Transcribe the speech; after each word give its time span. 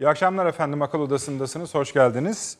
İyi 0.00 0.08
akşamlar 0.08 0.46
efendim. 0.46 0.82
Akıl 0.82 1.00
Odası'ndasınız. 1.00 1.74
Hoş 1.74 1.92
geldiniz. 1.92 2.56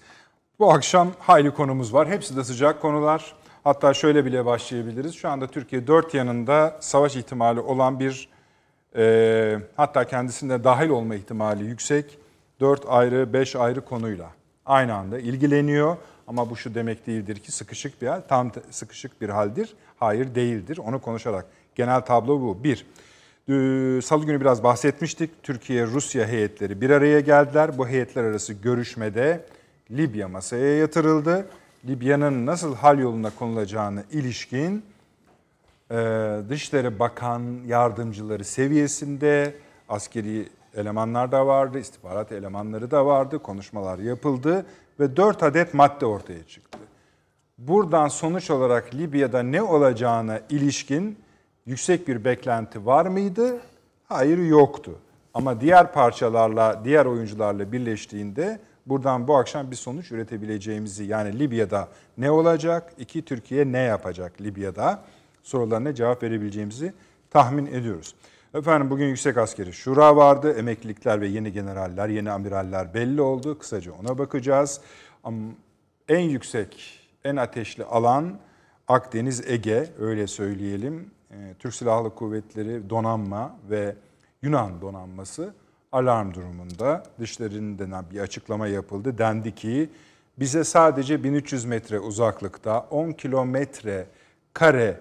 Bu 0.58 0.72
akşam 0.72 1.12
hayli 1.18 1.50
konumuz 1.50 1.94
var. 1.94 2.08
Hepsi 2.08 2.36
de 2.36 2.44
sıcak 2.44 2.82
konular. 2.82 3.34
Hatta 3.64 3.94
şöyle 3.94 4.24
bile 4.24 4.44
başlayabiliriz. 4.46 5.14
Şu 5.14 5.28
anda 5.28 5.46
Türkiye 5.46 5.86
dört 5.86 6.14
yanında 6.14 6.76
savaş 6.80 7.16
ihtimali 7.16 7.60
olan 7.60 8.00
bir 8.00 8.28
e, 8.96 9.58
hatta 9.76 10.06
kendisinde 10.06 10.64
dahil 10.64 10.88
olma 10.88 11.14
ihtimali 11.14 11.64
yüksek 11.64 12.18
dört 12.60 12.82
ayrı, 12.88 13.32
beş 13.32 13.56
ayrı 13.56 13.80
konuyla 13.80 14.30
aynı 14.66 14.94
anda 14.94 15.18
ilgileniyor. 15.18 15.96
Ama 16.26 16.50
bu 16.50 16.56
şu 16.56 16.74
demek 16.74 17.06
değildir 17.06 17.38
ki 17.38 17.52
sıkışık 17.52 18.02
bir 18.02 18.06
hal, 18.06 18.20
tam 18.28 18.50
sıkışık 18.70 19.20
bir 19.20 19.28
haldir. 19.28 19.74
Hayır 19.98 20.34
değildir. 20.34 20.78
Onu 20.78 21.00
konuşarak. 21.00 21.46
Genel 21.74 22.00
tablo 22.00 22.40
bu. 22.40 22.64
Bir, 22.64 22.86
Salı 24.02 24.26
günü 24.26 24.40
biraz 24.40 24.62
bahsetmiştik. 24.62 25.42
Türkiye-Rusya 25.42 26.26
heyetleri 26.26 26.80
bir 26.80 26.90
araya 26.90 27.20
geldiler. 27.20 27.78
Bu 27.78 27.88
heyetler 27.88 28.24
arası 28.24 28.52
görüşmede 28.52 29.44
Libya 29.90 30.28
masaya 30.28 30.76
yatırıldı. 30.76 31.46
Libya'nın 31.88 32.46
nasıl 32.46 32.74
hal 32.74 32.98
yoluna 32.98 33.30
konulacağını 33.30 34.04
ilişkin 34.12 34.84
e, 35.90 35.96
Dışişleri 36.48 36.98
Bakan 36.98 37.42
yardımcıları 37.66 38.44
seviyesinde 38.44 39.54
askeri 39.88 40.48
elemanlar 40.74 41.32
da 41.32 41.46
vardı, 41.46 41.78
istihbarat 41.78 42.32
elemanları 42.32 42.90
da 42.90 43.06
vardı, 43.06 43.38
konuşmalar 43.38 43.98
yapıldı 43.98 44.66
ve 45.00 45.16
4 45.16 45.42
adet 45.42 45.74
madde 45.74 46.06
ortaya 46.06 46.46
çıktı. 46.46 46.78
Buradan 47.58 48.08
sonuç 48.08 48.50
olarak 48.50 48.94
Libya'da 48.94 49.42
ne 49.42 49.62
olacağına 49.62 50.40
ilişkin 50.50 51.18
yüksek 51.70 52.08
bir 52.08 52.24
beklenti 52.24 52.86
var 52.86 53.06
mıydı? 53.06 53.60
Hayır 54.08 54.38
yoktu. 54.38 54.98
Ama 55.34 55.60
diğer 55.60 55.92
parçalarla, 55.92 56.80
diğer 56.84 57.06
oyuncularla 57.06 57.72
birleştiğinde 57.72 58.60
buradan 58.86 59.28
bu 59.28 59.36
akşam 59.36 59.70
bir 59.70 59.76
sonuç 59.76 60.12
üretebileceğimizi 60.12 61.04
yani 61.04 61.38
Libya'da 61.38 61.88
ne 62.18 62.30
olacak? 62.30 62.92
İki 62.98 63.24
Türkiye 63.24 63.72
ne 63.72 63.78
yapacak 63.78 64.40
Libya'da? 64.40 65.02
Sorularına 65.42 65.94
cevap 65.94 66.22
verebileceğimizi 66.22 66.92
tahmin 67.30 67.66
ediyoruz. 67.66 68.14
Efendim 68.54 68.90
bugün 68.90 69.06
Yüksek 69.06 69.36
Askeri 69.36 69.72
Şura 69.72 70.16
vardı. 70.16 70.52
Emeklilikler 70.52 71.20
ve 71.20 71.26
yeni 71.26 71.52
generaller, 71.52 72.08
yeni 72.08 72.30
amiraller 72.30 72.94
belli 72.94 73.20
oldu. 73.20 73.58
Kısaca 73.58 73.92
ona 73.92 74.18
bakacağız. 74.18 74.80
En 76.08 76.20
yüksek, 76.20 77.00
en 77.24 77.36
ateşli 77.36 77.84
alan 77.84 78.38
Akdeniz, 78.88 79.50
Ege 79.50 79.90
öyle 79.98 80.26
söyleyelim. 80.26 81.10
Ee, 81.30 81.54
Türk 81.58 81.74
Silahlı 81.74 82.14
Kuvvetleri 82.14 82.90
donanma 82.90 83.56
ve 83.70 83.96
Yunan 84.42 84.80
donanması 84.80 85.54
alarm 85.92 86.34
durumunda. 86.34 87.02
Dışlarından 87.20 88.04
bir 88.10 88.20
açıklama 88.20 88.66
yapıldı. 88.66 89.18
Dendi 89.18 89.54
ki 89.54 89.90
bize 90.38 90.64
sadece 90.64 91.24
1300 91.24 91.64
metre 91.64 92.00
uzaklıkta 92.00 92.86
10 92.90 93.12
kilometre 93.12 94.06
kare 94.54 95.00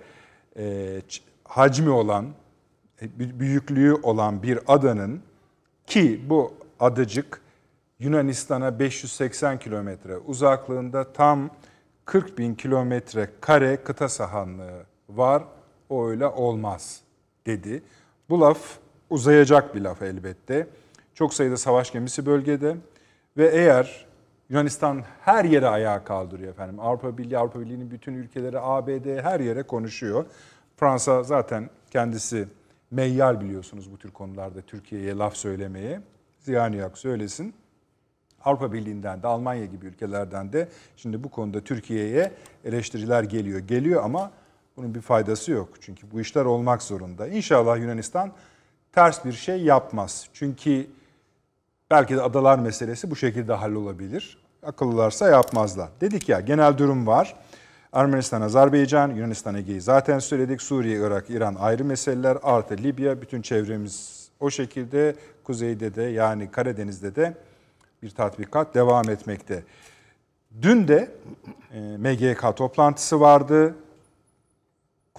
e, 0.57 1.01
hacmi 1.43 1.89
olan, 1.89 2.25
e, 3.01 3.39
büyüklüğü 3.39 3.93
olan 3.93 4.43
bir 4.43 4.59
adanın 4.67 5.21
ki 5.87 6.21
bu 6.29 6.53
adacık 6.79 7.41
Yunanistan'a 7.99 8.79
580 8.79 9.59
kilometre 9.59 10.17
uzaklığında 10.17 11.13
tam 11.13 11.49
40 12.05 12.37
bin 12.37 12.55
kilometre 12.55 13.29
kare 13.41 13.77
kıta 13.83 14.09
sahanlığı 14.09 14.83
var 15.09 15.43
o 15.89 16.07
öyle 16.07 16.27
olmaz 16.27 17.01
dedi. 17.45 17.83
Bu 18.29 18.41
laf 18.41 18.77
uzayacak 19.09 19.75
bir 19.75 19.81
laf 19.81 20.01
elbette. 20.01 20.67
Çok 21.13 21.33
sayıda 21.33 21.57
savaş 21.57 21.91
gemisi 21.91 22.25
bölgede 22.25 22.75
ve 23.37 23.47
eğer 23.47 24.05
Yunanistan 24.49 25.03
her 25.21 25.45
yere 25.45 25.67
ayağa 25.67 26.03
kaldırıyor 26.03 26.49
efendim. 26.49 26.79
Avrupa 26.79 27.17
Birliği, 27.17 27.37
Avrupa 27.37 27.59
Birliği'nin 27.59 27.91
bütün 27.91 28.13
ülkeleri, 28.13 28.59
ABD 28.59 29.23
her 29.23 29.39
yere 29.39 29.63
konuşuyor. 29.63 30.25
Fransa 30.77 31.23
zaten 31.23 31.69
kendisi 31.91 32.47
meyyal 32.91 33.41
biliyorsunuz 33.41 33.91
bu 33.91 33.97
tür 33.97 34.11
konularda 34.11 34.61
Türkiye'ye 34.61 35.15
laf 35.15 35.35
söylemeye. 35.35 36.01
Ziyaniyak 36.39 36.97
söylesin. 36.97 37.53
Avrupa 38.45 38.73
Birliği'nden 38.73 39.23
de 39.23 39.27
Almanya 39.27 39.65
gibi 39.65 39.85
ülkelerden 39.85 40.53
de 40.53 40.67
şimdi 40.95 41.23
bu 41.23 41.29
konuda 41.29 41.61
Türkiye'ye 41.61 42.31
eleştiriler 42.65 43.23
geliyor. 43.23 43.59
Geliyor 43.59 44.03
ama 44.03 44.31
bunun 44.77 44.95
bir 44.95 45.01
faydası 45.01 45.51
yok. 45.51 45.69
Çünkü 45.81 46.11
bu 46.11 46.21
işler 46.21 46.45
olmak 46.45 46.83
zorunda. 46.83 47.27
İnşallah 47.27 47.77
Yunanistan 47.77 48.31
ters 48.91 49.25
bir 49.25 49.33
şey 49.33 49.61
yapmaz. 49.61 50.27
Çünkü 50.33 50.87
belki 51.91 52.15
de 52.15 52.21
adalar 52.21 52.59
meselesi 52.59 53.11
bu 53.11 53.15
şekilde 53.15 53.53
hallolabilir. 53.53 54.37
Akıllılarsa 54.63 55.29
yapmazlar. 55.29 55.89
Dedik 56.01 56.29
ya 56.29 56.39
genel 56.39 56.77
durum 56.77 57.07
var. 57.07 57.35
Ermenistan, 57.93 58.41
Azerbaycan, 58.41 59.09
Yunanistan, 59.15 59.55
Ege'yi 59.55 59.81
zaten 59.81 60.19
söyledik. 60.19 60.61
Suriye, 60.61 60.99
Irak, 60.99 61.29
İran 61.29 61.55
ayrı 61.55 61.85
meseleler. 61.85 62.37
Artı 62.43 62.77
Libya, 62.77 63.21
bütün 63.21 63.41
çevremiz 63.41 64.29
o 64.39 64.49
şekilde. 64.49 65.15
Kuzeyde 65.43 65.95
de 65.95 66.01
yani 66.01 66.51
Karadeniz'de 66.51 67.15
de 67.15 67.33
bir 68.03 68.09
tatbikat 68.09 68.75
devam 68.75 69.09
etmekte. 69.09 69.63
Dün 70.61 70.87
de 70.87 71.11
e, 71.73 71.79
MGK 71.79 72.57
toplantısı 72.57 73.19
vardı 73.19 73.75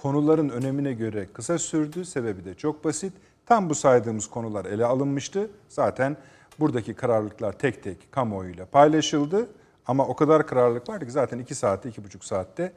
konuların 0.01 0.49
önemine 0.49 0.93
göre 0.93 1.27
kısa 1.33 1.57
sürdü. 1.57 2.05
Sebebi 2.05 2.45
de 2.45 2.53
çok 2.53 2.83
basit. 2.83 3.13
Tam 3.45 3.69
bu 3.69 3.75
saydığımız 3.75 4.27
konular 4.27 4.65
ele 4.65 4.85
alınmıştı. 4.85 5.49
Zaten 5.69 6.17
buradaki 6.59 6.93
kararlılıklar 6.93 7.53
tek 7.53 7.83
tek 7.83 8.11
kamuoyuyla 8.11 8.65
paylaşıldı. 8.65 9.49
Ama 9.87 10.07
o 10.07 10.15
kadar 10.15 10.47
kararlılık 10.47 10.89
vardı 10.89 11.05
ki 11.05 11.11
zaten 11.11 11.39
2 11.39 11.55
saatte, 11.55 11.89
2,5 11.89 12.25
saatte 12.25 12.73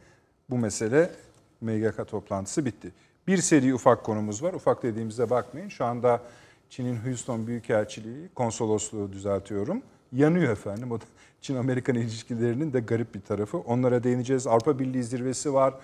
bu 0.51 0.59
mesele 0.59 1.11
MGK 1.61 2.09
toplantısı 2.09 2.65
bitti. 2.65 2.93
Bir 3.27 3.39
seri 3.39 3.75
ufak 3.75 4.05
konumuz 4.05 4.43
var. 4.43 4.53
Ufak 4.53 4.83
dediğimizde 4.83 5.31
bakmayın. 5.31 5.69
Şu 5.69 5.85
anda 5.85 6.23
Çin'in 6.71 6.97
Houston 6.97 7.47
Büyükelçiliği, 7.47 8.29
konsolosluğu 8.35 9.13
düzeltiyorum. 9.13 9.83
Yanıyor 10.13 10.53
efendim. 10.53 10.93
O 10.93 10.99
Çin-Amerikan 11.41 11.95
ilişkilerinin 11.95 12.73
de 12.73 12.81
garip 12.81 13.15
bir 13.15 13.21
tarafı. 13.21 13.59
Onlara 13.59 14.05
değineceğiz. 14.05 14.47
Avrupa 14.47 14.79
Birliği 14.79 15.05
zirvesi 15.05 15.55
var. 15.55 15.75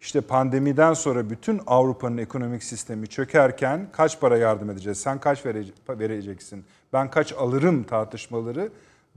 İşte 0.00 0.20
pandemiden 0.20 0.94
sonra 0.94 1.30
bütün 1.30 1.60
Avrupa'nın 1.66 2.18
ekonomik 2.18 2.64
sistemi 2.64 3.06
çökerken 3.06 3.88
kaç 3.92 4.20
para 4.20 4.36
yardım 4.36 4.70
edeceğiz? 4.70 4.98
Sen 4.98 5.20
kaç 5.20 5.46
vereceksin? 5.88 6.64
Ben 6.92 7.10
kaç 7.10 7.32
alırım 7.32 7.84
tartışmaları 7.84 8.70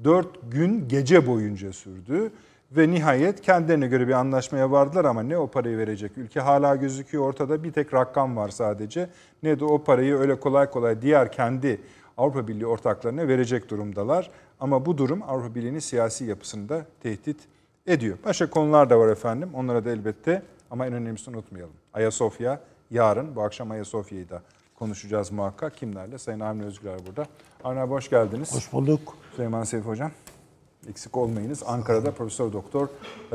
4 0.03 0.28
gün 0.52 0.88
gece 0.88 1.28
boyunca 1.28 1.74
sürdü. 1.74 2.31
Ve 2.72 2.91
nihayet 2.91 3.41
kendilerine 3.41 3.88
göre 3.88 4.08
bir 4.08 4.14
anlaşmaya 4.14 4.72
vardılar 4.72 5.06
ama 5.06 5.24
ne 5.24 5.38
o 5.38 5.47
parayı 5.47 5.78
verecek 5.78 6.18
ülke 6.18 6.40
hala 6.40 6.75
gözüküyor 6.75 7.24
ortada 7.24 7.64
bir 7.64 7.72
tek 7.72 7.94
rakam 7.94 8.36
var 8.36 8.50
sadece. 8.50 9.09
Ne 9.44 9.59
de 9.59 9.66
o 9.66 9.84
parayı 9.84 10.16
öyle 10.16 10.40
kolay 10.40 10.70
kolay 10.70 11.02
diğer 11.02 11.31
kendi 11.31 11.81
Avrupa 12.18 12.47
Birliği 12.47 12.66
ortaklarına 12.66 13.28
verecek 13.28 13.70
durumdalar. 13.70 14.31
Ama 14.59 14.86
bu 14.86 14.97
durum 14.97 15.24
Avrupa 15.28 15.56
Birliği'nin 15.56 15.80
siyasi 15.80 16.25
yapısını 16.25 16.70
da 16.70 16.86
tehdit 17.03 17.38
ediyor. 17.88 18.18
Başka 18.25 18.50
konular 18.50 18.90
da 18.90 19.00
var 19.00 19.08
efendim. 19.08 19.50
Onlara 19.53 19.86
da 19.86 19.90
elbette 19.90 20.41
ama 20.72 20.88
en 20.88 20.94
önemlisini 20.94 21.36
unutmayalım. 21.36 21.74
Ayasofya 21.94 22.59
yarın, 22.92 23.36
bu 23.36 23.42
akşam 23.42 23.72
Ayasofya'yı 23.72 24.30
da 24.30 24.42
konuşacağız 24.76 25.32
muhakkak. 25.32 25.78
Kimlerle? 25.78 26.18
Sayın 26.18 26.40
Avni 26.40 26.64
Özgür 26.64 26.90
burada. 27.08 27.26
Avni 27.64 27.80
abi 27.80 27.92
hoş 27.92 28.09
geldiniz. 28.09 28.56
Hoş 28.56 28.74
bulduk. 28.74 29.18
Süleyman 29.36 29.64
Seyf 29.64 29.86
Hocam. 29.86 30.12
Eksik 30.90 31.18
olmayınız. 31.18 31.64
Ankara'da 31.66 32.12
Profesör 32.12 32.54
Doktor 32.54 32.88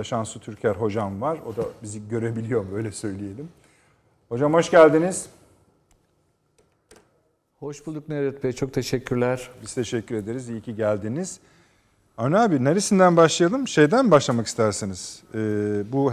Şansu 0.03 0.41
Türker 0.41 0.75
Hocam 0.75 1.21
var. 1.21 1.39
O 1.47 1.57
da 1.57 1.63
bizi 1.83 2.09
görebiliyor 2.09 2.65
mu? 2.65 2.77
Öyle 2.77 2.93
söyleyelim. 2.93 3.49
Hocam 4.29 4.55
hoş 4.55 4.71
geldiniz. 4.71 5.29
Hoş 7.61 7.87
bulduk 7.87 8.09
Nevret 8.09 8.45
Bey. 8.45 8.53
Çok 8.53 8.73
teşekkürler. 8.73 9.51
Biz 9.63 9.75
teşekkür 9.75 10.15
ederiz. 10.15 10.49
İyi 10.49 10.61
ki 10.61 10.77
geldiniz. 10.77 11.41
Avni 12.19 12.39
abi 12.39 12.65
neresinden 12.65 13.17
başlayalım? 13.17 13.69
Şeyden 13.69 14.11
başlamak 14.11 14.47
isterseniz. 14.47 15.23
Ee, 15.35 15.39
bu 15.93 16.12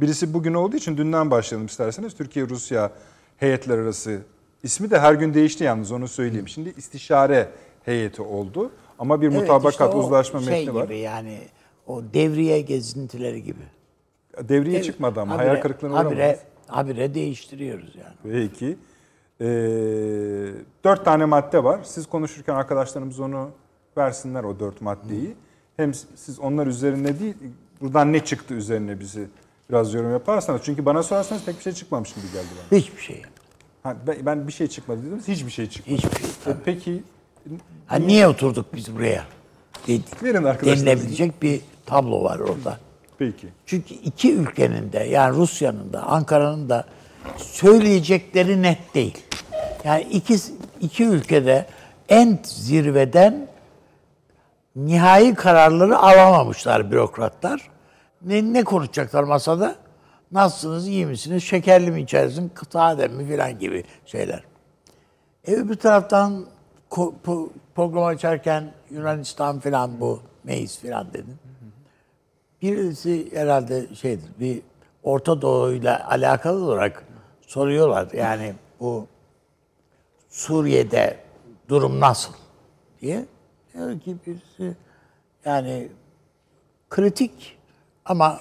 Birisi 0.00 0.34
bugün 0.34 0.54
olduğu 0.54 0.76
için 0.76 0.96
dünden 0.96 1.30
başlayalım 1.30 1.66
isterseniz. 1.66 2.14
Türkiye-Rusya 2.14 2.90
heyetler 3.36 3.78
arası 3.78 4.20
ismi 4.62 4.90
de 4.90 4.98
her 4.98 5.14
gün 5.14 5.34
değişti 5.34 5.64
yalnız 5.64 5.92
onu 5.92 6.08
söyleyeyim. 6.08 6.48
Şimdi 6.48 6.74
istişare 6.76 7.48
heyeti 7.84 8.22
oldu. 8.22 8.70
Ama 8.98 9.20
bir 9.20 9.28
evet, 9.28 9.40
mutabakat, 9.40 9.72
işte 9.72 9.84
uzlaşma 9.84 10.40
şey 10.40 10.52
metni 10.52 10.74
var. 10.74 10.84
gibi 10.84 10.98
yani 10.98 11.38
o 11.86 12.02
devriye 12.14 12.60
gezintileri 12.60 13.42
gibi. 13.42 13.62
Devriye 14.48 14.78
Dev, 14.78 14.84
çıkmadı 14.84 15.20
ama 15.20 15.34
habire, 15.34 15.48
hayal 15.48 15.62
kırıklığına 15.62 15.98
habire, 15.98 16.14
uğramadınız. 16.14 16.40
Habire 16.66 17.14
değiştiriyoruz 17.14 17.94
yani. 17.96 18.48
Peki. 18.48 18.76
Ee, 19.40 19.46
dört 20.84 21.04
tane 21.04 21.24
madde 21.24 21.64
var. 21.64 21.80
Siz 21.84 22.06
konuşurken 22.06 22.54
arkadaşlarımız 22.54 23.20
onu 23.20 23.50
versinler 23.96 24.44
o 24.44 24.60
dört 24.60 24.80
maddeyi. 24.80 25.28
Hı. 25.28 25.34
Hem 25.76 25.94
siz 25.94 26.40
onlar 26.40 26.66
üzerine 26.66 27.20
değil, 27.20 27.34
buradan 27.80 28.12
ne 28.12 28.24
çıktı 28.24 28.54
üzerine 28.54 29.00
bizi 29.00 29.28
biraz 29.70 29.94
yorum 29.94 30.12
yaparsanız. 30.12 30.60
Çünkü 30.64 30.84
bana 30.86 31.02
sorarsanız 31.02 31.42
pek 31.44 31.56
bir 31.58 31.62
şey 31.62 31.72
çıkmamış 31.72 32.12
gibi 32.14 32.26
geldi 32.32 32.46
bana. 32.70 32.78
Hiçbir 32.80 33.02
şey. 33.02 33.22
Ha, 33.82 33.96
ben 34.22 34.48
bir 34.48 34.52
şey 34.52 34.66
çıkmadı 34.66 35.02
dediniz, 35.06 35.28
hiçbir 35.28 35.50
şey 35.50 35.68
çıkmadı. 35.68 35.96
Hiçbir 35.98 36.10
şey. 36.44 36.52
E, 36.52 36.56
peki 36.64 37.02
Ha, 37.86 37.96
niye 37.96 38.26
oturduk 38.28 38.74
biz 38.74 38.94
buraya? 38.96 39.24
De- 39.88 39.98
Verin 40.22 40.44
arkadaşlar. 40.44 40.86
Denilebilecek 40.86 41.42
bir 41.42 41.60
tablo 41.86 42.24
var 42.24 42.38
orada. 42.38 42.78
Peki. 43.18 43.48
Çünkü 43.66 43.94
iki 43.94 44.34
ülkenin 44.34 44.92
de 44.92 44.98
yani 44.98 45.36
Rusya'nın 45.36 45.92
da 45.92 46.02
Ankara'nın 46.02 46.68
da 46.68 46.84
söyleyecekleri 47.36 48.62
net 48.62 48.94
değil. 48.94 49.18
Yani 49.84 50.02
iki, 50.02 50.36
iki 50.80 51.04
ülkede 51.04 51.66
en 52.08 52.38
zirveden 52.44 53.48
nihai 54.76 55.34
kararları 55.34 55.98
alamamışlar 55.98 56.90
bürokratlar. 56.90 57.68
Ne, 58.26 58.52
ne 58.52 58.64
konuşacaklar 58.64 59.22
masada? 59.24 59.76
Nasılsınız, 60.32 60.88
iyi 60.88 61.06
misiniz, 61.06 61.42
şekerli 61.42 61.90
mi 61.90 62.02
içerisiniz, 62.02 62.50
sade 62.70 63.08
mi 63.08 63.26
filan 63.26 63.58
gibi 63.58 63.84
şeyler. 64.06 64.44
E 65.46 65.52
öbür 65.54 65.74
taraftan 65.74 66.46
ko- 66.90 67.14
po- 67.26 67.48
program 67.74 68.04
açarken 68.04 68.72
Yunanistan 68.90 69.60
filan 69.60 70.00
bu, 70.00 70.20
Meis 70.44 70.78
filan 70.78 71.12
dedin. 71.12 71.36
Birisi 72.62 73.36
herhalde 73.36 73.94
şeydir, 73.94 74.30
bir 74.40 74.62
Orta 75.02 75.42
Doğu 75.42 75.72
ile 75.72 75.98
alakalı 75.98 76.64
olarak 76.64 77.04
soruyorlar. 77.40 78.08
Yani 78.12 78.54
bu 78.80 79.06
Suriye'de 80.28 81.16
durum 81.68 82.00
nasıl 82.00 82.32
diye. 83.00 83.24
Diyor 83.74 84.00
ki 84.00 84.16
birisi 84.26 84.76
yani 85.44 85.88
kritik 86.90 87.55
ama 88.06 88.40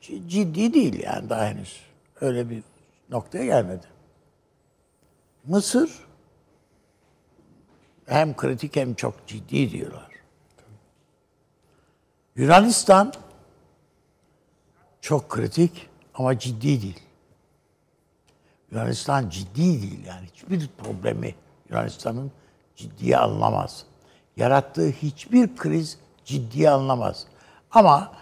ciddi 0.00 0.74
değil 0.74 1.02
yani 1.02 1.30
daha 1.30 1.46
henüz. 1.46 1.80
Öyle 2.20 2.50
bir 2.50 2.62
noktaya 3.10 3.44
gelmedi. 3.44 3.86
Mısır 5.44 5.90
hem 8.06 8.36
kritik 8.36 8.76
hem 8.76 8.94
çok 8.94 9.26
ciddi 9.26 9.70
diyorlar. 9.70 10.10
Yunanistan 12.36 13.12
çok 15.00 15.28
kritik 15.28 15.88
ama 16.14 16.38
ciddi 16.38 16.82
değil. 16.82 17.00
Yunanistan 18.70 19.28
ciddi 19.28 19.82
değil 19.82 20.06
yani 20.06 20.26
hiçbir 20.26 20.68
problemi 20.68 21.34
Yunanistan'ın 21.70 22.32
ciddiye 22.76 23.18
alınamaz. 23.18 23.84
Yarattığı 24.36 24.90
hiçbir 24.90 25.56
kriz 25.56 25.98
ciddiye 26.24 26.70
alınamaz. 26.70 27.26
Ama 27.70 28.12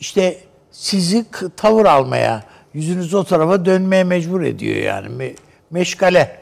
işte 0.00 0.38
sizi 0.70 1.24
tavır 1.56 1.86
almaya, 1.86 2.44
yüzünüzü 2.74 3.16
o 3.16 3.24
tarafa 3.24 3.64
dönmeye 3.64 4.04
mecbur 4.04 4.42
ediyor 4.42 4.76
yani. 4.76 5.08
Me- 5.08 5.36
meşgale, 5.70 6.40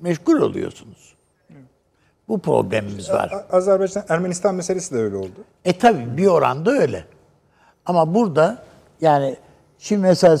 meşgul 0.00 0.40
oluyorsunuz. 0.40 1.14
Bu 2.28 2.38
problemimiz 2.38 3.10
var. 3.10 3.32
Azerbaycan 3.50 4.04
Ermenistan 4.08 4.54
meselesi 4.54 4.94
de 4.94 4.98
öyle 4.98 5.16
oldu. 5.16 5.44
E 5.64 5.78
tabi 5.78 6.16
bir 6.16 6.26
oranda 6.26 6.70
öyle. 6.70 7.04
Ama 7.86 8.14
burada 8.14 8.62
yani 9.00 9.36
şimdi 9.78 10.02
mesela 10.02 10.38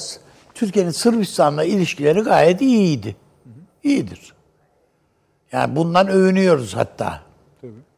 Türkiye'nin 0.54 0.90
Sırbistan'la 0.90 1.64
ilişkileri 1.64 2.20
gayet 2.20 2.60
iyiydi. 2.60 3.16
İyidir. 3.82 4.34
Yani 5.52 5.76
bundan 5.76 6.08
övünüyoruz 6.08 6.76
hatta. 6.76 7.20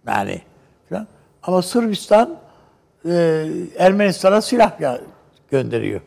Yani 0.06 0.42
falan. 0.88 1.06
Ama 1.42 1.62
Sırbistan 1.62 2.36
e, 3.04 3.46
Ermenistan'a 3.78 4.40
silah 4.40 4.80
ya- 4.80 5.00
gönderiyor. 5.50 6.00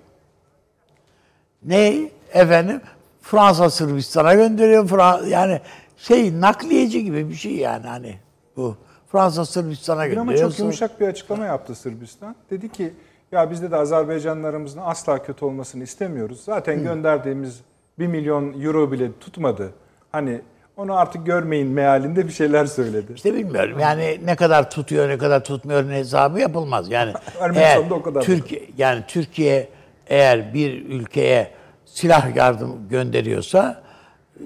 Ne 1.63 2.09
efendim? 2.33 2.81
Fransa 3.21 3.69
Sırbistan'a 3.69 4.33
gönderiyor. 4.33 5.25
Yani 5.27 5.61
şey 5.97 6.41
nakliyeci 6.41 7.03
gibi 7.03 7.29
bir 7.29 7.35
şey 7.35 7.55
yani 7.55 7.87
hani 7.87 8.15
bu. 8.57 8.75
Fransa 9.11 9.45
Sırbistan'a 9.45 10.07
gönderiyor. 10.07 10.21
ama 10.43 10.49
çok 10.49 10.59
yumuşak 10.59 10.99
bir 10.99 11.07
açıklama 11.07 11.45
yaptı 11.45 11.75
Sırbistan. 11.75 12.35
Dedi 12.49 12.69
ki 12.71 12.93
ya 13.31 13.51
biz 13.51 13.71
de 13.71 13.75
Azerbaycanlarımızın 13.75 14.79
asla 14.83 15.23
kötü 15.23 15.45
olmasını 15.45 15.83
istemiyoruz. 15.83 16.43
Zaten 16.43 16.83
gönderdiğimiz 16.83 17.61
1 17.99 18.07
milyon 18.07 18.61
euro 18.61 18.91
bile 18.91 19.19
tutmadı. 19.19 19.73
Hani 20.11 20.41
onu 20.77 20.97
artık 20.97 21.25
görmeyin 21.25 21.67
mealinde 21.67 22.27
bir 22.27 22.31
şeyler 22.31 22.65
söyledi. 22.65 23.13
İşte 23.15 23.33
bilmiyorum 23.33 23.79
yani 23.79 24.19
ne 24.25 24.35
kadar 24.35 24.71
tutuyor 24.71 25.09
ne 25.09 25.17
kadar 25.17 25.43
tutmuyor 25.43 25.89
ne 25.89 25.95
hesabı 25.95 26.39
yapılmaz. 26.39 26.91
Yani 26.91 27.13
eğer 27.55 27.77
o 27.91 28.01
kadar. 28.01 28.21
Türkiye 28.21 28.61
yani 28.77 29.03
Türkiye 29.07 29.69
eğer 30.07 30.53
bir 30.53 30.85
ülkeye 30.85 31.51
silah 31.85 32.35
yardım 32.35 32.89
gönderiyorsa 32.89 33.83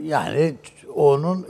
yani 0.02 0.56
onun 0.96 1.48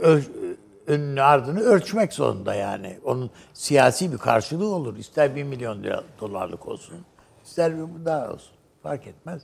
önünü 0.86 1.22
ardını 1.22 1.60
ölçmek 1.60 2.12
zorunda 2.12 2.54
yani. 2.54 2.98
Onun 3.04 3.30
siyasi 3.52 4.12
bir 4.12 4.18
karşılığı 4.18 4.74
olur. 4.74 4.96
İster 4.96 5.36
bir 5.36 5.42
milyon 5.42 5.82
lira 5.82 6.04
dolarlık 6.20 6.68
olsun, 6.68 6.96
ister 7.44 7.72
bir 7.76 8.04
daha 8.04 8.32
olsun. 8.32 8.52
Fark 8.82 9.06
etmez. 9.06 9.42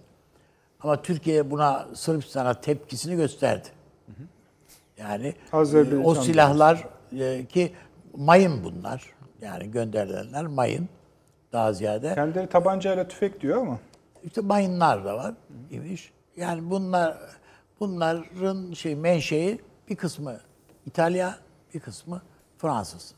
Ama 0.81 1.03
Türkiye 1.03 1.51
buna 1.51 1.87
Sırbistan'a 1.95 2.55
tepkisini 2.55 3.17
gösterdi. 3.17 3.69
Yani 4.99 5.35
e, 5.53 5.97
o 5.97 6.15
silahlar 6.15 6.89
e, 7.19 7.47
ki 7.47 7.73
mayın 8.17 8.65
bunlar. 8.65 9.07
Yani 9.41 9.71
gönderilenler 9.71 10.47
mayın 10.47 10.89
daha 11.53 11.73
ziyade. 11.73 12.15
Kendileri 12.15 12.47
tabancayla 12.47 13.09
tüfek 13.09 13.41
diyor 13.41 13.61
ama. 13.61 13.79
İşte 14.25 14.41
mayınlar 14.41 15.05
da 15.05 15.17
var 15.17 15.35
imiş. 15.71 16.13
Yani 16.37 16.71
bunlar 16.71 17.17
bunların 17.81 18.73
şey 18.73 18.95
menşei 18.95 19.59
bir 19.89 19.97
kısmı 19.97 20.41
İtalya, 20.87 21.37
bir 21.75 21.81
kısmı 21.81 22.23
Fransız. 22.59 23.15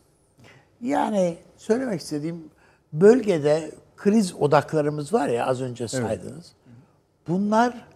Yani 0.81 1.37
söylemek 1.57 2.01
istediğim 2.01 2.51
bölgede 2.93 3.71
kriz 3.97 4.35
odaklarımız 4.35 5.13
var 5.13 5.29
ya 5.29 5.47
az 5.47 5.63
önce 5.63 5.89
saydınız. 5.89 6.53
Bunlar 7.29 7.87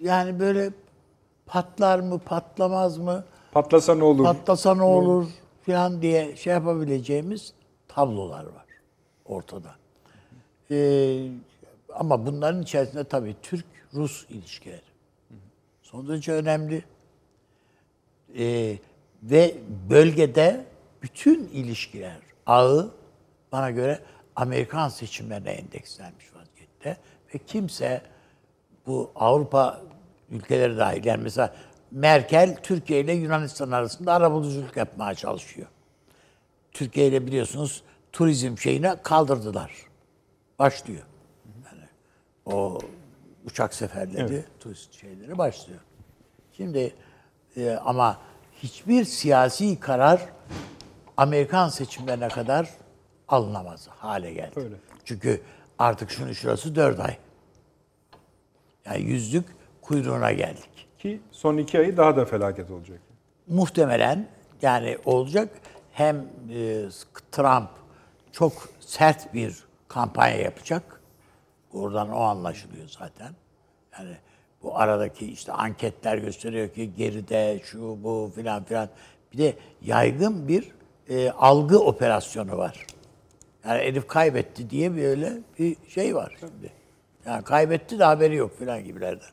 yani 0.00 0.40
böyle 0.40 0.70
patlar 1.52 1.98
mı, 1.98 2.18
patlamaz 2.18 2.98
mı? 2.98 3.24
Patlasa 3.52 3.94
ne 3.94 4.04
olur? 4.04 4.24
patlasa 4.24 4.74
ne 4.74 4.82
olur 4.82 5.26
falan 5.66 6.02
diye 6.02 6.36
şey 6.36 6.52
yapabileceğimiz 6.52 7.52
tablolar 7.88 8.44
var 8.44 8.66
ortada. 9.24 9.74
Ee, 10.70 11.28
ama 11.94 12.26
bunların 12.26 12.62
içerisinde 12.62 13.04
tabii 13.04 13.36
Türk-Rus 13.42 14.26
ilişkileri 14.30 14.80
son 15.82 16.08
derece 16.08 16.32
önemli. 16.32 16.84
Ee, 18.38 18.78
ve 19.22 19.54
bölgede 19.90 20.64
bütün 21.02 21.48
ilişkiler 21.48 22.18
ağı 22.46 22.90
bana 23.52 23.70
göre 23.70 23.98
Amerikan 24.36 24.88
seçimlerine 24.88 25.50
endekslenmiş 25.50 26.34
vaziyette 26.34 26.96
ve 27.34 27.38
kimse 27.46 28.02
bu 28.86 29.10
Avrupa 29.14 29.80
ülkeleri 30.32 30.76
dahil 30.78 31.04
yani 31.04 31.22
mesela 31.22 31.54
Merkel 31.90 32.56
Türkiye 32.62 33.00
ile 33.00 33.12
Yunanistan 33.12 33.70
arasında 33.70 34.12
arabuluculuk 34.12 34.76
yapmaya 34.76 35.14
çalışıyor. 35.14 35.66
Türkiye 36.72 37.06
ile 37.06 37.26
biliyorsunuz 37.26 37.82
turizm 38.12 38.58
şeyine 38.58 38.96
kaldırdılar. 39.02 39.72
Başlıyor. 40.58 41.02
Yani 41.64 41.84
o 42.46 42.78
uçak 43.44 43.74
seferleri, 43.74 44.44
turist 44.60 45.00
şeyleri 45.00 45.38
başlıyor. 45.38 45.80
Şimdi 46.56 46.94
e, 47.56 47.70
ama 47.70 48.18
hiçbir 48.62 49.04
siyasi 49.04 49.80
karar 49.80 50.20
Amerikan 51.16 51.68
seçimlerine 51.68 52.28
kadar 52.28 52.70
alınamaz 53.28 53.88
hale 53.88 54.32
geldi. 54.32 54.52
Öyle. 54.56 54.74
Çünkü 55.04 55.42
artık 55.78 56.10
şunu 56.10 56.34
şurası 56.34 56.74
dört 56.74 57.00
ay. 57.00 57.16
Yani 58.84 59.02
yüzlük 59.02 59.44
kuyruğuna 59.92 60.32
geldik. 60.32 60.88
Ki 60.98 61.20
son 61.30 61.56
iki 61.56 61.78
ayı 61.78 61.96
daha 61.96 62.16
da 62.16 62.24
felaket 62.24 62.70
olacak. 62.70 63.00
Muhtemelen 63.48 64.28
yani 64.62 64.98
olacak 65.04 65.48
hem 65.92 66.16
e, 66.16 66.84
Trump 67.32 67.68
çok 68.32 68.52
sert 68.80 69.34
bir 69.34 69.64
kampanya 69.88 70.36
yapacak. 70.36 71.00
Oradan 71.72 72.12
o 72.12 72.20
anlaşılıyor 72.20 72.88
zaten. 72.88 73.34
Yani 73.98 74.16
bu 74.62 74.78
aradaki 74.78 75.32
işte 75.32 75.52
anketler 75.52 76.18
gösteriyor 76.18 76.68
ki 76.68 76.94
geride 76.94 77.60
şu 77.64 78.04
bu 78.04 78.32
filan 78.34 78.64
filan. 78.64 78.88
Bir 79.32 79.38
de 79.38 79.56
yaygın 79.82 80.48
bir 80.48 80.72
e, 81.08 81.30
algı 81.30 81.78
operasyonu 81.78 82.58
var. 82.58 82.86
Yani 83.64 83.80
Elif 83.80 84.08
kaybetti 84.08 84.70
diye 84.70 84.96
böyle 84.96 85.32
bir 85.58 85.76
şey 85.88 86.14
var 86.14 86.36
şimdi. 86.40 86.72
Yani 87.26 87.44
kaybetti 87.44 87.98
de 87.98 88.04
haberi 88.04 88.36
yok 88.36 88.58
filan 88.58 88.84
gibilerden. 88.84 89.28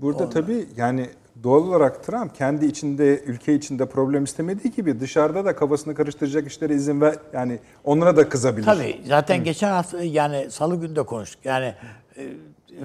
Burada 0.00 0.30
tabii 0.30 0.68
yani 0.76 1.10
doğal 1.42 1.62
olarak 1.68 2.04
Trump 2.04 2.34
kendi 2.34 2.66
içinde, 2.66 3.22
ülke 3.24 3.54
içinde 3.54 3.86
problem 3.86 4.24
istemediği 4.24 4.70
gibi 4.70 5.00
dışarıda 5.00 5.44
da 5.44 5.56
kafasını 5.56 5.94
karıştıracak 5.94 6.46
işlere 6.46 6.74
izin 6.74 7.00
ver. 7.00 7.14
Yani 7.32 7.58
onlara 7.84 8.16
da 8.16 8.28
kızabilir. 8.28 8.66
Tabii 8.66 9.00
zaten 9.06 9.44
geçen 9.44 9.70
hafta 9.70 10.02
yani 10.02 10.50
salı 10.50 10.76
günü 10.76 10.96
de 10.96 11.02
konuştuk. 11.02 11.44
Yani 11.44 11.74
e, 12.16 12.22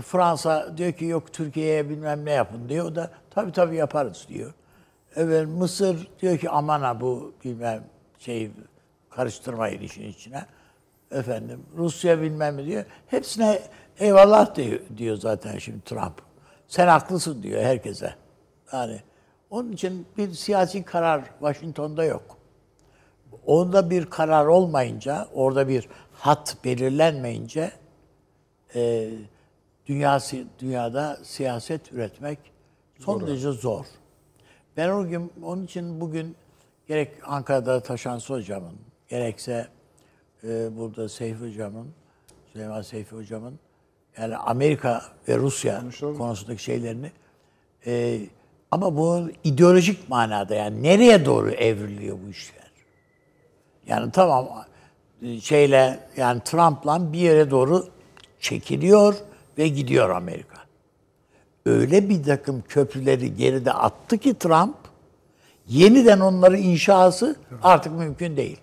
Fransa 0.02 0.78
diyor 0.78 0.92
ki 0.92 1.06
yok 1.06 1.34
Türkiye'ye 1.34 1.90
bilmem 1.90 2.26
ne 2.26 2.32
yapın 2.32 2.70
diyor. 2.70 2.86
O 2.86 2.96
da 2.96 3.12
tabii 3.30 3.52
tabii 3.52 3.76
yaparız 3.76 4.26
diyor. 4.30 4.54
Evet 5.16 5.48
Mısır 5.48 6.08
diyor 6.22 6.38
ki 6.38 6.50
aman 6.50 6.82
ha 6.82 7.02
bu 7.02 7.34
bilmem 7.46 7.84
şey 8.20 8.52
karıştırmayın 9.10 9.82
işin 9.82 10.10
içine. 10.10 10.46
Efendim 11.12 11.60
Rusya 11.78 12.22
bilmem 12.22 12.58
ne 12.58 12.66
diyor. 12.66 12.86
Hepsine 13.08 13.60
eyvallah 14.00 14.56
diyor, 14.56 14.80
diyor 14.98 15.18
zaten 15.18 15.58
şimdi 15.58 15.82
Trump. 15.82 16.33
Sen 16.74 16.88
haklısın 16.88 17.44
diyor 17.44 17.62
herkese. 17.62 18.16
Yani 18.74 19.02
onun 19.50 19.72
için 19.72 20.08
bir 20.18 20.32
siyasi 20.32 20.84
karar 20.84 21.24
Washington'da 21.40 22.04
yok. 22.04 22.38
Onda 23.46 23.90
bir 23.90 24.06
karar 24.06 24.46
olmayınca, 24.46 25.28
orada 25.34 25.68
bir 25.68 25.90
hat 26.14 26.58
belirlenmeyince 26.64 27.72
e, 28.76 29.10
dünyası, 29.86 30.38
dünyada 30.60 31.20
siyaset 31.24 31.94
üretmek 31.94 32.40
son 33.00 33.28
derece 33.28 33.52
zor. 33.52 33.86
Ben 34.78 34.90
o 34.90 35.08
gün, 35.08 35.32
onun 35.44 35.64
için 35.64 36.02
bugün 36.02 36.36
gerek 36.88 37.14
Ankara'da 37.26 37.84
Taşansı 37.84 38.34
hocamın, 38.34 38.76
gerekse 39.10 39.68
e, 40.44 40.78
burada 40.78 41.10
Seyfi 41.10 41.46
hocamın, 41.46 41.88
Süleyman 42.54 42.82
Seyfi 42.82 43.16
hocamın, 43.16 43.60
yani 44.18 44.38
Amerika 44.38 45.02
ve 45.28 45.38
Rusya 45.38 45.80
Konuşalım. 45.80 46.18
konusundaki 46.18 46.64
şeylerini 46.64 47.12
e, 47.86 48.20
ama 48.72 48.98
bu 48.98 49.30
ideolojik 49.44 50.10
manada 50.10 50.56
yani 50.56 50.84
nereye 50.84 51.26
doğru 51.26 51.52
evriliyor 51.52 52.18
bu 52.26 52.30
işler? 52.30 52.72
Yani 53.88 54.12
tamam 54.12 54.66
e, 55.22 55.40
şeyle 55.40 56.00
yani 56.18 56.42
Trump'la 56.46 57.14
bir 57.14 57.20
yere 57.20 57.52
doğru 57.52 57.88
çekiliyor 58.40 59.16
ve 59.58 59.68
gidiyor 59.68 60.10
Amerika. 60.10 60.58
Öyle 61.66 62.10
bir 62.10 62.24
takım 62.24 62.64
köprüleri 62.70 63.36
geride 63.36 63.74
attı 63.74 64.18
ki 64.18 64.38
Trump 64.38 64.76
yeniden 65.68 66.20
onları 66.20 66.58
inşası 66.58 67.36
artık 67.64 67.94
mümkün 67.94 68.38
değil. 68.38 68.58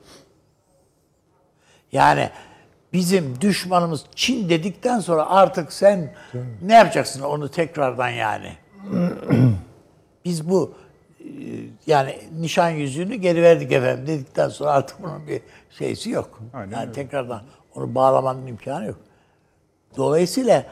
Yani 1.93 2.31
bizim 2.93 3.41
düşmanımız 3.41 4.05
Çin 4.15 4.49
dedikten 4.49 5.01
sonra 5.01 5.31
artık 5.31 5.73
sen 5.73 6.15
ne 6.63 6.75
yapacaksın 6.75 7.23
onu 7.23 7.49
tekrardan 7.49 8.09
yani? 8.09 8.53
Biz 10.25 10.51
bu 10.51 10.75
e, 11.21 11.25
yani 11.87 12.19
nişan 12.41 12.71
yüzüğünü 12.71 13.15
geri 13.15 13.43
verdik 13.43 13.73
efendim 13.73 14.07
dedikten 14.07 14.49
sonra 14.49 14.71
artık 14.71 15.03
bunun 15.03 15.27
bir 15.27 15.41
şeysi 15.79 16.11
yok. 16.11 16.41
Aynen 16.55 16.73
yani 16.73 16.83
öyle. 16.83 16.93
tekrardan 16.93 17.43
onu 17.75 17.95
bağlamanın 17.95 18.47
imkanı 18.47 18.87
yok. 18.87 18.99
Dolayısıyla 19.97 20.65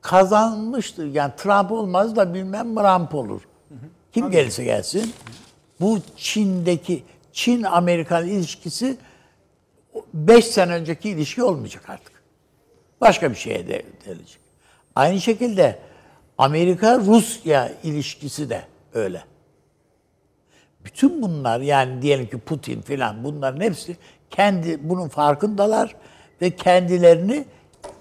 kazanmıştır. 0.00 1.14
Yani 1.14 1.32
Trump 1.36 1.72
olmaz 1.72 2.16
da 2.16 2.34
bilmem 2.34 2.74
Trump 2.74 3.14
olur. 3.14 3.42
Kim 4.12 4.30
gelirse 4.30 4.64
gelsin. 4.64 5.12
Bu 5.80 5.98
Çin'deki 6.16 7.02
Çin-Amerikan 7.32 8.26
ilişkisi 8.28 8.96
5 10.14 10.44
sene 10.44 10.72
önceki 10.72 11.10
ilişki 11.10 11.42
olmayacak 11.42 11.90
artık. 11.90 12.12
Başka 13.00 13.30
bir 13.30 13.36
şeye 13.36 13.68
de. 13.68 13.82
Aynı 14.94 15.20
şekilde 15.20 15.78
Amerika-Rusya 16.38 17.72
ilişkisi 17.82 18.50
de 18.50 18.62
öyle. 18.94 19.22
Bütün 20.84 21.22
bunlar 21.22 21.60
yani 21.60 22.02
diyelim 22.02 22.26
ki 22.26 22.38
Putin 22.38 22.80
filan 22.80 23.24
bunların 23.24 23.60
hepsi 23.60 23.96
kendi 24.30 24.88
bunun 24.88 25.08
farkındalar 25.08 25.94
ve 26.42 26.50
kendilerini 26.56 27.44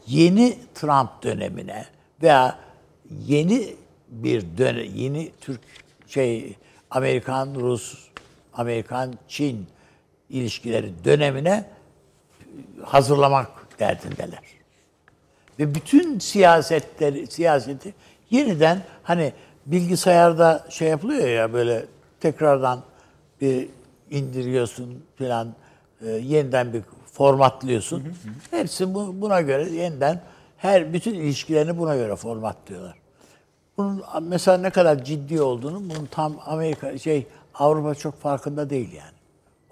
yeni 0.08 0.58
Trump 0.76 1.24
dönemine 1.24 1.86
veya 2.22 2.60
yeni 3.28 3.76
bir 4.10 4.46
dönem 4.58 4.96
yeni 4.96 5.32
Türk 5.42 5.62
şey 6.08 6.56
Amerikan 6.90 7.56
Rus 7.56 8.08
Amerikan 8.54 9.14
Çin 9.28 9.68
ilişkileri 10.30 10.92
dönemine 11.04 11.66
hazırlamak 12.84 13.80
derdindeler. 13.80 14.40
Ve 15.60 15.76
bütün 15.76 16.20
siyasetleri, 16.20 17.28
siyaseti 17.28 17.94
yeniden 18.30 18.84
hani 19.04 19.34
bilgisayarda 19.66 20.66
şey 20.70 20.88
yapılıyor 20.88 21.28
ya 21.28 21.54
böyle 21.54 21.86
tekrardan 22.20 22.80
bir 23.42 23.70
indiriyorsun 24.10 25.04
falan 25.18 25.54
e, 26.02 26.10
yeniden 26.10 26.74
bir 26.74 26.82
formatlıyorsun. 27.12 28.04
Hepsi 28.52 28.94
bu, 28.94 29.22
buna 29.22 29.42
göre 29.42 29.70
yeniden 29.70 30.22
her 30.58 30.94
bütün 30.94 31.14
ilişkilerini 31.14 31.78
buna 31.78 31.96
göre 31.96 32.16
formatlıyorlar. 32.16 32.96
Bunun 33.78 34.04
mesela 34.22 34.58
ne 34.58 34.70
kadar 34.70 35.04
ciddi 35.04 35.42
olduğunu 35.42 35.90
bunun 35.90 36.06
tam 36.06 36.38
Amerika 36.46 36.98
şey 36.98 37.28
Avrupa 37.54 37.96
çok 37.96 38.22
farkında 38.22 38.70
değil 38.70 38.94
yani 38.94 39.18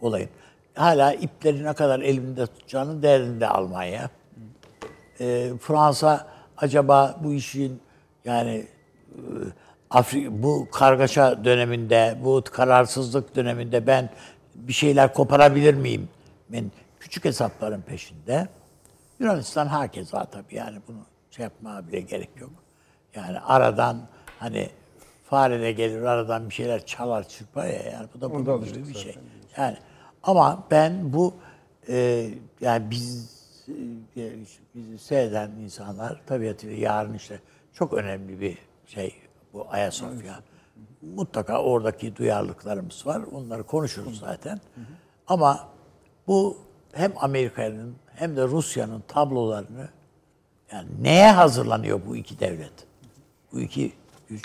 olayın. 0.01 0.29
Hala 0.75 1.13
ipleri 1.13 1.63
ne 1.63 1.73
kadar 1.73 1.99
elinde 1.99 2.47
tutacağını 2.47 3.03
derdinde 3.03 3.47
Almanya. 3.47 4.09
Ee, 5.19 5.51
Fransa 5.61 6.27
acaba 6.57 7.15
bu 7.23 7.33
işin 7.33 7.81
yani 8.25 8.67
e, 9.11 9.19
Afri 9.89 10.43
bu 10.43 10.67
kargaşa 10.71 11.45
döneminde, 11.45 12.17
bu 12.23 12.43
kararsızlık 12.51 13.35
döneminde 13.35 13.87
ben 13.87 14.09
bir 14.55 14.73
şeyler 14.73 15.13
koparabilir 15.13 15.73
miyim? 15.73 16.09
Ben 16.49 16.71
küçük 16.99 17.25
hesapların 17.25 17.81
peşinde. 17.81 18.47
Yunanistan 19.19 19.67
hakeza 19.67 20.25
tabii 20.25 20.55
yani 20.55 20.77
bunu 20.87 20.97
şey 21.31 21.43
yapmaya 21.43 21.87
bile 21.87 21.99
gerek 21.99 22.29
yok. 22.41 22.51
Yani 23.15 23.39
aradan 23.39 23.97
hani 24.39 24.69
fare 25.23 25.61
de 25.61 25.71
gelir 25.71 26.01
aradan 26.01 26.49
bir 26.49 26.53
şeyler 26.53 26.85
çalar 26.85 27.27
çırpar 27.27 27.65
ya 27.65 27.83
yani 27.91 28.07
bu 28.15 28.21
da 28.21 28.31
bunun 28.31 28.65
gibi 28.65 28.87
bir 28.87 28.93
şey. 28.93 29.15
Yani 29.57 29.77
ama 30.25 30.63
ben 30.71 31.13
bu 31.13 31.33
e, 31.89 32.29
yani 32.61 32.91
biz 32.91 33.35
e, 34.17 34.33
bizi 34.75 34.97
seyreden 34.97 35.51
insanlar 35.51 36.21
tabiatıyla 36.25 36.75
yarın 36.75 37.13
işte 37.13 37.39
çok 37.73 37.93
önemli 37.93 38.41
bir 38.41 38.57
şey 38.85 39.15
bu 39.53 39.67
Ayasofya. 39.69 40.39
Mutlaka 41.01 41.61
oradaki 41.63 42.15
duyarlılıklarımız 42.15 43.07
var. 43.07 43.21
Onları 43.31 43.63
konuşuruz 43.63 44.19
zaten. 44.19 44.59
Ama 45.27 45.67
bu 46.27 46.57
hem 46.93 47.13
Amerika'nın 47.17 47.95
hem 48.15 48.37
de 48.37 48.43
Rusya'nın 48.43 49.03
tablolarını 49.07 49.89
yani 50.71 50.89
neye 51.01 51.31
hazırlanıyor 51.31 52.01
bu 52.07 52.15
iki 52.15 52.39
devlet? 52.39 52.73
Bu 53.53 53.59
iki 53.59 53.93
güç. 54.29 54.43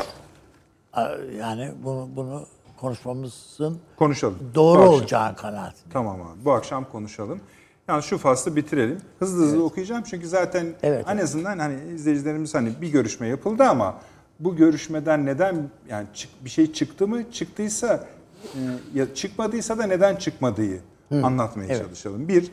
Yani 1.38 1.72
bunu, 1.84 2.08
bunu 2.16 2.46
konuşmamızın 2.80 3.78
Konuşalım. 3.96 4.38
doğru 4.54 4.78
Bu 4.78 4.82
akşam. 4.82 4.94
olacağın 4.94 5.34
kanaatindeyim. 5.34 5.90
Tamam 5.92 6.22
abi. 6.22 6.44
Bu 6.44 6.52
akşam 6.52 6.84
konuşalım. 6.84 7.40
Yani 7.88 8.02
şu 8.02 8.18
faslı 8.18 8.56
bitirelim. 8.56 8.98
Hızlı 9.18 9.44
hızlı 9.44 9.64
okuyacağım 9.64 10.02
çünkü 10.02 10.28
zaten 10.28 10.66
Evet, 10.82 11.04
en 11.08 11.12
evet. 11.12 11.24
azından 11.24 11.58
hani 11.58 11.94
izleyicilerimiz 11.94 12.54
hani 12.54 12.72
bir 12.80 12.88
görüşme 12.88 13.26
yapıldı 13.26 13.64
ama 13.64 14.00
bu 14.40 14.56
görüşmeden 14.56 15.26
neden 15.26 15.68
yani 15.88 16.06
bir 16.44 16.50
şey 16.50 16.72
çıktı 16.72 17.08
mı? 17.08 17.30
Çıktıysa 17.32 18.06
e, 18.44 18.58
ya 18.94 19.14
çıkmadıysa 19.14 19.78
da 19.78 19.86
neden 19.86 20.16
çıkmadığı 20.16 20.80
anlatmaya 21.22 21.66
evet. 21.66 21.82
çalışalım. 21.84 22.28
Bir, 22.28 22.50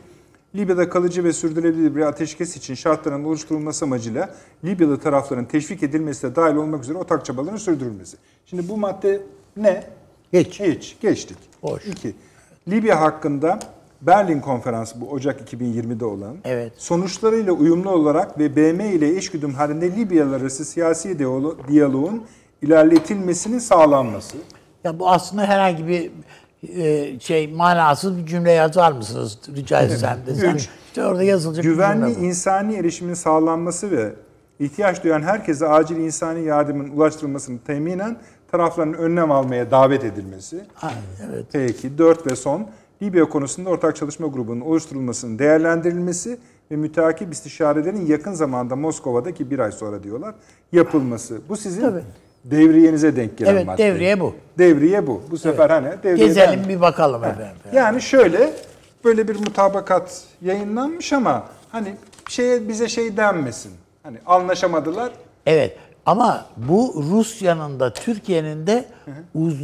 Libya'da 0.55 0.89
kalıcı 0.89 1.23
ve 1.23 1.33
sürdürülebilir 1.33 1.95
bir 1.95 2.01
ateşkes 2.01 2.57
için 2.57 2.73
şartların 2.75 3.23
oluşturulması 3.23 3.85
amacıyla 3.85 4.35
Libyalı 4.63 4.99
tarafların 4.99 5.45
teşvik 5.45 5.83
edilmesi 5.83 6.23
de 6.31 6.35
dahil 6.35 6.55
olmak 6.55 6.83
üzere 6.83 6.97
otak 6.97 7.25
çabaların 7.25 7.57
sürdürülmesi. 7.57 8.17
Şimdi 8.45 8.69
bu 8.69 8.77
madde 8.77 9.21
ne? 9.57 9.83
Hiç. 10.33 10.59
Hiç. 10.59 10.97
Geçtik. 11.01 11.37
Hoş. 11.61 11.85
İki. 11.85 12.15
Libya 12.67 13.01
hakkında 13.01 13.59
Berlin 14.01 14.39
Konferansı 14.41 15.01
bu 15.01 15.09
Ocak 15.09 15.53
2020'de 15.53 16.05
olan 16.05 16.35
Evet. 16.45 16.73
sonuçlarıyla 16.77 17.53
uyumlu 17.53 17.89
olarak 17.89 18.39
ve 18.39 18.55
BM 18.55 18.85
ile 18.91 19.15
eşgüdüm 19.17 19.53
halinde 19.53 19.91
Libyalılar 19.95 20.41
arası 20.41 20.65
siyasi 20.65 21.09
diyalo- 21.19 21.67
diyaloğun 21.67 22.23
ilerletilmesinin 22.61 23.59
sağlanması. 23.59 24.37
Ya 24.83 24.99
bu 24.99 25.09
aslında 25.09 25.45
herhangi 25.45 25.87
bir 25.87 26.11
e, 26.77 27.19
şey 27.19 27.47
manasız 27.53 28.17
bir 28.17 28.25
cümle 28.25 28.51
yazar 28.51 28.91
mısınız 28.91 29.39
rica 29.55 29.81
etsem 29.81 30.19
desem. 30.27 30.55
Üç. 30.55 30.69
İşte 30.87 31.05
orada 31.05 31.23
yazılacak 31.23 31.63
Güvenli 31.63 32.11
insani 32.11 32.75
erişimin 32.75 33.13
sağlanması 33.13 33.91
ve 33.91 34.13
ihtiyaç 34.59 35.03
duyan 35.03 35.21
herkese 35.21 35.67
acil 35.67 35.95
insani 35.97 36.43
yardımın 36.45 36.89
ulaştırılmasını 36.89 37.59
teminen 37.67 38.17
tarafların 38.51 38.93
önlem 38.93 39.31
almaya 39.31 39.71
davet 39.71 40.03
edilmesi. 40.03 40.61
Ha, 40.73 40.91
evet. 41.29 41.45
Peki 41.51 41.97
4 41.97 42.31
ve 42.31 42.35
son 42.35 42.67
Libya 43.01 43.25
konusunda 43.29 43.69
ortak 43.69 43.95
çalışma 43.95 44.27
grubunun 44.27 44.61
oluşturulmasının 44.61 45.39
değerlendirilmesi 45.39 46.37
ve 46.71 46.75
müteakip 46.75 47.33
istişarelerin 47.33 48.05
yakın 48.05 48.33
zamanda 48.33 48.75
Moskova'daki 48.75 49.51
bir 49.51 49.59
ay 49.59 49.71
sonra 49.71 50.03
diyorlar 50.03 50.35
yapılması. 50.71 51.41
Bu 51.49 51.57
sizin 51.57 51.81
Tabii. 51.81 52.01
devriyenize 52.43 53.15
denk 53.15 53.37
gelen 53.37 53.53
Evet, 53.53 53.65
madde. 53.65 53.83
devriye 53.83 54.19
bu. 54.19 54.35
Devriye 54.57 55.07
bu. 55.07 55.21
Bu 55.31 55.37
sefer 55.37 55.69
hani 55.69 55.87
devriyeden... 56.03 56.27
Gezelim 56.27 56.69
bir 56.69 56.81
bakalım 56.81 57.23
efendim. 57.23 57.45
Yani 57.73 58.01
şöyle 58.01 58.53
böyle 59.03 59.27
bir 59.27 59.35
mutabakat 59.35 60.23
yayınlanmış 60.41 61.13
ama 61.13 61.45
hani 61.71 61.95
şeye 62.29 62.67
bize 62.67 62.89
şey 62.89 63.17
denmesin. 63.17 63.71
Hani 64.03 64.17
anlaşamadılar. 64.25 65.11
Evet. 65.45 65.77
Ama 66.07 66.45
bu 66.57 67.03
Rusya'nın 67.09 67.79
da 67.79 67.93
Türkiye'nin 67.93 68.67
de 68.67 68.85
uz, 69.35 69.55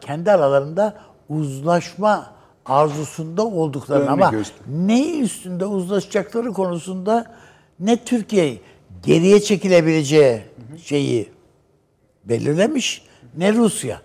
kendi 0.00 0.32
aralarında 0.32 1.00
uzlaşma 1.28 2.32
arzusunda 2.66 3.46
olduklarını 3.46 4.04
Önemli 4.04 4.24
ama 4.24 4.30
göster- 4.30 4.56
neyi 4.68 5.20
üstünde 5.22 5.66
uzlaşacakları 5.66 6.52
konusunda 6.52 7.36
ne 7.80 8.04
Türkiye 8.04 8.58
geriye 9.02 9.40
çekilebileceği 9.40 10.42
şeyi 10.84 11.32
belirlemiş 12.24 13.02
ne 13.36 13.52
Rusya. 13.52 14.02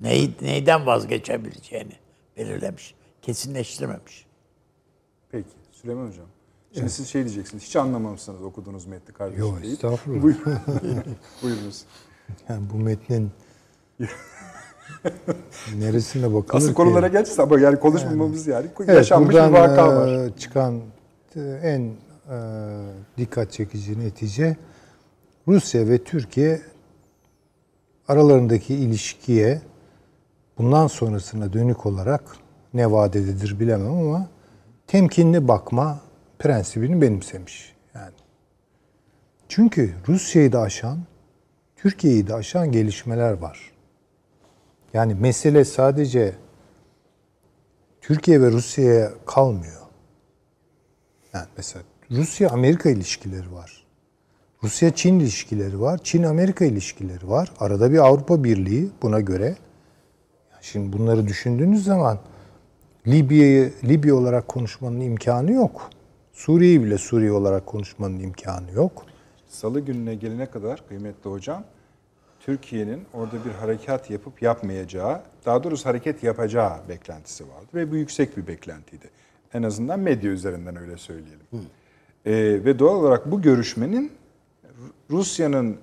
Neyi, 0.00 0.30
neyden 0.40 0.86
vazgeçebileceğini 0.86 1.92
belirlemiş. 2.36 2.94
Kesinleştirmemiş. 3.22 4.26
Peki 5.30 5.48
Süleyman 5.72 6.06
Hocam. 6.08 6.26
Şimdi 6.74 6.90
siz 6.90 7.08
şey 7.08 7.24
diyeceksiniz. 7.24 7.62
Hiç 7.64 7.76
anlamamışsınız 7.76 8.42
okuduğunuz 8.42 8.86
metni 8.86 9.14
kardeşim 9.14 9.40
Yok, 9.44 9.62
deyip. 9.62 9.72
estağfurullah. 9.74 10.22
Buyur- 10.22 10.44
Buyurunuz. 11.42 11.84
Yani 12.48 12.62
bu 12.72 12.76
metnin 12.78 13.30
neresine 15.78 16.34
bakılır 16.34 16.58
Asıl 16.58 16.68
ki? 16.68 16.74
konulara 16.74 17.08
geleceğiz 17.08 17.40
ama 17.40 17.60
yani 17.60 17.78
konuşmamamız 17.80 18.46
yani. 18.46 18.66
Evet, 18.78 18.88
yaşanmış 18.88 19.34
bir 19.34 19.40
vaka 19.40 19.96
var. 19.96 20.08
e, 20.26 20.30
çıkan 20.38 20.80
e, 21.36 21.40
en 21.62 21.80
e, 21.80 21.92
dikkat 23.18 23.52
çekici 23.52 23.98
netice 24.00 24.56
Rusya 25.48 25.88
ve 25.88 26.04
Türkiye 26.04 26.60
aralarındaki 28.08 28.74
ilişkiye 28.74 29.62
bundan 30.58 30.86
sonrasına 30.86 31.52
dönük 31.52 31.86
olarak 31.86 32.36
ne 32.74 32.90
vadededir 32.92 33.60
bilemem 33.60 33.92
ama 33.92 34.28
temkinli 34.86 35.48
bakma 35.48 35.98
prensibini 36.40 37.00
benimsemiş. 37.00 37.76
Yani 37.94 38.12
çünkü 39.48 39.94
Rusya'yı 40.08 40.52
da 40.52 40.60
aşan, 40.60 40.98
Türkiye'yi 41.76 42.26
de 42.26 42.34
aşan 42.34 42.72
gelişmeler 42.72 43.32
var. 43.32 43.70
Yani 44.94 45.14
mesele 45.14 45.64
sadece 45.64 46.34
Türkiye 48.00 48.42
ve 48.42 48.50
Rusya'ya 48.50 49.10
kalmıyor. 49.26 49.80
Yani 51.32 51.46
mesela 51.56 51.84
Rusya-Amerika 52.10 52.90
ilişkileri 52.90 53.52
var. 53.52 53.86
Rusya-Çin 54.62 55.20
ilişkileri 55.20 55.80
var. 55.80 56.00
Çin-Amerika 56.04 56.64
ilişkileri 56.64 57.28
var. 57.28 57.52
Arada 57.58 57.92
bir 57.92 57.98
Avrupa 57.98 58.44
Birliği 58.44 58.90
buna 59.02 59.20
göre. 59.20 59.56
Şimdi 60.60 60.98
bunları 60.98 61.28
düşündüğünüz 61.28 61.84
zaman 61.84 62.18
Libya'yı 63.06 63.72
Libya 63.84 64.14
olarak 64.14 64.48
konuşmanın 64.48 65.00
imkanı 65.00 65.52
yok. 65.52 65.90
Suriye'yi 66.40 66.84
bile 66.84 66.98
Suriye 66.98 67.32
olarak 67.32 67.66
konuşmanın 67.66 68.18
imkanı 68.18 68.70
yok. 68.74 69.06
Salı 69.48 69.80
gününe 69.80 70.14
gelene 70.14 70.46
kadar 70.46 70.88
kıymetli 70.88 71.30
hocam 71.30 71.64
Türkiye'nin 72.40 73.02
orada 73.14 73.44
bir 73.44 73.50
harekat 73.50 74.10
yapıp 74.10 74.42
yapmayacağı, 74.42 75.20
daha 75.46 75.64
doğrusu 75.64 75.86
hareket 75.88 76.22
yapacağı 76.22 76.88
beklentisi 76.88 77.44
vardı 77.44 77.66
ve 77.74 77.90
bu 77.90 77.96
yüksek 77.96 78.36
bir 78.36 78.46
beklentiydi. 78.46 79.10
En 79.54 79.62
azından 79.62 80.00
medya 80.00 80.30
üzerinden 80.30 80.76
öyle 80.76 80.96
söyleyelim. 80.96 81.46
Ee, 81.52 82.32
ve 82.64 82.78
doğal 82.78 82.96
olarak 82.96 83.30
bu 83.30 83.42
görüşmenin 83.42 84.12
Ru- 84.64 85.16
Rusya'nın 85.16 85.76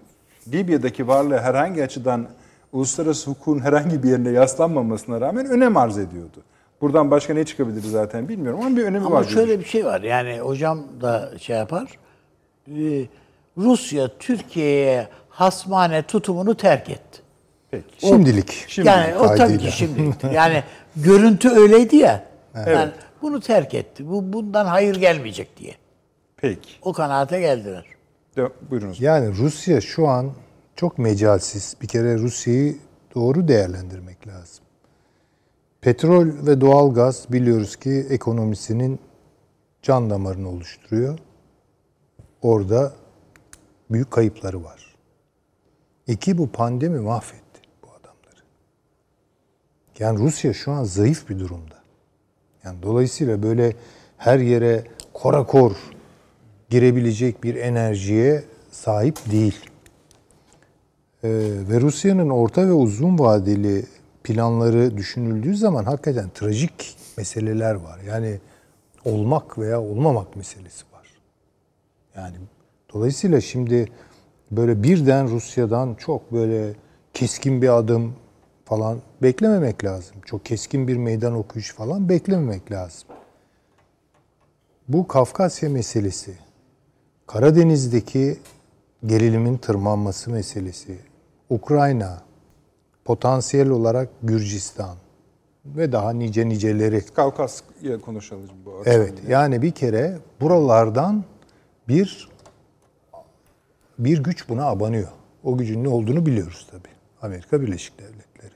Libya'daki 0.48 1.08
varlığı 1.08 1.38
herhangi 1.38 1.84
açıdan 1.84 2.28
uluslararası 2.72 3.32
hukukun 3.32 3.60
herhangi 3.60 4.04
bir 4.04 4.10
yerine 4.10 4.30
yaslanmamasına 4.30 5.22
rağmen 5.22 5.46
önem 5.46 5.78
arz 5.78 5.98
ediyordu. 5.98 6.44
Buradan 6.82 7.12
başka 7.12 7.34
ne 7.34 7.46
çıkabilir 7.46 7.82
zaten 7.82 8.30
bilmiyorum 8.30 8.60
ama 8.66 8.78
bir 8.78 8.84
önemi 8.84 9.06
Ama 9.06 9.16
var. 9.16 9.24
şöyle 9.24 9.60
bir 9.60 9.66
şey 9.66 9.86
var. 9.86 10.02
Yani 10.02 10.40
hocam 10.40 10.84
da 11.02 11.32
şey 11.40 11.58
yapar. 11.58 11.98
Ee, 12.68 13.06
Rusya 13.58 14.18
Türkiye'ye 14.20 15.08
hasmane 15.30 16.04
tutumunu 16.04 16.58
terk 16.58 16.90
etti. 16.90 17.22
Peki. 17.72 18.08
Şimdilik. 18.08 18.66
Şimdi 18.68 18.88
yani 18.88 19.16
o 19.16 19.36
tabii 19.36 19.58
ki 19.58 19.72
şimdi. 19.72 20.02
Yani 20.34 20.64
görüntü 20.96 21.50
öyleydi 21.50 21.96
ya. 21.96 22.26
Yani 22.56 22.92
bunu 23.22 23.40
terk 23.42 23.74
etti. 23.74 24.10
Bu 24.10 24.34
bundan 24.34 24.66
hayır 24.66 24.96
gelmeyecek 24.96 25.58
diye. 25.58 25.74
Peki. 26.38 26.70
O 26.82 26.94
kanaate 26.94 27.40
geldiler. 27.40 27.86
De, 28.38 28.50
buyurunuz. 28.72 29.02
Yani 29.02 29.38
Rusya 29.38 29.82
şu 29.82 30.08
an 30.08 30.32
çok 30.76 30.98
mecalsiz. 30.98 31.76
Bir 31.82 31.88
kere 31.88 32.18
Rusya'yı 32.18 32.78
doğru 33.16 33.48
değerlendirmek 33.48 34.28
lazım. 34.28 34.66
Petrol 35.88 36.28
ve 36.48 36.62
doğalgaz 36.62 37.26
biliyoruz 37.30 37.76
ki 37.76 38.06
ekonomisinin 38.10 39.00
can 39.82 40.10
damarını 40.10 40.50
oluşturuyor. 40.50 41.20
Orada 42.42 42.94
büyük 43.92 44.12
kayıpları 44.12 44.64
var. 44.64 44.96
İki 46.08 46.38
bu 46.38 46.48
pandemi 46.48 47.00
mahvetti 47.00 47.62
bu 47.84 47.88
adamları. 47.88 48.44
Yani 50.00 50.20
Rusya 50.20 50.54
şu 50.54 50.72
an 50.72 50.84
zayıf 50.84 51.30
bir 51.30 51.40
durumda. 51.40 51.76
Yani 52.64 52.84
dolayısıyla 52.84 53.44
böyle 53.44 53.76
her 54.18 54.40
yere 54.40 54.84
korakor 55.14 55.72
girebilecek 56.70 57.44
bir 57.44 57.56
enerjiye 57.56 58.44
sahip 58.72 59.32
değil. 59.32 59.60
Ee, 61.24 61.30
ve 61.70 61.82
Rusya'nın 61.82 62.30
orta 62.30 62.68
ve 62.68 62.74
uzun 62.74 63.20
vadeli 63.20 63.86
planları 64.28 64.98
düşünüldüğü 64.98 65.56
zaman 65.56 65.84
hakikaten 65.84 66.30
trajik 66.34 66.98
meseleler 67.18 67.76
var. 67.76 68.00
Yani 68.08 68.40
olmak 69.06 69.58
veya 69.58 69.82
olmamak 69.82 70.36
meselesi 70.36 70.84
var. 70.94 71.08
Yani 72.16 72.36
dolayısıyla 72.94 73.42
şimdi 73.42 73.92
böyle 74.52 74.84
birden 74.84 75.30
Rusya'dan 75.30 75.96
çok 75.96 76.32
böyle 76.34 76.74
keskin 77.14 77.62
bir 77.62 77.78
adım 77.78 78.16
falan 78.66 79.02
beklememek 79.22 79.84
lazım. 79.84 80.16
Çok 80.26 80.46
keskin 80.46 80.88
bir 80.88 80.98
meydan 80.98 81.34
okuyuş 81.34 81.74
falan 81.74 82.10
beklememek 82.10 82.72
lazım. 82.72 83.10
Bu 84.88 85.08
Kafkasya 85.08 85.70
meselesi, 85.70 86.34
Karadeniz'deki 87.28 88.38
gerilimin 89.06 89.58
tırmanması 89.58 90.32
meselesi, 90.32 91.00
Ukrayna, 91.50 92.27
potansiyel 93.08 93.70
olarak 93.70 94.10
Gürcistan 94.24 94.96
ve 95.66 95.92
daha 95.92 96.12
nice 96.14 96.50
niceleri. 96.50 97.06
Kavkasya 97.06 98.02
konuşalım 98.02 98.50
bu 98.66 98.78
akşam. 98.78 98.94
Evet, 98.94 99.14
yani 99.28 99.62
bir 99.62 99.72
kere 99.72 100.18
buralardan 100.42 101.24
bir 101.88 102.30
bir 104.00 104.24
güç 104.24 104.50
buna 104.50 104.66
abanıyor. 104.66 105.08
O 105.44 105.58
gücün 105.58 105.84
ne 105.84 105.90
olduğunu 105.90 106.26
biliyoruz 106.26 106.68
tabii. 106.72 106.94
Amerika 107.22 107.62
Birleşik 107.62 108.00
Devletleri 108.00 108.54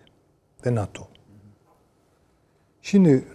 ve 0.65 0.75
NATO. 0.75 1.07
Şimdi 2.81 3.25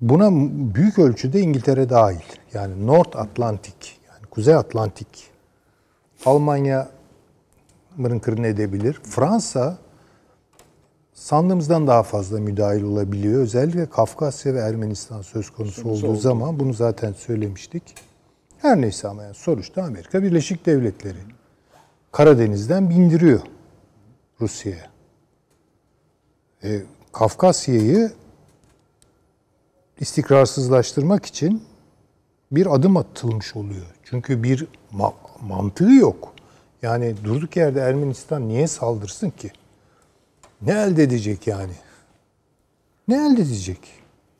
buna 0.00 0.30
büyük 0.74 0.98
ölçüde 0.98 1.40
İngiltere 1.40 1.90
dahil. 1.90 2.22
Yani 2.54 2.86
North 2.86 3.16
Atlantik, 3.16 4.00
yani 4.08 4.26
Kuzey 4.30 4.54
Atlantik. 4.54 5.30
Almanya 6.26 6.88
mırın 7.96 8.42
edebilir. 8.42 9.00
Fransa 9.02 9.78
sandığımızdan 11.22 11.86
daha 11.86 12.02
fazla 12.02 12.40
müdahil 12.40 12.82
olabiliyor. 12.82 13.40
Özellikle 13.42 13.86
Kafkasya 13.90 14.54
ve 14.54 14.58
Ermenistan 14.58 15.22
söz 15.22 15.50
konusu 15.50 15.88
olduğu 15.88 16.06
oldu. 16.08 16.20
zaman 16.20 16.60
bunu 16.60 16.72
zaten 16.72 17.12
söylemiştik. 17.12 17.82
Her 18.58 18.80
neyse 18.80 19.08
ama 19.08 19.22
yani 19.22 19.34
sonuçta 19.34 19.82
Amerika 19.82 20.22
Birleşik 20.22 20.66
Devletleri 20.66 21.18
Karadeniz'den 22.12 22.90
bindiriyor 22.90 23.40
Rusya'ya. 24.40 24.90
E, 26.64 26.82
Kafkasya'yı 27.12 28.12
istikrarsızlaştırmak 30.00 31.26
için 31.26 31.64
bir 32.52 32.74
adım 32.74 32.96
atılmış 32.96 33.56
oluyor. 33.56 33.86
Çünkü 34.04 34.42
bir 34.42 34.66
ma- 34.94 35.14
mantığı 35.40 35.92
yok. 35.92 36.34
Yani 36.82 37.14
durduk 37.24 37.56
yerde 37.56 37.80
Ermenistan 37.80 38.48
niye 38.48 38.66
saldırsın 38.66 39.30
ki? 39.30 39.52
Ne 40.66 40.72
elde 40.72 41.02
edecek 41.02 41.46
yani? 41.46 41.72
Ne 43.08 43.14
elde 43.14 43.42
edecek? 43.42 43.78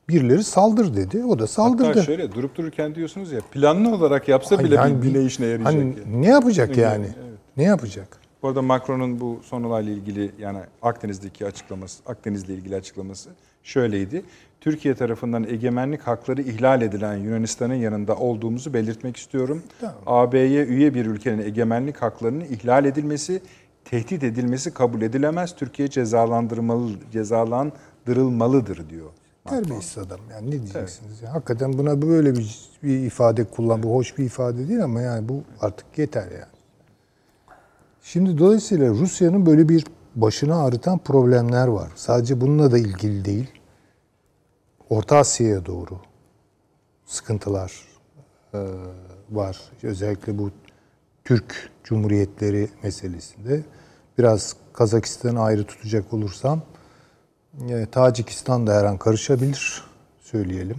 Birileri 0.09 0.45
saldır 0.45 0.97
dedi. 0.97 1.25
O 1.25 1.39
da 1.39 1.47
saldırdı. 1.47 1.87
Hatta 1.87 2.03
şöyle 2.03 2.33
durup 2.33 2.57
dururken 2.57 2.95
diyorsunuz 2.95 3.33
ya 3.33 3.41
planlı 3.53 3.95
olarak 3.95 4.29
yapsa 4.29 4.57
Ay, 4.57 4.65
bile 4.65 4.75
yani 4.75 5.15
ne 5.15 5.25
işine 5.25 5.47
yarayacak. 5.47 5.73
Hani 5.73 5.79
yani. 5.79 6.23
ne 6.23 6.27
yapacak 6.27 6.77
yani? 6.77 7.05
evet. 7.05 7.39
Ne 7.57 7.63
yapacak? 7.63 8.23
Bu 8.43 8.49
arada 8.49 8.63
Macron'un 8.63 9.21
bu 9.21 9.41
son 9.43 9.63
olayla 9.63 9.93
ilgili 9.93 10.31
yani 10.39 10.59
Akdeniz'deki 10.83 11.47
açıklaması, 11.47 12.03
Akdeniz'le 12.07 12.49
ilgili 12.49 12.77
açıklaması 12.77 13.31
şöyleydi. 13.63 14.25
Türkiye 14.61 14.95
tarafından 14.95 15.45
egemenlik 15.45 16.03
hakları 16.03 16.43
ihlal 16.43 16.83
edilen 16.83 17.17
Yunanistan'ın 17.17 17.75
yanında 17.75 18.17
olduğumuzu 18.17 18.75
belirtmek 18.75 19.17
istiyorum. 19.17 19.63
AB'ye 20.07 20.65
üye 20.65 20.95
bir 20.95 21.07
ülkenin 21.07 21.39
egemenlik 21.39 21.97
haklarının 21.97 22.45
ihlal 22.45 22.85
edilmesi, 22.85 23.43
tehdit 23.85 24.25
edilmesi 24.25 24.75
kabul 24.75 25.03
edilemez. 25.03 25.57
Türkiye 25.57 25.90
cezalandırmalı, 25.90 26.90
cezalandırılmalıdır 27.12 28.90
diyor. 28.90 29.11
Terbiyesiz 29.45 29.99
adam. 29.99 30.21
Yani 30.31 30.47
ne 30.47 30.53
diyeceksiniz? 30.53 31.23
ya? 31.23 31.35
Hakikaten 31.35 31.79
buna 31.79 32.03
böyle 32.03 32.35
bir, 32.35 32.71
bir 32.83 32.99
ifade 32.99 33.45
kullan. 33.45 33.83
Bu 33.83 33.95
hoş 33.95 34.18
bir 34.18 34.25
ifade 34.25 34.68
değil 34.68 34.85
ama 34.85 35.01
yani 35.01 35.29
bu 35.29 35.42
artık 35.61 35.99
yeter 35.99 36.31
yani. 36.31 36.53
Şimdi 38.03 38.38
dolayısıyla 38.38 38.90
Rusya'nın 38.90 39.47
böyle 39.47 39.68
bir 39.68 39.85
başına 40.16 40.64
ağrıtan 40.64 40.99
problemler 40.99 41.68
var. 41.68 41.92
Sadece 41.95 42.40
bununla 42.40 42.73
da 42.73 42.79
ilgili 42.79 43.25
değil. 43.25 43.51
Orta 44.90 45.16
Asya'ya 45.16 45.66
doğru 45.66 46.01
sıkıntılar 47.07 47.73
e, 48.55 48.61
var. 49.31 49.61
Özellikle 49.83 50.38
bu 50.38 50.51
Türk 51.25 51.71
Cumhuriyetleri 51.85 52.69
meselesinde. 52.83 53.63
Biraz 54.19 54.57
Kazakistan'ı 54.73 55.41
ayrı 55.41 55.65
tutacak 55.65 56.13
olursam 56.13 56.63
e, 57.69 57.87
Tacikistan 57.87 58.67
da 58.67 58.75
her 58.75 58.85
an 58.85 58.99
karışabilir 58.99 59.83
söyleyelim. 60.21 60.77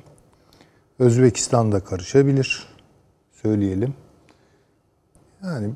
Özbekistan 1.00 1.72
da 1.72 1.80
karışabilir 1.80 2.68
söyleyelim. 3.32 3.94
Yani 5.44 5.74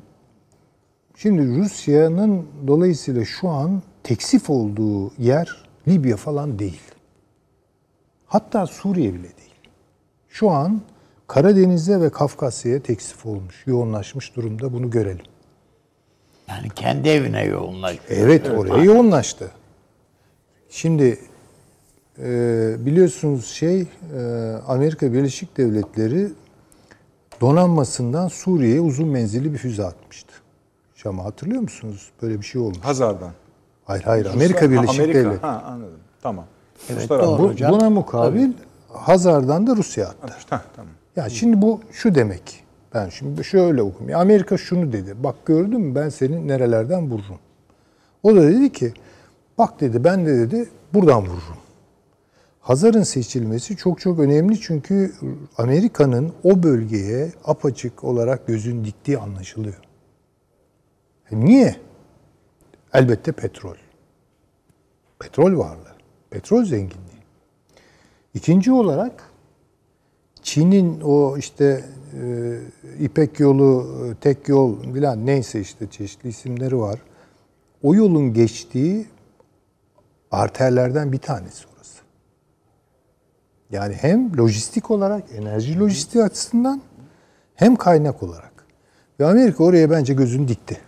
şimdi 1.16 1.58
Rusya'nın 1.58 2.46
dolayısıyla 2.66 3.24
şu 3.24 3.48
an 3.48 3.82
teksif 4.02 4.50
olduğu 4.50 5.12
yer 5.18 5.64
Libya 5.88 6.16
falan 6.16 6.58
değil. 6.58 6.82
Hatta 8.26 8.66
Suriye 8.66 9.14
bile 9.14 9.22
değil. 9.22 9.54
Şu 10.28 10.50
an 10.50 10.80
Karadeniz'e 11.28 12.00
ve 12.00 12.10
Kafkasya'ya 12.10 12.82
teksif 12.82 13.26
olmuş, 13.26 13.62
yoğunlaşmış 13.66 14.36
durumda 14.36 14.72
bunu 14.72 14.90
görelim. 14.90 15.24
Yani 16.48 16.70
kendi 16.70 17.08
evine 17.08 17.44
yoğunlaşıyor. 17.44 18.04
Evet, 18.08 18.50
oraya 18.50 18.84
yoğunlaştı. 18.84 19.50
Şimdi 20.70 21.18
e, 22.18 22.26
biliyorsunuz 22.78 23.46
şey 23.46 23.80
e, 23.80 23.86
Amerika 24.66 25.12
Birleşik 25.12 25.56
Devletleri 25.56 26.28
donanmasından 27.40 28.28
Suriye'ye 28.28 28.80
uzun 28.80 29.08
menzilli 29.08 29.52
bir 29.52 29.58
füze 29.58 29.84
atmıştı. 29.84 30.32
Şam'a 30.94 31.24
hatırlıyor 31.24 31.62
musunuz? 31.62 32.10
Böyle 32.22 32.40
bir 32.40 32.44
şey 32.44 32.60
olmuş. 32.60 32.78
Hazar'dan. 32.78 33.30
Hayır 33.84 34.02
hayır 34.02 34.26
Amerika 34.26 34.70
Birleşik 34.70 35.00
Amerika. 35.00 35.18
Devletleri. 35.18 35.40
Ha 35.40 35.62
anladım. 35.66 36.00
Tamam. 36.22 36.44
Evet, 36.90 37.02
Ruslar 37.02 37.22
doğru. 37.22 37.42
Bu, 37.42 37.48
hocam. 37.48 37.72
buna 37.72 37.90
mukabil 37.90 38.52
Hazar'dan 38.88 39.66
da 39.66 39.76
Rusya 39.76 40.06
attı. 40.06 40.34
Ha, 40.50 40.64
tamam. 40.76 40.92
Ya 41.18 41.28
şimdi 41.28 41.62
bu 41.62 41.80
şu 41.92 42.14
demek. 42.14 42.64
Ben 42.94 43.08
şimdi 43.08 43.44
şöyle. 43.44 43.82
Ya 44.08 44.18
Amerika 44.18 44.56
şunu 44.56 44.92
dedi. 44.92 45.14
Bak 45.24 45.46
gördün 45.46 45.80
mü 45.80 45.94
ben 45.94 46.08
seni 46.08 46.48
nerelerden 46.48 47.10
vururum. 47.10 47.38
O 48.22 48.36
da 48.36 48.42
dedi 48.42 48.72
ki 48.72 48.92
bak 49.58 49.80
dedi 49.80 50.04
ben 50.04 50.26
de 50.26 50.38
dedi 50.38 50.68
buradan 50.94 51.22
vururum. 51.22 51.58
Hazar'ın 52.60 53.02
seçilmesi 53.02 53.76
çok 53.76 54.00
çok 54.00 54.18
önemli 54.18 54.60
çünkü 54.60 55.12
Amerika'nın 55.56 56.32
o 56.44 56.62
bölgeye 56.62 57.32
apaçık 57.44 58.04
olarak 58.04 58.46
gözün 58.46 58.84
diktiği 58.84 59.18
anlaşılıyor. 59.18 59.80
E 61.30 61.40
niye? 61.40 61.76
Elbette 62.92 63.32
petrol. 63.32 63.76
Petrol 65.18 65.58
varlığı. 65.58 65.94
Petrol 66.30 66.64
zenginliği. 66.64 67.22
İkinci 68.34 68.72
olarak 68.72 69.27
Çin'in 70.48 71.00
o 71.00 71.36
işte 71.36 71.84
e, 72.22 72.58
İpek 73.00 73.40
yolu, 73.40 73.96
e, 74.06 74.14
tek 74.14 74.48
yol 74.48 74.82
filan 74.82 75.26
neyse 75.26 75.60
işte 75.60 75.86
çeşitli 75.90 76.28
isimleri 76.28 76.78
var. 76.78 77.00
O 77.82 77.94
yolun 77.94 78.34
geçtiği 78.34 79.06
arterlerden 80.30 81.12
bir 81.12 81.18
tanesi 81.18 81.64
orası. 81.76 82.02
Yani 83.70 83.94
hem 83.94 84.38
lojistik 84.38 84.90
olarak, 84.90 85.22
enerji 85.38 85.78
lojistiği 85.78 86.24
açısından 86.24 86.82
hem 87.54 87.76
kaynak 87.76 88.22
olarak. 88.22 88.52
Ve 89.20 89.26
Amerika 89.26 89.64
oraya 89.64 89.90
bence 89.90 90.14
gözünü 90.14 90.48
dikti. 90.48 90.80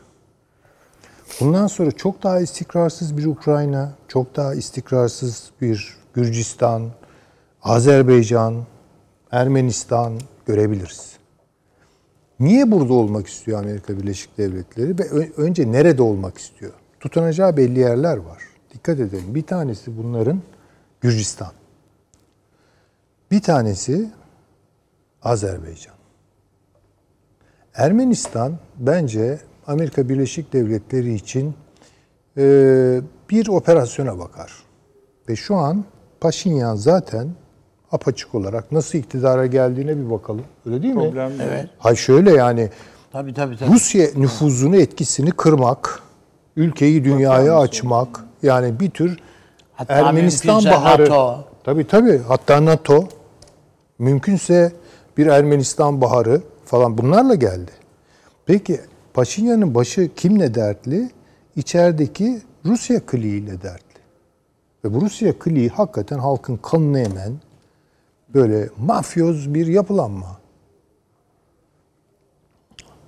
Bundan 1.40 1.66
sonra 1.66 1.90
çok 1.90 2.22
daha 2.22 2.40
istikrarsız 2.40 3.16
bir 3.16 3.26
Ukrayna, 3.26 3.92
çok 4.08 4.36
daha 4.36 4.54
istikrarsız 4.54 5.50
bir 5.60 5.96
Gürcistan, 6.14 6.90
Azerbaycan, 7.62 8.64
Ermenistan 9.32 10.18
görebiliriz. 10.46 11.16
Niye 12.40 12.70
burada 12.70 12.92
olmak 12.92 13.26
istiyor 13.26 13.58
Amerika 13.58 13.98
Birleşik 13.98 14.38
Devletleri 14.38 14.98
ve 14.98 15.32
önce 15.36 15.72
nerede 15.72 16.02
olmak 16.02 16.38
istiyor? 16.38 16.72
Tutunacağı 17.00 17.56
belli 17.56 17.78
yerler 17.78 18.16
var. 18.16 18.42
Dikkat 18.74 19.00
edelim. 19.00 19.34
Bir 19.34 19.42
tanesi 19.42 19.98
bunların 19.98 20.42
Gürcistan. 21.00 21.52
Bir 23.30 23.42
tanesi 23.42 24.10
Azerbaycan. 25.22 25.94
Ermenistan 27.74 28.58
bence 28.78 29.40
Amerika 29.66 30.08
Birleşik 30.08 30.52
Devletleri 30.52 31.14
için 31.14 31.54
bir 33.30 33.48
operasyona 33.48 34.18
bakar. 34.18 34.52
Ve 35.28 35.36
şu 35.36 35.56
an 35.56 35.84
Paşinyan 36.20 36.76
zaten 36.76 37.28
apaçık 37.92 38.34
olarak 38.34 38.72
nasıl 38.72 38.98
iktidara 38.98 39.46
geldiğine 39.46 39.96
bir 39.96 40.10
bakalım. 40.10 40.44
Öyle 40.66 40.82
değil 40.82 40.94
mi? 40.94 41.02
Problem 41.02 41.30
yok. 41.30 41.40
Evet. 41.42 41.66
Hay 41.78 41.96
şöyle 41.96 42.30
yani 42.30 42.70
Tabii 43.12 43.34
tabii 43.34 43.56
tabii. 43.56 43.70
Rusya 43.70 44.06
nüfuzunu 44.16 44.76
etkisini 44.76 45.30
kırmak, 45.30 46.02
ülkeyi 46.56 47.04
dünyaya 47.04 47.58
açmak 47.58 48.24
yani 48.42 48.80
bir 48.80 48.90
tür 48.90 49.18
Hatta 49.72 49.94
Ermenistan 49.94 50.64
baharı. 50.64 51.02
NATO. 51.02 51.44
Tabii 51.64 51.86
tabii 51.86 52.20
hatta 52.28 52.64
NATO 52.64 53.08
mümkünse 53.98 54.72
bir 55.16 55.26
Ermenistan 55.26 56.00
baharı 56.00 56.42
falan 56.64 56.98
bunlarla 56.98 57.34
geldi. 57.34 57.70
Peki 58.46 58.80
Paşinyan'ın 59.14 59.74
başı 59.74 60.10
kimle 60.16 60.54
dertli? 60.54 61.10
İçerideki 61.56 62.42
Rusya 62.66 63.00
kliğiyle 63.06 63.62
dertli. 63.62 64.00
Ve 64.84 64.94
bu 64.94 65.00
Rusya 65.00 65.38
kliği 65.38 65.68
hakikaten 65.68 66.18
halkın 66.18 66.56
kanını 66.56 67.00
emen 67.00 67.32
böyle 68.34 68.68
mafyoz 68.78 69.54
bir 69.54 69.66
yapılanma. 69.66 70.40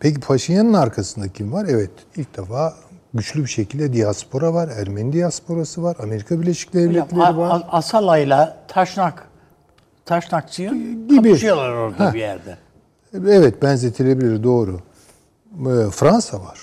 Peki 0.01 0.21
Paşinyan'ın 0.21 0.73
arkasında 0.75 1.29
kim 1.29 1.53
var? 1.53 1.67
Evet 1.69 1.91
ilk 2.17 2.37
defa 2.37 2.75
güçlü 3.15 3.41
bir 3.43 3.49
şekilde 3.49 3.93
diaspora 3.93 4.55
var. 4.55 4.69
Ermeni 4.69 5.13
diasporası 5.13 5.83
var. 5.83 5.97
Amerika 6.03 6.41
Birleşik 6.41 6.75
Devletleri 6.75 7.23
A- 7.23 7.37
var. 7.37 7.63
Asala'yla 7.71 8.57
Taşnak 8.69 9.29
Taşnakçı 10.05 10.63
Gibi. 10.63 11.17
kapışıyorlar 11.17 11.73
orada 11.73 12.09
Heh. 12.09 12.15
bir 12.15 12.19
yerde. 12.21 12.59
Evet 13.15 13.63
benzetilebilir 13.63 14.43
doğru. 14.43 14.81
Ee, 15.61 15.91
Fransa 15.91 16.41
var. 16.41 16.59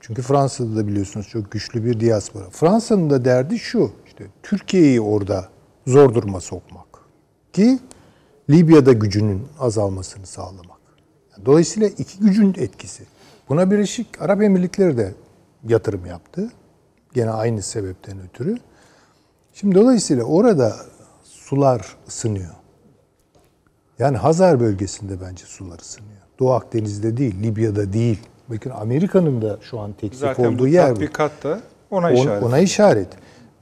Çünkü 0.00 0.22
Fransa'da 0.22 0.76
da 0.76 0.86
biliyorsunuz 0.86 1.28
çok 1.28 1.50
güçlü 1.52 1.84
bir 1.84 2.00
diaspora. 2.00 2.50
Fransa'nın 2.50 3.10
da 3.10 3.24
derdi 3.24 3.58
şu. 3.58 3.92
işte 4.06 4.26
Türkiye'yi 4.42 5.00
orada 5.00 5.48
zor 5.86 6.14
duruma 6.14 6.40
sokmak. 6.40 6.86
Ki 7.52 7.78
Libya'da 8.50 8.92
gücünün 8.92 9.42
azalmasını 9.58 10.26
sağlamak. 10.26 10.80
Dolayısıyla 11.46 11.88
iki 11.88 12.18
gücün 12.18 12.54
etkisi. 12.58 13.04
Buna 13.48 13.70
Birleşik 13.70 14.22
Arap 14.22 14.42
Emirlikleri 14.42 14.96
de 14.98 15.14
yatırım 15.68 16.06
yaptı. 16.06 16.50
Gene 17.12 17.30
aynı 17.30 17.62
sebepten 17.62 18.20
ötürü. 18.20 18.56
Şimdi 19.52 19.74
dolayısıyla 19.74 20.24
orada 20.24 20.76
sular 21.24 21.96
ısınıyor. 22.08 22.54
Yani 23.98 24.16
Hazar 24.16 24.60
bölgesinde 24.60 25.20
bence 25.20 25.44
sular 25.44 25.78
ısınıyor. 25.78 26.20
Doğu 26.38 26.52
Akdeniz'de 26.52 27.16
değil, 27.16 27.42
Libya'da 27.42 27.92
değil. 27.92 28.18
Bakın 28.48 28.70
Amerika'nın 28.70 29.42
da 29.42 29.58
şu 29.62 29.80
an 29.80 29.94
Zaten 30.12 30.44
olduğu 30.44 30.58
bu 30.58 30.68
yer 30.68 30.96
bu. 30.96 31.00
da 31.44 31.60
ona 31.90 32.06
On- 32.06 32.12
işaret. 32.14 32.42
Ona 32.42 32.58
işaret. 32.58 33.08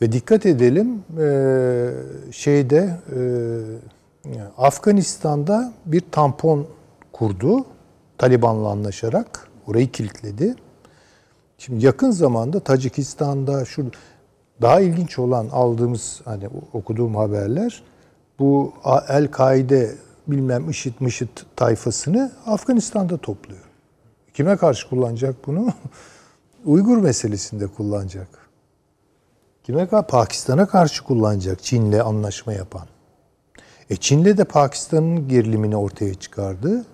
Ve 0.02 0.12
dikkat 0.12 0.46
edelim 0.46 1.02
e, 1.20 2.32
şeyde 2.32 2.96
e, 3.16 3.20
Afganistan'da 4.58 5.72
bir 5.86 6.02
tampon 6.12 6.66
kurdu. 7.12 7.66
Taliban'la 8.18 8.68
anlaşarak 8.68 9.48
orayı 9.66 9.90
kilitledi. 9.92 10.54
Şimdi 11.58 11.86
yakın 11.86 12.10
zamanda 12.10 12.60
Tacikistan'da 12.60 13.64
şu 13.64 13.90
daha 14.62 14.80
ilginç 14.80 15.18
olan 15.18 15.48
aldığımız 15.52 16.20
hani 16.24 16.48
okuduğum 16.72 17.16
haberler 17.16 17.82
bu 18.38 18.72
El-Kaide 19.08 19.94
bilmem 20.26 20.70
IŞİD 20.70 20.94
mışıt 21.00 21.46
tayfasını 21.56 22.32
Afganistan'da 22.46 23.16
topluyor. 23.16 23.64
Kime 24.34 24.56
karşı 24.56 24.88
kullanacak 24.88 25.46
bunu? 25.46 25.68
Uygur 26.64 26.98
meselesinde 26.98 27.66
kullanacak. 27.66 28.47
Kime? 29.68 29.86
Pakistan'a 29.86 30.66
karşı 30.66 31.04
kullanacak 31.04 31.62
Çin'le 31.62 32.00
anlaşma 32.00 32.52
yapan. 32.52 32.86
E 33.90 33.96
Çin'le 33.96 34.24
de 34.24 34.44
Pakistan'ın 34.44 35.28
gerilimini 35.28 35.76
ortaya 35.76 36.14
çıkardı. 36.14 36.84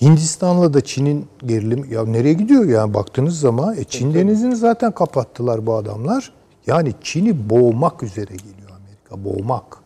Hindistan'la 0.00 0.74
da 0.74 0.80
Çin'in 0.80 1.26
gerilim 1.46 1.86
ya 1.90 2.04
nereye 2.04 2.32
gidiyor 2.32 2.64
yani 2.64 2.94
baktığınız 2.94 3.40
zaman 3.40 3.76
e 3.76 3.84
Çin 3.84 4.14
denizini 4.14 4.56
zaten 4.56 4.92
kapattılar 4.92 5.66
bu 5.66 5.74
adamlar. 5.74 6.32
Yani 6.66 6.94
Çin'i 7.02 7.50
boğmak 7.50 8.02
üzere 8.02 8.34
geliyor 8.34 8.70
Amerika 8.70 9.24
boğmak. 9.24 9.78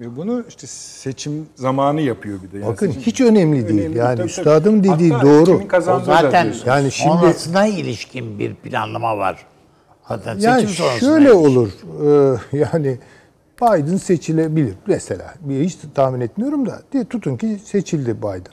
Ve 0.00 0.16
bunu 0.16 0.44
işte 0.48 0.66
seçim 0.66 1.46
zamanı 1.54 2.00
yapıyor 2.00 2.38
bir 2.42 2.52
de. 2.52 2.58
Yani 2.58 2.72
Bakın 2.72 2.86
seçim- 2.86 3.02
hiç 3.02 3.20
önemli 3.20 3.68
değil. 3.68 3.80
Önemli, 3.80 3.98
yani 3.98 4.16
tabii, 4.16 4.26
üstadın 4.26 4.82
tabii. 4.82 4.94
dediği 4.94 5.12
Hatta 5.12 5.26
doğru. 5.26 5.60
O 5.96 6.00
zaten. 6.04 6.54
Yani 6.66 6.92
şimdi- 6.92 7.10
sonrasına 7.12 7.66
ilişkin 7.66 8.38
bir 8.38 8.54
planlama 8.54 9.18
var. 9.18 9.46
Yani 10.38 10.60
seçim 10.60 10.68
sonrasına 10.68 10.98
şöyle 11.00 11.24
ilişkin. 11.24 11.38
olur. 11.40 11.70
e, 12.52 12.58
yani 12.58 12.98
Biden 13.62 13.96
seçilebilir 13.96 14.74
mesela. 14.86 15.34
Hiç 15.50 15.78
tahmin 15.94 16.20
etmiyorum 16.20 16.66
da. 16.66 16.82
Diye 16.92 17.04
tutun 17.04 17.36
ki 17.36 17.58
seçildi 17.64 18.18
Biden. 18.18 18.52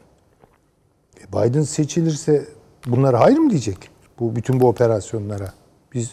E, 1.21 1.33
Biden 1.33 1.61
seçilirse 1.61 2.45
bunlara 2.87 3.19
hayır 3.19 3.37
mı 3.37 3.49
diyecek? 3.49 3.89
Bu 4.19 4.35
bütün 4.35 4.59
bu 4.59 4.67
operasyonlara. 4.67 5.53
Biz 5.93 6.11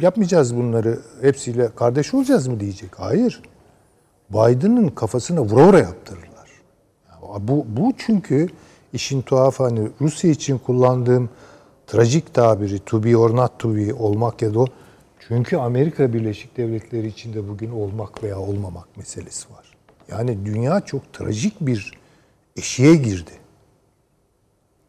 yapmayacağız 0.00 0.56
bunları. 0.56 0.98
Hepsiyle 1.20 1.70
kardeş 1.76 2.14
olacağız 2.14 2.46
mı 2.48 2.60
diyecek? 2.60 2.90
Hayır. 2.96 3.42
Biden'ın 4.30 4.88
kafasına 4.88 5.40
vura 5.40 5.66
vura 5.66 5.78
yaptırırlar. 5.78 6.50
Ya 7.08 7.48
Bu, 7.48 7.66
bu 7.68 7.92
çünkü 7.98 8.48
işin 8.92 9.22
tuhafı 9.22 9.62
hani 9.62 9.88
Rusya 10.00 10.30
için 10.30 10.58
kullandığım 10.58 11.30
trajik 11.90 12.34
tabiri 12.34 12.78
to 12.78 13.04
be 13.04 13.16
or 13.16 13.36
not 13.36 13.58
to 13.58 13.76
be 13.76 13.94
olmak 13.94 14.42
ya 14.42 14.54
da. 14.54 14.64
Çünkü 15.28 15.56
Amerika 15.56 16.12
Birleşik 16.12 16.56
Devletleri 16.56 17.06
içinde 17.06 17.48
bugün 17.48 17.70
olmak 17.70 18.22
veya 18.22 18.38
olmamak 18.38 18.96
meselesi 18.96 19.52
var. 19.52 19.76
Yani 20.10 20.46
dünya 20.46 20.80
çok 20.80 21.12
trajik 21.12 21.60
bir 21.60 21.98
eşiğe 22.56 22.94
girdi. 22.96 23.30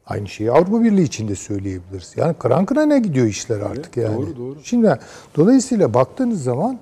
Aynı 0.05 0.27
şeyi 0.27 0.51
Avrupa 0.51 0.83
Birliği 0.83 1.03
için 1.03 1.27
de 1.27 1.35
söyleyebiliriz. 1.35 2.13
Yani 2.15 2.33
kıran 2.33 2.65
kırana 2.65 2.97
gidiyor 2.97 3.27
işler 3.27 3.59
artık 3.59 3.97
yani. 3.97 4.15
doğru, 4.15 4.37
doğru. 4.37 4.57
Şimdi 4.63 4.99
dolayısıyla 5.37 5.93
baktığınız 5.93 6.43
zaman 6.43 6.79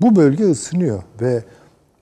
bu 0.00 0.16
bölge 0.16 0.44
ısınıyor 0.44 1.02
ve 1.20 1.44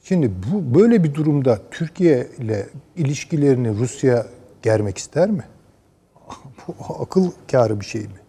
şimdi 0.02 0.30
bu 0.52 0.80
böyle 0.80 1.04
bir 1.04 1.14
durumda 1.14 1.58
Türkiye 1.70 2.28
ile 2.38 2.66
ilişkilerini 2.96 3.78
Rusya 3.78 4.26
germek 4.62 4.98
ister 4.98 5.30
mi? 5.30 5.44
Bu 6.68 6.74
akıl 7.02 7.30
kârı 7.50 7.80
bir 7.80 7.84
şey 7.84 8.00
mi? 8.02 8.20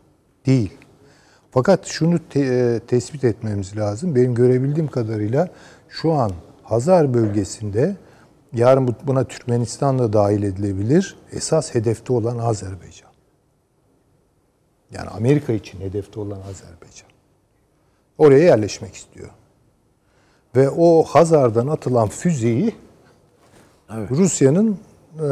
Değil. 0.45 0.73
Fakat 1.51 1.85
şunu 1.85 2.19
te- 2.29 2.39
e, 2.39 2.79
tespit 2.79 3.23
etmemiz 3.23 3.77
lazım. 3.77 4.15
Benim 4.15 4.35
görebildiğim 4.35 4.87
kadarıyla 4.87 5.49
şu 5.89 6.11
an 6.13 6.31
Hazar 6.63 7.13
bölgesinde 7.13 7.95
yarın 8.53 8.87
bu- 8.87 8.95
buna 9.03 9.23
Türkmenistan 9.23 9.99
da 9.99 10.13
dahil 10.13 10.43
edilebilir. 10.43 11.15
Esas 11.31 11.75
hedefte 11.75 12.13
olan 12.13 12.37
Azerbaycan. 12.37 13.09
Yani 14.91 15.09
Amerika 15.09 15.53
için 15.53 15.79
hedefte 15.79 16.19
olan 16.19 16.39
Azerbaycan. 16.41 17.09
Oraya 18.17 18.43
yerleşmek 18.43 18.95
istiyor. 18.95 19.29
Ve 20.55 20.69
o 20.69 21.03
Hazar'dan 21.03 21.67
atılan 21.67 22.07
füzeyi 22.07 22.75
Rusya'nın 23.89 24.79
e, 25.19 25.23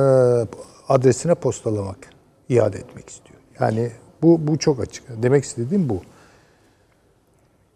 adresine 0.89 1.35
postalamak, 1.35 1.97
iade 2.51 2.77
etmek 2.77 3.09
istiyor. 3.09 3.39
Yani 3.59 3.91
bu 4.21 4.47
bu 4.47 4.57
çok 4.57 4.79
açık. 4.79 5.03
Demek 5.23 5.43
istediğim 5.43 5.89
bu. 5.89 6.01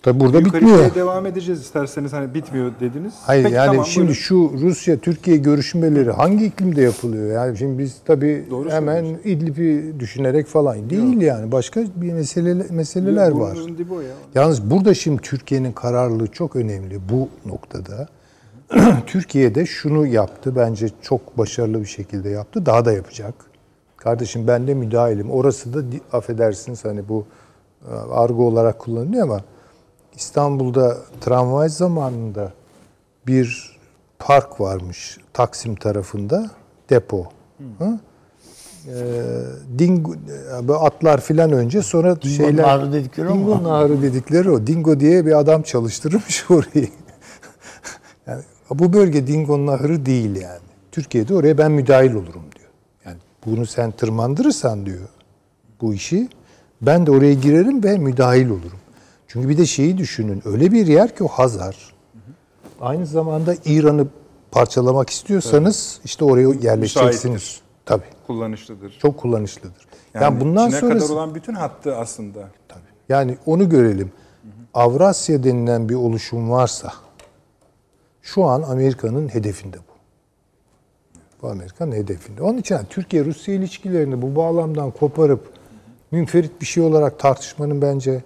Tabi 0.03 0.19
burada 0.19 0.39
Yukarıya 0.39 0.67
bitmiyor. 0.69 0.95
devam 0.95 1.25
edeceğiz 1.25 1.61
isterseniz 1.61 2.13
hani 2.13 2.33
bitmiyor 2.33 2.71
dediniz. 2.79 3.13
Hayır 3.21 3.43
Peki, 3.43 3.55
yani 3.55 3.67
tamam, 3.67 3.85
şimdi 3.85 4.07
buyurun. 4.07 4.19
şu 4.21 4.51
Rusya 4.61 4.97
Türkiye 4.97 5.38
görüşmeleri 5.38 6.11
hangi 6.11 6.45
iklimde 6.45 6.81
yapılıyor? 6.81 7.31
Yani 7.31 7.57
şimdi 7.57 7.79
biz 7.79 8.01
Doğru 8.07 8.69
hemen 8.71 9.05
İdlib'i 9.23 9.99
düşünerek 9.99 10.47
falan 10.47 10.89
değil 10.89 11.21
yani 11.21 11.51
başka 11.51 11.83
bir 11.95 12.13
mesele 12.13 12.53
meseleler 12.53 13.29
Yok, 13.29 13.39
var. 13.39 13.55
ya. 13.55 14.13
Yalnız 14.35 14.71
burada 14.71 14.93
şimdi 14.93 15.21
Türkiye'nin 15.21 15.71
kararlılığı 15.71 16.27
çok 16.27 16.55
önemli 16.55 16.99
bu 17.09 17.29
noktada. 17.45 18.07
Türkiye'de 19.07 19.65
şunu 19.65 20.07
yaptı 20.07 20.55
bence 20.55 20.88
çok 21.01 21.38
başarılı 21.38 21.81
bir 21.81 21.85
şekilde 21.85 22.29
yaptı. 22.29 22.65
Daha 22.65 22.85
da 22.85 22.91
yapacak. 22.93 23.54
Kardeşim 24.05 24.47
ben 24.47 24.67
de 24.67 24.73
müdahilim. 24.73 25.31
Orası 25.31 25.73
da 25.73 25.97
affedersiniz 26.17 26.85
hani 26.85 27.09
bu 27.09 27.25
e, 27.91 27.93
argo 28.11 28.43
olarak 28.43 28.79
kullanılıyor 28.79 29.23
ama 29.23 29.41
İstanbul'da 30.15 30.97
tramvay 31.21 31.69
zamanında 31.69 32.51
bir 33.27 33.77
park 34.19 34.61
varmış 34.61 35.17
Taksim 35.33 35.75
tarafında 35.75 36.49
depo. 36.89 37.25
Hı? 37.79 37.99
Ee, 38.87 39.23
dingo, 39.79 40.13
e, 40.13 40.67
böyle 40.67 40.79
atlar 40.79 41.21
filan 41.21 41.51
önce 41.51 41.81
sonra 41.81 42.17
şeyler 42.21 42.63
Nahrı 42.63 42.93
dedikleri? 42.93 43.27
Dingo 43.29 43.63
Nahrı 43.63 44.01
dedikleri 44.01 44.51
o. 44.51 44.67
Dingo 44.67 44.99
diye 44.99 45.25
bir 45.25 45.39
adam 45.39 45.61
çalıştırmış 45.61 46.45
orayı. 46.49 46.89
yani 48.27 48.41
bu 48.69 48.93
bölge 48.93 49.27
Dingo 49.27 49.65
Nahırı 49.65 50.05
değil 50.05 50.35
yani. 50.35 50.59
Türkiye'de 50.91 51.33
oraya 51.35 51.57
ben 51.57 51.71
müdahil 51.71 52.13
olurum 52.13 52.43
diyor. 52.55 52.64
Bunu 53.45 53.65
sen 53.65 53.91
tırmandırırsan 53.91 54.86
diyor 54.86 55.10
bu 55.81 55.93
işi 55.93 56.29
ben 56.81 57.05
de 57.05 57.12
oraya 57.12 57.34
girerim 57.34 57.84
ve 57.84 57.97
müdahil 57.97 58.49
olurum. 58.49 58.79
Çünkü 59.27 59.49
bir 59.49 59.58
de 59.58 59.65
şeyi 59.65 59.97
düşünün. 59.97 60.41
Öyle 60.45 60.71
bir 60.71 60.88
yer 60.88 61.15
ki 61.15 61.23
o 61.23 61.27
Hazar. 61.27 61.95
Aynı 62.81 63.05
zamanda 63.05 63.55
İran'ı 63.65 64.08
parçalamak 64.51 65.10
istiyorsanız 65.10 65.99
işte 66.05 66.25
oraya 66.25 66.49
yerleşeceksiniz. 66.49 67.34
Müsaittir. 67.34 67.62
Tabii. 67.86 68.03
kullanışlıdır. 68.27 68.97
Çok 69.01 69.17
kullanışlıdır. 69.17 69.88
Yani, 70.13 70.23
Yani, 70.23 70.41
bundan 70.41 70.69
sonra 70.69 70.93
kadar 70.93 71.10
olan 71.10 71.36
bütün 71.36 71.53
hattı 71.53 71.95
aslında. 71.95 72.49
Tabii. 72.67 72.81
Yani 73.10 73.38
onu 73.45 73.69
görelim. 73.69 74.12
Avrasya 74.73 75.43
denilen 75.43 75.89
bir 75.89 75.95
oluşum 75.95 76.51
varsa 76.51 76.93
şu 78.21 78.43
an 78.43 78.62
Amerika'nın 78.62 79.27
hedefinde 79.27 79.77
bu. 79.77 79.94
Bu 81.45 81.49
Amerika'nın 81.49 81.91
hedefinde. 81.91 82.43
Onun 82.43 82.58
için 82.58 82.75
yani 82.75 82.88
Türkiye-Rusya 82.89 83.55
ilişkilerini 83.55 84.21
bu 84.21 84.36
bağlamdan 84.36 84.91
koparıp 84.91 85.49
münferit 86.12 86.62
bir 86.62 86.65
şey 86.65 86.84
olarak 86.84 87.19
tartışmanın 87.19 87.81
bence 87.81 88.23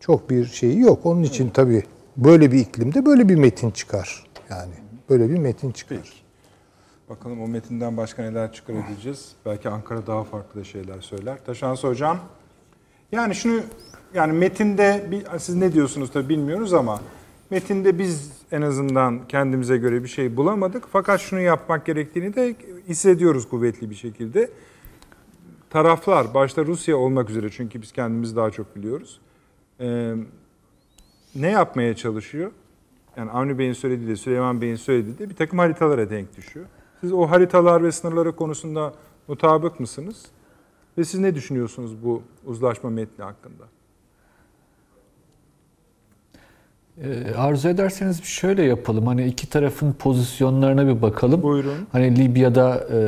çok 0.00 0.30
bir 0.30 0.46
şeyi 0.46 0.80
yok. 0.80 1.06
Onun 1.06 1.22
için 1.22 1.50
tabii 1.50 1.82
böyle 2.16 2.52
bir 2.52 2.58
iklimde 2.58 3.06
böyle 3.06 3.28
bir 3.28 3.34
metin 3.34 3.70
çıkar. 3.70 4.26
Yani 4.50 4.72
böyle 5.10 5.30
bir 5.30 5.38
metin 5.38 5.70
çıkar. 5.70 6.12
Bakalım 7.10 7.42
o 7.42 7.48
metinden 7.48 7.96
başka 7.96 8.22
neler 8.22 8.52
çıkarabileceğiz. 8.52 9.32
Belki 9.46 9.68
Ankara 9.68 10.06
daha 10.06 10.24
farklı 10.24 10.60
da 10.60 10.64
şeyler 10.64 11.00
söyler. 11.00 11.38
Taşansı 11.46 11.88
Hocam, 11.88 12.18
yani 13.12 13.34
şunu, 13.34 13.60
yani 14.14 14.32
metinde, 14.32 15.06
bir, 15.10 15.38
siz 15.38 15.54
ne 15.54 15.72
diyorsunuz 15.72 16.12
tabii 16.12 16.28
bilmiyoruz 16.28 16.74
ama 16.74 17.00
metinde 17.54 17.98
biz 17.98 18.32
en 18.52 18.62
azından 18.62 19.28
kendimize 19.28 19.76
göre 19.76 20.02
bir 20.02 20.08
şey 20.08 20.36
bulamadık. 20.36 20.84
Fakat 20.92 21.20
şunu 21.20 21.40
yapmak 21.40 21.86
gerektiğini 21.86 22.34
de 22.34 22.56
hissediyoruz 22.88 23.48
kuvvetli 23.48 23.90
bir 23.90 23.94
şekilde. 23.94 24.50
Taraflar, 25.70 26.34
başta 26.34 26.66
Rusya 26.66 26.96
olmak 26.96 27.30
üzere 27.30 27.50
çünkü 27.50 27.82
biz 27.82 27.92
kendimiz 27.92 28.36
daha 28.36 28.50
çok 28.50 28.76
biliyoruz. 28.76 29.20
Ee, 29.80 30.14
ne 31.34 31.50
yapmaya 31.50 31.96
çalışıyor? 31.96 32.52
Yani 33.16 33.30
Avni 33.30 33.58
Bey'in 33.58 33.72
söylediği 33.72 34.08
de 34.08 34.16
Süleyman 34.16 34.60
Bey'in 34.60 34.76
söylediği 34.76 35.18
de 35.18 35.30
bir 35.30 35.36
takım 35.36 35.58
haritalara 35.58 36.10
denk 36.10 36.36
düşüyor. 36.36 36.66
Siz 37.00 37.12
o 37.12 37.30
haritalar 37.30 37.82
ve 37.82 37.92
sınırları 37.92 38.36
konusunda 38.36 38.94
mutabık 39.28 39.80
mısınız? 39.80 40.26
Ve 40.98 41.04
siz 41.04 41.20
ne 41.20 41.34
düşünüyorsunuz 41.34 42.04
bu 42.04 42.22
uzlaşma 42.44 42.90
metni 42.90 43.24
hakkında? 43.24 43.64
Ee, 46.34 46.38
arzu 47.36 47.68
ederseniz 47.68 48.24
şöyle 48.24 48.62
yapalım. 48.62 49.06
Hani 49.06 49.24
iki 49.26 49.46
tarafın 49.46 49.92
pozisyonlarına 49.92 50.86
bir 50.86 51.02
bakalım. 51.02 51.42
Buyurun. 51.42 51.74
Hani 51.92 52.16
Libya'da 52.16 52.84
e, 52.92 52.98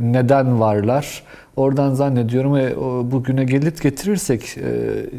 neden 0.00 0.60
varlar? 0.60 1.22
Oradan 1.56 1.94
zannediyorum 1.94 2.52
o 2.52 3.10
bugüne 3.10 3.44
gelit 3.44 3.82
getirirsek 3.82 4.58
e, 4.58 4.62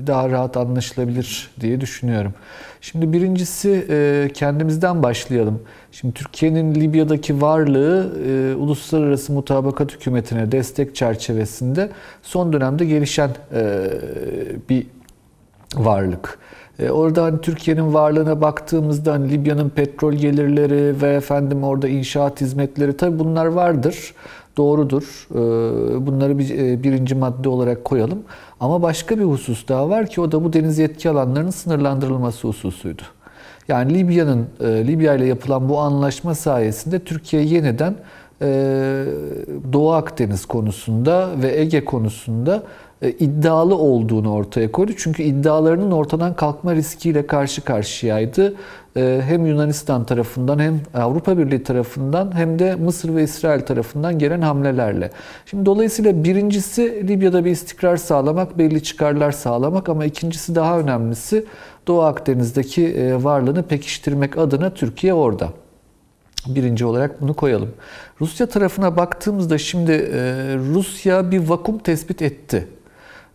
daha 0.07 0.29
rahat 0.29 0.57
anlaşılabilir 0.57 1.49
diye 1.59 1.81
düşünüyorum. 1.81 2.33
Şimdi 2.81 3.13
birincisi 3.13 3.85
e, 3.89 4.29
kendimizden 4.33 5.03
başlayalım. 5.03 5.61
Şimdi 5.91 6.13
Türkiye'nin 6.13 6.75
Libya'daki 6.75 7.41
varlığı 7.41 8.13
e, 8.27 8.55
uluslararası 8.55 9.33
mutabakat 9.33 9.91
hükümetine 9.91 10.51
destek 10.51 10.95
çerçevesinde 10.95 11.89
son 12.21 12.53
dönemde 12.53 12.85
gelişen 12.85 13.29
e, 13.53 13.89
bir 14.69 14.87
varlık. 15.75 16.39
E, 16.79 16.89
Orada 16.91 17.23
hani 17.23 17.41
Türkiye'nin 17.41 17.93
varlığına 17.93 18.41
baktığımızda 18.41 19.13
hani 19.13 19.31
Libya'nın 19.31 19.69
petrol 19.69 20.13
gelirleri 20.13 21.01
ve 21.01 21.13
efendim 21.15 21.63
orada 21.63 21.87
inşaat 21.87 22.41
hizmetleri 22.41 22.97
tabii 22.97 23.19
bunlar 23.19 23.45
vardır. 23.45 24.13
Doğrudur. 24.57 25.27
E, 25.31 26.05
Bunları 26.05 26.39
bir 26.39 26.49
e, 26.59 26.83
birinci 26.83 27.15
madde 27.15 27.49
olarak 27.49 27.85
koyalım. 27.85 28.19
Ama 28.59 28.81
başka 28.81 29.19
bir 29.19 29.23
husus 29.23 29.67
daha 29.67 29.89
var 29.89 30.07
ki 30.07 30.21
o 30.21 30.31
da 30.31 30.43
bu 30.43 30.53
deniz 30.53 30.79
yetki 30.79 31.09
alanlarının 31.09 31.49
sınırlandırılması 31.51 32.47
hususuydu. 32.47 33.01
Yani 33.67 33.93
Libya'nın 33.93 34.47
Libya 34.61 35.15
ile 35.15 35.25
yapılan 35.25 35.69
bu 35.69 35.79
anlaşma 35.79 36.35
sayesinde 36.35 36.99
Türkiye 36.99 37.41
yeniden 37.41 37.95
Doğu 39.73 39.91
Akdeniz 39.93 40.45
konusunda 40.45 41.29
ve 41.41 41.59
Ege 41.59 41.85
konusunda 41.85 42.63
iddialı 43.09 43.75
olduğunu 43.75 44.33
ortaya 44.33 44.71
koydu. 44.71 44.91
Çünkü 44.97 45.23
iddialarının 45.23 45.91
ortadan 45.91 46.35
kalkma 46.35 46.75
riskiyle 46.75 47.27
karşı 47.27 47.61
karşıyaydı. 47.61 48.53
E, 48.97 49.21
hem 49.25 49.45
Yunanistan 49.45 50.05
tarafından 50.05 50.59
hem 50.59 50.81
Avrupa 50.93 51.37
Birliği 51.37 51.63
tarafından 51.63 52.35
hem 52.35 52.59
de 52.59 52.75
Mısır 52.75 53.15
ve 53.15 53.23
İsrail 53.23 53.61
tarafından 53.61 54.19
gelen 54.19 54.41
hamlelerle. 54.41 55.11
Şimdi 55.45 55.65
dolayısıyla 55.65 56.23
birincisi 56.23 57.07
Libya'da 57.07 57.45
bir 57.45 57.51
istikrar 57.51 57.97
sağlamak, 57.97 58.57
belli 58.57 58.83
çıkarlar 58.83 59.31
sağlamak 59.31 59.89
ama 59.89 60.05
ikincisi 60.05 60.55
daha 60.55 60.79
önemlisi 60.79 61.45
Doğu 61.87 62.01
Akdeniz'deki 62.01 62.87
e, 62.87 63.23
varlığını 63.23 63.63
pekiştirmek 63.63 64.37
adına 64.37 64.73
Türkiye 64.73 65.13
orada. 65.13 65.49
Birinci 66.47 66.85
olarak 66.85 67.21
bunu 67.21 67.33
koyalım. 67.33 67.69
Rusya 68.21 68.45
tarafına 68.47 68.97
baktığımızda 68.97 69.57
şimdi 69.57 69.91
Rusya 70.73 71.31
bir 71.31 71.49
vakum 71.49 71.77
tespit 71.77 72.21
etti. 72.21 72.67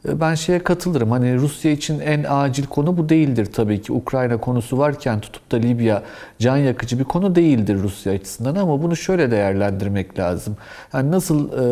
Ben 0.05 0.35
şeye 0.35 0.59
katılırım. 0.59 1.11
Hani 1.11 1.37
Rusya 1.37 1.71
için 1.71 2.01
en 2.01 2.25
acil 2.29 2.67
konu 2.67 2.97
bu 2.97 3.09
değildir 3.09 3.49
tabii 3.53 3.83
ki. 3.83 3.93
Ukrayna 3.93 4.37
konusu 4.37 4.79
varken 4.79 5.21
tutup 5.21 5.53
da 5.53 5.57
Libya 5.57 6.03
can 6.39 6.57
yakıcı 6.57 6.99
bir 6.99 7.05
konu 7.05 7.35
değildir 7.35 7.79
Rusya 7.83 8.13
açısından 8.13 8.55
ama 8.55 8.83
bunu 8.83 8.97
şöyle 8.97 9.31
değerlendirmek 9.31 10.19
lazım. 10.19 10.57
Yani 10.95 11.11
nasıl 11.11 11.49
e, 11.53 11.65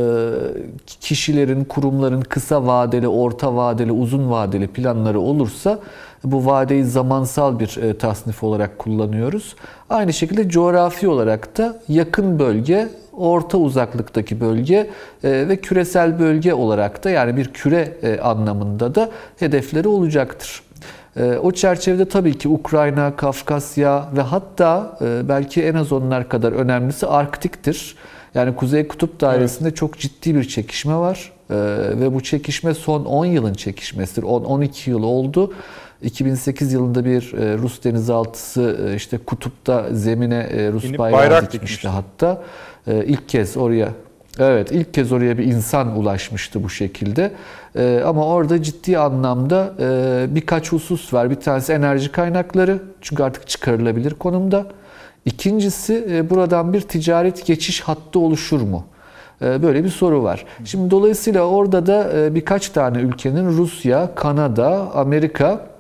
kişilerin, 1.01 1.65
kurumların 1.65 2.21
kısa 2.21 2.67
vadeli, 2.67 3.09
orta 3.09 3.57
vadeli, 3.57 3.93
uzun 3.93 4.31
vadeli 4.31 4.67
planları 4.67 5.21
olursa 5.21 5.79
bu 6.33 6.47
vadeyi 6.47 6.85
zamansal 6.85 7.59
bir 7.59 7.77
e, 7.83 7.99
tasnif 7.99 8.43
olarak 8.43 8.79
kullanıyoruz. 8.79 9.57
Aynı 9.91 10.13
şekilde 10.13 10.49
coğrafi 10.49 11.09
olarak 11.09 11.59
da 11.59 11.79
yakın 11.89 12.39
bölge 12.39 12.89
orta 13.13 13.59
uzaklıktaki 13.59 14.41
bölge 14.41 14.91
e, 15.25 15.49
ve 15.49 15.57
küresel 15.57 16.19
bölge 16.19 16.55
olarak 16.55 17.05
da 17.05 17.11
yani 17.11 17.37
bir 17.37 17.53
küre 17.53 17.97
e, 18.03 18.21
anlamında 18.21 18.95
da 18.95 19.11
hedefleri 19.39 19.89
olacaktır. 19.89 20.63
O 21.43 21.53
çerçevede 21.53 22.09
tabii 22.09 22.39
ki 22.39 22.49
Ukrayna, 22.49 23.17
Kafkasya 23.17 24.09
ve 24.17 24.21
hatta 24.21 24.99
belki 25.29 25.63
en 25.63 25.75
az 25.75 25.93
onlar 25.93 26.29
kadar 26.29 26.53
önemlisi 26.53 27.07
Arktik'tir. 27.07 27.97
Yani 28.35 28.57
Kuzey 28.57 28.89
Kutup 28.89 29.21
Dairesi'nde 29.21 29.69
evet. 29.69 29.77
çok 29.77 29.99
ciddi 29.99 30.35
bir 30.35 30.45
çekişme 30.45 30.97
var 30.97 31.33
ve 32.01 32.15
bu 32.15 32.23
çekişme 32.23 32.75
son 32.75 33.05
10 33.05 33.25
yılın 33.25 33.55
çekişmesidir. 33.55 34.23
10-12 34.23 34.91
yıl 34.91 35.03
oldu. 35.03 35.53
2008 36.03 36.73
yılında 36.73 37.05
bir 37.05 37.33
Rus 37.33 37.85
denizaltısı 37.85 38.93
işte 38.97 39.19
kutupta 39.19 39.87
zemine 39.93 40.73
Rus 40.73 40.99
bayrağı 40.99 41.21
bayrak 41.21 41.53
dikmişti 41.53 41.89
hatta. 41.89 42.43
Ee, 42.87 43.05
ilk 43.07 43.29
kez 43.29 43.57
oraya 43.57 43.89
Evet, 44.39 44.73
ilk 44.73 44.95
kez 44.95 45.13
oraya 45.13 45.39
bir 45.39 45.45
insan 45.45 45.99
ulaşmıştı 45.99 46.63
bu 46.63 46.71
şekilde. 46.71 47.33
Ee, 47.77 48.03
ama 48.07 48.27
orada 48.27 48.63
ciddi 48.63 48.99
anlamda 48.99 49.73
e, 49.81 50.35
birkaç 50.35 50.73
husus 50.73 51.13
var. 51.15 51.31
Bir 51.31 51.35
tanesi 51.35 51.73
enerji 51.73 52.13
kaynakları, 52.13 52.83
çünkü 53.01 53.23
artık 53.23 53.49
çıkarılabilir 53.49 54.15
konumda. 54.15 54.67
İkincisi, 55.25 56.07
e, 56.11 56.31
buradan 56.31 56.73
bir 56.73 56.81
ticaret 56.81 57.47
geçiş 57.47 57.81
hattı 57.81 58.19
oluşur 58.19 58.61
mu? 58.61 58.85
E, 59.43 59.63
böyle 59.63 59.85
bir 59.85 59.89
soru 59.89 60.23
var. 60.23 60.45
Şimdi 60.65 60.91
dolayısıyla 60.91 61.43
orada 61.43 61.87
da 61.87 62.13
e, 62.19 62.35
birkaç 62.35 62.69
tane 62.69 62.99
ülkenin 62.99 63.47
Rusya, 63.47 64.15
Kanada, 64.15 64.93
Amerika, 64.95 65.53
e, 65.53 65.76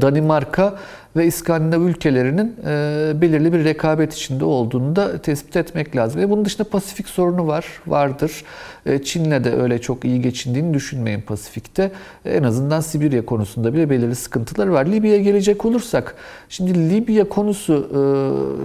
Danimarka 0.00 0.74
ve 1.16 1.26
İskandinav 1.26 1.80
ülkelerinin 1.80 2.56
e, 2.66 3.12
belirli 3.20 3.52
bir 3.52 3.64
rekabet 3.64 4.14
içinde 4.14 4.44
olduğunu 4.44 4.96
da 4.96 5.18
tespit 5.18 5.56
etmek 5.56 5.96
lazım. 5.96 6.30
Bunun 6.30 6.44
dışında 6.44 6.68
Pasifik 6.68 7.08
sorunu 7.08 7.46
var, 7.46 7.66
vardır. 7.86 8.44
E, 8.86 9.02
Çin'le 9.02 9.44
de 9.44 9.52
öyle 9.52 9.80
çok 9.80 10.04
iyi 10.04 10.22
geçindiğini 10.22 10.74
düşünmeyin 10.74 11.20
Pasifik'te. 11.20 11.90
En 12.24 12.42
azından 12.42 12.80
Sibirya 12.80 13.26
konusunda 13.26 13.74
bile 13.74 13.90
belirli 13.90 14.14
sıkıntılar 14.14 14.66
var. 14.66 14.86
Libya'ya 14.86 15.20
gelecek 15.20 15.64
olursak, 15.64 16.14
şimdi 16.48 16.90
Libya 16.90 17.28
konusu 17.28 17.88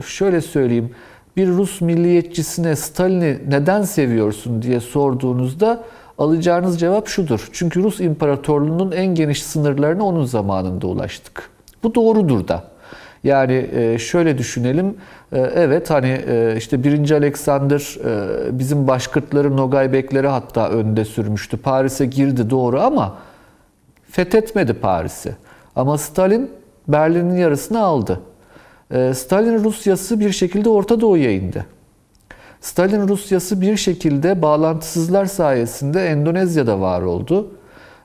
şöyle 0.05 0.41
söyleyeyim. 0.41 0.89
Bir 1.37 1.47
Rus 1.47 1.81
milliyetçisine 1.81 2.75
Stalin'i 2.75 3.37
neden 3.47 3.81
seviyorsun 3.81 4.61
diye 4.61 4.79
sorduğunuzda 4.79 5.83
alacağınız 6.21 6.79
cevap 6.79 7.07
şudur. 7.07 7.49
Çünkü 7.51 7.83
Rus 7.83 7.99
İmparatorluğu'nun 7.99 8.91
en 8.91 9.05
geniş 9.05 9.43
sınırlarına 9.43 10.05
onun 10.05 10.25
zamanında 10.25 10.87
ulaştık. 10.87 11.49
Bu 11.83 11.95
doğrudur 11.95 12.47
da. 12.47 12.63
Yani 13.23 13.69
e, 13.75 13.97
şöyle 13.97 14.37
düşünelim. 14.37 14.95
E, 15.31 15.39
evet 15.39 15.89
hani 15.89 16.21
e, 16.27 16.55
işte 16.57 16.83
1. 16.83 17.11
Alexander 17.11 17.97
bizim 18.59 18.87
başkırtları 18.87 19.57
Nogaybekleri 19.57 20.27
hatta 20.27 20.69
önde 20.69 21.05
sürmüştü. 21.05 21.57
Paris'e 21.57 22.05
girdi 22.05 22.49
doğru 22.49 22.81
ama 22.81 23.17
fethetmedi 24.11 24.73
Paris'i. 24.73 25.35
Ama 25.75 25.97
Stalin 25.97 26.51
Berlin'in 26.87 27.37
yarısını 27.37 27.81
aldı. 27.81 28.19
Stalin 29.13 29.63
Rusyası 29.63 30.19
bir 30.19 30.31
şekilde 30.31 30.69
Orta 30.69 31.01
Doğu'ya 31.01 31.31
indi. 31.31 31.65
Stalin 32.61 33.07
Rusyası 33.07 33.61
bir 33.61 33.77
şekilde 33.77 34.41
bağlantısızlar 34.41 35.25
sayesinde 35.25 36.05
Endonezya'da 36.07 36.81
var 36.81 37.01
oldu. 37.01 37.47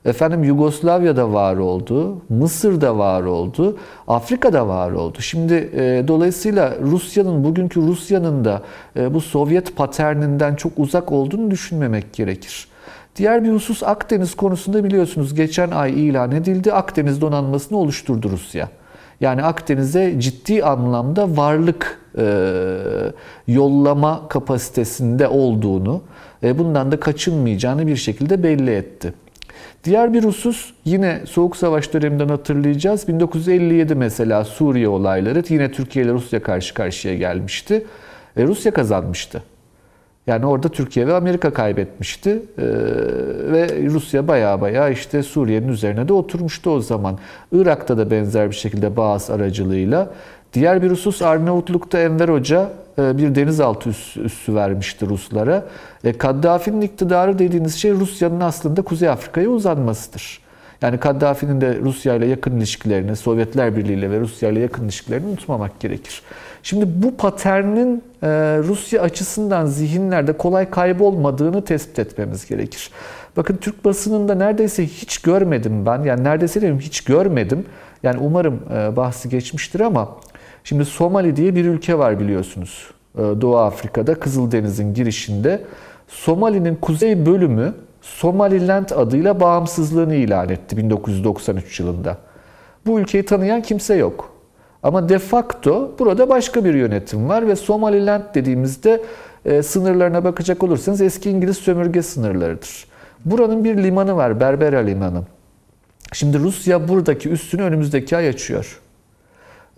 Efendim 0.05 0.45
Yugoslavya'da 0.45 1.33
var 1.33 1.57
oldu, 1.57 2.23
Mısır'da 2.29 2.99
var 2.99 3.23
oldu, 3.23 3.77
Afrika'da 4.09 4.69
var 4.69 4.93
oldu. 4.93 5.19
Şimdi 5.21 5.55
e, 5.55 6.05
dolayısıyla 6.09 6.75
Rusya'nın, 6.83 7.45
bugünkü 7.45 7.81
Rusya'nın 7.81 8.45
da 8.45 8.63
e, 8.97 9.15
bu 9.15 9.21
Sovyet 9.21 9.77
paterninden 9.77 10.55
çok 10.55 10.73
uzak 10.77 11.13
olduğunu 11.13 11.51
düşünmemek 11.51 12.13
gerekir. 12.13 12.69
Diğer 13.17 13.45
bir 13.45 13.51
husus 13.53 13.83
Akdeniz 13.83 14.35
konusunda 14.35 14.85
biliyorsunuz 14.85 15.35
geçen 15.35 15.71
ay 15.71 16.09
ilan 16.09 16.33
edildi. 16.33 16.73
Akdeniz 16.73 17.21
donanmasını 17.21 17.79
oluşturdu 17.79 18.31
Rusya. 18.31 18.69
Yani 19.21 19.43
Akdeniz'e 19.43 20.21
ciddi 20.21 20.65
anlamda 20.65 21.37
varlık 21.37 22.01
e, 22.19 22.25
yollama 23.49 24.29
kapasitesinde 24.29 25.29
olduğunu, 25.29 26.03
e, 26.43 26.59
bundan 26.59 26.93
da 26.93 27.01
kaçınmayacağını 27.01 27.87
bir 27.87 27.97
şekilde 27.97 28.43
belli 28.43 28.71
etti. 28.71 29.15
Diğer 29.85 30.13
bir 30.13 30.25
husus 30.25 30.73
yine 30.85 31.21
Soğuk 31.27 31.57
Savaş 31.57 31.93
döneminden 31.93 32.29
hatırlayacağız. 32.29 33.09
1957 33.09 33.95
mesela 33.95 34.45
Suriye 34.45 34.89
olayları 34.89 35.43
yine 35.49 35.73
Türkiye 35.73 36.05
ile 36.05 36.13
Rusya 36.13 36.43
karşı 36.43 36.75
karşıya 36.75 37.17
gelmişti. 37.17 37.87
E, 38.37 38.45
Rusya 38.45 38.73
kazanmıştı. 38.73 39.43
Yani 40.27 40.47
orada 40.47 40.69
Türkiye 40.69 41.07
ve 41.07 41.15
Amerika 41.15 41.53
kaybetmişti. 41.53 42.31
Ee, 42.31 42.63
ve 43.53 43.87
Rusya 43.87 44.29
baya 44.29 44.61
baya 44.61 44.89
işte 44.89 45.23
Suriye'nin 45.23 45.69
üzerine 45.69 46.09
de 46.09 46.13
oturmuştu 46.13 46.71
o 46.71 46.81
zaman. 46.81 47.19
Irak'ta 47.53 47.99
da 47.99 48.11
benzer 48.11 48.51
bir 48.51 48.57
şekilde 48.57 48.97
Bağız 48.97 49.31
aracılığıyla. 49.31 50.11
Diğer 50.53 50.83
bir 50.83 50.91
husus 50.91 51.23
Arnavutluk'ta 51.23 51.99
Enver 51.99 52.29
Hoca 52.29 52.71
e, 52.99 53.19
bir 53.19 53.35
denizaltı 53.35 53.91
üssü, 54.25 54.55
vermişti 54.55 55.07
Ruslara. 55.07 55.65
E, 56.05 56.13
Kaddafi'nin 56.13 56.81
iktidarı 56.81 57.39
dediğiniz 57.39 57.75
şey 57.75 57.93
Rusya'nın 57.93 58.41
aslında 58.41 58.83
Kuzey 58.83 59.09
Afrika'ya 59.09 59.49
uzanmasıdır. 59.49 60.46
Yani 60.83 60.99
Kaddafi'nin 60.99 61.61
de 61.61 61.79
Rusya 61.81 62.15
ile 62.15 62.27
yakın 62.27 62.57
ilişkilerini, 62.57 63.17
Sovyetler 63.17 63.77
Birliği 63.77 63.95
ile 63.95 64.11
ve 64.11 64.21
Rusya 64.21 64.51
ile 64.51 64.61
yakın 64.61 64.85
ilişkilerini 64.85 65.27
unutmamak 65.27 65.81
gerekir. 65.81 66.23
Şimdi 66.63 66.85
bu 67.03 67.17
paternin 67.17 68.03
e, 68.23 68.29
Rusya 68.59 69.03
açısından 69.03 69.67
zihinlerde 69.67 70.33
kolay 70.33 70.71
kaybolmadığını 70.71 71.65
tespit 71.65 71.99
etmemiz 71.99 72.47
gerekir. 72.47 72.91
Bakın 73.37 73.57
Türk 73.57 73.85
basınında 73.85 74.35
neredeyse 74.35 74.87
hiç 74.87 75.19
görmedim 75.19 75.87
ben. 75.87 76.03
Yani 76.03 76.25
neredeyse 76.25 76.61
diyeyim 76.61 76.81
hiç 76.81 77.01
görmedim. 77.01 77.65
Yani 78.03 78.19
umarım 78.21 78.61
e, 78.75 78.97
bahsi 78.97 79.29
geçmiştir 79.29 79.81
ama 79.81 80.17
şimdi 80.65 80.85
Somali 80.85 81.37
diye 81.37 81.55
bir 81.55 81.65
ülke 81.65 81.99
var 81.99 82.21
biliyorsunuz. 82.21 82.91
E, 83.15 83.19
Doğu 83.19 83.57
Afrika'da 83.57 84.15
Kızıldeniz'in 84.15 84.95
girişinde. 84.95 85.63
Somali'nin 86.09 86.75
kuzey 86.75 87.27
bölümü 87.27 87.75
Somaliland 88.07 88.91
adıyla 88.91 89.41
bağımsızlığını 89.41 90.15
ilan 90.15 90.49
etti 90.49 90.77
1993 90.77 91.81
yılında. 91.81 92.19
Bu 92.87 93.01
ülkeyi 93.01 93.25
tanıyan 93.25 93.63
kimse 93.63 93.95
yok. 93.95 94.33
Ama 94.83 95.09
de 95.09 95.19
facto 95.19 95.95
burada 95.99 96.29
başka 96.29 96.65
bir 96.65 96.75
yönetim 96.75 97.29
var 97.29 97.49
ve 97.49 97.57
Somaliland 97.57 98.23
dediğimizde 98.35 99.03
e, 99.45 99.63
sınırlarına 99.63 100.25
bakacak 100.25 100.63
olursanız 100.63 101.01
eski 101.01 101.31
İngiliz 101.31 101.57
sömürge 101.57 102.03
sınırlarıdır. 102.03 102.87
Buranın 103.25 103.65
bir 103.65 103.77
limanı 103.77 104.17
var, 104.17 104.41
Berbera 104.41 104.79
Limanı. 104.79 105.23
Şimdi 106.13 106.39
Rusya 106.39 106.89
buradaki 106.89 107.29
üstünü 107.29 107.63
önümüzdeki 107.63 108.17
ay 108.17 108.29
açıyor. 108.29 108.81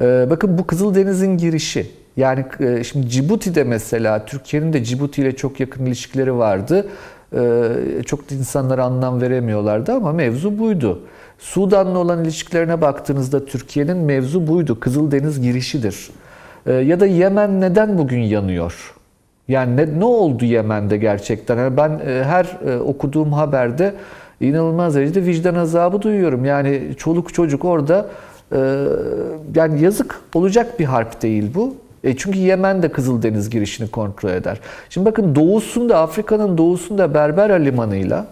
E, 0.00 0.26
bakın 0.30 0.58
bu 0.58 0.66
Kızıldeniz'in 0.66 1.38
girişi. 1.38 1.90
Yani 2.16 2.44
e, 2.60 2.84
şimdi 2.84 3.08
Cibuti'de 3.08 3.64
mesela, 3.64 4.26
Türkiye'nin 4.26 4.72
de 4.72 4.84
Cibuti 4.84 5.22
ile 5.22 5.36
çok 5.36 5.60
yakın 5.60 5.86
ilişkileri 5.86 6.36
vardı. 6.36 6.88
E, 7.36 7.70
çok 8.06 8.32
insanlara 8.32 8.84
anlam 8.84 9.20
veremiyorlardı 9.20 9.92
ama 9.92 10.12
mevzu 10.12 10.58
buydu. 10.58 11.00
Sudan'la 11.38 11.98
olan 11.98 12.24
ilişkilerine 12.24 12.80
baktığınızda 12.80 13.44
Türkiye'nin 13.44 13.96
mevzu 13.96 14.46
buydu. 14.46 14.80
Kızıldeniz 14.80 15.40
girişidir. 15.40 16.10
Ee, 16.66 16.72
ya 16.72 17.00
da 17.00 17.06
Yemen 17.06 17.60
neden 17.60 17.98
bugün 17.98 18.20
yanıyor? 18.20 18.94
Yani 19.48 19.76
ne, 19.76 20.00
ne 20.00 20.04
oldu 20.04 20.44
Yemen'de 20.44 20.96
gerçekten? 20.96 21.56
Yani 21.56 21.76
ben 21.76 21.90
e, 21.90 22.24
her 22.24 22.58
e, 22.66 22.78
okuduğum 22.78 23.32
haberde 23.32 23.94
İnanılmaz 24.40 24.94
derecede 24.94 25.24
vicdan 25.24 25.54
azabı 25.54 26.02
duyuyorum. 26.02 26.44
Yani 26.44 26.82
çoluk 26.96 27.34
çocuk 27.34 27.64
orada 27.64 28.06
e, 28.52 28.84
yani 29.54 29.82
yazık 29.82 30.20
olacak 30.34 30.80
bir 30.80 30.84
harp 30.84 31.22
değil 31.22 31.54
bu. 31.54 31.74
E 32.04 32.16
çünkü 32.16 32.38
Yemen 32.38 32.82
de 32.82 32.92
Kızıldeniz 32.92 33.50
girişini 33.50 33.90
kontrol 33.90 34.30
eder. 34.30 34.60
Şimdi 34.90 35.06
bakın 35.06 35.34
doğusunda 35.34 35.98
Afrika'nın 35.98 36.58
doğusunda 36.58 37.14
Berbera 37.14 37.54
limanıyla 37.54 38.26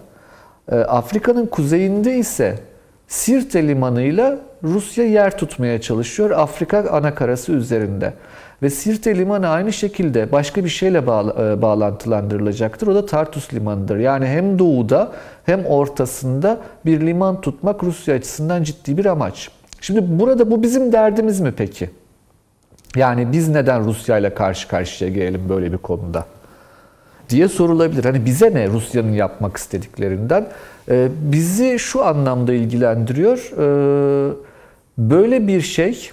e, 0.71 0.75
Afrika'nın 0.75 1.45
kuzeyinde 1.45 2.17
ise 2.17 2.59
Sirte 3.07 3.67
limanıyla 3.67 4.37
Rusya 4.63 5.05
yer 5.05 5.37
tutmaya 5.37 5.81
çalışıyor 5.81 6.31
Afrika 6.31 6.89
anakarası 6.91 7.51
üzerinde. 7.51 8.13
Ve 8.61 8.69
Sirte 8.69 9.17
limanı 9.17 9.47
aynı 9.47 9.73
şekilde 9.73 10.31
başka 10.31 10.63
bir 10.63 10.69
şeyle 10.69 11.07
bağla, 11.07 11.51
e, 11.51 11.61
bağlantılandırılacaktır. 11.61 12.87
O 12.87 12.95
da 12.95 13.05
Tartus 13.05 13.53
limanıdır. 13.53 13.97
Yani 13.97 14.25
hem 14.25 14.59
doğuda 14.59 15.11
hem 15.45 15.65
ortasında 15.65 16.57
bir 16.85 17.01
liman 17.01 17.41
tutmak 17.41 17.83
Rusya 17.83 18.15
açısından 18.15 18.63
ciddi 18.63 18.97
bir 18.97 19.05
amaç. 19.05 19.49
Şimdi 19.81 20.19
burada 20.19 20.51
bu 20.51 20.63
bizim 20.63 20.91
derdimiz 20.91 21.39
mi 21.39 21.53
peki? 21.57 21.89
Yani 22.95 23.31
biz 23.31 23.49
neden 23.49 23.85
Rusya 23.85 24.17
ile 24.17 24.33
karşı 24.33 24.67
karşıya 24.67 25.11
gelelim 25.11 25.49
böyle 25.49 25.73
bir 25.73 25.77
konuda? 25.77 26.25
diye 27.29 27.47
sorulabilir. 27.47 28.05
Hani 28.05 28.25
bize 28.25 28.53
ne 28.53 28.67
Rusya'nın 28.67 29.11
yapmak 29.11 29.57
istediklerinden? 29.57 30.47
Ee, 30.89 31.07
bizi 31.21 31.79
şu 31.79 32.05
anlamda 32.05 32.53
ilgilendiriyor. 32.53 33.37
Ee, 33.37 34.33
böyle 34.97 35.47
bir 35.47 35.61
şey 35.61 36.09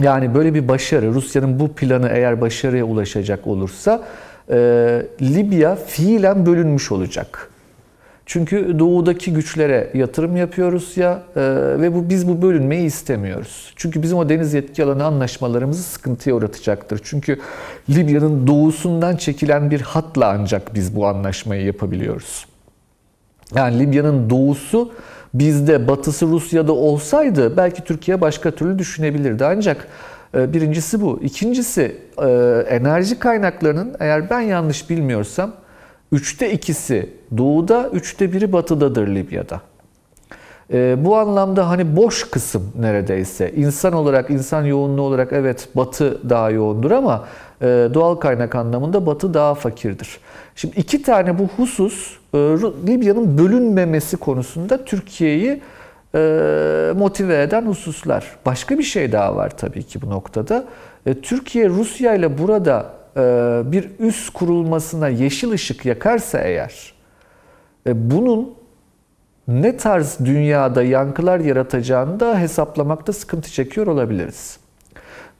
yani 0.00 0.34
böyle 0.34 0.54
bir 0.54 0.68
başarı 0.68 1.14
Rusya'nın 1.14 1.60
bu 1.60 1.72
planı 1.72 2.08
eğer 2.08 2.40
başarıya 2.40 2.84
ulaşacak 2.84 3.46
olursa 3.46 4.02
e, 4.50 4.56
Libya 5.22 5.76
fiilen 5.76 6.46
bölünmüş 6.46 6.92
olacak. 6.92 7.51
Çünkü 8.26 8.78
doğudaki 8.78 9.32
güçlere 9.32 9.90
yatırım 9.94 10.36
yapıyor 10.36 10.72
Rusya 10.72 11.22
e, 11.36 11.40
ve 11.80 11.94
bu 11.94 12.08
biz 12.08 12.28
bu 12.28 12.42
bölünmeyi 12.42 12.86
istemiyoruz. 12.86 13.72
Çünkü 13.76 14.02
bizim 14.02 14.18
o 14.18 14.28
deniz 14.28 14.54
yetki 14.54 14.84
alanı 14.84 15.04
anlaşmalarımızı 15.04 15.82
sıkıntıya 15.82 16.36
uğratacaktır. 16.36 17.00
Çünkü 17.04 17.38
Libya'nın 17.90 18.46
doğusundan 18.46 19.16
çekilen 19.16 19.70
bir 19.70 19.80
hatla 19.80 20.28
ancak 20.28 20.74
biz 20.74 20.96
bu 20.96 21.06
anlaşmayı 21.06 21.64
yapabiliyoruz. 21.64 22.46
Yani 23.54 23.78
Libya'nın 23.78 24.30
doğusu 24.30 24.92
bizde, 25.34 25.88
batısı 25.88 26.26
Rusya'da 26.26 26.72
olsaydı 26.72 27.56
belki 27.56 27.84
Türkiye 27.84 28.20
başka 28.20 28.50
türlü 28.50 28.78
düşünebilirdi. 28.78 29.44
Ancak 29.44 29.88
e, 30.34 30.52
birincisi 30.52 31.00
bu. 31.00 31.20
İkincisi 31.22 31.96
e, 32.18 32.28
enerji 32.68 33.18
kaynaklarının 33.18 33.96
eğer 34.00 34.30
ben 34.30 34.40
yanlış 34.40 34.90
bilmiyorsam 34.90 35.52
Üçte 36.12 36.52
ikisi 36.52 37.10
doğuda, 37.36 37.88
üçte 37.88 38.32
biri 38.32 38.52
batıdadır 38.52 39.08
Libya'da. 39.08 39.60
E, 40.72 41.04
bu 41.04 41.16
anlamda 41.16 41.68
hani 41.68 41.96
boş 41.96 42.30
kısım 42.30 42.72
neredeyse. 42.78 43.52
İnsan 43.52 43.92
olarak, 43.92 44.30
insan 44.30 44.64
yoğunluğu 44.64 45.02
olarak 45.02 45.32
evet 45.32 45.68
batı 45.74 46.30
daha 46.30 46.50
yoğundur 46.50 46.90
ama 46.90 47.24
e, 47.62 47.66
doğal 47.94 48.14
kaynak 48.14 48.54
anlamında 48.54 49.06
batı 49.06 49.34
daha 49.34 49.54
fakirdir. 49.54 50.20
Şimdi 50.56 50.80
iki 50.80 51.02
tane 51.02 51.38
bu 51.38 51.48
husus 51.56 52.16
e, 52.34 52.38
Libya'nın 52.86 53.38
bölünmemesi 53.38 54.16
konusunda 54.16 54.84
Türkiye'yi 54.84 55.60
e, 56.14 56.92
motive 56.96 57.42
eden 57.42 57.66
hususlar. 57.66 58.36
Başka 58.46 58.78
bir 58.78 58.82
şey 58.82 59.12
daha 59.12 59.36
var 59.36 59.56
tabii 59.56 59.82
ki 59.82 60.02
bu 60.02 60.10
noktada. 60.10 60.64
E, 61.06 61.14
Türkiye 61.14 61.68
Rusya 61.68 62.14
ile 62.14 62.38
burada 62.38 63.01
bir 63.72 63.90
üs 63.98 64.30
kurulmasına 64.30 65.08
yeşil 65.08 65.50
ışık 65.50 65.86
yakarsa 65.86 66.38
eğer 66.38 66.94
e, 67.86 68.10
bunun 68.10 68.54
ne 69.48 69.76
tarz 69.76 70.18
dünyada 70.24 70.82
yankılar 70.82 71.40
yaratacağını 71.40 72.20
da 72.20 72.38
hesaplamakta 72.38 73.12
sıkıntı 73.12 73.50
çekiyor 73.50 73.86
olabiliriz. 73.86 74.58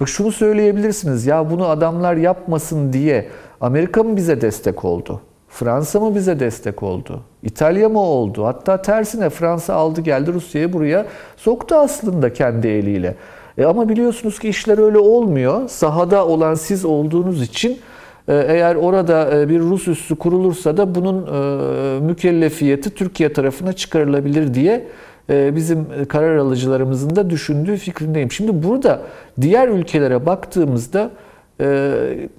Bak 0.00 0.08
şunu 0.08 0.32
söyleyebilirsiniz 0.32 1.26
ya 1.26 1.50
bunu 1.50 1.66
adamlar 1.68 2.16
yapmasın 2.16 2.92
diye 2.92 3.28
Amerika 3.60 4.02
mı 4.02 4.16
bize 4.16 4.40
destek 4.40 4.84
oldu? 4.84 5.20
Fransa 5.48 6.00
mı 6.00 6.14
bize 6.14 6.40
destek 6.40 6.82
oldu? 6.82 7.22
İtalya 7.42 7.88
mı 7.88 8.00
oldu? 8.00 8.44
Hatta 8.46 8.82
tersine 8.82 9.30
Fransa 9.30 9.74
aldı 9.74 10.00
geldi 10.00 10.32
Rusya'yı 10.32 10.72
buraya 10.72 11.06
soktu 11.36 11.74
aslında 11.74 12.32
kendi 12.32 12.68
eliyle. 12.68 13.16
E 13.59 13.64
ama 13.64 13.88
biliyorsunuz 13.88 14.38
ki 14.38 14.48
işler 14.48 14.78
öyle 14.78 14.98
olmuyor. 14.98 15.68
Sahada 15.68 16.26
olan 16.26 16.55
siz 16.55 16.84
olduğunuz 16.84 17.42
için 17.42 17.78
e, 18.28 18.44
eğer 18.48 18.74
orada 18.74 19.40
e, 19.40 19.48
bir 19.48 19.61
Rus 19.61 19.88
üssü 19.88 20.16
kurulursa 20.16 20.76
da 20.76 20.94
bunun 20.94 21.26
e, 21.26 22.00
mükellefiyeti 22.00 22.90
Türkiye 22.90 23.32
tarafına 23.32 23.72
çıkarılabilir 23.72 24.55
diye 24.55 24.86
bizim 25.28 25.86
karar 26.09 26.36
alıcılarımızın 26.36 27.16
da 27.16 27.30
düşündüğü 27.30 27.76
fikrindeyim. 27.76 28.32
Şimdi 28.32 28.62
burada 28.62 29.03
diğer 29.40 29.68
ülkelere 29.68 30.26
baktığımızda 30.26 31.11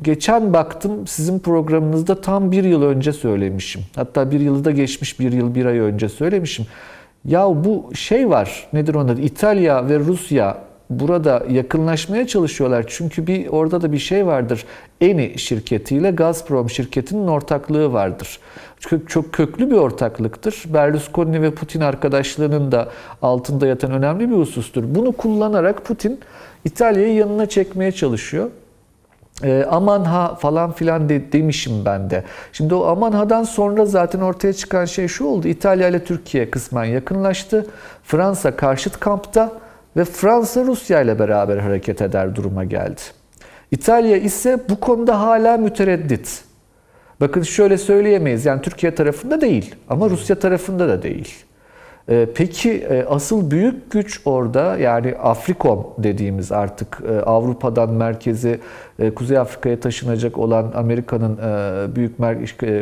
geçen 0.01 0.53
baktım 0.53 1.07
sizin 1.07 1.39
programınızda 1.39 2.21
tam 2.21 2.51
bir 2.51 2.63
yıl 2.63 2.83
önce 2.83 3.13
söylemişim. 3.13 3.81
Hatta 3.95 4.31
bir 4.31 4.39
yılı 4.39 4.65
da 4.65 4.71
geçmiş 4.71 5.19
bir 5.19 5.31
yıl 5.31 5.55
bir 5.55 5.65
ay 5.65 5.79
önce 5.79 6.09
söylemişim. 6.09 6.65
Ya 7.25 7.47
bu 7.47 7.95
şey 7.95 8.29
var 8.29 8.67
nedir 8.73 8.95
onun 8.95 9.17
İtalya 9.17 9.89
ve 9.89 9.99
Rusya 9.99 10.57
burada 10.89 11.43
yakınlaşmaya 11.49 12.27
çalışıyorlar. 12.27 12.85
Çünkü 12.87 13.27
bir 13.27 13.47
orada 13.47 13.81
da 13.81 13.91
bir 13.91 13.99
şey 13.99 14.25
vardır. 14.25 14.65
Eni 15.01 15.39
şirketiyle 15.39 16.11
Gazprom 16.11 16.69
şirketinin 16.69 17.27
ortaklığı 17.27 17.93
vardır. 17.93 18.39
Çok, 18.79 19.09
çok 19.09 19.33
köklü 19.33 19.71
bir 19.71 19.75
ortaklıktır. 19.75 20.63
Berlusconi 20.67 21.41
ve 21.41 21.51
Putin 21.51 21.81
arkadaşlığının 21.81 22.71
da 22.71 22.89
altında 23.21 23.67
yatan 23.67 23.91
önemli 23.91 24.29
bir 24.29 24.35
husustur. 24.35 24.83
Bunu 24.87 25.11
kullanarak 25.11 25.85
Putin 25.85 26.19
İtalya'yı 26.65 27.13
yanına 27.13 27.45
çekmeye 27.45 27.91
çalışıyor. 27.91 28.49
E, 29.43 29.65
aman 29.69 30.03
ha 30.03 30.35
falan 30.35 30.71
filan 30.71 31.09
de, 31.09 31.31
demişim 31.31 31.85
ben 31.85 32.09
de. 32.09 32.23
Şimdi 32.51 32.75
o 32.75 32.85
aman 32.85 33.11
ha'dan 33.11 33.43
sonra 33.43 33.85
zaten 33.85 34.21
ortaya 34.21 34.53
çıkan 34.53 34.85
şey 34.85 35.07
şu 35.07 35.25
oldu. 35.25 35.47
İtalya 35.47 35.87
ile 35.87 36.03
Türkiye 36.03 36.51
kısmen 36.51 36.85
yakınlaştı. 36.85 37.67
Fransa 38.03 38.55
karşıt 38.55 38.99
kampta 38.99 39.51
ve 39.97 40.05
Fransa 40.05 40.63
Rusya 40.63 41.01
ile 41.01 41.19
beraber 41.19 41.57
hareket 41.57 42.01
eder 42.01 42.35
duruma 42.35 42.63
geldi. 42.63 43.01
İtalya 43.71 44.17
ise 44.17 44.59
bu 44.69 44.79
konuda 44.79 45.19
hala 45.19 45.57
mütereddit. 45.57 46.43
Bakın 47.21 47.41
şöyle 47.41 47.77
söyleyemeyiz. 47.77 48.45
Yani 48.45 48.61
Türkiye 48.61 48.95
tarafında 48.95 49.41
değil 49.41 49.75
ama 49.89 50.09
Rusya 50.09 50.39
tarafında 50.39 50.87
da 50.87 51.03
değil. 51.03 51.45
Ee, 52.09 52.27
peki 52.35 52.71
e, 52.71 53.05
asıl 53.09 53.51
büyük 53.51 53.91
güç 53.91 54.21
orada 54.25 54.77
yani 54.77 55.15
Afrikom 55.15 55.87
dediğimiz 55.97 56.51
artık 56.51 57.01
e, 57.09 57.19
Avrupa'dan 57.19 57.89
merkezi 57.89 58.59
e, 58.99 59.13
Kuzey 59.13 59.37
Afrika'ya 59.37 59.79
taşınacak 59.79 60.37
olan 60.37 60.71
Amerika'nın 60.75 61.37
büyük 61.95 62.19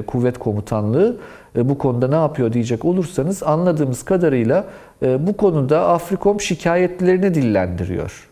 kuvvet 0.08 0.38
komutanlığı 0.38 1.18
bu 1.56 1.78
konuda 1.78 2.08
ne 2.08 2.16
yapıyor 2.16 2.54
diyecek 2.54 2.86
olursanız 2.86 3.44
anladığımız 3.44 4.04
kadarıyla 4.04 4.66
bu 5.02 5.38
konuda 5.38 5.88
Afrikom 5.88 6.42
şikayetlerini 6.42 7.34
dillendiriyor. 7.34 8.28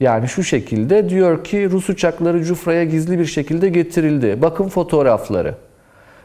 Yani 0.00 0.28
şu 0.28 0.44
şekilde 0.44 1.08
diyor 1.08 1.44
ki 1.44 1.70
Rus 1.70 1.88
uçakları 1.88 2.44
Cufra'ya 2.44 2.84
gizli 2.84 3.18
bir 3.18 3.26
şekilde 3.26 3.68
getirildi. 3.68 4.42
Bakın 4.42 4.68
fotoğrafları. 4.68 5.54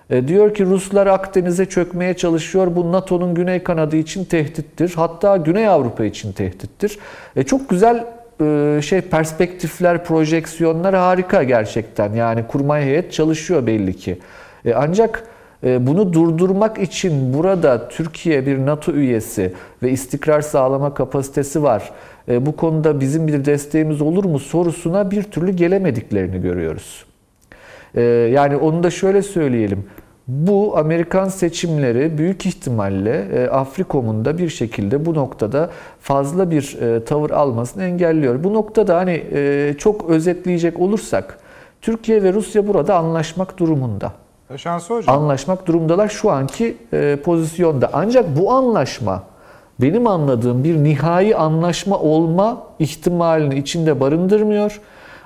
E, 0.10 0.28
diyor 0.28 0.54
ki 0.54 0.66
Ruslar 0.66 1.08
Akdeniz'e 1.08 1.66
çökmeye 1.66 2.14
çalışıyor. 2.14 2.76
Bu 2.76 2.92
NATO'nun 2.92 3.36
güney 3.36 3.64
kanadı 3.64 3.96
için 3.96 4.26
tehdittir. 4.26 4.94
Hatta 4.96 5.38
Güney 5.38 5.68
Avrupa 5.68 6.06
için 6.06 6.32
tehdittir. 6.32 7.00
E, 7.36 7.44
çok 7.44 7.70
güzel 7.70 8.06
e, 8.42 8.80
şey 8.82 9.02
perspektifler, 9.02 10.04
projeksiyonlar 10.04 10.96
harika 10.96 11.44
gerçekten. 11.44 12.14
Yani 12.14 12.48
kurmay 12.48 12.84
heyet 12.84 13.14
çalışıyor 13.14 13.68
belli 13.68 13.94
ki. 13.94 14.20
E, 14.66 14.74
ancak 14.74 15.24
bunu 15.64 16.14
durdurmak 16.14 16.78
için 16.80 17.34
burada 17.34 17.90
Türkiye 17.90 18.46
bir 18.46 18.66
NATO 18.66 18.92
üyesi 18.92 19.54
ve 19.84 19.92
istikrar 19.92 20.42
sağlama 20.42 20.94
kapasitesi 20.94 21.64
var. 21.64 21.92
E, 22.30 22.46
bu 22.46 22.56
konuda 22.56 23.00
bizim 23.00 23.28
bir 23.28 23.46
desteğimiz 23.46 24.02
olur 24.02 24.26
mu 24.26 24.40
sorusuna 24.40 25.12
bir 25.12 25.24
türlü 25.24 25.52
gelemediklerini 25.52 26.42
görüyoruz. 26.42 27.06
Ee, 27.96 28.02
yani 28.34 28.56
onu 28.56 28.84
da 28.84 28.90
şöyle 28.90 29.22
söyleyelim. 29.22 29.86
Bu 30.28 30.78
Amerikan 30.78 31.28
seçimleri 31.28 32.18
büyük 32.18 32.46
ihtimalle 32.46 33.28
e, 33.34 33.50
Afrikom'un 33.50 34.26
da 34.26 34.38
bir 34.38 34.50
şekilde 34.50 35.06
bu 35.06 35.14
noktada 35.14 35.70
fazla 36.00 36.52
bir 36.52 36.78
e, 36.82 37.06
tavır 37.06 37.30
almasını 37.30 37.84
engelliyor. 37.84 38.44
Bu 38.44 38.54
noktada 38.54 38.98
hani 38.98 39.24
e, 39.34 39.74
çok 39.78 40.10
özetleyecek 40.10 40.80
olursak 40.80 41.40
Türkiye 41.82 42.24
ve 42.24 42.34
Rusya 42.34 42.68
burada 42.68 42.96
anlaşmak 42.96 43.60
durumunda. 43.60 44.14
Şansı 44.58 44.94
hocam. 44.94 45.16
Anlaşmak 45.16 45.68
durumdalar 45.68 46.08
şu 46.08 46.32
anki 46.32 46.78
pozisyonda. 47.24 47.90
Ancak 47.94 48.38
bu 48.38 48.52
anlaşma 48.52 49.24
benim 49.82 50.08
anladığım 50.08 50.64
bir 50.64 50.76
nihai 50.76 51.36
anlaşma 51.36 52.00
olma 52.00 52.64
ihtimalini 52.80 53.60
içinde 53.60 54.00
barındırmıyor. 54.00 54.82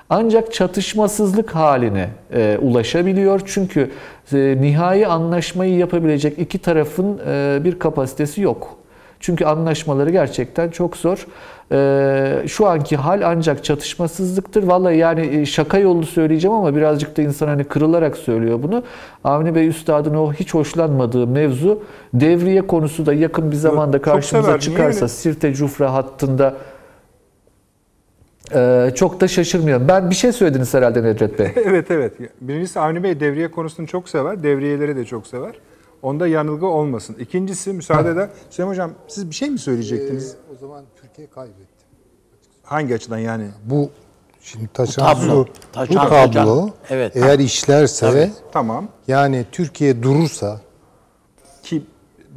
Ancak 0.09 0.53
çatışmasızlık 0.53 1.55
haline 1.55 2.09
e, 2.34 2.57
ulaşabiliyor. 2.61 3.41
Çünkü 3.45 3.91
e, 4.34 4.57
nihai 4.61 5.07
anlaşmayı 5.07 5.76
yapabilecek 5.78 6.39
iki 6.39 6.59
tarafın 6.59 7.22
e, 7.28 7.59
bir 7.63 7.80
kapasitesi 7.80 8.41
yok. 8.41 8.80
Çünkü 9.22 9.45
anlaşmaları 9.45 10.09
gerçekten 10.09 10.69
çok 10.69 10.97
zor. 10.97 11.28
Ee, 11.72 12.43
şu 12.47 12.67
anki 12.67 12.97
hal 12.97 13.22
ancak 13.26 13.63
çatışmasızlıktır. 13.63 14.63
Vallahi 14.63 14.97
yani 14.97 15.26
e, 15.26 15.45
şaka 15.45 15.78
yolu 15.78 16.05
söyleyeceğim 16.05 16.55
ama 16.55 16.76
birazcık 16.76 17.17
da 17.17 17.22
insan 17.22 17.47
hani 17.47 17.63
kırılarak 17.63 18.17
söylüyor 18.17 18.63
bunu. 18.63 18.84
Avni 19.24 19.55
Bey 19.55 19.67
Üstad'ın 19.67 20.15
o 20.15 20.34
hiç 20.34 20.53
hoşlanmadığı 20.53 21.28
mevzu 21.28 21.84
devriye 22.13 22.67
konusu 22.67 23.05
da 23.05 23.13
yakın 23.13 23.51
bir 23.51 23.55
zamanda 23.55 24.01
karşımıza 24.01 24.59
çıkarsa? 24.59 25.07
Sirte 25.07 25.53
Cufra 25.53 25.93
hattında 25.93 26.53
e, 28.55 28.91
çok 28.95 29.22
da 29.22 29.28
şaşırmıyorum. 29.28 29.88
Ben 29.88 30.09
bir 30.09 30.15
şey 30.15 30.32
söylediniz 30.32 30.74
herhalde 30.74 31.03
Nedret 31.03 31.39
Bey. 31.39 31.47
evet 31.65 31.91
evet. 31.91 32.13
Birincisi 32.41 32.80
Avni 32.80 33.03
Bey 33.03 33.19
devriye 33.19 33.51
konusunu 33.51 33.88
çok 33.88 34.09
sever. 34.09 34.43
Devriyeleri 34.43 34.95
de 34.95 35.05
çok 35.05 35.28
sever. 35.28 35.51
Onda 36.02 36.28
yanılgı 36.28 36.66
olmasın. 36.68 37.16
İkincisi 37.20 37.74
müsaade 37.74 38.10
eder. 38.10 38.30
Süleyman 38.49 38.72
Hocam 38.74 38.91
siz 39.08 39.30
bir 39.30 39.36
şey 39.36 39.49
mi 39.49 39.60
söyleyecektiniz? 39.60 40.36
o 40.56 40.60
zaman 40.62 40.84
Türkiye 41.02 41.28
kaybetti. 41.30 41.86
Hangi 42.64 42.95
açıdan 42.95 43.18
yani? 43.18 43.47
Bu 43.66 43.89
şimdi 44.41 44.68
taşan 44.74 45.06
tablo. 45.16 45.22
su, 45.45 45.47
Taşan 45.74 45.95
bu 46.06 46.10
tablo 46.10 46.28
hocam. 46.28 46.72
Evet. 46.89 47.16
eğer 47.16 47.39
işlerse 47.39 48.32
Tamam. 48.52 48.88
yani 49.08 49.45
Türkiye 49.52 50.04
durursa 50.04 50.60
Ki 51.64 51.82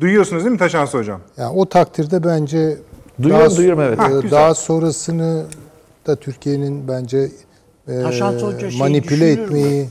duyuyorsunuz 0.00 0.44
değil 0.44 0.52
mi 0.52 0.58
Taşansı 0.58 0.98
Hocam? 0.98 1.20
yani 1.36 1.56
o 1.58 1.66
takdirde 1.66 2.24
bence 2.24 2.78
Duyuyorum, 3.22 3.46
daha, 3.50 3.56
duyuyorum, 3.56 3.80
evet. 3.80 3.98
Ha, 3.98 4.08
güzel. 4.08 4.30
daha 4.30 4.54
sonrasını 4.54 5.44
da 6.06 6.16
Türkiye'nin 6.16 6.88
bence 6.88 7.30
e, 7.88 8.02
Taşan 8.02 8.34
manipüle 8.78 9.30
etmeyi 9.32 9.88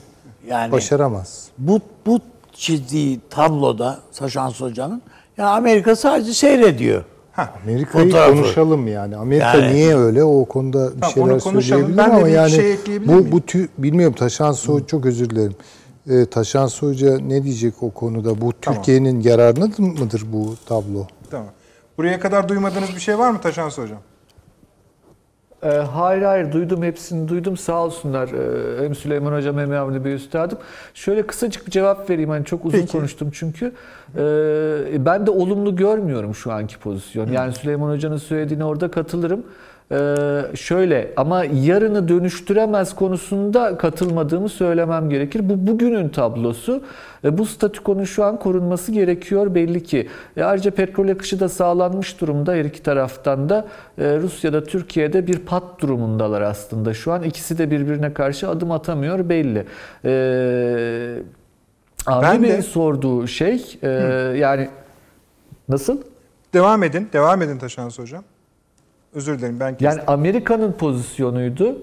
Yani 0.47 0.71
başaramaz. 0.71 1.47
bu 1.57 1.79
bu 2.05 2.19
çizdiği 2.53 3.19
tabloda 3.29 3.99
Saşans 4.11 4.61
Hoca'nın 4.61 5.01
ya 5.37 5.47
Amerika 5.49 5.95
sadece 5.95 6.33
seyrediyor. 6.33 7.03
Amerika'yı 7.63 8.05
Fotoğrafı. 8.05 8.33
konuşalım 8.35 8.87
yani. 8.87 9.15
Amerika 9.17 9.57
Yani- 9.57 9.73
niye 9.73 9.95
öyle 9.97 10.23
o 10.23 10.45
konuda 10.45 10.95
bir 10.95 11.01
Tamam, 11.01 11.13
şeyler 11.13 11.39
söyleyebilirim 11.39 11.97
Ben 11.97 12.09
ama 12.09 12.25
bir 12.25 12.31
yani 12.31 12.51
şey 12.51 12.73
ekleyebilir 12.73 13.07
bu 13.09 13.15
miyim? 13.15 13.31
bu 13.31 13.41
tü, 13.41 13.69
bilmiyorum 13.77 14.15
Taşan 14.19 14.51
Soy 14.51 14.85
çok 14.85 15.05
özür 15.05 15.29
dilerim. 15.29 15.55
Ee, 16.09 16.25
Taşan 16.25 16.67
Hoca 16.79 17.17
ne 17.19 17.43
diyecek 17.43 17.73
o 17.83 17.89
konuda? 17.91 18.41
Bu 18.41 18.53
Tamam. 18.61 18.77
Türkiye'nin 18.81 19.21
yararına 19.21 19.65
mıdır 19.77 20.23
bu 20.33 20.55
tablo? 20.65 21.07
Tamam. 21.31 21.47
Buraya 21.97 22.19
kadar 22.19 22.49
duymadığınız 22.49 22.95
bir 22.95 22.99
şey 23.01 23.17
var 23.19 23.31
mı 23.31 23.41
Taşansı 23.41 23.81
Hocam? 23.81 23.97
Ee, 25.63 25.69
hayır 25.69 26.21
hayır 26.21 26.51
duydum 26.51 26.83
hepsini 26.83 27.27
duydum 27.27 27.57
sağ 27.57 27.83
olsunlar 27.83 28.29
Ee, 28.29 28.83
hem 28.83 28.95
Süleyman 28.95 29.33
Hocam 29.33 29.57
hem 29.57 29.71
Avni 29.71 30.05
Bey 30.05 30.13
Üstadım. 30.13 30.57
Şöyle 30.93 31.27
kısacık 31.27 31.67
bir 31.67 31.71
cevap 31.71 32.09
vereyim 32.09 32.29
hani 32.29 32.45
çok 32.45 32.65
uzun 32.65 32.79
Peki. 32.79 32.91
konuştum 32.91 33.29
çünkü. 33.33 33.65
Ee, 34.17 35.05
ben 35.05 35.25
de 35.27 35.31
olumlu 35.31 35.75
görmüyorum 35.75 36.35
şu 36.35 36.51
anki 36.51 36.79
pozisyon. 36.79 37.31
Yani 37.31 37.53
Süleyman 37.53 37.89
Hoca'nın 37.91 38.17
söylediğine 38.17 38.65
orada 38.65 38.91
katılırım. 38.91 39.43
Ee, 39.93 40.41
şöyle 40.55 41.11
ama 41.17 41.45
yarını 41.45 42.07
dönüştüremez 42.07 42.95
konusunda 42.95 43.77
katılmadığımı 43.77 44.49
söylemem 44.49 45.09
gerekir. 45.09 45.49
Bu 45.49 45.67
bugünün 45.67 46.09
tablosu. 46.09 46.81
E, 47.23 47.37
bu 47.37 47.45
statükonun 47.45 48.03
şu 48.03 48.23
an 48.23 48.39
korunması 48.39 48.91
gerekiyor 48.91 49.55
belli 49.55 49.83
ki. 49.83 50.07
E, 50.37 50.43
ayrıca 50.43 50.71
petrol 50.71 51.09
akışı 51.09 51.39
da 51.39 51.49
sağlanmış 51.49 52.21
durumda 52.21 52.53
her 52.53 52.65
iki 52.65 52.83
taraftan 52.83 53.49
da. 53.49 53.65
E, 53.97 54.17
Rusya'da 54.17 54.63
Türkiye'de 54.63 55.27
bir 55.27 55.37
pat 55.39 55.63
durumundalar 55.79 56.41
aslında 56.41 56.93
şu 56.93 57.11
an. 57.11 57.23
ikisi 57.23 57.57
de 57.57 57.71
birbirine 57.71 58.13
karşı 58.13 58.49
adım 58.49 58.71
atamıyor 58.71 59.29
belli. 59.29 59.65
E, 60.05 60.11
Avni 62.05 62.23
Ben 62.23 62.43
de- 62.43 62.47
Bey'in 62.47 62.61
sorduğu 62.61 63.27
şey 63.27 63.77
e, 63.83 63.89
yani 64.37 64.69
nasıl? 65.69 65.97
Devam 66.53 66.83
edin. 66.83 67.09
Devam 67.13 67.41
edin 67.41 67.57
Taşansı 67.57 68.01
Hocam. 68.01 68.23
Özür 69.15 69.39
dilerim 69.39 69.59
ben 69.59 69.77
kestim. 69.77 69.87
Yani 69.87 70.01
Amerika'nın 70.07 70.71
pozisyonuydu. 70.71 71.77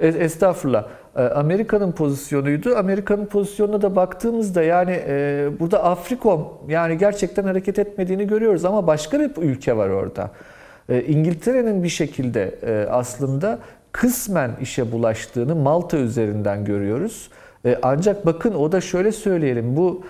E, 0.00 0.08
Estağfurullah. 0.08 0.88
E, 1.16 1.22
Amerika'nın 1.22 1.92
pozisyonuydu. 1.92 2.76
Amerika'nın 2.76 3.26
pozisyonuna 3.26 3.82
da 3.82 3.96
baktığımızda 3.96 4.62
yani 4.62 5.00
e, 5.06 5.48
burada 5.60 5.84
Afrikom 5.84 6.48
yani 6.68 6.98
gerçekten 6.98 7.44
hareket 7.44 7.78
etmediğini 7.78 8.26
görüyoruz 8.26 8.64
ama 8.64 8.86
başka 8.86 9.20
bir 9.20 9.30
ülke 9.36 9.76
var 9.76 9.88
orada. 9.88 10.30
E, 10.88 11.02
İngiltere'nin 11.02 11.82
bir 11.82 11.88
şekilde 11.88 12.58
e, 12.62 12.86
aslında 12.90 13.58
kısmen 13.92 14.50
işe 14.60 14.92
bulaştığını 14.92 15.56
Malta 15.56 15.96
üzerinden 15.96 16.64
görüyoruz. 16.64 17.30
E, 17.64 17.78
ancak 17.82 18.26
bakın 18.26 18.54
o 18.54 18.72
da 18.72 18.80
şöyle 18.80 19.12
söyleyelim 19.12 19.76
bu 19.76 20.02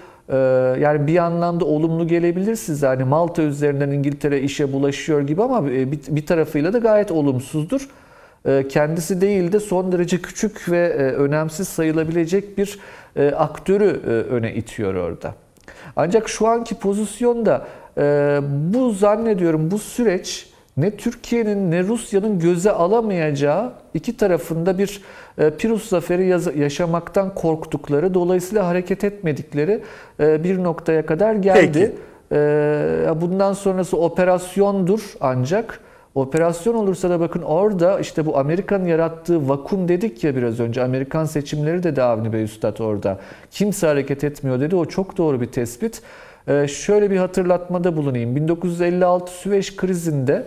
yani 0.81 1.07
bir 1.07 1.17
anlamda 1.19 1.65
olumlu 1.65 2.07
gelebilir 2.07 2.57
size 2.57 2.87
hani 2.87 3.05
Malta 3.05 3.43
üzerinden 3.43 3.91
İngiltere 3.91 4.41
işe 4.41 4.73
bulaşıyor 4.73 5.21
gibi 5.21 5.43
ama 5.43 5.71
e, 5.71 5.93
bir, 5.93 6.27
tarafıyla 6.27 6.73
da 6.73 6.79
gayet 6.79 7.11
olumsuzdur. 7.11 7.89
E, 8.47 8.69
Kendisi 8.69 9.21
değil 9.21 9.53
de 9.53 9.61
son 9.61 9.93
derece 9.93 10.23
küçük 10.23 10.71
ve 10.71 10.79
e, 10.79 11.03
önemsiz 11.03 11.69
sayılabilecek 11.69 12.59
bir 12.59 12.79
e, 13.17 13.31
aktörü 13.31 13.87
öne 14.31 14.55
itiyor 14.55 14.95
orada. 14.95 15.35
Ancak 15.97 16.29
şu 16.29 16.47
anki 16.47 16.75
pozisyonda 16.75 17.67
bu 18.73 18.91
zannediyorum 18.91 19.71
bu 19.71 19.79
süreç 19.79 20.50
ne 20.81 20.97
Türkiye'nin 20.97 21.71
ne 21.71 21.83
Rusya'nın 21.83 22.39
göze 22.39 22.71
alamayacağı 22.71 23.73
iki 23.95 24.17
tarafında 24.17 24.79
bir 24.79 25.03
e, 25.39 25.51
Pirus 25.51 25.89
zaferi 25.89 26.27
yaşamaktan 26.61 27.35
korktukları 27.35 28.15
dolayısıyla 28.15 28.67
hareket 28.67 29.05
etmedikleri 29.05 29.83
e, 30.21 30.45
bir 30.45 30.63
noktaya 30.63 31.07
kadar 31.07 31.35
geldi. 31.35 31.73
Peki. 31.73 31.95
E, 32.33 33.21
bundan 33.21 33.53
sonrası 33.53 33.97
operasyondur 33.97 35.15
ancak 35.21 35.81
operasyon 36.15 36.75
olursa 36.75 37.11
da 37.11 37.21
bakın 37.21 37.43
orada 37.43 38.01
işte 38.01 38.27
bu 38.27 38.39
Amerika'nın 38.39 38.87
yarattığı 38.87 39.49
vakum 39.49 39.89
dedik 39.89 40.25
ya 40.25 40.37
biraz 40.37 40.61
önce 40.61 40.83
Amerikan 40.83 41.25
seçimleri 41.25 41.83
dedi 41.83 42.03
Avni 42.03 42.33
Bey 42.33 42.43
Üstad 42.43 42.79
orada. 42.79 43.19
Kimse 43.51 43.87
hareket 43.87 44.25
etmiyor 44.25 44.61
dedi 44.61 44.77
o 44.77 44.85
çok 44.85 45.17
doğru 45.17 45.41
bir 45.41 45.47
tespit. 45.47 46.03
Şöyle 46.67 47.11
bir 47.11 47.17
hatırlatmada 47.17 47.97
bulunayım. 47.97 48.37
1956 48.37 49.33
Süveyş 49.33 49.77
krizinde 49.77 50.45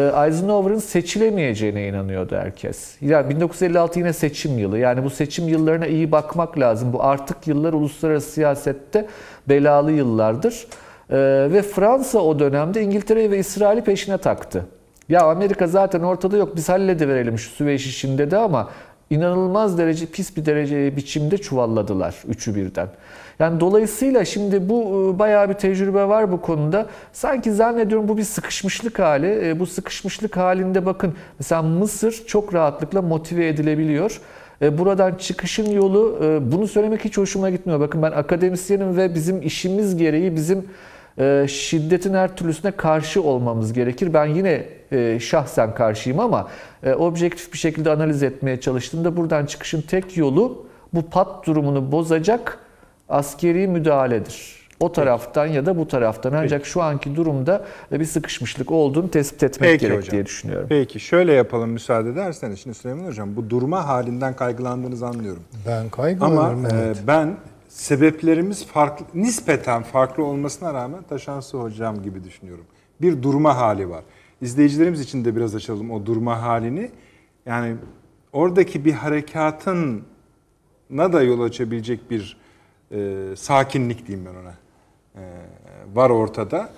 Eisenhower'ın 0.00 0.78
seçilemeyeceğine 0.78 1.88
inanıyordu 1.88 2.36
herkes. 2.36 3.02
Ya 3.02 3.30
1956 3.30 3.98
yine 3.98 4.12
seçim 4.12 4.58
yılı. 4.58 4.78
Yani 4.78 5.04
bu 5.04 5.10
seçim 5.10 5.48
yıllarına 5.48 5.86
iyi 5.86 6.12
bakmak 6.12 6.58
lazım. 6.58 6.92
Bu 6.92 7.04
artık 7.04 7.46
yıllar 7.46 7.72
uluslararası 7.72 8.30
siyasette 8.30 9.06
belalı 9.48 9.92
yıllardır. 9.92 10.66
E, 11.10 11.16
ve 11.52 11.62
Fransa 11.62 12.18
o 12.18 12.38
dönemde 12.38 12.82
İngiltere 12.82 13.30
ve 13.30 13.38
İsrail'i 13.38 13.84
peşine 13.84 14.18
taktı. 14.18 14.66
Ya 15.08 15.22
Amerika 15.22 15.66
zaten 15.66 16.00
ortada 16.00 16.36
yok 16.36 16.56
biz 16.56 16.68
hallediverelim 16.68 17.38
şu 17.38 17.50
Süveyş 17.50 17.86
işini 17.86 18.18
dedi 18.18 18.36
ama 18.36 18.70
inanılmaz 19.10 19.78
derece 19.78 20.06
pis 20.06 20.36
bir 20.36 20.46
derece 20.46 20.96
biçimde 20.96 21.38
çuvalladılar 21.38 22.14
üçü 22.28 22.54
birden. 22.54 22.88
Yani 23.38 23.60
dolayısıyla 23.60 24.24
şimdi 24.24 24.68
bu 24.68 25.12
e, 25.14 25.18
bayağı 25.18 25.48
bir 25.48 25.54
tecrübe 25.54 26.08
var 26.08 26.32
bu 26.32 26.40
konuda. 26.40 26.86
Sanki 27.12 27.52
zannediyorum 27.52 28.08
bu 28.08 28.18
bir 28.18 28.22
sıkışmışlık 28.22 28.98
hali. 28.98 29.48
E, 29.48 29.60
Bu 29.60 29.66
sıkışmışlık 29.66 30.36
halinde 30.36 30.86
bakın 30.86 31.14
mesela 31.38 31.62
Mısır 31.62 32.24
çok 32.26 32.54
rahatlıkla 32.54 33.02
motive 33.02 33.48
edilebiliyor. 33.48 34.20
E, 34.62 34.78
Buradan 34.78 35.14
çıkışın 35.14 35.70
yolu 35.70 36.18
bunu 36.42 36.68
söylemek 36.68 37.04
hiç 37.04 37.18
hoşuma 37.18 37.50
gitmiyor. 37.50 37.80
Bakın 37.80 38.02
ben 38.02 38.12
akademisyenim 38.12 38.96
ve 38.96 39.14
bizim 39.14 39.42
işimiz 39.42 39.96
gereği 39.96 40.36
bizim 40.36 40.64
şiddetin 41.48 42.14
her 42.14 42.36
türlüsüne 42.36 42.70
karşı 42.70 43.22
olmamız 43.22 43.72
gerekir. 43.72 44.14
Ben 44.14 44.26
yine 44.26 44.64
şahsen 45.20 45.74
karşıyım 45.74 46.20
ama 46.20 46.48
objektif 46.98 47.52
bir 47.52 47.58
şekilde 47.58 47.90
analiz 47.90 48.22
etmeye 48.22 48.60
çalıştığımda 48.60 49.16
buradan 49.16 49.46
çıkışın 49.46 49.80
tek 49.80 50.16
yolu 50.16 50.66
bu 50.94 51.02
pat 51.02 51.46
durumunu 51.46 51.92
bozacak 51.92 52.58
askeri 53.08 53.68
müdahaledir. 53.68 54.56
O 54.80 54.92
taraftan 54.92 55.46
ya 55.46 55.66
da 55.66 55.78
bu 55.78 55.88
taraftan 55.88 56.32
ancak 56.32 56.66
şu 56.66 56.82
anki 56.82 57.16
durumda 57.16 57.64
bir 57.92 58.04
sıkışmışlık 58.04 58.70
olduğunu 58.70 59.10
tespit 59.10 59.42
etmek 59.42 59.70
Peki 59.70 59.80
gerek 59.86 59.98
hocam. 59.98 60.12
diye 60.12 60.26
düşünüyorum. 60.26 60.66
Peki 60.68 61.00
şöyle 61.00 61.32
yapalım 61.32 61.70
müsaade 61.70 62.10
ederseniz. 62.10 62.58
Şimdi 62.58 62.76
Süleyman 62.76 63.04
Hocam 63.06 63.36
bu 63.36 63.50
durma 63.50 63.88
halinden 63.88 64.36
kaygılandığınızı 64.36 65.06
anlıyorum. 65.06 65.42
Ben 65.66 65.80
Ama 65.80 65.90
kaygılanırım. 65.90 66.66
evet. 66.74 66.96
e, 66.96 67.06
ben 67.06 67.36
sebeplerimiz 67.68 68.66
farklı, 68.66 69.06
nispeten 69.14 69.82
farklı 69.82 70.24
olmasına 70.24 70.74
rağmen 70.74 71.02
Taşansı 71.02 71.56
Hocam 71.56 72.02
gibi 72.02 72.24
düşünüyorum. 72.24 72.64
Bir 73.00 73.22
durma 73.22 73.56
hali 73.56 73.90
var. 73.90 74.02
İzleyicilerimiz 74.40 75.00
için 75.00 75.24
de 75.24 75.36
biraz 75.36 75.54
açalım 75.54 75.90
o 75.90 76.06
durma 76.06 76.42
halini. 76.42 76.90
Yani 77.46 77.76
oradaki 78.32 78.84
bir 78.84 78.92
harekatın 78.92 80.02
na 80.90 81.12
da 81.12 81.22
yol 81.22 81.40
açabilecek 81.40 82.10
bir 82.10 82.36
e, 82.92 83.22
sakinlik 83.36 84.06
diyeyim 84.06 84.28
ben 84.30 84.40
ona. 84.40 84.54
E, 85.16 85.22
var 85.94 86.10
ortada. 86.10 86.70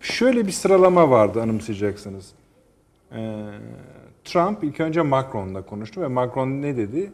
Şöyle 0.00 0.46
bir 0.46 0.52
sıralama 0.52 1.10
vardı 1.10 1.42
anımsayacaksınız. 1.42 2.32
E, 3.12 3.44
Trump 4.24 4.64
ilk 4.64 4.80
önce 4.80 5.02
Macron'la 5.02 5.62
konuştu 5.62 6.00
ve 6.00 6.06
Macron 6.06 6.48
ne 6.48 6.76
dedi? 6.76 7.12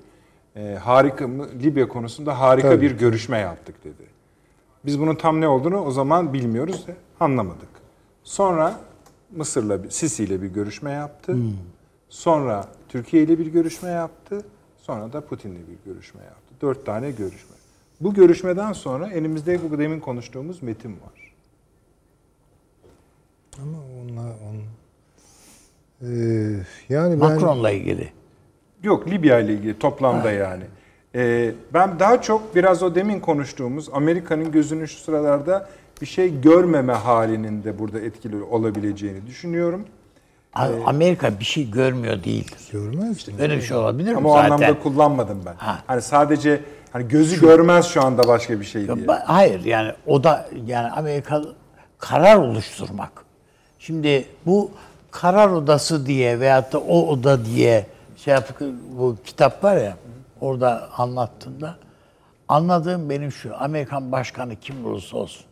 Ee, 0.56 0.78
harika? 0.82 1.28
Libya 1.62 1.88
konusunda 1.88 2.40
harika 2.40 2.68
Tabii. 2.68 2.82
bir 2.82 2.98
görüşme 2.98 3.38
yaptık 3.38 3.84
dedi. 3.84 4.06
Biz 4.84 5.00
bunun 5.00 5.14
tam 5.14 5.40
ne 5.40 5.48
olduğunu 5.48 5.80
o 5.80 5.90
zaman 5.90 6.32
bilmiyoruz 6.32 6.86
anlamadık. 7.20 7.68
Sonra 8.24 8.80
Mısır'la, 9.36 9.78
Sisi 9.88 10.24
ile 10.24 10.42
bir 10.42 10.48
görüşme 10.48 10.90
yaptı. 10.90 11.36
Sonra 12.08 12.68
Türkiye 12.88 13.22
ile 13.22 13.38
bir 13.38 13.46
görüşme 13.46 13.88
yaptı. 13.88 14.44
Sonra 14.76 15.12
da 15.12 15.20
Putin'le 15.20 15.58
bir 15.68 15.92
görüşme 15.92 16.24
yaptı. 16.24 16.54
Dört 16.60 16.86
tane 16.86 17.10
görüşme. 17.10 17.55
Bu 18.00 18.14
görüşmeden 18.14 18.72
sonra 18.72 19.10
elimizde 19.10 19.70
bu 19.70 19.78
demin 19.78 20.00
konuştuğumuz 20.00 20.62
metin 20.62 20.90
var. 20.90 21.34
Ama 23.62 23.78
onlar 24.02 24.30
on, 24.30 24.56
Ee, 26.02 26.56
yani 26.88 27.12
ben 27.12 27.18
Macron'la 27.18 27.70
ilgili. 27.70 28.12
Yok 28.82 29.08
Libya 29.08 29.40
ile 29.40 29.52
ilgili 29.54 29.78
toplamda 29.78 30.32
yani. 30.32 30.64
Ee, 31.14 31.54
ben 31.74 31.98
daha 31.98 32.22
çok 32.22 32.54
biraz 32.54 32.82
o 32.82 32.94
demin 32.94 33.20
konuştuğumuz 33.20 33.88
Amerika'nın 33.92 34.52
gözünün 34.52 34.86
şu 34.86 34.96
sıralarda 34.98 35.68
bir 36.00 36.06
şey 36.06 36.40
görmeme 36.40 36.92
halinin 36.92 37.64
de 37.64 37.78
burada 37.78 38.00
etkili 38.00 38.42
olabileceğini 38.42 39.26
düşünüyorum. 39.26 39.84
A- 40.56 40.68
Amerika 40.86 41.40
bir 41.40 41.44
şey 41.44 41.70
görmüyor 41.70 42.24
değildir. 42.24 42.58
görmez 42.72 43.28
mi? 43.28 43.34
Öyle 43.38 43.56
bir 43.56 43.62
şey 43.62 43.76
olabilir 43.76 44.12
mi 44.12 44.18
Ama 44.18 44.28
o 44.28 44.36
anlamda 44.36 44.78
kullanmadım 44.78 45.42
ben. 45.46 45.54
Ha. 45.54 45.78
Hani 45.86 46.02
sadece 46.02 46.60
hani 46.92 47.08
gözü 47.08 47.40
görmez 47.40 47.86
şu 47.86 48.04
anda 48.04 48.28
başka 48.28 48.60
bir 48.60 48.64
şey 48.64 48.88
diye. 48.94 49.06
Hayır 49.24 49.64
yani 49.64 49.92
o 50.06 50.24
da 50.24 50.48
yani 50.66 50.90
Amerika 50.90 51.42
karar 51.98 52.36
oluşturmak. 52.36 53.12
Şimdi 53.78 54.24
bu 54.46 54.70
karar 55.10 55.48
odası 55.50 56.06
diye 56.06 56.40
veyahut 56.40 56.72
da 56.72 56.78
o 56.78 57.06
oda 57.06 57.44
diye 57.44 57.86
şey 58.16 58.34
yapıp 58.34 58.60
bu 58.98 59.16
kitap 59.24 59.64
var 59.64 59.76
ya 59.76 59.96
orada 60.40 60.88
anlattığında 60.96 61.76
anladığım 62.48 63.10
benim 63.10 63.32
şu 63.32 63.56
Amerikan 63.58 64.12
başkanı 64.12 64.56
kim 64.56 64.86
olursa 64.86 65.16
olsun 65.16 65.44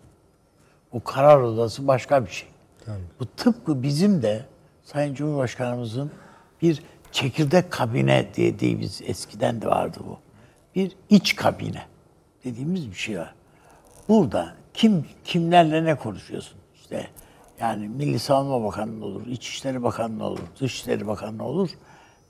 o 0.93 1.01
karar 1.01 1.39
odası 1.41 1.87
başka 1.89 2.27
bir 2.27 2.31
şey. 2.31 2.49
Bu 3.21 3.27
tıpkı 3.27 3.83
bizim 3.83 4.23
de 4.23 4.45
Sayın 4.85 5.15
Cumhurbaşkanımızın 5.15 6.11
bir 6.63 6.83
çekirdek 7.13 7.71
kabine 7.71 8.29
dediğimiz 8.37 9.01
eskiden 9.05 9.63
de 9.63 9.67
vardı 9.67 9.99
bu. 10.07 10.19
Bir 10.75 10.93
iç 11.11 11.37
kabine 11.37 11.83
dediğimiz 12.45 12.91
bir 12.91 12.97
şey 12.97 13.19
var. 13.19 13.35
Burada 14.09 14.55
kim 14.75 15.07
kimlerle 15.25 15.85
ne 15.85 15.95
konuşuyorsun? 15.95 16.59
İşte 16.75 17.09
yani 17.61 17.89
Milli 17.89 18.19
Savunma 18.19 18.65
Bakanı 18.65 19.05
olur, 19.05 19.27
İçişleri 19.27 19.83
Bakanı 19.83 20.25
olur, 20.25 20.39
Dışişleri 20.61 21.07
Bakanı 21.07 21.45
olur. 21.45 21.71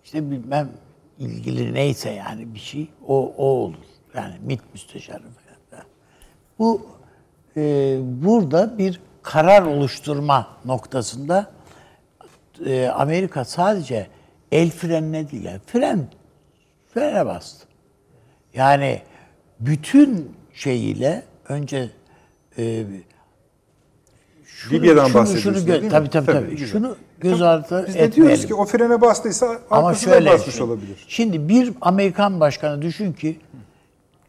İşte 0.04 0.30
bilmem 0.30 0.70
ilgili 1.18 1.74
neyse 1.74 2.10
yani 2.10 2.54
bir 2.54 2.58
şey 2.58 2.88
o, 3.06 3.34
o 3.36 3.44
olur. 3.44 3.84
Yani 4.14 4.34
MİT 4.42 4.60
müsteşarı 4.72 5.22
falan. 5.22 5.84
Bu 6.58 6.86
e, 7.56 7.96
burada 8.02 8.78
bir 8.78 9.00
karar 9.22 9.62
oluşturma 9.62 10.46
noktasında 10.64 11.53
e, 12.66 12.88
Amerika 12.88 13.44
sadece 13.44 14.06
el 14.52 14.70
frenine 14.70 15.30
değil, 15.30 15.44
yani 15.44 15.60
fren 15.66 16.06
frene 16.94 17.26
bastı. 17.26 17.66
Yani 18.54 19.02
bütün 19.60 20.32
şeyiyle 20.52 21.22
önce 21.48 21.90
e, 22.58 22.84
şunu, 24.44 24.72
Libya'dan 24.78 25.06
şunu, 25.06 25.14
bahsediyorsun 25.14 25.54
şunu 25.54 25.66
değil 25.66 25.82
mi? 25.82 25.88
tabii 25.88 26.10
tabii 26.10 26.26
tabii. 26.26 26.50
güzel. 26.50 26.68
Şunu 26.68 26.96
göz 27.20 27.42
ardı 27.42 27.84
Biz 27.88 27.94
de 27.94 27.98
diyoruz 27.98 28.10
etmeyelim. 28.18 28.48
ki 28.48 28.54
o 28.54 28.64
frene 28.64 29.00
bastıysa 29.00 29.58
arkasına 29.70 30.26
basmış 30.26 30.54
şimdi- 30.54 30.70
olabilir. 30.70 31.04
Şimdi 31.08 31.48
bir 31.48 31.72
Amerikan 31.80 32.40
başkanı 32.40 32.82
düşün 32.82 33.12
ki 33.12 33.40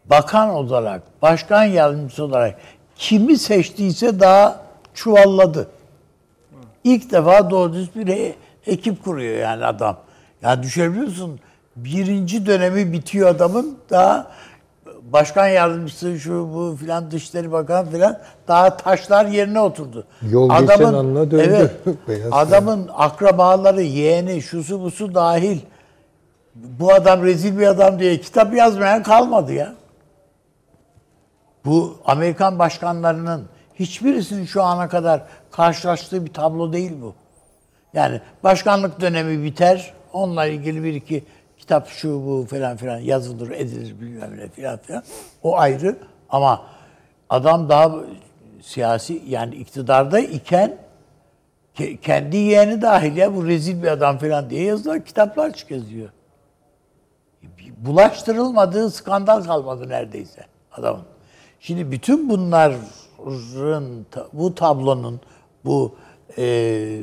bakan 0.06 0.50
olarak, 0.50 1.02
başkan 1.22 1.64
yardımcısı 1.64 2.24
olarak 2.24 2.60
kimi 2.96 3.38
seçtiyse 3.38 4.20
daha 4.20 4.66
çuvalladı. 4.94 5.68
İlk 6.86 7.12
defa 7.12 7.50
doğru 7.50 7.74
düz 7.74 7.96
bir 7.96 8.08
e- 8.08 8.36
ekip 8.68 9.04
kuruyor 9.04 9.38
yani 9.38 9.66
adam. 9.66 9.98
Ya 10.42 10.64
düşebiliyorsun. 10.64 11.40
Birinci 11.76 12.46
dönemi 12.46 12.94
bitiyor 12.94 13.30
adamın 13.30 13.78
daha 13.90 14.32
başkan 15.12 15.48
yardımcısı 15.48 16.20
şu 16.20 16.54
bu 16.54 16.76
filan 16.80 17.12
dışişleri 17.12 17.52
bakan 17.52 17.90
filan 17.90 18.20
daha 18.48 18.78
taşlar 18.78 19.26
yerine 19.26 19.60
oturdu. 19.60 20.06
Yol 20.32 20.60
geçen 20.60 20.84
anla 20.84 21.32
döndü. 21.32 21.44
Evet. 21.48 21.72
Adamın 22.32 22.90
akrabaları, 22.94 23.82
yeğeni, 23.82 24.42
şusu 24.42 24.82
busu 24.82 25.16
dahil 25.16 25.60
bu 26.56 26.94
adam 26.94 27.24
rezil 27.24 27.60
bir 27.60 27.68
adam 27.68 28.00
diye 28.00 28.22
kitap 28.22 28.54
yazmayan 28.54 29.04
kalmadı 29.04 29.54
ya. 29.54 29.76
Bu 31.66 31.98
Amerikan 32.06 32.60
başkanlarının 32.60 33.46
hiçbirisinin 33.80 34.46
şu 34.46 34.64
ana 34.64 34.90
kadar 34.90 35.24
karşılaştığı 35.52 36.26
bir 36.26 36.34
tablo 36.34 36.74
değil 36.74 36.92
bu. 37.02 37.16
Yani 37.94 38.22
başkanlık 38.44 39.02
dönemi 39.02 39.44
biter, 39.44 39.94
onunla 40.14 40.46
ilgili 40.46 40.84
bir 40.84 40.94
iki 40.94 41.24
kitap 41.58 41.88
şu 41.88 42.10
bu 42.10 42.48
falan 42.50 42.78
filan 42.78 43.00
yazılır, 43.00 43.52
edilir 43.52 44.02
bilmem 44.02 44.38
ne 44.38 44.48
filan 44.48 44.78
filan. 44.78 45.04
O 45.44 45.58
ayrı 45.58 45.98
ama 46.30 46.66
adam 47.30 47.70
daha 47.70 47.96
siyasi 48.62 49.24
yani 49.28 49.56
iktidarda 49.56 50.20
iken 50.20 50.78
ke- 51.76 51.98
kendi 51.98 52.38
yeğeni 52.38 52.82
dahil 52.82 53.18
ya 53.18 53.36
bu 53.36 53.48
rezil 53.48 53.84
bir 53.84 53.88
adam 53.88 54.18
falan 54.18 54.50
diye 54.50 54.64
yazılan 54.64 55.00
kitaplar 55.00 55.54
çıkıyor. 55.54 56.10
Bulaştırılmadığı 57.78 58.92
skandal 58.92 59.44
kalmadı 59.44 59.90
neredeyse 59.90 60.46
adamın. 60.72 61.04
Şimdi 61.60 61.92
bütün 61.92 62.30
bunların 62.30 62.82
ta- 62.82 63.05
bu 64.34 64.56
tablonun 64.56 65.22
bu 65.66 65.96
e, 66.38 67.00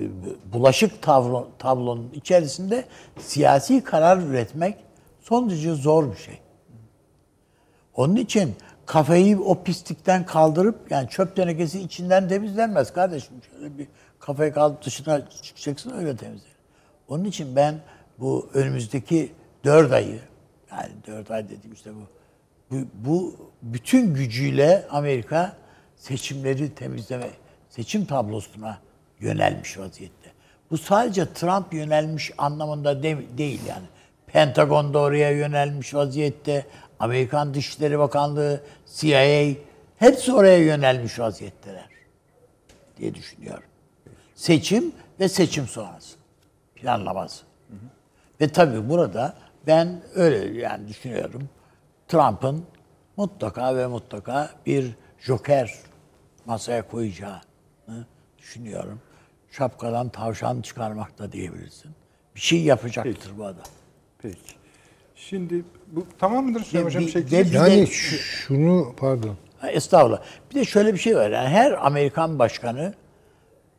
bulaşık 0.53 1.03
tablo, 1.03 1.49
tablonun 1.59 2.11
içerisinde 2.15 2.85
siyasi 3.19 3.85
karar 3.85 4.19
üretmek 4.19 4.77
son 5.21 5.51
derece 5.51 5.75
zor 5.75 6.13
bir 6.13 6.17
şey. 6.17 6.39
Onun 7.95 8.17
için 8.17 8.55
kafayı 8.87 9.41
o 9.41 9.63
pislikten 9.63 10.27
kaldırıp 10.27 10.91
yani 10.91 11.09
çöp 11.09 11.37
tenekesi 11.37 11.81
içinden 11.81 12.29
temizlenmez 12.29 12.93
kardeşim. 12.93 13.35
Şöyle 13.51 13.79
bir 13.79 13.87
kafayı 14.19 14.53
kaldırıp 14.53 14.85
dışına 14.85 15.29
çıkacaksın 15.43 15.91
öyle 15.91 16.17
temizlenir. 16.17 16.57
Onun 17.09 17.25
için 17.25 17.57
ben 17.57 17.75
bu 18.19 18.49
önümüzdeki 18.55 19.33
dört 19.65 19.93
ayı 19.93 20.21
yani 20.71 20.91
dört 21.07 21.31
ay 21.31 21.45
dediğim 21.45 21.73
işte 21.73 21.91
bu 21.95 22.23
bu, 22.71 22.87
bu 22.95 23.37
bütün 23.63 24.15
gücüyle 24.15 24.87
Amerika 24.91 25.57
seçimleri 26.03 26.75
temizleme, 26.75 27.31
seçim 27.69 28.05
tablosuna 28.05 28.79
yönelmiş 29.21 29.79
vaziyette. 29.79 30.31
Bu 30.71 30.79
sadece 30.79 31.33
Trump 31.33 31.75
yönelmiş 31.75 32.31
anlamında 32.39 33.03
de- 33.03 33.39
değil 33.39 33.61
yani. 33.69 33.87
Pentagon 34.27 34.95
da 34.95 34.99
oraya 34.99 35.31
yönelmiş 35.31 35.95
vaziyette. 35.95 36.67
Amerikan 36.99 37.55
Dışişleri 37.55 37.99
Bakanlığı, 37.99 38.61
CIA 38.95 39.55
hepsi 39.99 40.33
oraya 40.33 40.59
yönelmiş 40.59 41.19
vaziyetteler 41.19 41.89
diye 42.99 43.15
düşünüyorum. 43.15 43.69
Seçim 44.35 44.93
ve 45.21 45.29
seçim 45.29 45.67
sonrası 45.67 46.17
planlaması. 46.75 47.45
Ve 48.41 48.49
tabii 48.49 48.89
burada 48.89 49.35
ben 49.67 50.03
öyle 50.15 50.61
yani 50.61 50.89
düşünüyorum. 50.89 51.49
Trump'ın 52.09 52.65
mutlaka 53.17 53.77
ve 53.77 53.87
mutlaka 53.87 54.51
bir 54.67 54.91
joker 55.21 55.73
masaya 56.47 56.89
koyacağını 56.89 58.07
düşünüyorum. 58.39 59.01
Şapkadan 59.51 60.09
tavşan 60.09 60.61
çıkarmak 60.63 61.19
da 61.19 61.33
diyebilirsin. 61.33 61.91
Bir 62.35 62.41
şey 62.41 62.63
yapacaktır 62.63 63.33
bu 63.39 63.45
adam. 63.45 63.65
Peki. 64.23 64.39
Şimdi 65.17 65.65
bu 65.93 66.07
tamam 66.19 66.45
mıdır 66.47 66.65
Süleyman 66.65 66.89
Hocam? 66.89 67.03
Bir- 67.03 67.15
Bir 67.15 67.31
şey? 67.31 67.45
Yani 67.53 67.77
de- 67.81 67.87
şu- 67.87 68.17
şunu 68.17 68.95
pardon. 68.97 69.37
Estağfurullah. 69.69 70.23
Bir 70.51 70.55
de 70.55 70.65
şöyle 70.65 70.93
bir 70.95 70.99
şey 70.99 71.17
var. 71.17 71.31
Yani 71.31 71.49
her 71.49 71.87
Amerikan 71.87 72.39
başkanı 72.39 72.95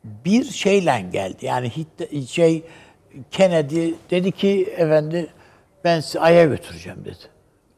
bir 0.03 0.43
şeyle 0.43 1.05
geldi. 1.11 1.45
Yani 1.45 1.68
Hit- 1.70 2.28
şey 2.28 2.64
Kennedy 3.32 3.91
dedi 4.11 4.32
ki 4.32 4.74
efendi 4.78 5.28
ben 5.84 5.99
sizi 5.99 6.20
Ay'a 6.20 6.45
götüreceğim 6.45 7.05
dedi. 7.05 7.18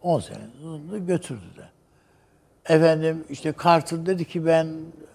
10 0.02 0.20
sene 0.20 0.38
sonra 0.62 0.98
götürdü. 0.98 1.55
Efendim 2.70 3.24
işte 3.30 3.54
Carter 3.64 4.06
dedi 4.06 4.26
ki 4.26 4.46
ben 4.46 4.68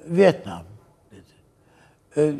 Vietnam 0.07 0.63
dedi. 1.13 1.23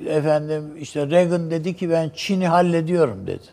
E, 0.07 0.11
Efendim 0.17 0.77
işte 0.81 1.07
Reagan 1.11 1.51
dedi 1.51 1.77
ki 1.77 1.91
ben 1.91 2.11
Çin'i 2.15 2.49
hallediyorum 2.49 3.27
dedi. 3.27 3.45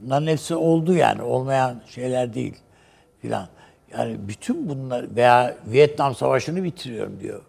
Bunların 0.00 0.26
hepsi 0.26 0.54
oldu 0.54 0.94
yani. 0.94 1.22
Olmayan 1.22 1.80
şeyler 1.86 2.34
değil 2.34 2.54
filan. 3.22 3.48
Yani 3.92 4.16
bütün 4.28 4.68
bunlar 4.68 5.16
veya 5.16 5.56
Vietnam 5.66 6.14
Savaşı'nı 6.14 6.64
bitiriyorum 6.64 7.20
diyor. 7.20 7.42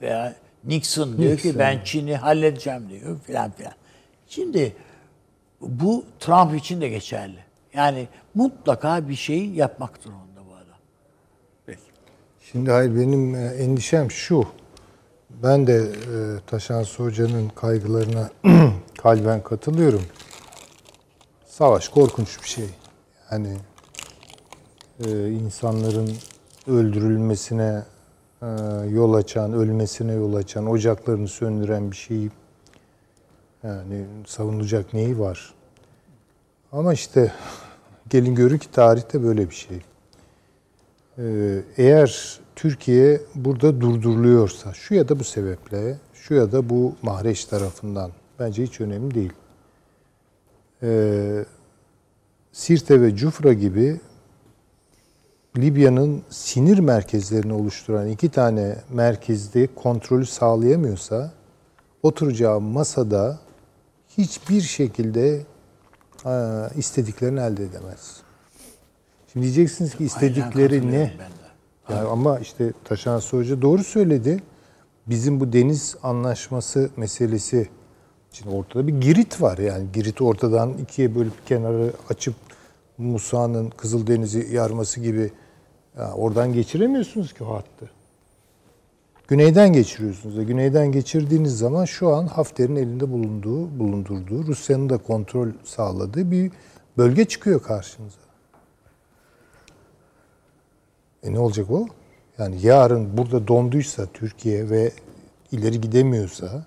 Veya 0.00 0.34
Nixon 0.64 1.18
diyor 1.18 1.38
ki 1.38 1.48
Nixon. 1.48 1.58
ben 1.60 1.80
Çin'i 1.84 2.16
halledeceğim 2.16 2.88
diyor 2.88 3.20
filan 3.20 3.50
filan. 3.50 3.72
Şimdi 4.28 4.72
Bu 5.60 6.04
Trump 6.20 6.54
için 6.54 6.80
de 6.80 6.88
geçerli. 6.88 7.38
Yani 7.74 8.08
mutlaka 8.34 9.08
bir 9.08 9.14
şey 9.14 9.46
yapmak 9.48 10.04
durumunda. 10.04 10.25
Şimdi 12.52 12.70
hayır 12.70 12.96
benim 12.96 13.34
e, 13.34 13.38
endişem 13.38 14.10
şu. 14.10 14.44
Ben 15.42 15.66
de 15.66 15.76
e, 15.76 16.16
Taşansı 16.46 17.02
Hoca'nın 17.02 17.48
kaygılarına 17.48 18.30
kalben 19.02 19.42
katılıyorum. 19.42 20.02
Savaş 21.46 21.88
korkunç 21.88 22.42
bir 22.42 22.48
şey. 22.48 22.68
Yani 23.32 23.56
e, 25.06 25.30
insanların 25.30 26.12
öldürülmesine 26.66 27.82
yol 28.90 29.14
açan, 29.14 29.52
ölmesine 29.52 30.12
yol 30.12 30.34
açan, 30.34 30.66
ocaklarını 30.66 31.28
söndüren 31.28 31.90
bir 31.90 31.96
şey. 31.96 32.28
Yani 33.62 34.04
savunulacak 34.26 34.94
neyi 34.94 35.18
var? 35.18 35.54
Ama 36.72 36.92
işte 36.92 37.32
gelin 38.10 38.34
görün 38.34 38.58
ki 38.58 38.70
tarihte 38.70 39.22
böyle 39.22 39.50
bir 39.50 39.54
şey. 39.54 39.82
Ee, 41.18 41.62
eğer 41.76 42.40
Türkiye 42.56 43.20
burada 43.34 43.80
durduruluyorsa, 43.80 44.74
şu 44.74 44.94
ya 44.94 45.08
da 45.08 45.18
bu 45.18 45.24
sebeple, 45.24 45.98
şu 46.14 46.34
ya 46.34 46.52
da 46.52 46.70
bu 46.70 46.94
Mahreç 47.02 47.44
tarafından, 47.44 48.10
bence 48.38 48.62
hiç 48.62 48.80
önemli 48.80 49.14
değil. 49.14 49.32
Ee, 50.82 51.44
Sirte 52.52 53.02
ve 53.02 53.16
Cufra 53.16 53.52
gibi 53.52 54.00
Libya'nın 55.56 56.22
sinir 56.30 56.78
merkezlerini 56.78 57.52
oluşturan 57.52 58.08
iki 58.08 58.28
tane 58.28 58.76
merkezde 58.90 59.68
kontrolü 59.74 60.26
sağlayamıyorsa, 60.26 61.32
oturacağı 62.02 62.60
masada 62.60 63.38
hiçbir 64.18 64.60
şekilde 64.60 65.42
ha, 66.22 66.70
istediklerini 66.76 67.40
elde 67.40 67.64
edemez. 67.64 68.25
Şimdi 69.36 69.46
diyeceksiniz 69.46 69.94
ki 69.94 70.04
istedikleri 70.04 70.92
ne? 70.92 71.12
Yani 71.88 72.08
ama 72.08 72.38
işte 72.38 72.72
Taşan 72.84 73.20
Hoca 73.20 73.62
doğru 73.62 73.84
söyledi. 73.84 74.42
Bizim 75.06 75.40
bu 75.40 75.52
deniz 75.52 75.96
anlaşması 76.02 76.90
meselesi 76.96 77.68
şimdi 78.32 78.54
ortada 78.56 78.86
bir 78.86 79.00
Girit 79.00 79.42
var 79.42 79.58
yani. 79.58 79.86
Girit 79.92 80.22
ortadan 80.22 80.72
ikiye 80.82 81.14
bölüp 81.14 81.46
kenarı 81.46 81.92
açıp 82.08 82.34
Musa'nın 82.98 83.70
Kızıldeniz'i 83.70 84.48
yarması 84.52 85.00
gibi 85.00 85.30
ya 85.98 86.12
oradan 86.12 86.52
geçiremiyorsunuz 86.52 87.32
ki 87.32 87.44
o 87.44 87.54
hattı. 87.54 87.90
Güneyden 89.28 89.72
geçiriyorsunuz. 89.72 90.38
ve 90.38 90.44
Güneyden 90.44 90.92
geçirdiğiniz 90.92 91.58
zaman 91.58 91.84
şu 91.84 92.14
an 92.14 92.26
Hafter'in 92.26 92.76
elinde 92.76 93.12
bulunduğu, 93.12 93.78
bulundurduğu, 93.78 94.46
Rusya'nın 94.46 94.88
da 94.88 94.98
kontrol 94.98 95.48
sağladığı 95.64 96.30
bir 96.30 96.52
bölge 96.98 97.24
çıkıyor 97.24 97.62
karşınıza. 97.62 98.25
E 101.26 101.32
ne 101.32 101.38
olacak 101.38 101.70
o? 101.70 101.86
Yani 102.38 102.56
yarın 102.62 103.16
burada 103.18 103.48
donduysa 103.48 104.06
Türkiye 104.14 104.70
ve 104.70 104.92
ileri 105.52 105.80
gidemiyorsa, 105.80 106.64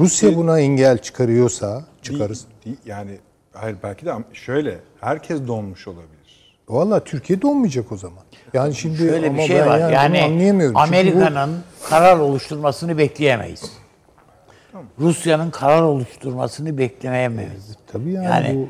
Rusya 0.00 0.36
buna 0.36 0.60
engel 0.60 0.98
çıkarıyorsa, 0.98 1.84
çıkarız. 2.02 2.44
Değil- 2.44 2.64
değil- 2.64 2.76
yani 2.86 3.18
hayır 3.52 3.76
belki 3.82 4.06
de 4.06 4.12
şöyle 4.32 4.78
herkes 5.00 5.46
donmuş 5.46 5.88
olabilir. 5.88 6.54
Valla 6.68 7.04
Türkiye 7.04 7.42
donmayacak 7.42 7.92
o 7.92 7.96
zaman. 7.96 8.24
Yani 8.54 8.74
şimdi 8.74 8.96
Şöyle 8.98 9.28
ama 9.28 9.38
bir 9.38 9.42
şey 9.42 9.58
ben 9.60 9.66
var. 9.66 9.78
yani, 9.78 10.18
Yani. 10.18 10.38
Çünkü 10.50 10.74
bu- 10.74 10.78
Amerika'nın 10.78 11.58
karar 11.88 12.18
oluşturmasını 12.18 12.98
bekleyemeyiz. 12.98 13.72
Rusya'nın 15.00 15.50
karar 15.50 15.82
oluşturmasını 15.82 16.78
bekleyemeyiz. 16.78 17.76
tabii 17.86 18.12
yani, 18.12 18.24
Yani 18.26 18.54
bu 18.56 18.68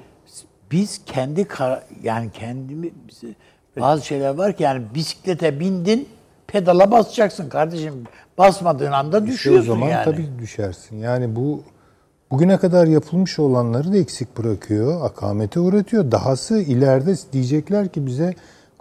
biz 0.72 1.00
kendi 1.06 1.44
kar- 1.44 1.82
yani 2.02 2.30
kendimi 2.32 2.90
bizi- 3.76 3.82
bazı 3.86 4.06
şeyler 4.06 4.34
var 4.34 4.56
ki 4.56 4.62
yani 4.62 4.82
bisiklete 4.94 5.60
bindin 5.60 6.08
pedala 6.46 6.90
basacaksın 6.90 7.48
kardeşim. 7.48 7.94
Basmadığın 8.38 8.92
anda 8.92 9.18
işte 9.18 9.24
o 9.30 9.32
düşüyorsun 9.32 9.66
zaman 9.66 9.88
yani. 9.88 10.04
tabii 10.04 10.26
düşersin. 10.38 10.96
Yani 10.98 11.36
bu 11.36 11.62
bugüne 12.30 12.56
kadar 12.58 12.86
yapılmış 12.86 13.38
olanları 13.38 13.92
da 13.92 13.96
eksik 13.96 14.38
bırakıyor, 14.38 15.04
akamete 15.04 15.60
uğratıyor. 15.60 16.10
Dahası 16.12 16.58
ileride 16.58 17.14
diyecekler 17.32 17.88
ki 17.88 18.06
bize 18.06 18.34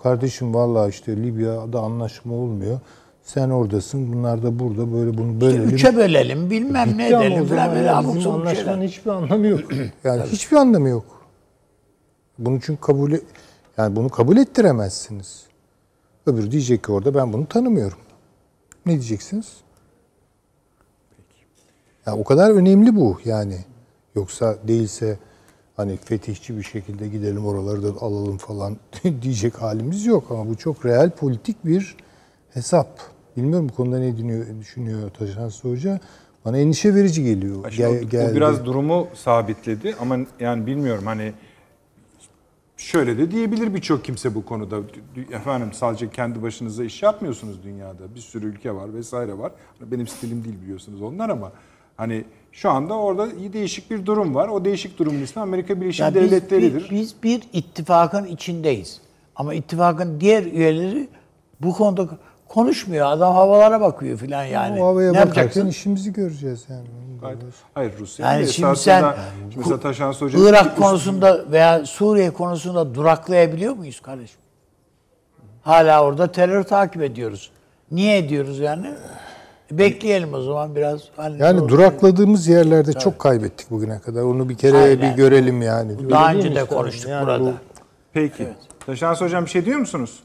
kardeşim 0.03 0.53
vallahi 0.53 0.89
işte 0.89 1.17
Libya'da 1.17 1.79
anlaşma 1.79 2.33
olmuyor. 2.35 2.79
Sen 3.23 3.49
oradasın, 3.49 4.13
bunlar 4.13 4.43
da 4.43 4.59
burada 4.59 4.93
böyle 4.93 5.17
bunu 5.17 5.41
böyle 5.41 5.63
Üçe 5.63 5.95
bölelim 5.95 6.49
bilmem 6.49 6.97
ne 6.97 7.05
Bitti 7.05 7.17
o 7.17 7.21
edelim 7.23 7.45
falan 7.45 7.75
böyle 7.75 7.91
abuk 7.91 8.21
sabuk 8.21 8.33
anlaşmanın 8.39 8.63
şeyler. 8.75 8.87
hiçbir 8.87 9.11
anlamı 9.11 9.47
yok. 9.47 9.61
Yani 10.03 10.21
hiçbir 10.23 10.57
anlamı 10.57 10.89
yok. 10.89 11.05
Bunu 12.39 12.59
çünkü 12.61 12.81
kabul 12.81 13.11
e- 13.11 13.21
yani 13.77 13.95
bunu 13.95 14.09
kabul 14.09 14.37
ettiremezsiniz. 14.37 15.43
Öbürü 16.25 16.51
diyecek 16.51 16.83
ki 16.83 16.91
orada 16.91 17.15
ben 17.15 17.33
bunu 17.33 17.47
tanımıyorum. 17.47 17.97
Ne 18.85 18.91
diyeceksiniz? 18.91 19.57
Ya 22.05 22.15
o 22.17 22.23
kadar 22.23 22.51
önemli 22.51 22.95
bu 22.95 23.19
yani. 23.25 23.57
Yoksa 24.15 24.57
değilse 24.67 25.17
hani 25.75 25.97
fetihçi 25.97 26.57
bir 26.57 26.63
şekilde 26.63 27.07
gidelim 27.07 27.45
oraları 27.45 27.83
da 27.83 28.01
alalım 28.01 28.37
falan 28.37 28.77
diyecek 29.21 29.61
halimiz 29.61 30.05
yok 30.05 30.23
ama 30.29 30.47
bu 30.49 30.55
çok 30.57 30.85
real 30.85 31.09
politik 31.09 31.65
bir 31.65 31.95
hesap. 32.53 32.99
Bilmiyorum 33.37 33.69
bu 33.69 33.75
konuda 33.75 33.99
ne 33.99 34.13
düşünüyor, 34.17 34.45
düşünüyor 34.61 35.09
Taşansı 35.09 35.69
Hoca. 35.69 35.99
Bana 36.45 36.57
endişe 36.57 36.95
verici 36.95 37.23
geliyor. 37.23 37.71
Şimdi 37.71 37.87
o- 37.87 37.93
Gel- 37.93 38.03
geldi. 38.03 38.31
o 38.31 38.35
biraz 38.35 38.65
durumu 38.65 39.07
sabitledi 39.13 39.95
ama 39.99 40.17
yani 40.39 40.65
bilmiyorum 40.65 41.05
hani 41.05 41.33
şöyle 42.83 43.17
de 43.17 43.31
diyebilir 43.31 43.73
birçok 43.73 44.05
kimse 44.05 44.35
bu 44.35 44.45
konuda. 44.45 44.79
Efendim 45.31 45.69
sadece 45.73 46.09
kendi 46.09 46.41
başınıza 46.41 46.83
iş 46.83 47.03
yapmıyorsunuz 47.03 47.63
dünyada. 47.63 48.15
Bir 48.15 48.19
sürü 48.19 48.45
ülke 48.45 48.75
var 48.75 48.93
vesaire 48.93 49.37
var. 49.37 49.51
Benim 49.81 50.07
stilim 50.07 50.43
değil 50.43 50.55
biliyorsunuz 50.61 51.01
onlar 51.01 51.29
ama 51.29 51.51
hani 51.97 52.23
şu 52.51 52.69
anda 52.69 52.93
orada 52.93 53.53
değişik 53.53 53.91
bir 53.91 54.05
durum 54.05 54.35
var. 54.35 54.47
O 54.47 54.65
değişik 54.65 54.99
durumun 54.99 55.21
ismi 55.21 55.41
Amerika 55.41 55.81
Birleşik 55.81 55.99
Ya 56.01 56.15
biz, 56.15 56.15
Devletleri'dir. 56.15 56.83
bir, 56.83 56.89
biz 56.89 57.15
bir 57.23 57.43
ittifakın 57.53 58.25
içindeyiz. 58.25 59.01
Ama 59.35 59.53
ittifakın 59.53 60.19
diğer 60.19 60.43
üyeleri 60.43 61.07
bu 61.61 61.73
konuda 61.73 62.07
konuşmuyor. 62.53 63.07
Adam 63.11 63.35
havalara 63.35 63.81
bakıyor 63.81 64.17
falan 64.17 64.43
yani. 64.43 64.81
o 64.81 64.85
havaya 64.85 65.11
ne 65.11 65.17
yapacaksın? 65.17 65.67
işimizi 65.67 66.13
göreceğiz 66.13 66.65
yani. 66.69 66.87
Hayır, 67.21 67.37
Hayır 67.73 67.91
Rusya. 67.99 68.33
Yani 68.33 68.47
şimdi 68.47 68.75
sen 68.75 69.05
mesela 69.57 69.79
Taşan 69.79 70.13
Hoca 70.13 70.49
Irak 70.49 70.77
konusunda 70.77 71.51
veya 71.51 71.85
Suriye 71.85 72.33
konusunda 72.33 72.95
duraklayabiliyor 72.95 73.73
muyuz 73.73 73.99
kardeşim? 73.99 74.39
Hala 75.61 76.03
orada 76.03 76.31
terör 76.31 76.63
takip 76.63 77.01
ediyoruz. 77.01 77.51
Niye 77.91 78.17
ediyoruz 78.17 78.59
yani? 78.59 78.87
Bekleyelim 79.71 80.33
o 80.33 80.41
zaman 80.41 80.75
biraz. 80.75 81.01
Hani 81.15 81.41
Yani 81.41 81.69
durakladığımız 81.69 82.47
yerlerde 82.47 82.93
çok 82.93 83.19
kaybettik 83.19 83.71
bugüne 83.71 83.99
kadar. 83.99 84.21
Onu 84.21 84.49
bir 84.49 84.55
kere 84.57 84.77
Aynen. 84.77 85.01
bir 85.01 85.17
görelim 85.17 85.61
yani. 85.61 85.91
Öyle 85.91 86.09
Daha 86.09 86.33
önce 86.33 86.55
de 86.55 86.65
konuştuk 86.65 87.09
Yani 87.09 87.25
burada. 87.25 87.39
bu- 87.45 87.53
Peki. 88.13 88.47
Taşan 88.85 89.15
Hocam 89.15 89.45
bir 89.45 89.49
şey 89.49 89.65
diyor 89.65 89.79
musunuz? 89.79 90.19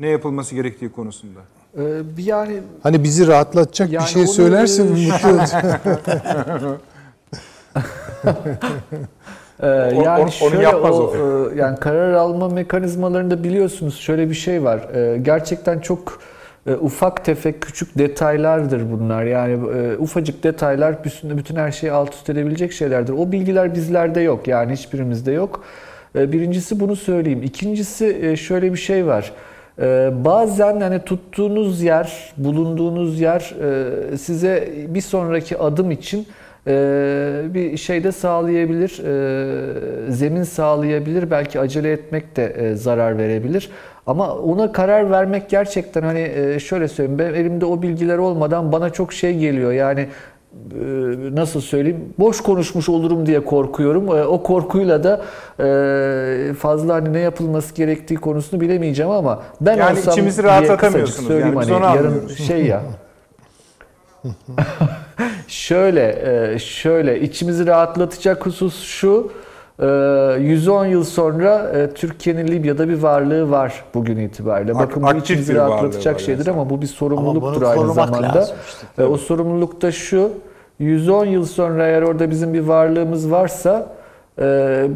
Ne 0.00 0.08
yapılması 0.08 0.54
gerektiği 0.54 0.92
konusunda? 0.92 1.40
Ee, 1.78 1.82
yani 2.18 2.60
Hani 2.82 3.04
bizi 3.04 3.26
rahatlatacak 3.26 3.92
Yani 3.92 4.04
bir 4.04 4.08
şey 4.10 4.22
onu- 4.22 4.28
söylerse 4.28 4.82
mutlu 4.82 5.28
olacağız. 5.32 5.54
Ee, 9.62 9.66
yani 9.66 9.98
onu- 10.08 10.22
onu 10.22 10.30
şöyle 10.30 10.62
yapmaz 10.62 10.94
o, 10.94 11.02
o 11.02 11.50
e, 11.52 11.56
yani 11.58 11.78
karar 11.78 12.12
alma 12.12 12.48
mekanizmalarında 12.48 13.44
biliyorsunuz 13.44 13.98
şöyle 13.98 14.28
bir 14.30 14.34
şey 14.34 14.64
var. 14.64 14.78
E, 14.94 15.18
gerçekten 15.18 15.78
çok 15.78 16.20
e, 16.66 16.74
ufak 16.74 17.24
tefek 17.24 17.62
küçük 17.62 17.98
detaylardır 17.98 18.82
bunlar. 18.92 19.24
Yani 19.24 19.52
e, 19.78 19.96
ufacık 19.98 20.44
detaylar 20.44 21.04
bütün 21.04 21.38
bütün 21.38 21.56
her 21.56 21.72
şeyi 21.72 21.92
alt 21.92 22.14
üst 22.14 22.30
edebilecek 22.30 22.72
şeylerdir. 22.72 23.12
O 23.12 23.32
bilgiler 23.32 23.74
bizlerde 23.74 24.20
yok. 24.20 24.48
Yani 24.48 24.72
hiçbirimizde 24.72 25.32
yok. 25.32 25.64
E, 26.16 26.32
birincisi 26.32 26.80
bunu 26.80 26.96
söyleyeyim. 26.96 27.42
İkincisi 27.42 28.18
e, 28.22 28.36
şöyle 28.36 28.72
bir 28.72 28.78
şey 28.78 29.06
var. 29.06 29.32
E, 29.82 30.10
bazen 30.24 30.80
hani 30.80 31.04
tuttuğunuz 31.04 31.82
yer, 31.82 32.32
bulunduğunuz 32.36 33.20
yer 33.20 33.54
e, 34.12 34.16
size 34.16 34.68
bir 34.88 35.00
sonraki 35.00 35.58
adım 35.58 35.90
için 35.90 36.26
ee, 36.68 37.40
bir 37.54 37.76
şey 37.76 38.04
de 38.04 38.12
sağlayabilir, 38.12 39.00
ee, 39.04 40.12
zemin 40.12 40.42
sağlayabilir, 40.42 41.30
belki 41.30 41.60
acele 41.60 41.92
etmek 41.92 42.36
de 42.36 42.46
e, 42.46 42.74
zarar 42.74 43.18
verebilir. 43.18 43.70
Ama 44.06 44.34
ona 44.34 44.72
karar 44.72 45.10
vermek 45.10 45.50
gerçekten 45.50 46.02
hani 46.02 46.20
e, 46.20 46.58
şöyle 46.60 46.88
söyleyeyim, 46.88 47.18
benim 47.18 47.34
elimde 47.34 47.64
o 47.66 47.82
bilgiler 47.82 48.18
olmadan 48.18 48.72
bana 48.72 48.90
çok 48.90 49.12
şey 49.12 49.38
geliyor. 49.38 49.72
Yani 49.72 50.00
e, 50.00 50.06
nasıl 51.34 51.60
söyleyeyim, 51.60 52.00
boş 52.18 52.40
konuşmuş 52.40 52.88
olurum 52.88 53.26
diye 53.26 53.44
korkuyorum. 53.44 54.08
E, 54.08 54.24
O 54.26 54.42
korkuyla 54.42 55.04
da 55.04 55.20
e, 55.60 56.52
fazla 56.54 56.94
hani 56.94 57.12
ne 57.12 57.18
yapılması 57.20 57.74
gerektiği 57.74 58.14
konusunu 58.16 58.60
bilemeyeceğim 58.60 59.10
ama 59.12 59.42
ben 59.60 59.76
Yani 59.76 59.98
olsam 59.98 60.12
içimizi 60.12 60.42
rahatlatamıyorsunuz. 60.42 61.26
söyleyeyim 61.28 61.60
Yani 61.60 61.72
hani 61.72 61.96
yarın 61.96 62.28
şey 62.28 62.66
ya. 62.66 62.82
Şöyle, 65.48 66.18
e, 66.54 66.58
şöyle 66.58 67.20
içimizi 67.20 67.66
rahatlatacak 67.66 68.46
husus 68.46 68.82
şu. 68.82 69.30
Ee, 69.80 70.36
110 70.40 70.86
yıl 70.86 71.04
sonra 71.04 71.68
e, 71.74 71.90
Türkiye'nin 71.94 72.48
Libya'da 72.48 72.88
bir 72.88 72.98
varlığı 73.02 73.50
var 73.50 73.84
bugün 73.94 74.16
itibariyle. 74.16 74.72
Ak- 74.72 74.78
Bakın 74.80 75.02
bu 75.02 75.06
aktif 75.06 75.22
içimizi 75.24 75.52
bir 75.54 75.58
rahatlatacak 75.58 76.20
şeydir 76.20 76.46
yani. 76.46 76.56
ama 76.60 76.70
bu 76.70 76.82
bir 76.82 76.86
sorumluluktur 76.86 77.62
Ama 77.62 77.76
bunu 77.76 77.82
aynı 77.84 77.94
zamanda. 77.94 78.22
lazım 78.38 78.56
işte. 78.68 79.02
E, 79.02 79.06
o 79.06 79.16
sorumluluk 79.16 79.82
da 79.82 79.92
şu. 79.92 80.30
110 80.78 81.26
yıl 81.26 81.44
sonra 81.44 81.86
eğer 81.86 82.02
orada 82.02 82.30
bizim 82.30 82.54
bir 82.54 82.60
varlığımız 82.60 83.30
varsa 83.30 83.92
e, 84.38 84.42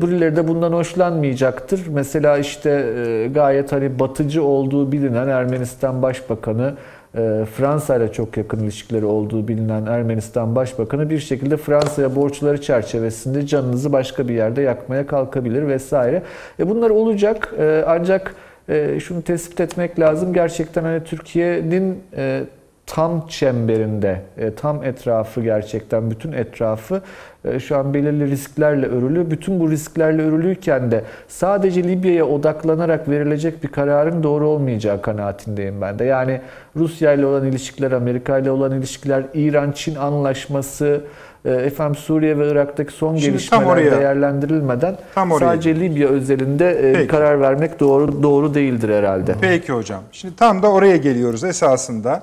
birileri 0.03 0.37
de 0.37 0.49
bundan 0.49 0.72
hoşlanmayacaktır. 0.72 1.87
Mesela 1.87 2.39
işte 2.39 2.70
e, 2.70 3.28
gayet 3.28 3.72
hani 3.72 3.99
batıcı 3.99 4.45
olduğu 4.45 4.93
bilinen 4.93 5.28
Ermenistan 5.28 6.03
Başbakanı 6.03 6.74
e, 7.14 7.45
Fransa 7.57 7.97
ile 7.97 8.12
çok 8.12 8.37
yakın 8.37 8.59
ilişkileri 8.61 9.05
olduğu 9.05 9.49
bilinen 9.49 9.87
Ermenistan 9.87 10.57
Başbakanı 10.57 11.11
bir 11.11 11.18
şekilde 11.18 11.57
Fransa'ya 11.57 12.16
borçları 12.16 12.61
çerçevesinde 12.61 13.47
canınızı 13.47 13.93
başka 13.93 14.28
bir 14.28 14.35
yerde 14.35 14.62
yakmaya 14.62 15.07
kalkabilir 15.07 15.66
vesaire. 15.66 16.22
E, 16.61 16.68
bunlar 16.68 16.91
olacak 16.91 17.55
E, 17.59 17.85
ancak 17.87 18.35
e, 18.68 19.01
şunu 19.01 19.22
tespit 19.22 19.61
etmek 19.61 20.01
lazım. 20.01 20.33
Gerçekten 20.33 20.83
hani 20.83 21.05
Türkiye'nin 21.05 21.99
e, 22.16 22.43
tam 22.87 23.26
çemberinde, 23.28 24.22
e, 24.39 24.55
tam 24.55 24.85
etrafı 24.85 25.41
gerçekten 25.43 26.11
bütün 26.11 26.33
etrafı 26.33 27.01
e, 27.45 27.61
şu 27.61 27.76
an 27.76 27.95
belirli 27.95 28.30
risklerle 28.30 28.87
örülü. 28.87 29.30
Bütün 29.30 29.61
bu 29.61 29.70
risklerle 29.70 30.22
örülüyken 30.22 30.91
de 30.91 31.05
sadece 31.28 31.83
Libya'ya 31.85 32.24
odaklanarak 32.26 33.09
verilecek 33.09 33.62
bir 33.62 33.68
kararın 33.68 34.22
doğru 34.22 34.49
olmayacağı 34.49 35.03
kanaatindeyim 35.03 35.80
ben 35.80 35.99
de. 35.99 36.05
Yani 36.05 36.41
Rusya 36.76 37.12
ile 37.12 37.26
olan 37.26 37.47
ilişkiler, 37.47 37.93
Amerika 37.93 38.39
ile 38.39 38.51
olan 38.51 38.72
ilişkiler, 38.72 39.24
İran-Çin 39.35 39.95
anlaşması, 39.95 41.01
e, 41.45 41.51
efendim 41.51 41.95
Suriye 41.95 42.39
ve 42.39 42.51
Irak'taki 42.51 42.93
son 42.93 43.16
Şimdi 43.16 43.30
gelişmeler 43.30 43.64
oraya- 43.64 43.91
değerlendirilmeden 44.01 44.97
Tam 45.14 45.33
oraya 45.33 45.39
sadece 45.47 45.80
Libya 45.80 46.09
özelinde 46.09 46.93
Peki. 46.95 47.07
karar 47.07 47.41
vermek 47.41 47.80
doğru 47.80 48.22
doğru 48.22 48.55
değildir 48.55 48.89
herhalde. 48.89 49.35
Peki 49.41 49.72
hocam. 49.72 50.03
Şimdi 50.12 50.37
tam 50.37 50.62
da 50.62 50.72
oraya 50.72 50.97
geliyoruz 50.97 51.45
esasında. 51.45 52.22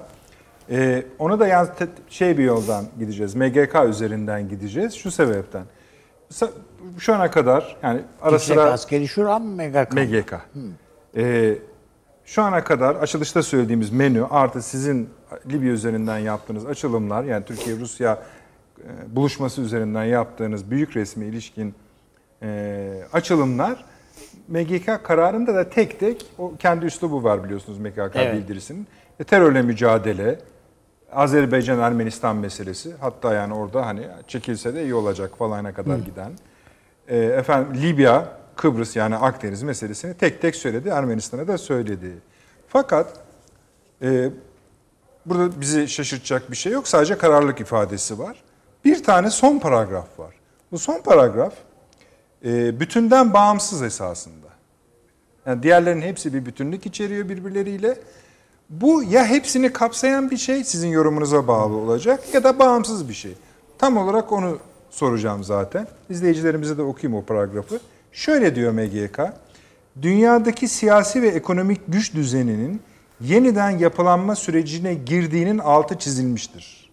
Ee, 0.72 1.04
onu 1.20 1.40
da 1.40 1.48
yalnız 1.48 1.70
te- 1.78 1.88
şey 2.10 2.38
bir 2.38 2.44
yoldan 2.44 2.86
gideceğiz. 3.00 3.36
MGK 3.36 3.76
üzerinden 3.90 4.50
gideceğiz. 4.50 4.94
Şu 4.94 5.12
sebepten. 5.12 5.64
Şu 7.00 7.16
ana 7.16 7.32
kadar 7.32 7.78
yani 7.84 8.02
ara 8.22 8.32
Yüksek 8.32 8.56
sıra 8.56 8.64
askeri 8.72 9.08
şura 9.08 9.40
mı 9.40 9.64
MGK? 9.64 9.94
MGK. 9.94 10.34
Ee, 11.18 11.56
şu 12.26 12.42
ana 12.44 12.64
kadar 12.64 12.96
açılışta 12.96 13.44
söylediğimiz 13.44 13.92
menü 13.92 14.26
artı 14.30 14.62
sizin 14.62 15.10
Libya 15.52 15.72
üzerinden 15.72 16.18
yaptığınız 16.18 16.66
açılımlar 16.66 17.24
yani 17.24 17.46
Türkiye-Rusya 17.46 18.20
e, 18.80 19.16
buluşması 19.16 19.62
üzerinden 19.62 20.04
yaptığınız 20.04 20.72
büyük 20.72 20.96
resmi 20.96 21.26
ilişkin 21.26 21.76
e, 22.44 23.02
açılımlar 23.14 23.86
MGK 24.48 25.04
kararında 25.04 25.56
da 25.56 25.70
tek 25.70 26.00
tek 26.00 26.26
o 26.38 26.54
kendi 26.60 26.86
üslubu 26.86 27.24
var 27.24 27.44
biliyorsunuz 27.44 27.80
MGK 27.80 27.98
Evet. 28.16 28.34
bildirisinin. 28.36 28.88
E, 29.20 29.24
terörle 29.24 29.62
mücadele, 29.62 30.40
Azerbaycan-Ermenistan 31.14 32.36
meselesi 32.36 32.94
hatta 33.00 33.34
yani 33.34 33.54
orada 33.54 33.86
hani 33.86 34.08
çekilse 34.28 34.76
de 34.76 34.84
iyi 34.84 34.94
olacak 34.94 35.38
falana 35.38 35.74
kadar 35.74 35.98
giden. 35.98 36.32
E, 37.08 37.18
efendim 37.18 37.82
Libya, 37.82 38.26
Kıbrıs 38.56 38.96
yani 38.96 39.16
Akdeniz 39.16 39.64
meselesini 39.64 40.14
tek 40.14 40.42
tek 40.42 40.56
söyledi. 40.56 40.90
Ermenistan'a 40.90 41.48
da 41.48 41.58
söyledi. 41.58 42.12
Fakat 42.68 43.20
e, 44.02 44.30
burada 45.26 45.62
bizi 45.62 45.88
şaşırtacak 45.88 46.52
bir 46.52 46.56
şey 46.56 46.72
yok. 46.72 46.88
Sadece 46.88 47.18
kararlılık 47.18 47.60
ifadesi 47.60 48.20
var. 48.20 48.44
Bir 48.86 49.04
tane 49.04 49.30
son 49.30 49.60
paragraf 49.60 50.20
var. 50.20 50.36
Bu 50.72 50.80
son 50.80 51.02
paragraf 51.02 51.54
e, 52.46 52.80
bütünden 52.80 53.34
bağımsız 53.34 53.82
esasında. 53.82 54.48
Yani 55.46 55.64
diğerlerinin 55.64 56.02
hepsi 56.02 56.34
bir 56.34 56.46
bütünlük 56.46 56.86
içeriyor 56.86 57.30
birbirleriyle. 57.30 57.98
Bu 58.70 59.04
ya 59.04 59.26
hepsini 59.26 59.74
kapsayan 59.74 60.32
bir 60.32 60.38
şey 60.38 60.64
sizin 60.64 60.88
yorumunuza 60.88 61.48
bağlı 61.48 61.76
olacak 61.76 62.34
ya 62.34 62.44
da 62.44 62.60
bağımsız 62.60 63.10
bir 63.10 63.14
şey. 63.14 63.32
Tam 63.78 63.98
olarak 63.98 64.32
onu 64.32 64.58
soracağım 64.90 65.44
zaten. 65.44 65.88
İzleyicilerimize 66.10 66.78
de 66.78 66.82
okuyayım 66.82 67.22
o 67.22 67.26
paragrafı. 67.26 67.80
Şöyle 68.12 68.56
diyor 68.56 68.72
MGK. 68.72 69.20
Dünyadaki 70.02 70.68
siyasi 70.68 71.22
ve 71.22 71.28
ekonomik 71.28 71.82
güç 71.88 72.14
düzeninin 72.14 72.82
yeniden 73.22 73.70
yapılanma 73.70 74.36
sürecine 74.36 74.94
girdiğinin 74.94 75.58
altı 75.58 75.98
çizilmiştir. 75.98 76.90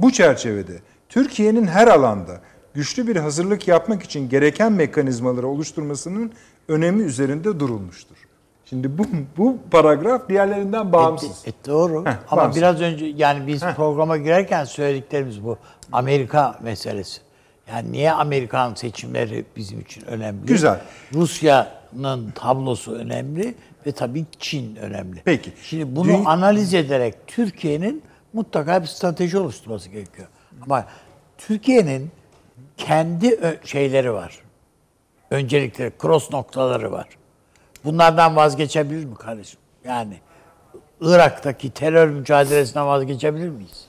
Bu 0.00 0.12
çerçevede 0.12 0.80
Türkiye'nin 1.08 1.66
her 1.66 1.88
alanda 1.88 2.40
güçlü 2.74 3.06
bir 3.06 3.16
hazırlık 3.16 3.68
yapmak 3.68 4.02
için 4.02 4.28
gereken 4.28 4.72
mekanizmaları 4.72 5.46
oluşturmasının 5.46 6.32
önemi 6.68 7.02
üzerinde 7.02 7.60
durulmuştur. 7.60 8.25
Şimdi 8.68 8.98
bu, 8.98 9.04
bu 9.36 9.58
paragraf 9.70 10.28
diğerlerinden 10.28 10.92
bağımsız. 10.92 11.46
E, 11.46 11.50
e, 11.50 11.52
doğru. 11.66 12.04
Heh, 12.06 12.10
Ama 12.30 12.42
bağımsız. 12.42 12.62
biraz 12.62 12.80
önce 12.80 13.06
yani 13.06 13.46
biz 13.46 13.60
programa 13.60 14.16
girerken 14.16 14.64
söylediklerimiz 14.64 15.44
bu. 15.44 15.58
Amerika 15.92 16.58
meselesi. 16.62 17.20
Yani 17.70 17.92
niye 17.92 18.12
Amerikan 18.12 18.74
seçimleri 18.74 19.44
bizim 19.56 19.80
için 19.80 20.04
önemli? 20.06 20.46
Güzel. 20.46 20.80
Rusya'nın 21.14 22.30
tablosu 22.34 22.92
önemli 22.92 23.54
ve 23.86 23.92
tabii 23.92 24.24
Çin 24.38 24.76
önemli. 24.76 25.22
Peki. 25.24 25.52
Şimdi 25.62 25.96
bunu 25.96 26.10
Dü- 26.10 26.24
analiz 26.24 26.74
ederek 26.74 27.14
Türkiye'nin 27.26 28.02
mutlaka 28.32 28.82
bir 28.82 28.86
strateji 28.86 29.38
oluşturması 29.38 29.88
gerekiyor. 29.88 30.28
Ama 30.62 30.84
Türkiye'nin 31.38 32.10
kendi 32.76 33.58
şeyleri 33.64 34.12
var. 34.12 34.38
Öncelikleri, 35.30 35.92
cross 36.02 36.32
noktaları 36.32 36.92
var. 36.92 37.08
Bunlardan 37.86 38.36
vazgeçebilir 38.36 39.04
mi 39.04 39.14
kardeşim? 39.14 39.60
Yani 39.84 40.20
Irak'taki 41.00 41.70
terör 41.70 42.08
mücadelesinden 42.08 42.86
vazgeçebilir 42.86 43.48
miyiz? 43.48 43.88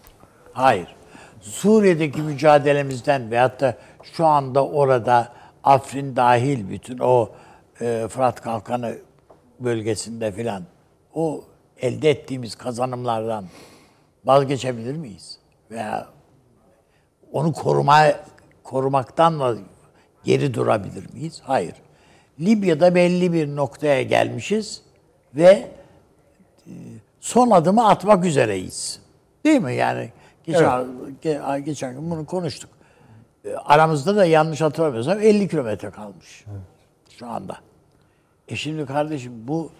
Hayır. 0.53 0.95
Suriye'deki 1.41 2.21
mücadelemizden 2.21 3.31
veyahut 3.31 3.61
da 3.61 3.77
şu 4.03 4.25
anda 4.25 4.65
orada 4.65 5.33
Afrin 5.63 6.15
dahil 6.15 6.69
bütün 6.69 6.97
o 6.99 7.29
e, 7.81 8.07
Fırat 8.09 8.41
Kalkanı 8.41 8.95
bölgesinde 9.59 10.31
filan 10.31 10.63
o 11.13 11.43
elde 11.77 12.09
ettiğimiz 12.09 12.55
kazanımlardan 12.55 13.45
vazgeçebilir 14.25 14.95
miyiz? 14.95 15.39
Veya 15.71 16.07
onu 17.31 17.53
koruma 17.53 18.05
korumaktan 18.63 19.59
geri 20.23 20.53
durabilir 20.53 21.13
miyiz? 21.13 21.41
Hayır. 21.43 21.73
Libya'da 22.39 22.95
belli 22.95 23.33
bir 23.33 23.55
noktaya 23.55 24.01
gelmişiz 24.03 24.81
ve 25.35 25.67
e, 26.67 26.71
son 27.19 27.51
adımı 27.51 27.87
atmak 27.89 28.25
üzereyiz. 28.25 28.99
Değil 29.45 29.61
mi? 29.61 29.75
Yani 29.75 30.11
geçen, 30.43 30.61
ge- 31.23 31.59
geçen 31.59 31.93
gün 31.93 32.11
bunu 32.11 32.25
konuştuk. 32.25 32.69
E, 33.45 33.53
Aramızda 33.55 34.15
da 34.15 34.25
yanlış 34.25 34.61
hatırlamıyorsam 34.61 35.19
50 35.21 35.47
kilometre 35.47 35.89
kalmış 35.89 36.45
şu 37.19 37.27
anda. 37.27 37.57
E 38.47 38.55
şimdi 38.55 38.85
kardeşim 38.85 39.33
bu 39.47 39.71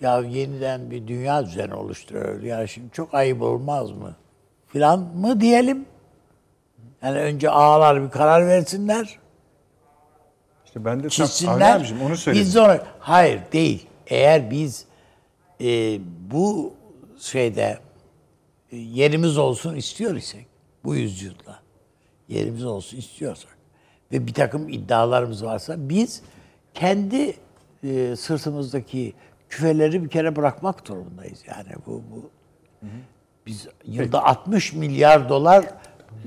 ya 0.00 0.18
yeniden 0.20 0.90
bir 0.90 1.08
dünya 1.08 1.46
düzeni 1.46 1.74
oluşturuyor. 1.74 2.42
Ya 2.42 2.66
şimdi 2.66 2.92
çok 2.92 3.14
ayıp 3.14 3.42
olmaz 3.42 3.90
mı? 3.90 4.14
Filan 4.66 4.98
mı 5.00 5.40
diyelim? 5.40 5.86
Yani 7.02 7.18
önce 7.18 7.50
ağalar 7.50 8.04
bir 8.04 8.10
karar 8.10 8.46
versinler, 8.46 9.18
İşte 10.72 10.84
ben 10.84 11.02
de 11.02 11.08
çizsinler. 11.08 11.76
abicim 11.76 12.02
onu 12.02 12.16
söyledim. 12.16 12.46
Biz 12.46 12.56
ona- 12.56 12.82
hayır 12.98 13.40
değil. 13.52 13.86
Eğer 14.06 14.50
biz 14.50 14.84
e, 15.60 15.98
bu 16.30 16.74
şeyde 17.20 17.78
e, 18.72 18.76
yerimiz 18.76 19.38
olsun 19.38 19.74
istiyor 19.76 20.16
isek 20.16 20.46
bu 20.84 20.94
yüzyılda 20.96 21.58
yerimiz 22.28 22.64
olsun 22.64 22.96
istiyorsak 22.96 23.56
ve 24.12 24.26
bir 24.26 24.34
takım 24.34 24.68
iddialarımız 24.68 25.44
varsa 25.44 25.74
biz 25.78 26.22
kendi 26.74 27.36
e, 27.84 28.16
sırtımızdaki 28.16 29.12
küfeleri 29.48 30.04
bir 30.04 30.08
kere 30.08 30.36
bırakmak 30.36 30.88
durumundayız. 30.88 31.38
Yani 31.48 31.72
bu, 31.86 32.02
bu 32.10 32.30
biz 33.46 33.68
yılda 33.86 34.24
60 34.24 34.72
milyar 34.72 35.28
dolar 35.28 35.64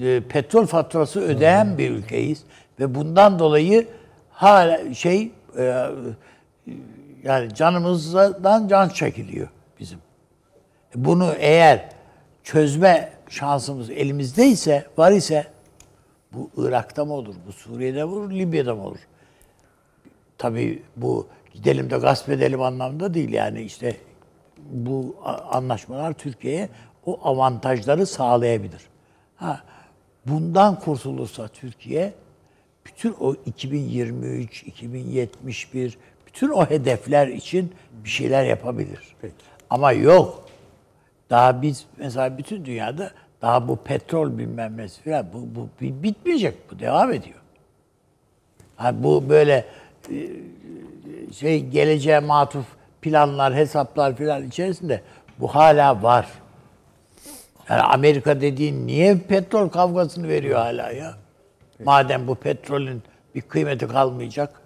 e, 0.02 0.22
petrol 0.30 0.66
faturası 0.66 1.20
ödeyen 1.22 1.78
bir 1.78 1.92
ülkeyiz 1.92 2.44
ve 2.80 2.96
bundan 2.96 3.40
dolayı 3.40 3.88
hala 4.36 4.94
şey 4.94 5.32
e, 5.58 5.86
yani 7.24 7.56
canımızdan 7.56 8.68
can 8.68 8.90
çekiliyor 8.90 9.48
bizim. 9.80 10.00
Bunu 10.96 11.34
eğer 11.38 11.90
çözme 12.44 13.14
şansımız 13.30 13.90
elimizdeyse, 13.90 14.86
var 14.98 15.12
ise 15.12 15.48
bu 16.34 16.50
Irak'ta 16.58 17.06
mı 17.06 17.14
olur, 17.14 17.36
bu 17.48 17.52
Suriye'de 17.52 18.04
mi 18.04 18.12
olur, 18.12 18.32
Libya'da 18.32 18.76
mı 18.76 18.84
olur? 18.84 19.00
Tabii 20.38 20.84
bu 20.98 21.28
gidelim 21.54 21.90
de 21.90 21.98
gasp 21.98 22.30
edelim 22.30 22.62
anlamda 22.62 23.14
değil 23.14 23.34
yani 23.34 23.62
işte 23.62 23.98
bu 24.58 25.16
anlaşmalar 25.52 26.14
Türkiye'ye 26.14 26.70
o 27.06 27.20
avantajları 27.24 28.06
sağlayabilir. 28.06 28.82
Ha, 29.36 29.62
bundan 30.26 30.80
kurtulursa 30.80 31.48
Türkiye 31.48 32.14
bütün 32.86 33.16
o 33.20 33.36
2023, 33.46 34.64
2071 34.64 35.98
bütün 36.28 36.50
o 36.50 36.70
hedefler 36.70 37.28
için 37.28 37.72
bir 38.04 38.10
şeyler 38.10 38.44
yapabilir. 38.46 39.00
Peki. 39.22 39.34
Ama 39.70 39.92
yok. 39.92 40.46
Daha 41.30 41.62
biz 41.62 41.86
mesela 41.98 42.38
bütün 42.38 42.66
dünyada 42.66 43.12
daha 43.42 43.68
bu 43.68 43.76
petrol 43.76 44.38
bilmem 44.38 44.78
nesi 44.78 45.02
falan 45.02 45.26
bu, 45.34 45.56
bu 45.56 45.70
bi- 45.82 46.04
bitmeyecek. 46.04 46.72
Bu 46.72 46.80
devam 46.80 47.14
ediyor. 47.14 47.40
Ha, 48.76 49.04
bu 49.04 49.30
böyle 49.30 49.66
e, 50.12 50.16
şey 51.34 51.66
geleceğe 51.66 52.20
matuf 52.20 52.66
planlar, 53.02 53.56
hesaplar 53.56 54.16
filan 54.16 54.48
içerisinde 54.48 55.02
bu 55.40 55.48
hala 55.48 56.04
var. 56.04 56.28
Yani 57.70 57.82
Amerika 57.82 58.42
dediğin 58.42 58.88
niye 58.88 59.18
petrol 59.18 59.70
kavgasını 59.70 60.28
veriyor 60.28 60.60
hala 60.60 60.92
ya? 60.92 61.14
Madem 61.84 62.28
bu 62.28 62.36
petrolün 62.36 63.04
bir 63.36 63.42
kıymeti 63.42 63.88
kalmayacak. 63.88 64.62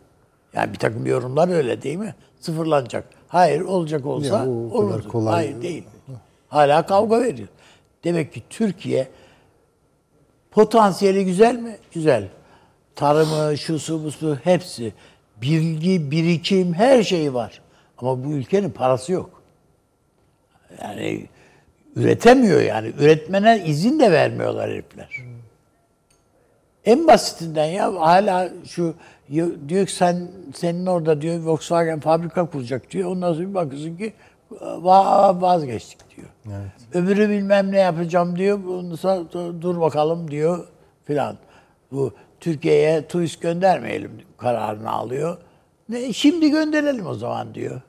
Yani 0.54 0.74
bir 0.74 0.78
takım 0.78 1.06
yorumlar 1.06 1.50
öyle 1.50 1.82
değil 1.82 1.98
mi? 1.98 2.16
Sıfırlanacak. 2.40 3.04
Hayır 3.28 3.62
olacak 3.62 4.06
olsa 4.06 4.38
Ya, 4.38 4.48
olur. 4.50 5.04
kolay- 5.10 5.34
Hayır 5.34 5.62
değil. 5.62 5.84
Hala 6.48 6.86
kavga 6.86 7.22
veriyor. 7.22 7.48
Demek 8.04 8.34
ki 8.34 8.44
Türkiye 8.50 9.08
potansiyeli 10.52 11.26
güzel 11.26 11.56
mi? 11.56 11.78
Güzel. 11.94 12.28
Tarımı, 12.96 13.58
şusu, 13.58 14.04
busu 14.04 14.38
hepsi. 14.44 14.94
Bilgi, 15.42 16.12
birikim 16.12 16.74
her 16.74 17.04
şeyi 17.04 17.34
var. 17.34 17.62
Ama 17.98 18.24
bu 18.24 18.32
ülkenin 18.32 18.70
parası 18.70 19.12
yok. 19.12 19.42
Yani 20.82 21.26
üretemiyor 21.96 22.62
yani. 22.62 22.88
Üretmene 23.00 23.64
izin 23.66 24.00
de 24.00 24.12
vermiyorlar 24.12 24.70
herifler. 24.70 25.10
En 26.90 27.08
basitinden 27.08 27.66
ya 27.66 27.94
hala 28.02 28.50
şu 28.66 28.94
diyor 29.68 29.86
ki 29.86 29.94
sen 29.96 30.28
senin 30.56 30.86
orada 30.86 31.22
diyor 31.22 31.40
Volkswagen 31.44 32.00
fabrika 32.00 32.46
kuracak 32.46 32.92
diyor. 32.92 33.12
Ondan 33.12 33.34
sonra 33.34 33.50
bir 33.50 33.54
bakıyorsun 33.54 33.98
ki 33.98 34.14
va- 34.62 35.42
vazgeçtik 35.42 36.18
diyor. 36.18 36.28
Öbürü 36.94 37.30
bilmem 37.30 37.72
ne 37.72 37.80
yapacağım 37.80 38.36
diyor. 38.36 38.60
Ondan 38.70 38.96
sonra 38.96 39.24
dur 39.62 39.82
bakalım 39.82 40.32
diyor 40.32 40.68
filan. 41.06 41.38
Bu 41.92 42.14
Türkiye'ye 42.40 43.08
turist 43.08 43.42
göndermeyelim 43.42 44.12
kararını 44.38 44.92
alıyor. 44.92 45.38
Ne 45.90 46.14
şimdi 46.14 46.52
gönderelim 46.52 47.08
o 47.08 47.14
zaman 47.14 47.56
diyor. 47.56 47.82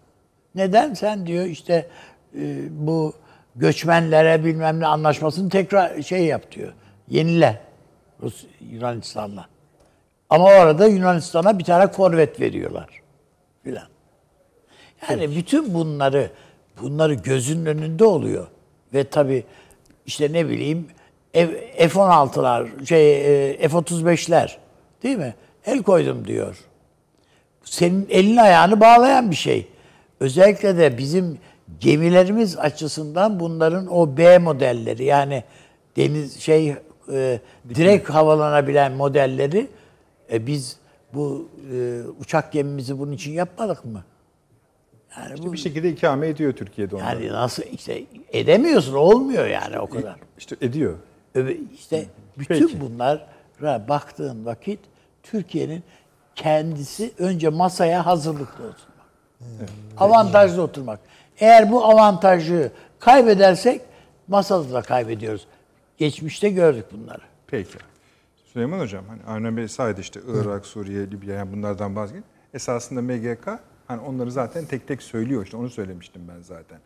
Neden 0.54 0.94
sen 0.94 1.26
diyor 1.26 1.44
işte 1.44 1.88
e, 2.34 2.56
bu 2.70 3.12
göçmenlere 3.56 4.44
bilmem 4.44 4.80
ne 4.80 4.86
anlaşmasını 4.86 5.48
tekrar 5.50 6.02
şey 6.02 6.24
yap 6.24 6.52
diyor. 6.52 6.72
Yenile 7.08 7.60
Rus 8.22 8.44
Yunanistan'la. 8.70 9.48
Ama 10.30 10.44
orada 10.44 10.86
Yunanistan'a 10.86 11.58
bir 11.58 11.64
tane 11.64 11.86
korvet 11.86 12.40
veriyorlar 12.40 12.88
filan. 13.64 13.88
Yani 15.10 15.36
bütün 15.36 15.74
bunları 15.74 16.30
bunları 16.82 17.14
gözünün 17.14 17.66
önünde 17.66 18.04
oluyor. 18.04 18.46
Ve 18.94 19.04
tabii 19.04 19.44
işte 20.06 20.32
ne 20.32 20.48
bileyim 20.48 20.86
F- 21.32 21.88
F-16'lar, 21.88 22.86
şey 22.86 23.16
e, 23.50 23.68
F-35'ler 23.68 24.56
değil 25.02 25.16
mi? 25.16 25.34
El 25.66 25.82
koydum 25.82 26.26
diyor. 26.26 26.56
Senin 27.64 28.06
elini 28.10 28.42
ayağını 28.42 28.80
bağlayan 28.80 29.30
bir 29.30 29.36
şey. 29.36 29.68
Özellikle 30.20 30.78
de 30.78 30.98
bizim 30.98 31.38
gemilerimiz 31.80 32.58
açısından 32.58 33.40
bunların 33.40 33.86
o 33.86 34.16
B 34.16 34.38
modelleri 34.38 35.04
yani 35.04 35.44
deniz 35.96 36.40
şey 36.40 36.74
e, 37.12 37.40
direkt 37.74 38.10
havalanabilen 38.10 38.92
modelleri 38.92 39.68
e, 40.32 40.46
biz 40.46 40.76
bu 41.14 41.48
e, 41.72 42.00
uçak 42.20 42.52
gemimizi 42.52 42.98
bunun 42.98 43.12
için 43.12 43.32
yapmadık 43.32 43.84
mı? 43.84 44.04
Yani 45.18 45.42
bu 45.42 45.52
Bir 45.52 45.58
şekilde 45.58 45.90
ikame 45.90 46.28
ediyor 46.28 46.52
Türkiye'de 46.52 46.96
onları. 46.96 47.24
yani 47.24 47.32
nasıl 47.32 47.62
işte 47.62 48.02
edemiyorsun 48.32 48.94
olmuyor 48.94 49.46
yani 49.46 49.78
o 49.78 49.86
kadar. 49.86 50.16
İşte 50.38 50.56
ediyor. 50.60 50.94
İşte 51.74 52.06
bütün 52.38 52.66
Peki. 52.68 52.80
bunlara 52.80 53.88
baktığın 53.88 54.44
vakit 54.46 54.80
Türkiye'nin 55.22 55.82
kendisi 56.34 57.12
önce 57.18 57.48
masaya 57.48 58.06
hazırlıklı 58.06 58.64
oturmak. 58.64 59.06
Avantajlı 59.98 60.62
oturmak. 60.62 61.00
Eğer 61.40 61.72
bu 61.72 61.84
avantajı 61.84 62.70
kaybedersek 62.98 63.80
masada 64.28 64.72
da 64.72 64.82
kaybediyoruz. 64.82 65.46
Geçmişte 66.00 66.50
gördük 66.50 66.84
bunları. 66.92 67.22
Peki. 67.46 67.78
Süleyman 68.52 68.80
Hocam, 68.80 69.04
hani 69.08 69.22
Avni 69.22 69.56
Bey 69.56 69.68
saydı 69.68 70.00
işte 70.00 70.20
Irak, 70.34 70.66
Suriye, 70.66 71.10
Libya 71.10 71.34
yani 71.34 71.52
bunlardan 71.52 71.96
vazgeç. 71.96 72.24
Esasında 72.54 73.02
MGK 73.02 73.48
hani 73.86 74.00
onları 74.00 74.32
zaten 74.32 74.64
tek 74.64 74.88
tek 74.88 75.02
söylüyor 75.02 75.44
işte 75.44 75.56
onu 75.56 75.70
söylemiştim 75.70 76.22
ben 76.28 76.42
zaten. 76.42 76.78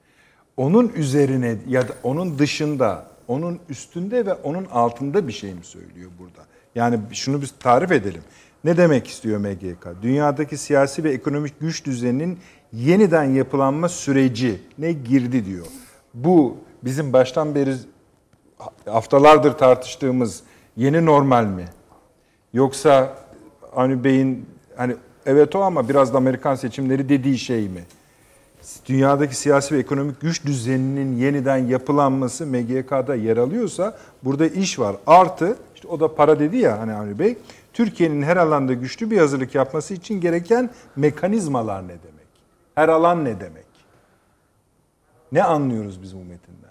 Onun 0.56 0.88
üzerine 0.88 1.56
ya 1.68 1.88
da 1.88 1.92
onun 2.02 2.38
dışında, 2.38 3.06
onun 3.28 3.60
üstünde 3.68 4.26
ve 4.26 4.34
onun 4.34 4.64
altında 4.64 5.28
bir 5.28 5.32
şey 5.32 5.54
mi 5.54 5.64
söylüyor 5.64 6.10
burada? 6.18 6.46
Yani 6.74 6.98
şunu 7.12 7.42
biz 7.42 7.54
tarif 7.60 7.92
edelim. 7.92 8.22
Ne 8.64 8.76
demek 8.76 9.06
istiyor 9.06 9.38
MGK? 9.38 10.02
Dünyadaki 10.02 10.58
siyasi 10.58 11.04
ve 11.04 11.10
ekonomik 11.10 11.60
güç 11.60 11.84
düzeninin 11.86 12.38
yeniden 12.72 13.24
yapılanma 13.24 13.88
süreci 13.88 14.60
ne 14.78 14.92
girdi 14.92 15.46
diyor. 15.46 15.66
Bu 16.14 16.56
bizim 16.82 17.12
baştan 17.12 17.54
beri 17.54 17.74
haftalardır 18.86 19.52
tartıştığımız 19.52 20.42
yeni 20.76 21.06
normal 21.06 21.44
mi? 21.44 21.64
Yoksa 22.52 23.18
Avni 23.76 24.04
Bey'in 24.04 24.46
hani 24.76 24.96
evet 25.26 25.56
o 25.56 25.60
ama 25.60 25.88
biraz 25.88 26.14
da 26.14 26.18
Amerikan 26.18 26.54
seçimleri 26.54 27.08
dediği 27.08 27.38
şey 27.38 27.68
mi? 27.68 27.84
Dünyadaki 28.86 29.36
siyasi 29.36 29.74
ve 29.74 29.78
ekonomik 29.78 30.20
güç 30.20 30.44
düzeninin 30.44 31.16
yeniden 31.16 31.56
yapılanması 31.56 32.46
MGK'da 32.46 33.14
yer 33.14 33.36
alıyorsa 33.36 33.98
burada 34.22 34.46
iş 34.46 34.78
var. 34.78 34.96
Artı 35.06 35.56
işte 35.74 35.88
o 35.88 36.00
da 36.00 36.14
para 36.14 36.38
dedi 36.38 36.56
ya 36.56 36.80
hani 36.80 36.92
Avni 36.92 37.18
Bey. 37.18 37.36
Türkiye'nin 37.72 38.22
her 38.22 38.36
alanda 38.36 38.72
güçlü 38.72 39.10
bir 39.10 39.18
hazırlık 39.18 39.54
yapması 39.54 39.94
için 39.94 40.20
gereken 40.20 40.70
mekanizmalar 40.96 41.82
ne 41.82 41.88
demek? 41.88 42.26
Her 42.74 42.88
alan 42.88 43.24
ne 43.24 43.40
demek? 43.40 43.64
Ne 45.32 45.42
anlıyoruz 45.42 46.02
biz 46.02 46.14
bu 46.16 46.18
metinden? 46.18 46.63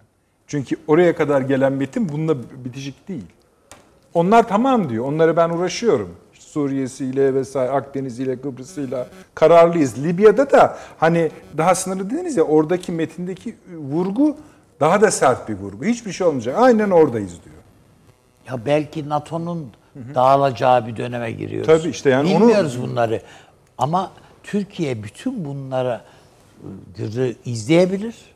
Çünkü 0.54 0.76
oraya 0.88 1.16
kadar 1.16 1.42
gelen 1.42 1.74
metin 1.74 2.10
bununla 2.10 2.36
bitişik 2.66 3.08
değil. 3.08 3.26
Onlar 4.14 4.48
tamam 4.48 4.90
diyor. 4.90 5.06
Onları 5.06 5.38
ben 5.38 5.50
uğraşıyorum. 5.50 6.16
İşte 6.34 6.46
Suriye'siyle 6.46 7.34
vesaire 7.34 7.72
Akdeniz'iyle 7.72 8.42
Kıbrıs'ıyla 8.42 9.08
kararlıyız. 9.36 10.04
Libya'da 10.04 10.52
da 10.52 10.78
hani 10.98 11.32
daha 11.58 11.76
sınırlı 11.76 12.10
dediniz 12.10 12.38
ya 12.38 12.44
oradaki 12.44 12.92
metindeki 12.92 13.56
vurgu 13.78 14.38
daha 14.80 15.02
da 15.02 15.12
sert 15.12 15.50
bir 15.50 15.54
vurgu. 15.56 15.86
Hiçbir 15.86 16.12
şey 16.12 16.28
olmayacak. 16.28 16.56
Aynen 16.60 16.90
oradayız 16.90 17.32
diyor. 17.46 17.56
Ya 18.50 18.66
belki 18.66 19.10
NATO'nun 19.10 19.72
dağılacağı 20.16 20.88
bir 20.88 20.96
döneme 20.98 21.32
giriyoruz. 21.32 21.68
Tabii 21.68 21.90
işte 21.90 22.10
yani 22.10 22.36
onu- 22.36 22.40
Bilmiyoruz 22.42 22.82
bunları. 22.82 23.22
Ama 23.78 24.12
Türkiye 24.44 25.04
bütün 25.04 25.46
bunları 25.46 26.02
ıı, 27.00 27.34
izleyebilir. 27.46 28.33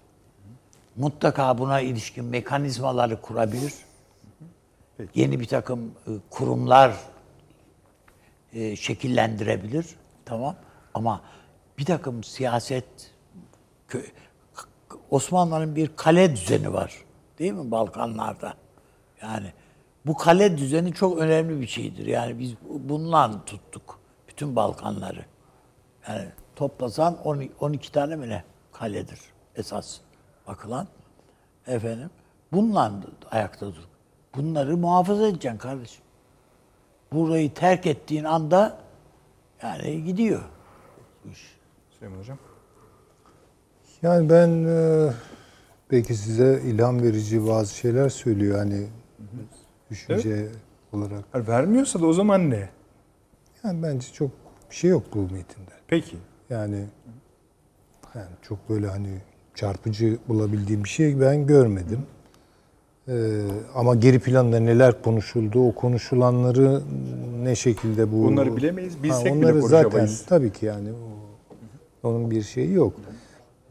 Mutlaka 0.98 1.58
buna 1.58 1.80
ilişkin 1.80 2.26
mekanizmaları 2.26 3.22
kurabilir. 3.22 3.74
Yeni 5.16 5.40
bir 5.40 5.46
takım 5.46 5.92
ıı, 6.08 6.20
kurumlar 6.30 6.94
e, 8.54 8.76
şekillendirebilir. 8.76 9.86
Tamam. 10.26 10.56
Ama 10.94 11.22
bir 11.78 11.86
takım 11.86 12.24
siyaset 12.24 12.86
Osmanlıların 15.10 15.76
bir 15.76 15.96
kale 15.96 16.36
düzeni 16.36 16.74
var. 16.74 16.94
Değil 17.40 17.54
mi 17.54 17.72
Balkanlarda? 17.72 18.54
Yani 19.22 19.54
bu 20.06 20.18
kale 20.18 20.58
düzeni 20.58 20.94
çok 20.94 21.18
önemli 21.18 21.62
bir 21.62 21.68
şeydir. 21.68 22.06
Yani 22.06 22.40
biz 22.40 22.54
bununla 22.70 23.46
tuttuk 23.46 24.00
bütün 24.28 24.56
Balkanları. 24.56 25.26
Yani 26.08 26.28
toplasan 26.56 27.18
12, 27.24 27.52
12 27.60 27.92
tane 27.92 28.16
mi 28.16 28.30
ne 28.30 28.44
kaledir 28.72 29.20
esas 29.56 30.00
bakılan. 30.48 30.88
Efendim 31.68 32.10
bununla 32.52 32.94
ayakta 33.32 33.68
dur. 33.68 33.88
Bunları 34.36 34.78
muhafaza 34.78 35.28
edeceksin 35.28 35.58
kardeşim. 35.58 36.04
Burayı 37.12 37.54
terk 37.54 37.86
ettiğin 37.86 38.24
anda 38.24 38.78
yani 39.64 40.04
gidiyor. 40.04 40.42
iş. 41.32 41.58
Süleyman 41.90 42.20
Hocam. 42.20 42.38
Yani 44.02 44.30
ben 44.30 44.66
e, 44.66 45.10
belki 45.92 46.16
size 46.16 46.62
ilham 46.66 47.02
verici 47.02 47.48
bazı 47.48 47.76
şeyler 47.76 48.10
söylüyor 48.10 48.58
hani 48.58 48.88
düşünce 49.90 50.50
olarak. 50.94 51.24
Yani 51.34 51.48
vermiyorsa 51.48 52.02
da 52.02 52.06
o 52.06 52.14
zaman 52.14 52.50
ne? 52.50 52.70
Yani 53.64 53.84
bence 53.84 54.08
çok 54.14 54.32
bir 54.70 54.76
şey 54.76 54.90
yok 54.90 55.04
bu 55.14 55.22
metinde. 55.22 55.72
Peki. 55.88 56.18
Yani 56.50 56.86
yani 58.16 58.30
çok 58.42 58.70
böyle 58.70 58.88
hani 58.88 59.22
çarpıcı 59.58 60.18
bulabildiğim 60.28 60.84
bir 60.84 60.90
şey 60.90 61.22
ben 61.22 61.48
görmedim. 61.48 62.00
Ee, 63.08 63.42
ama 63.76 63.96
geri 63.96 64.20
planda 64.20 64.60
neler 64.60 65.02
konuşuldu, 65.02 65.68
o 65.68 65.76
konuşulanları 65.76 66.82
ne 67.44 67.56
şekilde 67.56 68.12
bu... 68.12 68.24
Bunları 68.24 68.58
bilemeyiz, 68.58 69.04
bilsek 69.04 69.26
bile 69.26 69.34
onları 69.34 69.62
zaten 69.62 69.84
konuşamayız. 69.84 70.26
tabii 70.30 70.52
ki 70.52 70.66
yani 70.66 70.90
o- 70.92 72.08
onun 72.10 72.32
bir 72.32 72.42
şeyi 72.44 72.74
yok. 72.74 72.94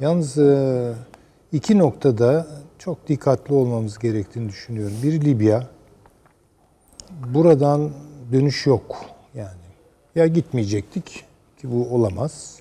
Yalnız 0.00 0.38
e, 0.38 0.92
iki 1.52 1.78
noktada 1.78 2.46
çok 2.78 3.08
dikkatli 3.08 3.54
olmamız 3.54 3.98
gerektiğini 3.98 4.48
düşünüyorum. 4.48 4.96
Bir 5.02 5.20
Libya, 5.24 5.66
buradan 7.34 7.90
dönüş 8.32 8.66
yok 8.66 8.96
yani. 9.34 9.66
Ya 10.14 10.26
gitmeyecektik 10.26 11.06
ki 11.58 11.70
bu 11.72 11.88
olamaz. 11.94 12.56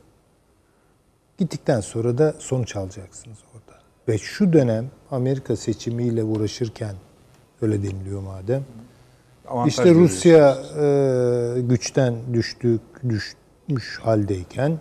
Gittikten 1.38 1.82
sonra 1.82 2.18
da 2.18 2.34
sonuç 2.40 2.76
alacaksınız 2.76 3.38
orada. 3.54 3.80
Ve 4.08 4.18
şu 4.18 4.54
dönem 4.54 4.86
Amerika 5.12 5.56
seçimiyle 5.56 6.24
uğraşırken 6.24 6.96
öyle 7.62 7.84
deniliyor 7.84 8.22
madem. 8.22 8.64
Avantaj 9.48 9.74
İşte. 9.74 9.94
Rusya 9.94 10.58
e, 10.82 11.62
güçten 11.62 12.16
düştük, 12.34 12.82
düşmüş 13.10 14.00
haldeyken 14.00 14.80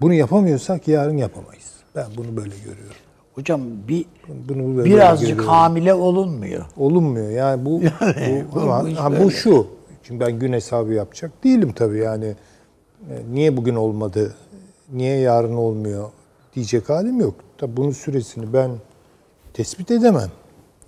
bunu 0.00 0.14
yapamıyorsak 0.14 0.88
yarın 0.88 1.16
yapamayız. 1.16 1.72
Ben 1.96 2.06
bunu 2.16 2.36
böyle 2.36 2.54
görüyorum. 2.56 2.96
Hocam 3.34 3.60
bir 3.88 4.04
Bunu 4.48 4.76
böyle 4.76 4.90
birazcık 4.94 5.28
görüyorum. 5.28 5.50
hamile 5.52 5.94
olunmuyor. 5.94 6.64
Olunmuyor. 6.76 7.30
Yani 7.30 7.64
bu 7.64 7.80
bu, 8.54 8.60
ama, 8.60 8.84
bu 8.84 8.96
ha, 8.96 9.24
bu 9.24 9.30
şu. 9.30 9.66
Şimdi 10.02 10.20
ben 10.20 10.38
gün 10.38 10.52
hesabı 10.52 10.92
yapacak 10.92 11.44
değilim 11.44 11.72
tabii 11.76 11.98
yani. 11.98 12.36
E, 13.10 13.14
Niye 13.32 13.56
bugün 13.56 13.74
olmadı? 13.74 14.34
Niye 14.92 15.18
yarın 15.18 15.54
olmuyor? 15.54 16.10
Diyecek 16.54 16.88
halim 16.88 17.20
yok. 17.20 17.34
Tabii 17.58 17.76
bunun 17.76 17.90
süresini 17.90 18.52
ben 18.52 18.70
tespit 19.54 19.90
edemem. 19.90 20.30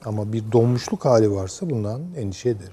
Ama 0.05 0.33
bir 0.33 0.53
donmuşluk 0.53 1.05
hali 1.05 1.33
varsa 1.33 1.71
bundan 1.71 2.03
endişe 2.17 2.49
ederim. 2.49 2.73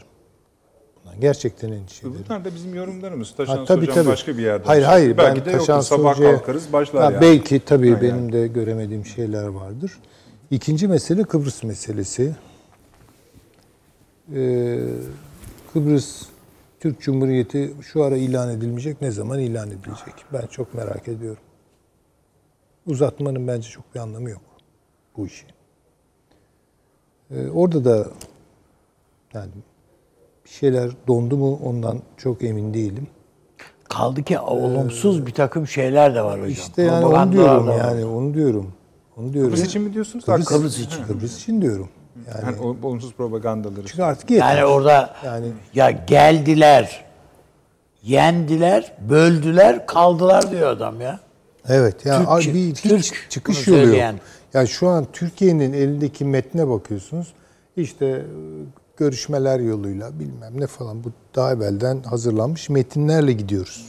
Bundan 1.06 1.20
gerçekten 1.22 1.72
endişe 1.72 2.08
ederim. 2.08 2.26
Bunlar 2.30 2.46
da 2.46 2.56
bizim 2.56 2.76
yorumlarımız. 2.76 3.36
Taşan 3.36 3.58
Ha, 3.58 3.66
tabii, 3.66 3.82
hocam 3.82 3.96
tabii. 3.96 4.08
başka 4.08 4.38
bir 4.38 4.44
yerden. 4.44 4.66
Hayır 4.68 4.84
hayır 4.84 5.18
Belki 5.18 5.40
ben 5.46 5.46
de 5.54 5.58
Taşan 5.58 5.74
yoktur. 5.76 5.88
Sabah 5.98 6.14
Sucu'ya- 6.16 6.32
kalkarız 6.38 6.74
başlar 6.74 7.04
Ha, 7.04 7.12
yani. 7.12 7.22
Belki 7.22 7.60
tabii 7.66 7.94
Ha, 7.96 8.02
benim 8.02 8.16
yani. 8.16 8.34
de 8.34 8.48
göremediğim 8.48 9.06
şeyler 9.06 9.48
vardır. 9.48 9.92
İkinci 10.52 10.88
mesele 10.88 11.24
Kıbrıs 11.24 11.64
meselesi. 11.64 12.36
Ee, 14.36 14.80
Kıbrıs 15.74 16.22
Türk 16.80 17.02
Cumhuriyeti 17.02 17.74
şu 17.82 18.04
ara 18.04 18.18
ilan 18.18 18.50
edilmeyecek. 18.50 19.02
Ne 19.02 19.12
zaman 19.12 19.40
ilan 19.40 19.68
edilecek? 19.68 20.14
Ben 20.34 20.48
çok 20.48 20.74
merak 20.74 21.08
ediyorum. 21.08 21.42
Uzatmanın 22.86 23.48
bence 23.48 23.70
çok 23.70 23.96
bir 23.96 24.00
anlamı 24.00 24.30
yok 24.30 24.42
bu 25.18 25.28
işi. 25.28 25.46
Ee, 27.32 27.50
orada 27.50 27.86
da 27.86 28.08
yani 29.34 29.52
bir 30.46 30.50
şeyler 30.50 30.92
dondu 31.08 31.38
mu 31.38 31.60
ondan 31.64 32.02
çok 32.18 32.44
emin 32.44 32.74
değilim. 32.74 33.08
Kaldı 33.84 34.24
ki 34.24 34.40
olumsuz 34.40 35.26
bir 35.26 35.32
takım 35.32 35.68
şeyler 35.68 36.16
de 36.16 36.22
var 36.22 36.40
hocam. 36.40 36.50
İşte 36.52 36.82
yani 36.82 37.06
onu 37.06 37.32
diyorum 37.32 37.68
yani 37.68 38.06
onu 38.06 38.34
diyorum. 38.34 38.74
Onu 39.18 39.34
diyorum. 39.34 39.52
Kıbrıs 39.52 39.68
için 39.68 39.82
mi 39.82 39.94
diyorsunuz? 39.94 40.26
Kıbrıs, 40.26 40.46
Kıbrıs 40.46 40.80
için. 40.80 41.04
Kıbrıs 41.04 41.38
için 41.38 41.62
diyorum. 41.62 41.90
Yani, 42.28 42.46
Yani 42.46 42.60
o- 42.62 42.88
olumsuz 42.88 43.14
propagandaları. 43.14 43.86
çünkü 43.88 44.04
artık 44.04 44.30
yeter. 44.32 44.56
Yani 44.58 44.66
orada 44.66 45.16
Yani- 45.26 45.52
ya 45.74 45.92
geldiler, 45.92 47.06
yendiler, 48.04 48.94
böldüler, 49.10 49.86
kaldılar 49.88 50.52
diyor 50.52 50.70
adam 50.70 51.02
ya. 51.02 51.20
Evet. 51.70 52.06
Yani 52.06 52.42
Türk- 52.42 52.56
bir 52.56 52.60
hiç 52.70 52.82
Türk 52.82 53.26
çıkış 53.30 53.68
yolu 53.68 53.78
yok. 53.80 53.86
söyleyen. 53.88 54.20
Yani 54.54 54.68
şu 54.68 54.88
an 54.88 55.08
Türkiye'nin 55.14 55.74
elindeki 55.74 56.26
metne 56.26 56.68
bakıyorsunuz. 56.70 57.34
İşte 57.78 58.06
e, 58.06 58.22
görüşmeler 58.98 59.60
yoluyla 59.60 60.20
bilmem 60.20 60.62
ne 60.62 60.68
falan 60.68 61.04
bu 61.04 61.12
daha 61.36 61.54
evvelden 61.54 62.04
hazırlanmış 62.04 62.70
metinlerle 62.70 63.34
gidiyoruz. 63.34 63.86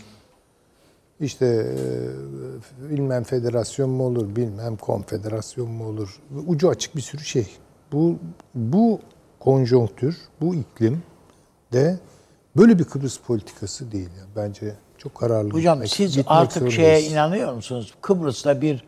İşte 1.21 1.47
e, 1.47 2.91
bilmem 2.91 3.25
federasyon 3.25 3.91
mu 3.91 4.05
olur, 4.07 4.37
bilmem 4.37 4.77
konfederasyon 4.77 5.71
mu 5.71 5.85
olur. 5.89 6.21
Ucu 6.47 6.69
açık 6.69 6.97
bir 6.97 7.01
sürü 7.01 7.25
şey. 7.25 7.47
Bu 7.93 8.17
bu 8.55 9.01
konjonktür, 9.41 10.17
bu 10.41 10.55
iklim 10.55 11.03
de 11.73 11.99
böyle 12.57 12.79
bir 12.79 12.85
Kıbrıs 12.85 13.19
politikası 13.19 13.93
değil. 13.93 14.09
Yani. 14.19 14.29
Bence 14.37 14.75
çok 14.99 15.15
kararlı. 15.15 15.51
Hocam 15.51 15.79
gitmek- 15.79 15.91
siz 15.91 16.11
gitmek 16.17 16.27
artık 16.39 16.73
şeye 16.73 17.03
inanıyor 17.03 17.53
musunuz? 17.55 17.95
Kıbrıs'ta 18.03 18.61
bir 18.61 18.85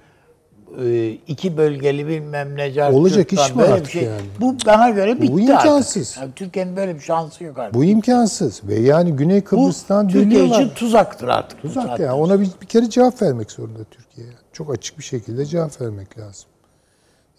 e, 0.85 1.09
iki 1.11 1.57
bölgeli 1.57 2.07
bilmem 2.09 2.57
ne 2.57 2.67
car- 2.69 2.93
Olacak 2.93 3.33
iş 3.33 3.55
mi 3.55 3.63
artık 3.63 3.95
yani? 3.95 4.21
Bu 4.41 4.57
bana 4.67 4.91
göre 4.91 5.23
bitti 5.23 5.33
imkansız. 5.43 6.09
artık. 6.09 6.23
Yani 6.23 6.33
Türkiye'nin 6.37 6.77
böyle 6.77 6.95
bir 6.95 7.01
şansı 7.01 7.45
yok 7.45 7.59
artık. 7.59 7.75
Bu 7.75 7.85
imkansız 7.85 8.61
ve 8.65 8.75
yani 8.75 9.13
Güney 9.13 9.41
Bu 9.41 9.45
Kıbrıs'tan 9.45 10.09
Türkiye 10.09 10.25
dönüyorlar. 10.25 10.61
için 10.65 10.75
tuzaktır 10.75 11.29
artık. 11.29 11.59
bu 11.59 11.69
Tuzak 11.69 11.87
saatten 11.87 12.05
ya. 12.05 12.17
Ona 12.17 12.41
bir, 12.41 12.49
bir 12.63 12.67
kere 12.67 12.91
cevap 12.91 13.23
vermek 13.23 13.51
zorunda 13.51 13.85
Türkiye. 13.91 14.27
Çok 14.53 14.75
açık 14.75 14.99
bir 14.99 15.05
şekilde 15.05 15.47
cevap 15.47 15.81
vermek 15.81 16.19
lazım. 16.19 16.49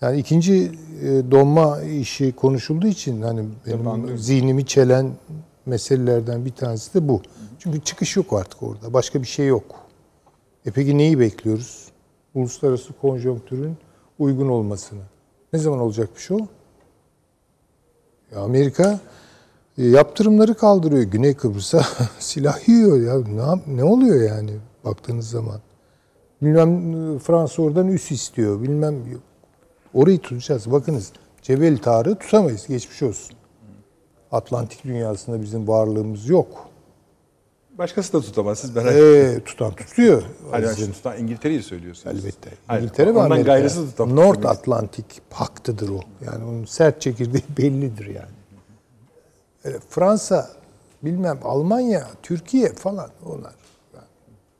Yani 0.02 0.20
ikinci 0.20 0.72
e, 1.02 1.32
donma 1.32 1.82
işi 1.82 2.32
konuşulduğu 2.32 2.88
için 2.88 3.22
hani 3.22 3.45
benim 3.68 4.18
zihnimi 4.18 4.66
çelen 4.66 5.12
meselelerden 5.66 6.45
bir 6.45 6.52
tanesi 6.52 6.93
de 6.93 7.08
bu. 7.08 7.22
Çünkü 7.60 7.82
çıkış 7.82 8.16
yok 8.16 8.34
artık 8.34 8.64
orada. 8.64 8.93
Başka 8.93 9.22
bir 9.22 9.28
şey 9.28 9.47
yok. 9.47 9.64
E 10.66 10.72
peki 10.72 10.97
neyi 10.97 11.20
bekliyoruz? 11.20 11.88
Uluslararası 12.34 12.93
konjonktürün 12.93 13.78
uygun 14.20 14.49
olmasını. 14.49 15.02
Ne 15.54 15.60
zaman 15.60 15.80
olacakmış 15.80 16.32
o? 16.32 16.38
Ya 18.32 18.39
Amerika 18.41 18.99
e, 19.78 19.88
yaptırımları 19.88 20.54
kaldırıyor 20.54 21.04
Güney 21.04 21.34
Kıbrıs'a. 21.34 21.82
Silah 22.20 22.70
yiyor 22.70 23.02
ya. 23.02 23.18
Ne, 23.18 23.76
ne 23.78 23.84
oluyor 23.84 24.30
yani 24.30 24.52
baktığınız 24.86 25.30
zaman? 25.30 25.60
Bilmem 26.41 26.93
e, 27.16 27.20
Fransa 27.20 27.62
oradan 27.62 27.88
üs 27.88 28.12
istiyor. 28.12 28.62
Bilmem 28.62 28.95
orayı 29.94 30.20
tutacağız. 30.20 30.72
Bakınız 30.72 31.12
Cebel 31.42 31.78
Tarık'ı 31.78 32.20
tutamayız. 32.20 32.68
Geçmiş 32.68 33.04
olsun. 33.04 33.36
Atlantik 34.32 34.84
dünyasında 34.84 35.42
bizim 35.42 35.68
varlığımız 35.68 36.30
yok. 36.30 36.72
Başkası 37.78 38.14
da 38.14 38.22
tutamaz. 38.22 38.60
Siz 38.60 38.76
merak 38.76 38.92
etmeyin. 38.92 39.39
Ee, 39.39 39.44
tutan 39.44 39.72
tutuyor. 39.76 40.24
Hayır, 40.52 40.66
hayır, 40.66 40.94
tutan 40.94 41.18
İngiltere'yi 41.18 41.64
söylüyorsunuz. 41.64 42.16
Elbette. 42.16 42.50
Hayır, 42.68 42.82
İngiltere 42.82 43.16
ve 43.16 43.22
Amerika. 43.22 43.46
gayrısı 43.54 43.89
tutamaz. 43.89 44.14
North 44.14 44.46
Atlantic 44.46 45.06
Paktı'dır 45.30 45.89
o. 45.89 46.00
Yani 46.26 46.46
onun 46.46 46.66
sert 46.66 47.02
çekirdeği 47.02 47.44
bellidir 47.58 48.06
yani. 48.06 48.32
Öyle 49.64 49.80
Fransa, 49.89 50.50
bilmem 51.04 51.39
Almanya, 51.44 52.08
Türkiye 52.24 52.74
falan 52.74 53.10
onlar. 53.26 53.54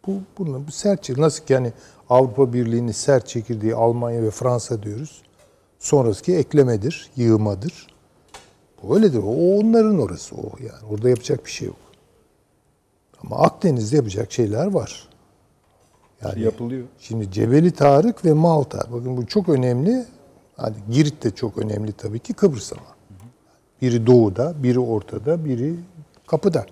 Bu 0.08 0.20
bunu 0.38 0.68
bu 0.68 0.72
sert 0.72 1.04
çekirdeği. 1.04 1.26
Nasıl 1.26 1.46
ki 1.46 1.54
yani 1.54 1.74
Avrupa 2.12 2.54
Birliği'nin 2.54 2.92
sert 2.92 3.28
çekirdeği 3.28 3.76
Almanya 3.76 4.24
ve 4.24 4.32
Fransa 4.32 4.84
diyoruz. 4.84 5.22
Sonraki 5.80 6.36
eklemedir, 6.36 7.10
yığmadır. 7.16 7.88
Bu 8.84 8.96
öyledir. 8.96 9.20
O 9.26 9.60
onların 9.60 10.00
orası 10.00 10.36
o 10.36 10.52
yani. 10.60 10.94
Orada 10.94 11.10
yapacak 11.10 11.46
bir 11.46 11.52
şey 11.52 11.68
yok. 11.68 11.78
Ama 13.24 13.36
Akdeniz'de 13.36 13.96
yapacak 13.96 14.32
şeyler 14.32 14.66
var. 14.66 15.10
Yani 16.24 16.42
Yapılıyor. 16.42 16.88
Şimdi 17.00 17.32
Cebeli 17.32 17.72
Tarık 17.72 18.26
ve 18.26 18.34
Malta. 18.34 18.80
Bakın 18.92 19.18
bu 19.18 19.26
çok 19.26 19.50
önemli. 19.50 20.06
Hani 20.58 20.76
Girit 20.92 21.24
de 21.24 21.32
çok 21.32 21.58
önemli 21.58 21.94
tabii 21.94 22.20
ki 22.20 22.34
Kıbrıs 22.34 22.74
ama. 22.74 22.96
Biri 23.82 24.08
doğuda, 24.08 24.64
biri 24.64 24.80
ortada, 24.80 25.46
biri 25.46 25.76
kapıda. 26.28 26.66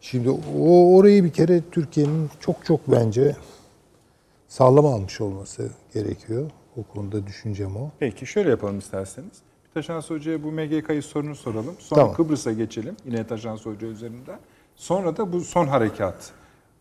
Şimdi 0.00 0.30
o 0.60 0.94
orayı 0.96 1.24
bir 1.24 1.32
kere 1.32 1.62
Türkiye'nin 1.70 2.30
çok 2.40 2.64
çok 2.64 2.80
bence 2.88 3.36
sağlam 4.48 4.86
almış 4.86 5.20
olması 5.20 5.70
gerekiyor. 5.94 6.50
O 6.76 6.82
konuda 6.82 7.26
düşüncem 7.26 7.76
o. 7.76 7.90
Peki 7.98 8.26
şöyle 8.26 8.50
yapalım 8.50 8.78
isterseniz. 8.78 9.32
Bir 9.64 9.70
Taşans 9.74 10.10
Hoca'ya 10.10 10.42
bu 10.42 10.52
MGK'yı 10.52 11.02
sorunu 11.02 11.34
soralım. 11.36 11.74
Sonra 11.78 12.00
Tamam. 12.00 12.16
Kıbrıs'a 12.16 12.52
geçelim. 12.52 12.96
Yine 13.04 13.26
Taşans 13.26 13.66
Hoca 13.66 13.86
üzerinden. 13.86 14.38
Sonra 14.76 15.16
da 15.16 15.32
bu 15.32 15.40
son 15.40 15.66
harekat. 15.66 16.32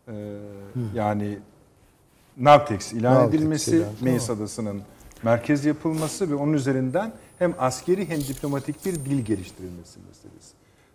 Ee, 0.07 0.37
yani 0.93 1.39
Navtex 2.37 2.93
ilan 2.93 3.13
Navtex 3.13 3.39
edilmesi, 3.39 3.77
ilan, 3.77 3.89
Meis 4.01 4.29
Adası'nın 4.29 4.81
merkez 5.23 5.65
yapılması 5.65 6.31
ve 6.31 6.35
onun 6.35 6.53
üzerinden 6.53 7.13
hem 7.39 7.55
askeri 7.59 8.09
hem 8.09 8.19
diplomatik 8.19 8.85
bir 8.85 8.95
dil 8.95 9.25
geliştirilmesi 9.25 9.99
meselesi. 9.99 10.53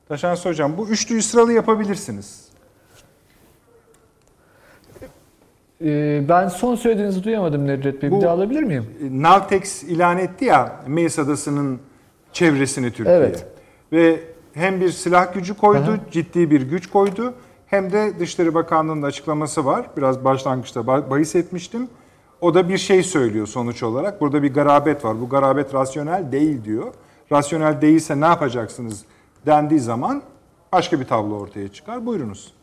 Taşans 0.09 0.45
Hocam 0.45 0.79
bu 0.79 0.89
üçlüyü 0.89 1.23
sıralı 1.23 1.53
yapabilirsiniz. 1.53 2.49
Ee, 5.03 5.07
ben 6.29 6.49
son 6.49 6.75
söylediğinizi 6.75 7.25
duyamadım 7.25 7.67
Nedret 7.67 8.03
Bey. 8.03 8.11
Bu- 8.11 8.17
Bir 8.17 8.23
daha 8.23 8.33
alabilir 8.35 8.63
miyim? 8.63 8.85
E, 9.03 9.23
Navtex 9.23 9.83
ilan 9.83 10.19
etti 10.19 10.45
ya 10.45 10.77
Meis 10.87 11.19
Adası'nın 11.19 11.81
çevresini 12.33 12.91
Türkiye. 12.93 13.17
Evet. 13.17 13.47
Ve 13.93 14.21
hem 14.53 14.81
bir 14.81 14.89
silah 14.91 15.35
gücü 15.35 15.55
koydu, 15.57 15.97
ciddi 16.11 16.51
bir 16.51 16.63
güç 16.63 16.87
koydu. 16.91 17.35
Hem 17.67 17.93
de 17.93 18.13
Dışişleri 18.19 18.55
Bakanlığı'nın 18.55 19.03
açıklaması 19.03 19.65
var. 19.65 19.87
Biraz 19.97 20.25
başlangıçta 20.25 20.81
bah- 20.81 21.11
bahis 21.11 21.37
etmiştim. 21.37 21.89
O 22.41 22.55
da 22.55 22.69
bir 22.69 22.79
şey 22.79 23.03
söylüyor 23.03 23.47
sonuç 23.47 23.83
olarak. 23.83 24.21
Burada 24.21 24.43
bir 24.43 24.55
garabet 24.55 25.05
var. 25.05 25.21
Bu 25.21 25.29
garabet 25.29 25.75
rasyonel 25.75 26.33
değil 26.33 26.65
diyor. 26.65 26.87
Rasyonel 27.33 27.81
değilse 27.81 28.21
ne 28.21 28.25
yapacaksınız 28.25 29.05
dendiği 29.47 29.81
zaman 29.81 30.23
başka 30.73 31.01
bir 31.01 31.05
tablo 31.05 31.35
ortaya 31.39 31.69
çıkar. 31.69 32.07
Buyurunuz. 32.07 32.55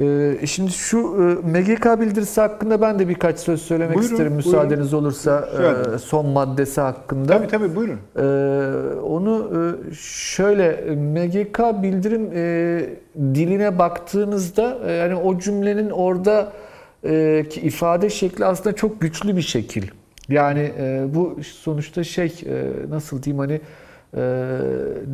Ee, 0.00 0.46
şimdi 0.46 0.70
şu 0.70 0.98
e, 0.98 1.48
MGK 1.48 2.00
bildirisi 2.00 2.40
hakkında 2.40 2.80
ben 2.80 2.98
de 2.98 3.08
birkaç 3.08 3.38
söz 3.38 3.62
söylemek 3.62 3.96
Buyurun, 3.96 4.12
isterim 4.12 4.32
buyurun. 4.32 4.50
müsaadeniz 4.50 4.94
olursa 4.94 5.48
Şöyle. 5.56 5.94
e, 5.94 5.98
son 5.98 6.26
maddesi 6.26 6.80
hakkında. 6.80 7.32
Tabii 7.38 7.46
tabii 7.48 7.76
buyurun. 7.76 7.98
Ee, 8.16 9.00
onu 9.00 9.50
e, 9.90 9.94
şöyle 9.94 10.94
MGK 10.94 11.82
bildirim 11.82 12.30
e, 12.34 12.80
diline 13.34 13.78
baktığınızda 13.78 14.78
e, 14.86 14.92
yani 14.92 15.14
o 15.14 15.38
cümlenin 15.38 15.90
orada 15.90 16.52
e, 17.04 17.44
ki 17.50 17.60
ifade 17.60 18.10
şekli 18.10 18.44
aslında 18.44 18.76
çok 18.76 19.00
güçlü 19.00 19.36
bir 19.36 19.42
şekil. 19.42 19.82
Yani 20.28 20.72
e, 20.78 21.04
bu 21.14 21.38
sonuçta 21.42 22.04
şey 22.04 22.26
e, 22.46 22.64
nasıl 22.90 23.22
diyeyim 23.22 23.38
hani 23.38 23.52
e, 23.52 23.60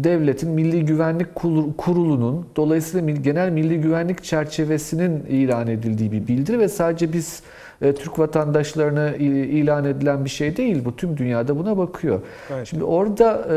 devletin 0.04 0.50
Milli 0.50 0.84
Güvenlik 0.84 1.34
Kurulu- 1.34 1.76
Kurulu'nun 1.76 2.46
dolayısıyla 2.56 3.10
genel 3.14 3.50
milli 3.50 3.80
güvenlik 3.80 4.24
çerçevesinin 4.24 5.24
ilan 5.28 5.66
edildiği 5.68 6.12
bir 6.12 6.26
bildiri 6.26 6.58
ve 6.58 6.68
sadece 6.68 7.12
biz 7.12 7.42
e, 7.82 7.94
Türk 7.94 8.18
vatandaşlarına 8.18 9.10
ilan 9.16 9.84
edilen 9.84 10.24
bir 10.24 10.30
şey 10.30 10.56
değil 10.56 10.84
bu. 10.84 10.96
Tüm 10.96 11.16
dünyada 11.16 11.58
buna 11.58 11.78
bakıyor. 11.78 12.20
Evet. 12.54 12.66
Şimdi 12.66 12.84
orada 12.84 13.46
e, 13.50 13.54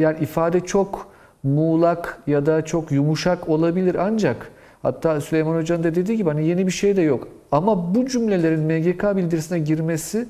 yani 0.00 0.16
ifade 0.20 0.60
çok 0.60 1.06
muğlak 1.42 2.18
ya 2.26 2.46
da 2.46 2.64
çok 2.64 2.92
yumuşak 2.92 3.48
olabilir 3.48 3.94
ancak 3.98 4.50
hatta 4.82 5.20
Süleyman 5.20 5.56
Hoca'nın 5.56 5.84
da 5.84 5.94
dediği 5.94 6.16
gibi 6.16 6.28
hani 6.30 6.46
yeni 6.46 6.66
bir 6.66 6.72
şey 6.72 6.96
de 6.96 7.02
yok. 7.02 7.28
Ama 7.52 7.94
bu 7.94 8.06
cümlelerin 8.06 8.60
MGK 8.60 9.16
bildirisine 9.16 9.58
girmesi 9.58 10.26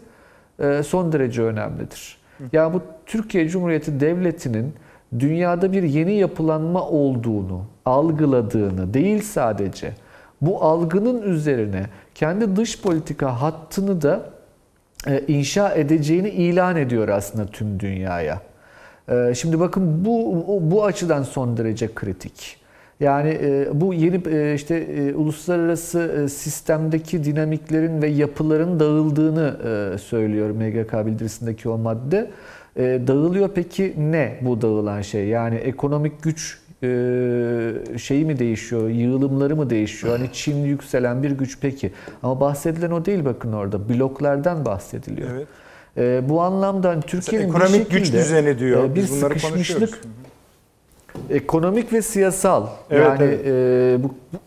e, 0.62 0.82
son 0.82 1.12
derece 1.12 1.43
önemlidir. 1.43 2.16
Yani 2.52 2.74
bu 2.74 2.82
Türkiye 3.06 3.48
Cumhuriyeti 3.48 4.01
Devleti'nin 4.01 4.74
dünyada 5.19 5.73
bir 5.73 5.82
yeni 5.82 6.15
yapılanma 6.15 6.89
olduğunu 6.89 7.65
algıladığını 7.85 8.94
değil 8.94 9.23
sadece 9.23 9.93
bu 10.40 10.62
algının 10.65 11.23
üzerine 11.23 11.86
kendi 12.15 12.56
dış 12.56 12.82
politika 12.82 13.43
hattını 13.43 14.02
da 14.02 14.20
e, 15.06 15.20
inşa 15.28 15.74
edeceğini 15.74 16.28
ilan 16.28 16.77
ediyor 16.77 17.09
aslında 17.09 17.47
tüm 17.47 17.81
dünyaya. 17.81 18.40
E, 19.09 19.35
Şimdi 19.35 19.61
bakın 19.61 20.05
bu 20.05 20.44
bu 20.61 20.85
açıdan 20.85 21.23
son 21.23 21.56
derece 21.56 21.94
kritik. 21.94 22.63
Yani 23.05 23.39
e, 23.43 23.68
bu 23.72 23.94
yeni 23.94 24.20
e, 24.28 24.55
işte 24.55 24.76
e, 24.76 25.14
uluslararası 25.14 26.28
sistemdeki 26.28 27.24
dinamiklerin 27.24 28.02
ve 28.02 28.09
yapıların 28.09 28.81
dağıldığını 28.81 29.56
söylüyor 29.98 30.51
MGK 30.51 31.06
bildirisindeki 31.06 31.68
o 31.68 31.78
madde. 31.78 32.31
Dağılıyor 32.76 33.48
peki 33.55 33.94
ne 33.98 34.39
bu 34.40 34.62
dağılan 34.62 35.02
şey? 35.02 35.26
Yani 35.26 35.55
ekonomik 35.55 36.22
güç 36.22 36.59
şeyi 37.98 38.24
mi 38.24 38.39
değişiyor, 38.39 38.89
yığılımları 38.89 39.56
mı 39.56 39.70
değişiyor? 39.70 40.18
Hani 40.18 40.32
Çin 40.32 40.56
yükselen 40.64 41.22
bir 41.22 41.31
güç 41.31 41.59
peki. 41.60 41.93
Ama 42.22 42.40
bahsedilen 42.40 42.90
o 42.90 43.05
değil 43.05 43.24
bakın 43.24 43.52
orada. 43.52 43.89
Bloklardan 43.89 44.64
bahsediliyor. 44.64 45.28
Evet. 45.36 45.47
E, 45.97 46.28
bu 46.28 46.43
anlamda 46.43 46.89
hani 46.89 47.02
Türkiye'nin 47.02 47.48
bir 47.48 47.55
Ekonomik 47.55 47.90
güç 47.90 47.98
şekilde, 47.98 48.18
düzeni 48.18 48.59
diyor. 48.59 48.85
e, 48.85 48.94
bir 48.94 49.02
Biz 49.02 49.10
sıkışmışlık 49.10 49.52
konuşuyoruz. 49.52 50.23
Ekonomik 51.30 51.92
ve 51.92 52.02
siyasal. 52.02 52.66
Evet, 52.90 53.06
yani 53.06 53.24
evet. 53.24 53.40
e, 53.46 53.96
bu, 54.04 54.08
bu- 54.08 54.38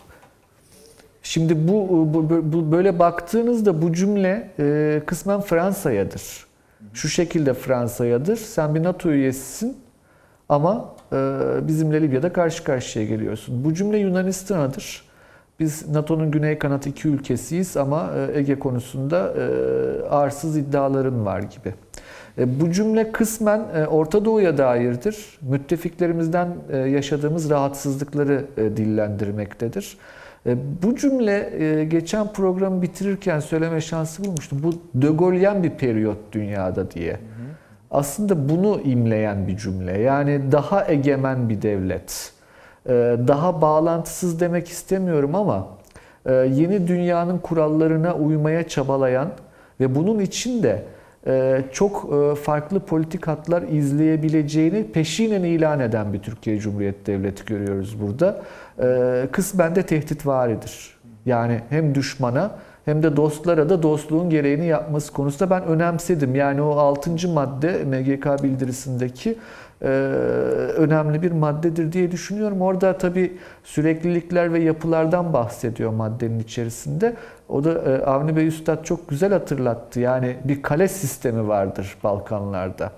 şimdi 1.23 1.68
bu, 1.68 1.89
bu, 2.14 2.30
bu- 2.53 2.72
böyle 2.72 2.99
baktığınızda 2.99 3.81
bu 3.81 3.94
cümle 3.94 4.49
e, 4.60 5.02
kısmen 5.06 5.41
Fransa'yadır. 5.41 6.48
Şu 6.94 7.10
şekilde 7.10 7.53
Fransa'yadır. 7.53 8.35
Sen 8.38 8.76
bir 8.76 8.84
NATO 8.84 9.10
üyesisin 9.10 9.77
ama 10.49 10.85
e, 11.14 11.15
bizimle 11.68 12.02
Libya'da 12.02 12.34
karşı 12.34 12.64
karşıya 12.64 13.06
geliyorsun. 13.06 13.64
Bu 13.64 13.73
cümle 13.73 13.98
Yunanistan'adır. 13.98 15.07
Biz 15.60 15.89
NATO'nun 15.89 16.31
güney 16.31 16.60
kanat 16.60 16.88
iki 16.88 17.07
ülkesiyiz 17.07 17.77
ama 17.77 18.10
e, 18.34 18.39
Ege 18.39 18.60
konusunda 18.60 19.34
e, 19.38 19.44
arsız 20.10 20.57
iddiaların 20.57 21.26
var 21.26 21.39
gibi. 21.39 21.73
E, 22.38 22.60
Bu 22.60 22.72
cümle 22.72 23.12
kısmen 23.12 23.62
e, 23.76 23.88
Orta 23.88 24.26
Doğu'ya 24.26 24.58
dairdir. 24.58 25.40
Müttefiklerimizden 25.42 26.48
e, 26.72 26.78
yaşadığımız 26.78 27.50
rahatsızlıkları 27.50 28.46
dillendirmektedir. 28.58 29.98
Bu 30.84 30.96
cümle 30.96 31.86
geçen 31.90 32.34
programı 32.34 32.82
bitirirken 32.82 33.40
söyleme 33.40 33.82
şansı 33.82 34.26
bulmuştum. 34.26 34.60
Bu 34.64 35.02
De 35.02 35.08
Gaulle'yen 35.08 35.64
bir 35.64 35.70
periyot 35.70 36.18
dünyada 36.32 36.92
diye. 36.92 37.18
Aslında 37.92 38.50
bunu 38.50 38.82
imleyen 38.82 39.48
bir 39.48 39.58
cümle. 39.58 40.00
Yani 40.00 40.52
daha 40.52 40.88
egemen 40.88 41.50
bir 41.50 41.62
devlet. 41.62 42.34
Daha 43.28 43.62
bağlantısız 43.62 44.40
demek 44.40 44.68
istemiyorum 44.68 45.36
ama 45.36 45.68
yeni 46.30 46.88
dünyanın 46.88 47.38
kurallarına 47.38 48.16
uymaya 48.16 48.68
çabalayan 48.68 49.30
ve 49.80 49.96
bunun 49.96 50.20
için 50.20 50.64
de 50.64 50.84
çok 51.72 52.10
e, 52.14 52.36
farklı 52.36 52.80
politik 52.80 53.28
hatlar 53.28 53.62
izleyebileceğini 53.62 54.91
peşinen 54.91 55.44
ilan 55.44 55.80
eden 55.80 56.14
bir 56.14 56.20
Türkiye 56.20 56.60
Cumhuriyeti 56.60 57.06
Devleti 57.06 57.45
görüyoruz 57.45 58.02
burada. 58.02 58.41
E, 58.80 59.28
Kısmen 59.32 59.76
de 59.76 59.86
tehdit 59.86 60.26
varidir. 60.26 60.98
Yani 61.26 61.62
hem 61.70 61.95
düşmana 61.95 62.52
hem 62.86 63.04
de 63.04 63.16
dostlara 63.16 63.70
da 63.70 63.84
dostluğun 63.84 64.30
gereğini 64.30 64.66
yapması 64.66 65.14
konusunda 65.14 65.49
ben 65.49 65.64
önemsedim. 65.64 66.36
Yani 66.36 66.62
o 66.62 66.70
6. 66.70 67.28
madde 67.28 67.84
MGK 67.84 68.44
bildirisindeki 68.44 69.30
e, 69.30 69.36
önemli 69.82 71.22
bir 71.22 71.32
maddedir 71.32 71.91
diye 71.91 72.12
düşünüyorum. 72.12 72.62
Orada 72.62 72.98
tabii 72.98 73.38
süreklilikler 73.64 74.54
ve 74.54 74.60
yapılardan 74.60 75.34
bahsediyor 75.34 75.91
maddenin 75.91 76.40
içerisinde. 76.40 77.16
O 77.49 77.64
da 77.64 77.72
e, 77.72 78.06
Avni 78.06 78.36
Bey 78.36 78.48
Üstad 78.48 78.84
çok 78.84 79.10
güzel 79.10 79.34
hatırlattı. 79.34 79.99
Yani 79.99 80.36
bir 80.44 80.62
kale 80.62 80.88
sistemi 80.88 81.48
vardır 81.48 81.98
Balkanlarda. 82.04 82.91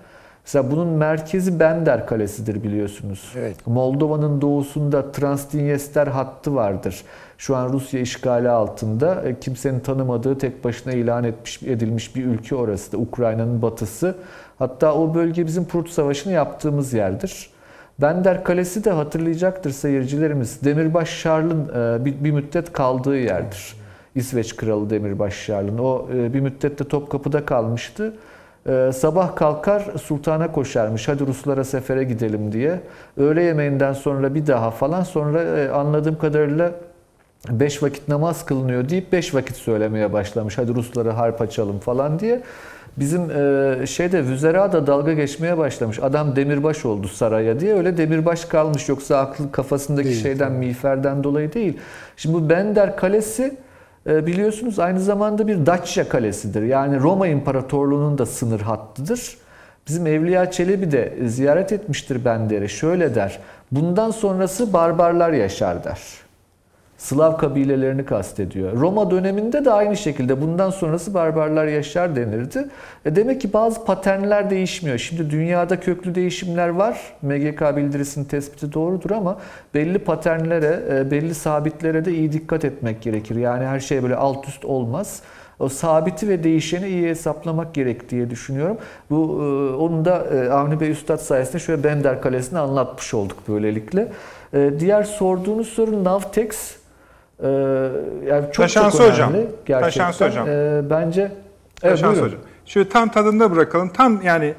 Mesela 0.45 0.71
bunun 0.71 0.87
merkezi 0.87 1.59
Bender 1.59 2.07
Kalesi'dir 2.07 2.63
biliyorsunuz. 2.63 3.33
Evet. 3.37 3.67
Moldova'nın 3.67 4.41
doğusunda 4.41 5.11
Transdinyester 5.11 6.07
hattı 6.07 6.55
vardır. 6.55 7.03
Şu 7.37 7.55
an 7.55 7.73
Rusya 7.73 7.99
işgali 7.99 8.49
altında 8.49 9.21
e, 9.23 9.39
kimsenin 9.39 9.79
tanımadığı 9.79 10.37
tek 10.37 10.63
başına 10.63 10.93
ilan 10.93 11.23
etmiş 11.23 11.63
edilmiş 11.63 12.15
bir 12.15 12.25
ülke 12.25 12.55
orası 12.55 12.91
da 12.91 12.97
Ukrayna'nın 12.97 13.61
batısı. 13.61 14.15
Hatta 14.59 14.93
o 14.95 15.13
bölge 15.13 15.45
bizim 15.45 15.65
Prut 15.65 15.89
Savaşı'nı 15.89 16.33
yaptığımız 16.33 16.93
yerdir. 16.93 17.49
Bender 18.01 18.43
Kalesi 18.43 18.83
de 18.83 18.91
hatırlayacaktır 18.91 19.71
seyircilerimiz. 19.71 20.63
Demirbaş 20.63 21.09
Şarl'ın 21.09 21.69
e, 21.69 22.05
bir, 22.05 22.23
bir 22.23 22.31
müddet 22.31 22.73
kaldığı 22.73 23.17
yerdir. 23.17 23.75
İsveç 24.15 24.55
Kralı 24.55 24.89
Demirbaş 24.89 25.33
Şarl'ın. 25.33 25.77
O 25.77 26.07
e, 26.13 26.33
bir 26.33 26.39
müddet 26.39 26.79
de 26.79 26.83
Topkapı'da 26.83 27.45
kalmıştı. 27.45 28.13
Ee, 28.67 28.91
sabah 28.93 29.35
kalkar 29.35 29.85
sultana 30.01 30.51
koşarmış. 30.51 31.07
Hadi 31.07 31.27
Ruslara 31.27 31.63
sefere 31.63 32.03
gidelim 32.03 32.51
diye. 32.51 32.79
Öğle 33.17 33.43
yemeğinden 33.43 33.93
sonra 33.93 34.35
bir 34.35 34.47
daha 34.47 34.71
falan. 34.71 35.03
Sonra 35.03 35.43
e, 35.43 35.69
anladığım 35.69 36.17
kadarıyla 36.17 36.71
beş 37.49 37.83
vakit 37.83 38.07
namaz 38.07 38.45
kılınıyor 38.45 38.89
deyip 38.89 39.11
beş 39.11 39.33
vakit 39.35 39.55
söylemeye 39.55 40.13
başlamış. 40.13 40.57
Hadi 40.57 40.75
Ruslara 40.75 41.17
harp 41.17 41.41
açalım 41.41 41.79
falan 41.79 42.19
diye. 42.19 42.41
Bizim 42.99 43.31
e, 43.31 43.87
şeyde 43.87 44.25
Vüzera 44.25 44.71
da 44.71 44.87
dalga 44.87 45.13
geçmeye 45.13 45.57
başlamış. 45.57 45.99
Adam 45.99 46.35
demirbaş 46.35 46.85
oldu 46.85 47.07
saraya 47.07 47.59
diye. 47.59 47.73
Öyle 47.73 47.97
demirbaş 47.97 48.45
kalmış. 48.45 48.89
Yoksa 48.89 49.17
aklı 49.17 49.51
kafasındaki 49.51 50.09
Değil, 50.09 50.21
şeyden, 50.21 50.51
miğferden 50.51 51.23
dolayı 51.23 51.53
değil. 51.53 51.77
Şimdi 52.17 52.35
bu 52.35 52.49
Bender 52.49 52.97
Kalesi 52.97 53.57
e, 54.07 54.25
biliyorsunuz 54.25 54.79
aynı 54.79 54.99
zamanda 54.99 55.47
bir 55.47 55.65
Dacia 55.65 56.09
kalesidir. 56.09 56.63
Yani 56.63 56.99
Roma 56.99 57.27
İmparatorluğu'nun 57.27 58.17
da 58.17 58.25
sınır 58.25 58.61
hattıdır. 58.61 59.37
Bizim 59.87 60.07
Evliya 60.07 60.51
Çelebi 60.51 60.91
de 60.91 61.13
ziyaret 61.25 61.71
etmiştir 61.71 62.25
Bender'i. 62.25 62.69
Şöyle 62.69 63.15
der. 63.15 63.39
Bundan 63.71 64.11
sonrası 64.11 64.73
barbarlar 64.73 65.31
yaşar 65.31 65.83
der. 65.83 65.99
Slav 66.99 67.37
kabilelerini 67.37 68.05
kastediyor. 68.05 68.73
Roma 68.73 69.11
döneminde 69.11 69.65
de 69.65 69.71
aynı 69.71 69.97
şekilde 69.97 70.41
bundan 70.41 70.69
sonrası 70.69 71.13
barbarlar 71.13 71.67
yaşar 71.67 72.15
denirdi. 72.15 72.65
E 73.05 73.15
demek 73.15 73.41
ki 73.41 73.53
bazı 73.53 73.85
paternler 73.85 74.49
değişmiyor. 74.49 74.97
Şimdi 74.97 75.29
dünyada 75.29 75.79
köklü 75.79 76.15
değişimler 76.15 76.69
var. 76.69 77.13
MGK 77.21 77.61
bildirisinin 77.77 78.25
tespiti 78.25 78.73
doğrudur 78.73 79.11
ama 79.11 79.37
belli 79.73 79.99
paternlere, 79.99 80.79
e, 80.89 81.11
belli 81.11 81.35
sabitlere 81.35 82.05
de 82.05 82.11
iyi 82.13 82.31
dikkat 82.31 82.65
etmek 82.65 83.01
gerekir. 83.01 83.35
Yani 83.35 83.65
her 83.65 83.79
şey 83.79 84.03
böyle 84.03 84.15
alt 84.15 84.47
üst 84.47 84.65
olmaz. 84.65 85.21
O 85.59 85.69
sabiti 85.69 86.27
ve 86.29 86.43
değişeni 86.43 86.87
iyi 86.87 87.07
hesaplamak 87.09 87.73
gerek 87.73 88.09
diye 88.09 88.29
düşünüyorum. 88.29 88.77
Bu 89.09 89.17
e, 89.17 89.75
onu 89.75 90.05
da 90.05 90.25
e, 90.25 90.49
Avni 90.49 90.79
Bey 90.79 90.91
Üstad 90.91 91.17
sayesinde 91.17 91.59
şöyle 91.59 91.83
Bender 91.83 92.21
Kalesi'ni 92.21 92.59
anlatmış 92.59 93.13
olduk 93.13 93.37
böylelikle. 93.47 94.07
E, 94.53 94.71
Diğer 94.79 95.03
sorduğunuz 95.03 95.67
soru 95.67 96.03
Navtex 96.03 96.78
Ee, 97.43 97.47
yani 98.27 98.43
çok 98.45 98.55
Taşansı 98.55 98.97
çok 98.97 99.05
önemli 99.07 99.13
hocam. 99.13 99.33
gerçekten. 99.65 99.81
Taşansı 99.81 100.27
hocam. 100.27 100.47
Ee, 100.47 100.81
bence 100.89 101.21
evet, 101.83 101.95
Taşans 101.95 102.13
buyurun. 102.13 102.27
Hocam. 102.27 102.41
Şöyle 102.65 102.89
tam 102.89 103.09
tadında 103.11 103.51
bırakalım. 103.51 103.89
Tam 103.89 104.21
yani 104.21 104.53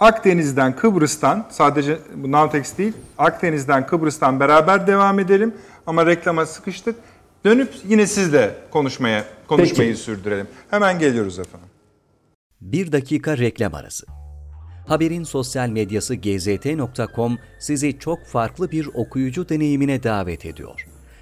Akdeniz'den, 0.00 0.76
Kıbrıs'tan 0.76 1.46
sadece 1.50 1.98
bu 2.14 2.32
Navtex 2.32 2.78
değil, 2.78 2.92
Akdeniz'den, 3.18 3.86
Kıbrıs'tan 3.86 4.40
beraber 4.40 4.86
devam 4.86 5.18
edelim. 5.18 5.54
Ama 5.86 6.06
reklama 6.06 6.46
sıkıştık. 6.46 6.96
Dönüp 7.44 7.68
yine 7.88 8.06
sizle 8.06 8.54
konuşmaya 8.70 9.24
konuşmayı 9.48 9.90
Peki. 9.90 10.02
sürdürelim. 10.02 10.46
Hemen 10.70 10.98
geliyoruz 10.98 11.38
efendim. 11.38 11.68
Bir 12.60 12.92
dakika 12.92 13.38
reklam 13.38 13.74
arası. 13.74 14.06
Haberin 14.88 15.24
sosyal 15.24 15.68
medyası 15.68 16.14
gzt.com 16.14 17.38
sizi 17.58 17.98
çok 17.98 18.26
farklı 18.26 18.70
bir 18.70 18.88
okuyucu 18.94 19.48
deneyimine 19.48 20.02
davet 20.02 20.46
ediyor. 20.46 20.86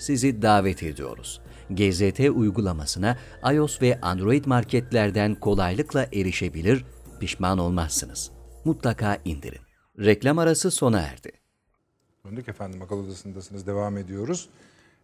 sizi 0.00 0.42
davet 0.42 0.82
ediyoruz. 0.82 1.40
GZT 1.70 2.20
uygulamasına 2.20 3.16
iOS 3.52 3.82
ve 3.82 4.00
Android 4.00 4.44
marketlerden 4.44 5.34
kolaylıkla 5.34 6.06
erişebilir, 6.12 6.84
pişman 7.20 7.58
olmazsınız. 7.58 8.30
Mutlaka 8.64 9.18
indirin. 9.24 9.60
Reklam 9.98 10.38
arası 10.38 10.70
sona 10.70 11.00
erdi. 11.00 11.32
Döndük 12.24 12.48
efendim 12.48 12.82
akıl 12.82 13.04
odasındasınız 13.04 13.66
devam 13.66 13.96
ediyoruz. 13.96 14.48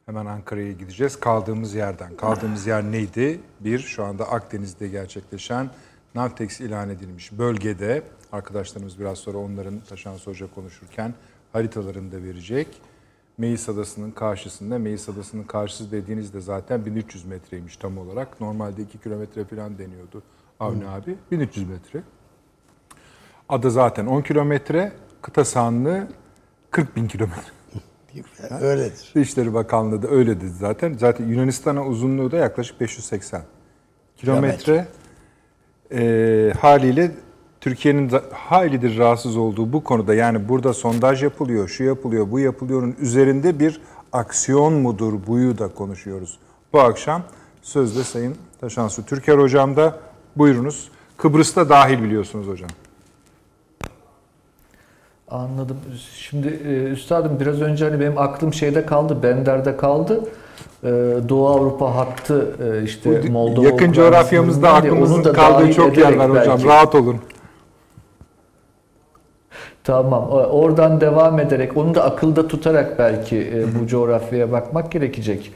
Hemen 0.07 0.27
Ankara'ya 0.27 0.73
gideceğiz. 0.73 1.21
Kaldığımız 1.21 1.75
yerden. 1.75 2.17
Kaldığımız 2.17 2.67
yer 2.67 2.85
neydi? 2.85 3.41
Bir, 3.61 3.79
şu 3.79 4.05
anda 4.05 4.31
Akdeniz'de 4.31 4.89
gerçekleşen 4.89 5.71
Navtex 6.15 6.61
ilan 6.61 6.91
edilmiş 6.91 7.33
bölgede. 7.33 8.03
Arkadaşlarımız 8.33 8.99
biraz 8.99 9.19
sonra 9.19 9.39
onların 9.39 9.81
Taşansı 9.81 10.31
Hoca 10.31 10.55
konuşurken 10.55 11.15
haritalarını 11.53 12.13
da 12.13 12.23
verecek. 12.23 12.69
Meis 13.39 13.69
Adası'nın 13.69 14.11
karşısında, 14.11 14.79
Meis 14.79 15.09
Adası'nın 15.09 15.45
karşısı 15.45 15.91
dediğinizde 15.93 16.41
zaten 16.41 16.87
1300 16.87 17.25
metreymiş 17.25 17.77
tam 17.77 17.99
olarak. 17.99 18.41
Normalde 18.41 18.83
2 18.83 18.99
kilometre 18.99 19.45
falan 19.45 19.79
deniyordu 19.79 20.23
Avni 20.61 20.89
abi. 20.89 21.17
1300 21.31 21.69
metre. 21.69 22.03
Ada 23.49 23.71
zaten 23.71 24.07
10 24.07 24.23
kilometre, 24.23 24.93
kıta 25.23 25.45
sahanlığı 25.45 26.09
40 26.71 26.97
bin 26.97 27.09
kilometre. 27.09 27.53
Öyledir. 28.61 29.13
Dışişleri 29.15 29.55
Bakanlığı 29.55 30.03
da 30.03 30.09
öyle 30.09 30.41
dedi 30.41 30.49
zaten. 30.51 30.93
Zaten 30.93 31.27
Yunanistan'a 31.29 31.87
uzunluğu 31.87 32.31
da 32.31 32.37
yaklaşık 32.37 32.81
580 32.81 33.43
kilometre. 34.17 34.89
Ee, 35.93 36.53
haliyle 36.61 37.11
Türkiye'nin 37.67 38.11
haylidir 38.33 38.99
rahatsız 38.99 39.37
olduğu 39.37 39.73
bu 39.73 39.85
konuda 39.85 40.15
yani 40.15 40.49
burada 40.49 40.75
sondaj 40.75 41.23
yapılıyor, 41.23 41.69
şu 41.69 41.85
yapılıyor, 41.85 42.31
bu 42.31 42.39
yapılıyorun 42.41 42.97
üzerinde 43.01 43.59
bir 43.59 43.81
aksiyon 44.13 44.73
mudur 44.73 45.13
buyu 45.27 45.59
da 45.59 45.69
konuşuyoruz. 45.69 46.39
Bu 46.73 46.81
akşam 46.81 47.23
sözde 47.63 48.05
Sayın 48.05 48.37
Taşansu 48.61 49.07
Türker 49.07 49.39
Hocam 49.39 49.77
da 49.77 49.99
buyurunuz. 50.37 50.91
Kıbrıs'ta 51.17 51.69
dahil 51.69 52.03
biliyorsunuz 52.03 52.47
hocam. 52.47 52.69
Anladım. 55.31 55.77
Şimdi 56.15 56.49
e, 56.49 56.83
üstadım 56.83 57.41
biraz 57.41 57.61
önce 57.61 57.85
hani 57.85 58.01
benim 58.01 58.19
aklım 58.19 58.55
şeyde 58.55 58.87
kaldı, 58.87 59.23
Bender'de 59.23 59.77
kaldı. 59.77 60.25
E, 60.85 60.89
Doğu 61.29 61.49
Avrupa 61.49 61.95
hattı 61.97 62.57
e, 62.65 62.85
işte 62.85 63.21
Moldova 63.31 63.67
yakın 63.67 63.93
coğrafyamızda 63.93 64.73
aklımızın 64.73 65.33
kaldığı 65.33 65.73
çok 65.73 65.99
yer 65.99 66.17
var 66.17 66.31
hocam. 66.31 66.47
belki. 66.47 66.65
Rahat 66.65 66.95
olun. 66.95 67.21
Tamam. 69.87 70.29
Oradan 70.31 71.01
devam 71.01 71.41
ederek, 71.41 71.77
onu 71.77 71.95
da 71.95 72.05
akılda 72.05 72.49
tutarak 72.49 72.99
belki 72.99 73.37
e, 73.37 73.81
bu 73.81 73.87
coğrafyaya 73.87 74.53
bakmak 74.53 74.93
gerekecek. 74.93 75.53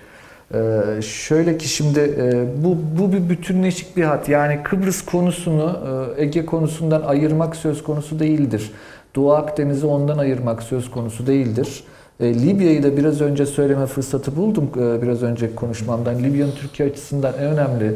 E, 0.54 0.58
şöyle 1.02 1.58
ki 1.58 1.68
şimdi 1.68 2.00
e, 2.00 2.44
bu 2.64 2.76
bu 2.98 3.12
bir 3.12 3.28
bütünleşik 3.28 3.96
bir 3.96 4.04
hat. 4.04 4.28
Yani 4.28 4.60
Kıbrıs 4.62 5.04
konusunu 5.04 5.78
e, 6.16 6.22
Ege 6.22 6.46
konusundan 6.46 7.02
ayırmak 7.02 7.56
söz 7.56 7.82
konusu 7.82 8.18
değildir. 8.18 8.70
Doğu 9.14 9.32
Akdeniz'i 9.32 9.86
ondan 9.86 10.18
ayırmak 10.18 10.62
söz 10.62 10.90
konusu 10.90 11.26
değildir. 11.26 11.84
E, 12.20 12.34
Libya'yı 12.34 12.82
da 12.82 12.96
biraz 12.96 13.20
önce 13.20 13.46
söyleme 13.46 13.86
fırsatı 13.86 14.36
buldum 14.36 14.70
e, 14.76 15.02
biraz 15.02 15.22
önceki 15.22 15.54
konuşmamdan. 15.54 16.18
Libya'nın 16.18 16.52
Türkiye 16.52 16.88
açısından 16.88 17.32
en 17.40 17.46
önemli 17.46 17.94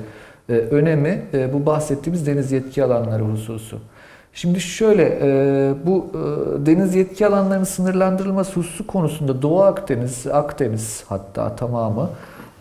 e, 0.48 0.52
önemi 0.52 1.22
e, 1.34 1.52
bu 1.52 1.66
bahsettiğimiz 1.66 2.26
deniz 2.26 2.52
yetki 2.52 2.84
alanları 2.84 3.22
hususu. 3.22 3.78
Şimdi 4.34 4.60
şöyle, 4.60 5.18
e, 5.22 5.74
bu 5.86 6.06
e, 6.12 6.66
deniz 6.66 6.94
yetki 6.94 7.26
alanlarının 7.26 7.64
sınırlandırılması 7.64 8.52
hususu 8.52 8.86
konusunda 8.86 9.42
Doğu 9.42 9.62
Akdeniz, 9.62 10.26
Akdeniz 10.26 11.04
hatta 11.08 11.56
tamamı 11.56 12.10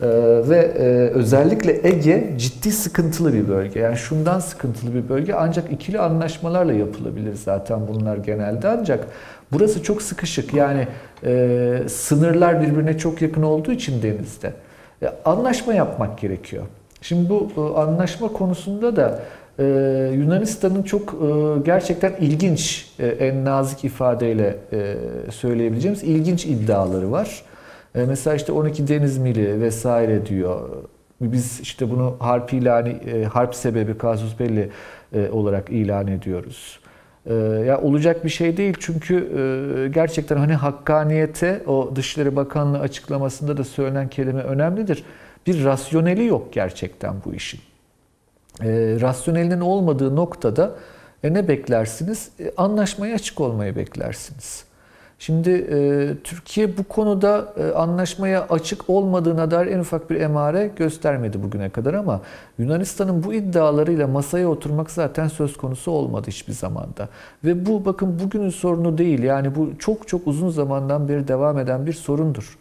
e, 0.02 0.08
ve 0.50 0.58
e, 0.58 0.84
özellikle 1.10 1.88
Ege 1.88 2.34
ciddi 2.38 2.72
sıkıntılı 2.72 3.34
bir 3.34 3.48
bölge. 3.48 3.80
Yani 3.80 3.98
şundan 3.98 4.40
sıkıntılı 4.40 4.94
bir 4.94 5.10
bölge 5.10 5.34
ancak 5.34 5.72
ikili 5.72 6.00
anlaşmalarla 6.00 6.74
yapılabilir 6.74 7.34
zaten 7.36 7.80
bunlar 7.88 8.18
genelde 8.18 8.68
ancak 8.68 9.08
burası 9.52 9.84
çok 9.84 10.02
sıkışık 10.02 10.54
yani 10.54 10.88
e, 11.24 11.84
sınırlar 11.88 12.62
birbirine 12.62 12.98
çok 12.98 13.22
yakın 13.22 13.44
olduğu 13.44 13.72
için 13.72 14.02
denizde 14.02 14.54
e, 15.02 15.10
anlaşma 15.26 15.74
yapmak 15.74 16.20
gerekiyor. 16.20 16.64
Şimdi 17.02 17.30
bu 17.30 17.50
e, 17.58 17.80
anlaşma 17.80 18.28
konusunda 18.28 18.96
da 18.96 19.20
ee, 19.60 20.12
Yunanistan'ın 20.14 20.84
çok 20.84 21.14
e, 21.14 21.60
gerçekten 21.66 22.14
ilginç, 22.20 22.92
e, 23.00 23.08
en 23.08 23.46
nazik 23.46 23.84
ifadeyle 23.84 24.58
e, 24.72 24.96
söyleyebileceğimiz 25.32 26.04
ilginç 26.04 26.46
iddiaları 26.46 27.12
var. 27.12 27.42
E, 27.96 28.06
mesela 28.06 28.36
işte 28.36 28.52
12 28.52 28.88
deniz 28.88 29.18
mili 29.18 29.62
vesaire 29.62 30.26
diyor. 30.26 30.70
Biz 31.22 31.60
işte 31.60 31.90
bunu 31.90 32.16
harp 32.20 32.54
ilanı, 32.54 32.90
e, 32.90 33.24
harp 33.24 33.56
sebebi 33.56 33.98
kasus 33.98 34.40
belli 34.40 34.70
e, 35.14 35.30
olarak 35.30 35.70
ilan 35.70 36.08
ediyoruz. 36.08 36.80
E, 37.26 37.34
ya 37.68 37.82
olacak 37.82 38.26
bir 38.26 38.30
şey 38.30 38.58
değil 38.58 38.76
çünkü 38.80 39.16
e, 39.16 39.88
gerçekten 39.88 40.38
hani 40.38 40.54
hakkaniyete 40.54 41.64
o 41.68 41.96
Dışişleri 41.96 42.36
Bakanlığı 42.36 42.80
açıklamasında 42.80 43.58
da 43.58 43.64
söylenen 43.64 44.10
kelime 44.10 44.42
önemlidir. 44.42 45.04
Bir 45.48 45.64
rasyoneli 45.64 46.26
yok 46.26 46.54
gerçekten 46.54 47.14
bu 47.26 47.34
işin 47.34 47.60
e, 48.62 48.98
rasyonelinin 49.02 49.62
olmadığı 49.62 50.16
noktada 50.16 50.72
e, 51.24 51.34
ne 51.34 51.48
beklersiniz? 51.48 52.30
E, 52.40 52.54
anlaşmaya 52.58 53.16
açık 53.16 53.42
olmayı 53.42 53.76
beklersiniz. 53.76 54.66
Şimdi 55.20 55.50
e, 55.50 56.10
Türkiye 56.24 56.78
bu 56.78 56.84
konuda 56.84 57.54
e, 57.58 57.74
anlaşmaya 57.74 58.48
açık 58.50 58.90
olmadığına 58.90 59.52
dair 59.52 59.68
en 59.68 59.80
ufak 59.80 60.10
bir 60.10 60.22
emare 60.22 60.72
göstermedi 60.76 61.44
bugüne 61.44 61.70
kadar 61.70 61.94
ama 61.94 62.22
Yunanistan'ın 62.58 63.24
bu 63.24 63.34
iddialarıyla 63.34 64.08
masaya 64.08 64.48
oturmak 64.50 64.92
zaten 64.92 65.28
söz 65.28 65.58
konusu 65.58 65.92
olmadı 65.92 66.28
hiçbir 66.28 66.54
zamanda. 66.54 67.10
Ve 67.46 67.66
bu 67.66 67.86
bakın 67.86 68.20
bugünün 68.20 68.50
sorunu 68.50 68.98
değil 68.98 69.24
yani 69.24 69.56
bu 69.56 69.70
çok 69.80 70.08
çok 70.08 70.28
uzun 70.28 70.50
zamandan 70.50 71.08
beri 71.08 71.28
devam 71.28 71.60
eden 71.60 71.86
bir 71.86 71.94
sorundur. 71.94 72.58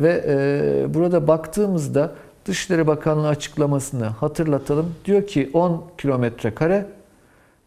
Ve 0.00 0.24
e, 0.26 0.94
burada 0.94 1.28
baktığımızda 1.28 2.12
Dışişleri 2.50 2.86
Bakanlığı 2.86 3.28
açıklamasını 3.28 4.04
hatırlatalım. 4.04 4.94
Diyor 5.04 5.26
ki 5.26 5.50
10 5.52 5.84
kilometre 5.98 6.54
kare 6.54 6.86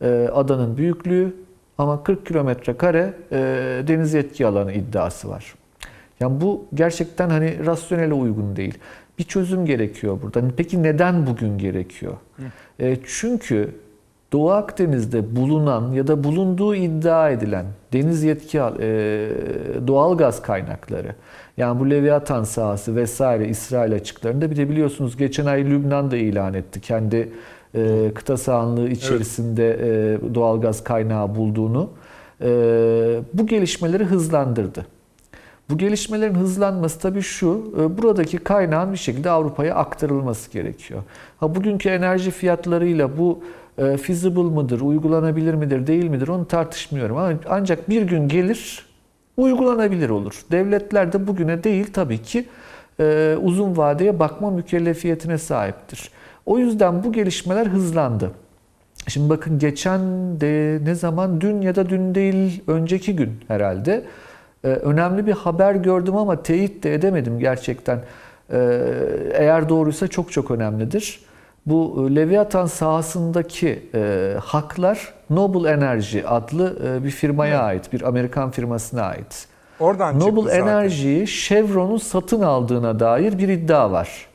e, 0.01 0.29
adanın 0.33 0.77
büyüklüğü 0.77 1.35
ama 1.77 2.03
40 2.03 2.25
kilometre 2.25 2.77
kare 2.77 3.13
e, 3.31 3.37
deniz 3.87 4.13
yetki 4.13 4.47
alanı 4.47 4.73
iddiası 4.73 5.29
var. 5.29 5.55
Yani 6.19 6.41
bu 6.41 6.65
gerçekten 6.73 7.29
hani 7.29 7.65
rasyonele 7.65 8.13
uygun 8.13 8.55
değil. 8.55 8.77
Bir 9.19 9.23
çözüm 9.23 9.65
gerekiyor 9.65 10.19
burada. 10.21 10.41
Peki 10.57 10.83
neden 10.83 11.27
bugün 11.27 11.57
gerekiyor? 11.57 12.13
E, 12.79 12.97
çünkü 13.05 13.75
Doğu 14.31 14.51
Akdeniz'de 14.51 15.35
bulunan 15.35 15.91
ya 15.91 16.07
da 16.07 16.23
bulunduğu 16.23 16.75
iddia 16.75 17.29
edilen 17.29 17.65
deniz 17.93 18.23
yetki 18.23 18.57
e, 18.57 19.29
doğal 19.87 20.17
gaz 20.17 20.41
kaynakları 20.41 21.15
yani 21.57 21.79
bu 21.79 21.89
Leviathan 21.89 22.43
sahası 22.43 22.95
vesaire 22.95 23.47
İsrail 23.47 23.93
açıklarında 23.93 24.51
bir 24.51 24.55
de 24.55 24.69
biliyorsunuz 24.69 25.17
geçen 25.17 25.45
ay 25.45 25.65
Lübnan 25.65 26.11
da 26.11 26.17
ilan 26.17 26.53
etti 26.53 26.81
kendi 26.81 27.31
e, 27.75 28.11
kıta 28.15 28.37
sahanlığı 28.37 28.89
içerisinde 28.89 29.69
e, 29.73 30.35
doğal 30.35 30.61
gaz 30.61 30.83
kaynağı 30.83 31.35
bulduğunu. 31.35 31.89
E, 32.41 32.49
bu 33.33 33.47
gelişmeleri 33.47 34.03
hızlandırdı. 34.03 34.85
Bu 35.69 35.77
gelişmelerin 35.77 36.35
hızlanması 36.35 36.99
tabii 36.99 37.21
şu, 37.21 37.73
e, 37.79 37.97
buradaki 37.97 38.37
kaynağın 38.37 38.91
bir 38.91 38.97
şekilde 38.97 39.29
Avrupa'ya 39.29 39.75
aktarılması 39.75 40.51
gerekiyor. 40.51 41.03
Ha 41.39 41.55
bugünkü 41.55 41.89
enerji 41.89 42.31
fiyatlarıyla 42.31 43.17
bu 43.17 43.39
e, 43.77 43.97
feasible 43.97 44.41
mıdır, 44.41 44.81
uygulanabilir 44.81 45.53
midir, 45.53 45.87
değil 45.87 46.05
midir 46.05 46.27
onu 46.27 46.47
tartışmıyorum. 46.47 47.37
Ancak 47.49 47.89
bir 47.89 48.01
gün 48.01 48.27
gelir, 48.27 48.85
uygulanabilir 49.37 50.09
olur. 50.09 50.41
Devletler 50.51 51.13
de 51.13 51.27
bugüne 51.27 51.63
değil 51.63 51.93
tabii 51.93 52.21
ki 52.21 52.45
e, 52.99 53.37
uzun 53.41 53.77
vadeye 53.77 54.19
bakma 54.19 54.51
mükellefiyetine 54.51 55.37
sahiptir. 55.37 56.11
O 56.45 56.59
yüzden 56.59 57.03
bu 57.03 57.13
gelişmeler 57.13 57.65
hızlandı. 57.65 58.31
Şimdi 59.07 59.29
bakın 59.29 59.59
geçen 59.59 60.01
de 60.41 60.79
ne 60.83 60.95
zaman 60.95 61.41
dün 61.41 61.61
ya 61.61 61.75
da 61.75 61.89
dün 61.89 62.15
değil 62.15 62.63
önceki 62.67 63.15
gün 63.15 63.31
herhalde 63.47 64.03
e, 64.63 64.67
önemli 64.67 65.27
bir 65.27 65.31
haber 65.31 65.75
gördüm 65.75 66.15
ama 66.15 66.43
teyit 66.43 66.83
de 66.83 66.93
edemedim 66.93 67.39
gerçekten. 67.39 67.99
E, 68.53 68.79
eğer 69.33 69.69
doğruysa 69.69 70.07
çok 70.07 70.31
çok 70.31 70.51
önemlidir. 70.51 71.19
Bu 71.65 72.07
e, 72.09 72.15
Leviathan 72.15 72.65
sahasındaki 72.65 73.89
e, 73.95 74.33
haklar 74.43 75.13
Noble 75.29 75.69
Energy 75.69 76.19
adlı 76.27 76.77
e, 76.85 77.03
bir 77.03 77.11
firmaya 77.11 77.61
ait, 77.61 77.93
bir 77.93 78.01
Amerikan 78.01 78.51
firmasına 78.51 79.01
ait. 79.01 79.47
Oradan 79.79 80.19
Noble. 80.19 80.51
Energy'yi 80.51 81.27
Chevron'un 81.27 81.97
satın 81.97 82.41
aldığına 82.41 82.99
dair 82.99 83.37
bir 83.37 83.49
iddia 83.49 83.91
var. 83.91 84.27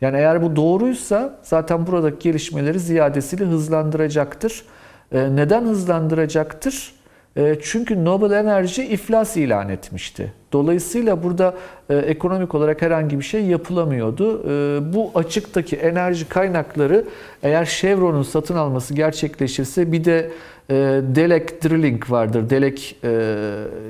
Yani 0.00 0.16
eğer 0.16 0.42
bu 0.42 0.56
doğruysa 0.56 1.38
zaten 1.42 1.86
buradaki 1.86 2.18
gelişmeleri 2.18 2.80
ziyadesiyle 2.80 3.44
hızlandıracaktır. 3.44 4.64
Ee, 5.12 5.36
neden 5.36 5.62
hızlandıracaktır? 5.62 6.92
Ee, 7.36 7.58
çünkü 7.62 8.04
Noble 8.04 8.36
Energy 8.36 8.82
iflas 8.82 9.36
ilan 9.36 9.68
etmişti. 9.68 10.32
Dolayısıyla 10.56 11.22
burada 11.22 11.54
e, 11.90 11.96
ekonomik 11.96 12.54
olarak 12.54 12.82
herhangi 12.82 13.18
bir 13.18 13.24
şey 13.24 13.44
yapılamıyordu. 13.44 14.42
Ee, 14.48 14.94
bu 14.94 15.10
açıktaki 15.14 15.76
enerji 15.76 16.28
kaynakları 16.28 17.04
eğer 17.42 17.64
Chevron'un 17.64 18.22
satın 18.22 18.56
alması 18.56 18.94
gerçekleşirse 18.94 19.92
bir 19.92 20.04
de 20.04 20.30
e, 20.70 20.74
Delek 21.14 21.64
Drilling 21.64 22.10
vardır. 22.10 22.50
Delek 22.50 22.96
e, 23.04 23.08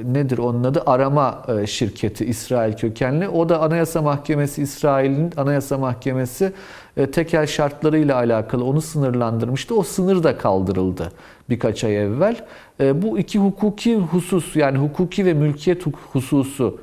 nedir 0.04 0.38
onun 0.38 0.64
adı? 0.64 0.82
Arama 0.86 1.44
e, 1.62 1.66
şirketi 1.66 2.24
İsrail 2.24 2.72
kökenli. 2.72 3.28
O 3.28 3.48
da 3.48 3.60
Anayasa 3.60 4.02
Mahkemesi 4.02 4.62
İsrail'in 4.62 5.32
Anayasa 5.36 5.78
Mahkemesi 5.78 6.44
e, 6.44 6.50
tekel 6.96 7.46
şartlarıyla 7.46 8.16
alakalı 8.16 8.64
onu 8.64 8.80
sınırlandırmıştı. 8.80 9.74
O 9.74 9.82
sınır 9.82 10.22
da 10.22 10.38
kaldırıldı 10.38 11.12
birkaç 11.50 11.84
ay 11.84 12.02
evvel. 12.02 12.44
E, 12.80 13.02
bu 13.02 13.18
iki 13.18 13.38
hukuki 13.38 13.96
husus 13.96 14.56
yani 14.56 14.78
hukuki 14.78 15.26
ve 15.26 15.34
mülkiyet 15.34 15.82
hususu 16.12 16.80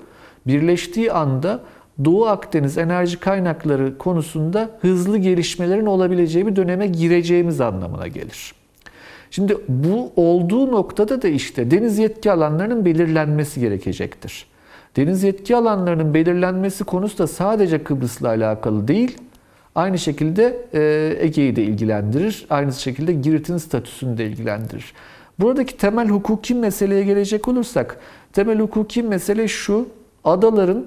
birleştiği 0.48 1.12
anda 1.12 1.60
Doğu 2.06 2.26
Akdeniz 2.26 2.78
enerji 2.78 3.20
kaynakları 3.20 3.98
konusunda 3.98 4.70
hızlı 4.82 5.18
gelişmelerin 5.18 5.86
olabileceği 5.86 6.48
bir 6.48 6.56
döneme 6.56 6.88
gireceğimiz 6.88 7.62
anlamına 7.62 8.08
gelir. 8.08 8.54
Şimdi 9.32 9.58
bu 9.68 10.12
olduğu 10.16 10.72
noktada 10.72 11.22
da 11.22 11.28
işte 11.28 11.72
deniz 11.72 11.98
yetki 11.98 12.32
alanlarının 12.32 12.86
belirlenmesi 12.86 13.60
gerekecektir. 13.60 14.46
Deniz 14.96 15.24
yetki 15.24 15.56
alanlarının 15.56 16.14
belirlenmesi 16.14 16.84
konusu 16.84 17.18
da 17.18 17.28
sadece 17.28 17.84
Kıbrıs'la 17.84 18.28
alakalı 18.28 18.88
değil, 18.88 19.18
aynı 19.76 20.00
şekilde 20.00 20.66
e, 20.74 21.16
Ege'yi 21.20 21.56
de 21.56 21.64
ilgilendirir, 21.64 22.46
aynı 22.50 22.74
şekilde 22.74 23.14
Girit'in 23.14 23.58
statüsünü 23.58 24.18
de 24.18 24.26
ilgilendirir. 24.26 24.94
Buradaki 25.40 25.78
temel 25.78 26.10
hukuki 26.10 26.56
meseleye 26.56 27.04
gelecek 27.04 27.48
olursak, 27.48 28.00
temel 28.34 28.60
hukuki 28.60 29.04
mesele 29.04 29.48
şu, 29.48 29.90
adaların 30.24 30.86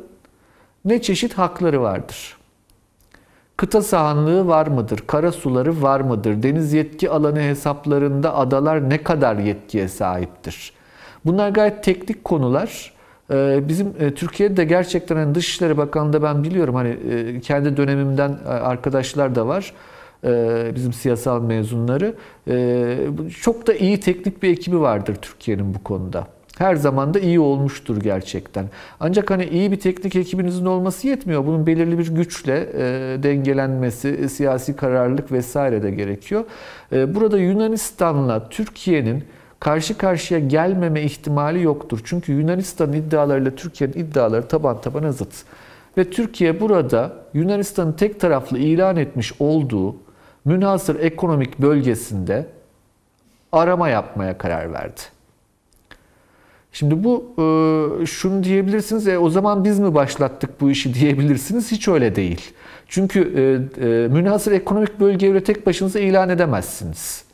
ne 0.85 1.03
çeşit 1.03 1.35
hakları 1.35 1.83
vardır? 1.83 2.37
Kıta 3.57 3.83
sahanlığı 3.83 4.47
var 4.47 4.67
mıdır? 4.67 5.05
Kara 5.07 5.33
suları 5.33 5.83
var 5.83 6.01
mıdır? 6.01 6.43
Deniz 6.43 6.73
yetki 6.73 7.11
alanı 7.11 7.41
hesaplarında 7.41 8.37
adalar 8.37 8.91
ne 8.91 9.03
kadar 9.03 9.37
yetkiye 9.37 9.89
sahiptir? 9.89 10.73
Bunlar 11.25 11.49
gayet 11.49 11.85
teknik 11.85 12.25
konular. 12.25 12.96
Ee, 13.31 13.69
Bizim 13.69 13.93
e, 14.01 14.15
Türkiye'de 14.15 14.65
gerçekten 14.65 15.17
hani 15.17 15.35
Dışişleri 15.35 15.77
Bakanlığı'nda 15.77 16.23
ben 16.23 16.45
biliyorum 16.45 16.75
hani 16.75 16.97
e, 17.11 17.41
kendi 17.41 17.77
dönemimden 17.77 18.39
e, 18.47 18.49
arkadaşlar 18.49 19.35
da 19.35 19.47
var. 19.47 19.73
Bizim 20.75 20.93
siyasal 20.93 21.43
mezunları. 21.43 22.15
Çok 23.41 23.67
da 23.67 23.75
iyi 23.75 24.01
teknik 24.01 24.43
bir 24.43 24.51
ekibi 24.51 24.81
vardır 24.81 25.15
Türkiye'nin 25.15 25.75
bu 25.75 25.85
konuda 25.85 26.27
her 26.59 26.77
zaman 26.77 27.15
da 27.15 27.21
iyi 27.21 27.41
olmuştur 27.41 28.01
gerçekten. 28.01 28.67
Ancak 29.01 29.31
hani 29.31 29.45
iyi 29.45 29.73
bir 29.73 29.81
teknik 29.81 30.17
ekibinizin 30.17 30.67
olması 30.67 31.09
yetmiyor. 31.09 31.47
Bunun 31.47 31.67
belirli 31.67 31.99
bir 31.99 32.15
güçle 32.15 32.69
dengelenmesi, 33.23 34.29
siyasi 34.29 34.77
kararlılık 34.77 35.33
vesaire 35.33 35.83
de 35.83 35.91
gerekiyor. 35.91 36.45
Burada 36.93 37.39
Yunanistan'la 37.39 38.49
Türkiye'nin 38.49 39.25
karşı 39.61 39.99
karşıya 39.99 40.41
gelmeme 40.41 41.03
ihtimali 41.03 41.63
yoktur. 41.63 42.01
Çünkü 42.05 42.33
Yunanistan 42.33 42.93
iddialarıyla 42.93 43.51
Türkiye'nin 43.51 43.95
iddiaları 43.95 44.49
taban 44.49 44.81
tabana 44.81 45.13
zıt. 45.13 45.35
Ve 45.99 46.11
Türkiye 46.11 46.61
burada 46.61 47.13
Yunanistan'ın 47.35 47.93
tek 47.93 48.21
taraflı 48.21 48.59
ilan 48.59 48.97
etmiş 48.97 49.33
olduğu 49.39 49.97
münhasır 50.45 51.01
ekonomik 51.01 51.59
bölgesinde 51.59 52.47
arama 53.53 53.89
yapmaya 53.89 54.39
karar 54.39 54.73
verdi. 54.73 55.01
Şimdi 56.73 57.05
bu 57.05 57.35
e, 58.03 58.07
şunu 58.07 58.45
diyebilirsiniz, 58.45 59.09
e, 59.09 59.19
o 59.19 59.31
zaman 59.31 59.65
biz 59.65 59.79
mi 59.79 59.95
başlattık 59.95 60.61
bu 60.61 60.71
işi 60.71 60.95
diyebilirsiniz. 61.01 61.73
Hiç 61.73 61.89
öyle 61.89 62.17
değil. 62.17 62.41
Çünkü 62.89 63.21
e, 63.21 63.87
e, 63.87 64.09
münhasır 64.09 64.53
ekonomik 64.53 65.01
bölge 65.01 65.29
öyle 65.29 65.45
tek 65.45 65.67
başınıza 65.67 66.01
ilan 66.01 66.29
edemezsiniz. 66.29 67.26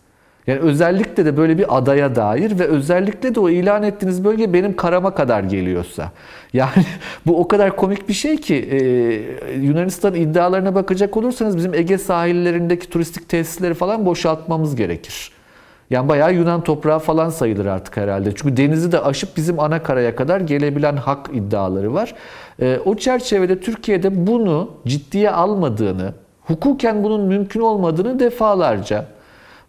Yani 0.46 0.58
özellikle 0.58 1.24
de 1.24 1.36
böyle 1.36 1.58
bir 1.58 1.78
adaya 1.78 2.14
dair 2.14 2.58
ve 2.58 2.66
özellikle 2.66 3.34
de 3.34 3.40
o 3.40 3.48
ilan 3.48 3.82
ettiğiniz 3.82 4.24
bölge 4.24 4.52
benim 4.52 4.76
karama 4.76 5.14
kadar 5.14 5.42
geliyorsa. 5.42 6.12
Yani 6.52 6.84
bu 7.26 7.40
o 7.40 7.48
kadar 7.48 7.76
komik 7.76 8.08
bir 8.08 8.14
şey 8.14 8.36
ki 8.36 8.54
e, 8.54 8.78
Yunanistan 9.56 10.14
iddialarına 10.14 10.74
bakacak 10.74 11.16
olursanız 11.16 11.56
bizim 11.56 11.74
Ege 11.74 11.98
sahillerindeki 11.98 12.90
turistik 12.90 13.28
tesisleri 13.28 13.74
falan 13.74 14.06
boşaltmamız 14.06 14.76
gerekir. 14.76 15.32
Yani 15.90 16.08
bayağı 16.08 16.34
Yunan 16.34 16.64
toprağı 16.64 16.98
falan 16.98 17.30
sayılır 17.30 17.66
artık 17.66 17.96
herhalde. 17.96 18.32
Çünkü 18.34 18.56
denizi 18.56 18.92
de 18.92 19.00
aşıp 19.00 19.36
bizim 19.36 19.60
ana 19.60 19.82
karaya 19.82 20.16
kadar 20.16 20.40
gelebilen 20.40 20.96
hak 20.96 21.30
iddiaları 21.32 21.94
var. 21.94 22.14
Ee, 22.60 22.78
o 22.84 22.94
çerçevede 22.94 23.60
Türkiye'de 23.60 24.26
bunu 24.26 24.70
ciddiye 24.86 25.30
almadığını, 25.30 26.12
hukuken 26.40 27.04
bunun 27.04 27.20
mümkün 27.20 27.60
olmadığını 27.60 28.18
defalarca 28.18 29.06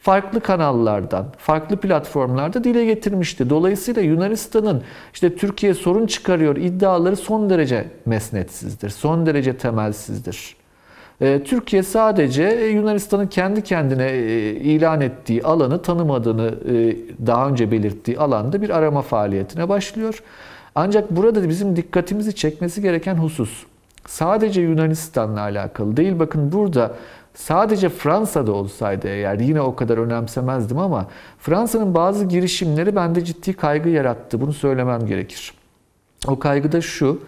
farklı 0.04 0.42
kanallardan, 0.42 1.26
farklı 1.38 1.78
platformlarda 1.78 2.64
dile 2.64 2.86
getirmişti. 2.86 3.50
Dolayısıyla 3.50 4.02
Yunanistan'ın 4.02 4.84
işte 5.14 5.36
Türkiye 5.36 5.74
sorun 5.74 6.08
çıkarıyor 6.08 6.56
iddiaları 6.56 7.16
son 7.16 7.50
derece 7.50 7.88
mesnetsizdir, 8.06 8.90
son 8.90 9.26
derece 9.26 9.58
temelsizdir. 9.58 10.56
Ee, 11.22 11.44
Türkiye 11.46 11.84
sadece 11.84 12.44
e, 12.44 12.66
Yunanistan'ın 12.68 13.28
kendi 13.28 13.62
kendine 13.64 14.06
e, 14.06 14.52
ilan 14.52 15.02
ettiği 15.02 15.44
alanı 15.44 15.82
tanımadığını 15.82 16.56
e, 16.70 16.96
daha 17.28 17.50
önce 17.50 17.72
belirttiği 17.72 18.20
alanda 18.20 18.62
bir 18.62 18.70
arama 18.70 19.02
faaliyetine 19.02 19.70
başlıyor. 19.70 20.24
Ancak 20.76 21.12
burada 21.12 21.44
da 21.44 21.50
bizim 21.50 21.76
dikkatimizi 21.76 22.36
çekmesi 22.36 22.82
gereken 22.82 23.16
husus 23.16 23.66
sadece 24.08 24.62
Yunanistan'la 24.62 25.42
alakalı 25.42 25.98
değil. 25.98 26.20
Bakın 26.20 26.52
burada 26.52 26.92
sadece 27.34 27.90
Fransa'da 27.90 28.52
olsaydı 28.52 29.08
eğer 29.08 29.40
yine 29.40 29.62
o 29.62 29.76
kadar 29.76 29.98
önemsemezdim 29.98 30.78
ama 30.78 31.08
Fransa'nın 31.40 31.96
bazı 31.96 32.26
girişimleri 32.26 32.96
bende 32.96 33.26
ciddi 33.26 33.54
kaygı 33.54 33.90
yarattı. 33.90 34.42
Bunu 34.42 34.54
söylemem 34.54 35.06
gerekir. 35.06 35.54
O 36.28 36.40
kaygı 36.40 36.72
da 36.72 36.82
şu. 36.82 37.22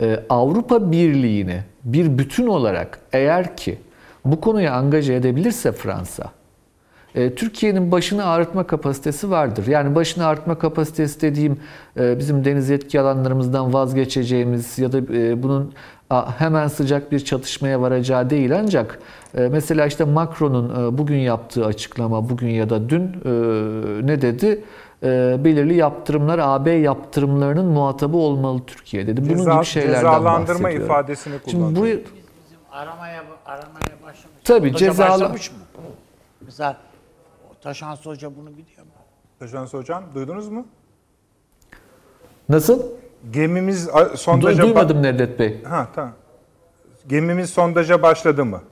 Ee, 0.00 0.20
Avrupa 0.28 0.92
Birliği'ni 0.92 1.60
bir 1.84 2.18
bütün 2.18 2.46
olarak 2.46 2.98
eğer 3.12 3.56
ki 3.56 3.78
bu 4.24 4.40
konuya 4.40 4.74
angaje 4.74 5.14
edebilirse 5.14 5.72
Fransa, 5.72 6.30
e, 7.14 7.34
Türkiye'nin 7.34 7.92
başını 7.92 8.24
ağrıtma 8.24 8.66
kapasitesi 8.66 9.30
vardır. 9.30 9.66
Yani 9.66 9.94
başını 9.94 10.26
ağrıtma 10.26 10.58
kapasitesi 10.58 11.20
dediğim 11.20 11.58
e, 11.96 12.18
bizim 12.18 12.44
deniz 12.44 12.70
yetki 12.70 13.00
alanlarımızdan 13.00 13.72
vazgeçeceğimiz 13.72 14.78
ya 14.78 14.92
da 14.92 14.98
e, 14.98 15.42
bunun 15.42 15.72
hemen 16.10 16.68
sıcak 16.68 17.12
bir 17.12 17.20
çatışmaya 17.24 17.80
varacağı 17.80 18.30
değil 18.30 18.58
ancak 18.58 18.98
mesela 19.34 19.86
işte 19.86 20.04
Macron'un 20.04 20.98
bugün 20.98 21.16
yaptığı 21.18 21.66
açıklama 21.66 22.28
bugün 22.30 22.48
ya 22.48 22.70
da 22.70 22.88
dün 22.88 23.02
ne 24.06 24.22
dedi? 24.22 24.64
belirli 25.44 25.74
yaptırımlar 25.74 26.38
AB 26.42 26.70
yaptırımlarının 26.70 27.66
muhatabı 27.66 28.16
olmalı 28.16 28.60
Türkiye 28.66 29.06
dedi. 29.06 29.20
Bunun 29.24 29.36
Ceza, 29.36 29.54
gibi 29.54 29.64
şeylerden 29.64 29.94
cezalandırma 29.94 30.62
bahsediyorum. 30.62 30.86
ifadesini 30.86 31.38
kullandı. 31.38 31.80
Şimdi 31.88 32.04
bu 32.04 32.10
aramaya 32.72 33.22
aramaya 33.46 33.94
başlamış. 34.02 34.36
Tabii, 34.44 34.72
cezalı- 34.76 35.10
başlamış 35.20 35.50
mı? 35.52 35.58
Mesela 36.46 36.76
o 37.50 37.54
Taşansı 37.62 38.10
Hoca 38.10 38.36
bunu 38.36 38.46
biliyor 38.48 38.82
mu? 38.82 38.92
Taşansı 39.38 39.76
Hocam 39.78 40.04
duydunuz 40.14 40.48
mu? 40.48 40.66
nasıl? 42.48 42.82
Gemimiz 43.30 43.86
Du- 43.88 44.16
sondaja... 44.16 44.62
ba- 44.62 44.66
duymadım 44.66 45.02
Nedret 45.02 45.38
Bey. 45.38 45.62
Ha 45.64 45.88
tamam. 45.94 46.12
Gemimiz 47.08 47.50
sondaja 47.50 48.02
başladı 48.02 48.44
mı? 48.44 48.62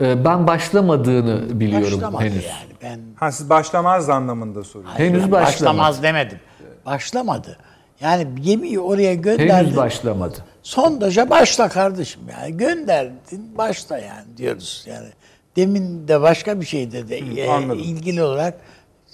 Ee, 0.00 0.24
Ben 0.24 0.46
başlamadığını 0.46 1.60
biliyorum 1.60 1.86
Başlamadı 1.96 2.24
henüz. 2.24 2.44
yani. 2.44 2.72
Ben 2.82 3.00
Ha 3.16 3.32
siz 3.32 3.50
başlamaz 3.50 4.08
anlamında 4.10 4.64
soruyorum. 4.64 4.98
Henüz 4.98 5.22
başlamadı. 5.30 5.46
başlamaz 5.46 6.02
demedim. 6.02 6.38
Başlamadı. 6.86 7.58
Yani 8.00 8.26
gemiyi 8.42 8.80
oraya 8.80 9.14
gönderdin. 9.14 9.48
Henüz 9.54 9.76
başlamadı. 9.76 10.36
Sondaja 10.62 11.30
başla 11.30 11.68
kardeşim 11.68 12.20
yani. 12.30 12.56
Gönderdin 12.56 13.58
başla 13.58 13.98
yani 13.98 14.36
diyoruz 14.36 14.84
yani. 14.88 15.08
Demin 15.56 16.08
de 16.08 16.20
başka 16.20 16.60
bir 16.60 16.66
şey 16.66 16.92
dedi. 16.92 17.14
Ee, 17.36 17.48
anladım. 17.48 17.78
ilgili 17.78 18.22
olarak 18.22 18.54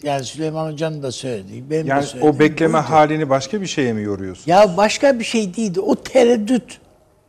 yani 0.03 0.25
Süleyman 0.25 0.73
Hoca'nın 0.73 1.03
da 1.03 1.13
söylediği, 1.13 1.71
benim 1.71 1.87
Yani 1.87 2.03
de 2.03 2.07
söylediğim 2.07 2.37
o 2.37 2.39
bekleme 2.39 2.73
buydu. 2.73 2.85
halini 2.91 3.31
başka 3.31 3.61
bir 3.61 3.67
şeye 3.67 3.93
mi 3.93 4.03
yoruyorsun? 4.03 4.45
Ya 4.51 4.77
başka 4.77 5.19
bir 5.19 5.25
şey 5.25 5.57
değildi. 5.57 5.81
O 5.81 5.95
tereddüt. 5.95 6.79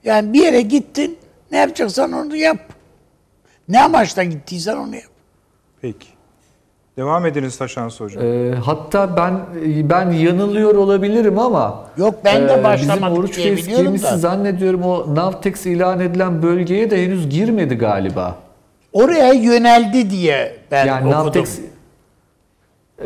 Yani 0.03 0.33
bir 0.33 0.41
yere 0.41 0.61
gittin, 0.61 1.17
ne 1.51 1.57
yapacaksan 1.57 2.11
onu 2.11 2.35
yap. 2.35 2.59
Ne 3.69 3.81
amaçla 3.83 4.23
gittiysen 4.23 4.75
onu 4.77 4.95
yap. 4.95 5.03
Peki. 5.81 6.07
Devam 6.97 7.25
ediniz 7.25 7.57
Taşans 7.57 7.99
Hocam. 7.99 8.23
Ee, 8.25 8.55
hatta 8.55 9.17
ben 9.17 9.39
ben 9.89 10.11
yanılıyor 10.11 10.75
olabilirim 10.75 11.39
ama 11.39 11.85
Yok, 11.97 12.15
ben 12.25 12.49
de 12.49 12.53
e, 12.53 12.63
başlamadık 12.63 13.03
bizim 13.03 13.17
Oruç 13.19 13.37
diye 13.37 13.57
biliyorum 13.57 14.01
da. 14.01 14.17
zannediyorum 14.17 14.83
o 14.83 15.15
Navtex 15.15 15.65
ilan 15.65 15.99
edilen 15.99 16.41
bölgeye 16.43 16.91
de 16.91 17.03
henüz 17.03 17.29
girmedi 17.29 17.75
galiba. 17.75 18.37
Oraya 18.93 19.33
yöneldi 19.33 20.09
diye 20.09 20.55
ben 20.71 20.85
yani 20.85 21.07
okudum. 21.07 21.25
Navtex 21.25 21.59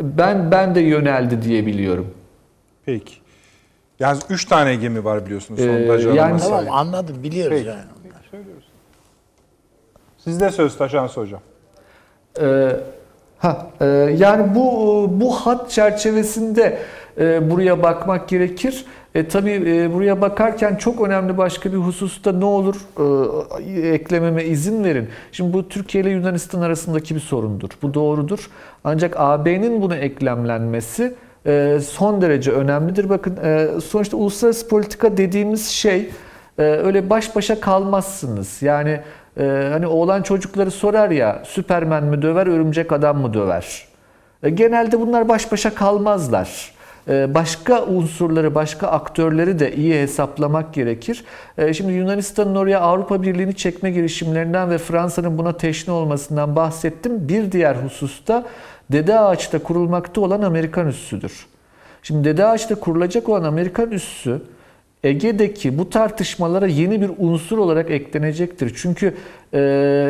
ben 0.00 0.50
ben 0.50 0.74
de 0.74 0.80
yöneldi 0.80 1.42
diye 1.42 1.66
biliyorum. 1.66 2.14
Peki. 2.86 3.14
Yani 4.00 4.18
üç 4.30 4.44
tane 4.44 4.74
gemi 4.76 5.04
var 5.04 5.26
biliyorsunuz 5.26 5.60
Ee, 5.60 5.64
sondaj 5.64 6.06
yani- 6.06 6.20
alanına 6.20 6.38
Tamam 6.38 6.58
sahip. 6.58 6.72
anladım 6.72 7.22
biliyoruz 7.22 7.56
Peki. 7.56 7.68
yani. 7.68 7.80
Sizde 10.18 10.50
söz 10.50 10.78
Taşans 10.78 11.16
Hocam. 11.16 11.40
Ee, 12.40 12.68
ha, 13.38 13.66
e, 13.80 13.84
yani 14.18 14.54
bu 14.54 15.06
bu 15.10 15.32
hat 15.34 15.70
çerçevesinde 15.70 16.78
e, 17.18 17.50
buraya 17.50 17.82
bakmak 17.82 18.28
gerekir. 18.28 18.84
E, 19.16 19.28
tabii 19.28 19.62
e, 19.66 19.94
buraya 19.94 20.20
bakarken 20.20 20.76
çok 20.76 21.00
önemli 21.00 21.38
başka 21.38 21.72
bir 21.72 21.76
hususta 21.76 22.32
ne 22.32 22.44
olur 22.44 22.76
e, 23.76 23.88
eklememe 23.88 24.44
izin 24.44 24.84
verin. 24.84 25.08
Şimdi 25.32 25.52
bu 25.52 25.68
Türkiye 25.68 26.04
ile 26.04 26.10
Yunanistan 26.10 26.60
arasındaki 26.60 27.14
bir 27.14 27.20
sorundur. 27.20 27.68
Bu 27.82 27.94
doğrudur. 27.94 28.50
Ancak 28.84 29.14
AB'nin 29.16 29.82
buna 29.82 29.96
eklemlenmesi 29.96 31.14
e, 31.46 31.78
son 31.88 32.22
derece 32.22 32.50
önemlidir. 32.50 33.08
Bakın 33.08 33.36
e, 33.44 33.68
sonuçta 33.84 34.16
uluslararası 34.16 34.68
politika 34.68 35.16
dediğimiz 35.16 35.68
şey 35.68 36.10
e, 36.58 36.62
öyle 36.62 37.10
baş 37.10 37.36
başa 37.36 37.60
kalmazsınız. 37.60 38.62
Yani 38.62 39.00
e, 39.40 39.68
hani 39.72 39.86
oğlan 39.86 40.22
çocukları 40.22 40.70
sorar 40.70 41.10
ya 41.10 41.42
Süpermen 41.44 42.04
mi 42.04 42.22
döver, 42.22 42.46
örümcek 42.46 42.92
adam 42.92 43.18
mı 43.18 43.34
döver? 43.34 43.84
E, 44.42 44.50
Genelde 44.50 45.00
bunlar 45.00 45.28
baş 45.28 45.52
başa 45.52 45.74
kalmazlar. 45.74 46.75
E, 47.08 47.34
Başka 47.34 47.84
unsurları, 47.84 48.54
başka 48.54 48.88
aktörleri 48.88 49.58
de 49.58 49.76
iyi 49.76 49.94
hesaplamak 49.94 50.74
gerekir. 50.74 51.24
E, 51.58 51.74
Şimdi 51.74 51.92
Yunanistan'ın 51.92 52.54
oraya 52.54 52.80
Avrupa 52.80 53.22
Birliği'ni 53.22 53.54
çekme 53.54 53.90
girişimlerinden 53.90 54.70
ve 54.70 54.78
Fransa'nın 54.78 55.38
buna 55.38 55.56
teşne 55.56 55.94
olmasından 55.94 56.56
bahsettim. 56.56 57.28
Bir 57.28 57.52
diğer 57.52 57.74
hususta 57.74 58.44
Dede 58.92 59.18
Ağaç'ta 59.18 59.58
kurulmakta 59.58 60.20
olan 60.20 60.42
Amerikan 60.42 60.86
üssüdür. 60.86 61.46
Şimdi 62.02 62.24
Dede 62.24 62.46
Ağaç'ta 62.46 62.74
kurulacak 62.74 63.28
olan 63.28 63.44
Amerikan 63.44 63.90
üssü 63.90 64.40
Ege'deki 65.06 65.78
bu 65.78 65.90
tartışmalara 65.90 66.66
yeni 66.66 67.00
bir 67.00 67.10
unsur 67.18 67.58
olarak 67.58 67.90
eklenecektir. 67.90 68.72
Çünkü 68.76 69.14
e, 69.52 69.58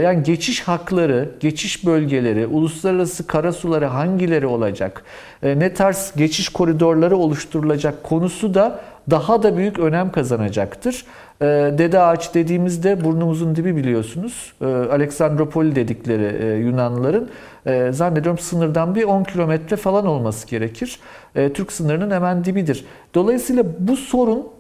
yani 0.05 0.23
geçiş 0.23 0.61
hakları, 0.61 1.31
geçiş 1.41 1.87
bölgeleri, 1.87 2.47
uluslararası 2.47 3.27
karasuları 3.27 3.85
hangileri 3.87 4.47
olacak, 4.47 5.05
e, 5.43 5.59
ne 5.59 5.75
tarz 5.75 6.13
geçiş 6.17 6.49
koridorları 6.49 7.17
oluşturulacak 7.17 8.03
konusu 8.03 8.55
da 8.55 8.81
daha 9.11 9.43
da 9.43 9.57
büyük 9.57 9.79
önem 9.79 10.13
kazanacaktır. 10.13 11.05
E, 11.41 11.45
Dede 11.79 12.01
Ağaç 12.01 12.35
dediğimizde 12.35 13.05
burnumuzun 13.05 13.57
dibi 13.57 13.77
biliyorsunuz. 13.77 14.53
E, 14.61 14.65
Aleksandropoli 14.67 15.77
dedikleri 15.77 16.45
e, 16.45 16.57
Yunanlıların 16.57 17.29
e, 17.67 17.93
zannediyorum 17.93 18.39
sınırdan 18.39 18.95
bir 18.95 19.05
10 19.05 19.25
kilometre 19.25 19.77
falan 19.77 20.07
olması 20.07 20.47
gerekir. 20.47 20.99
E, 21.35 21.53
Türk 21.53 21.73
sınırının 21.73 22.11
hemen 22.11 22.45
dibidir. 22.45 22.85
Dolayısıyla 23.15 23.65
bu 23.79 23.97
sorun 23.97 24.56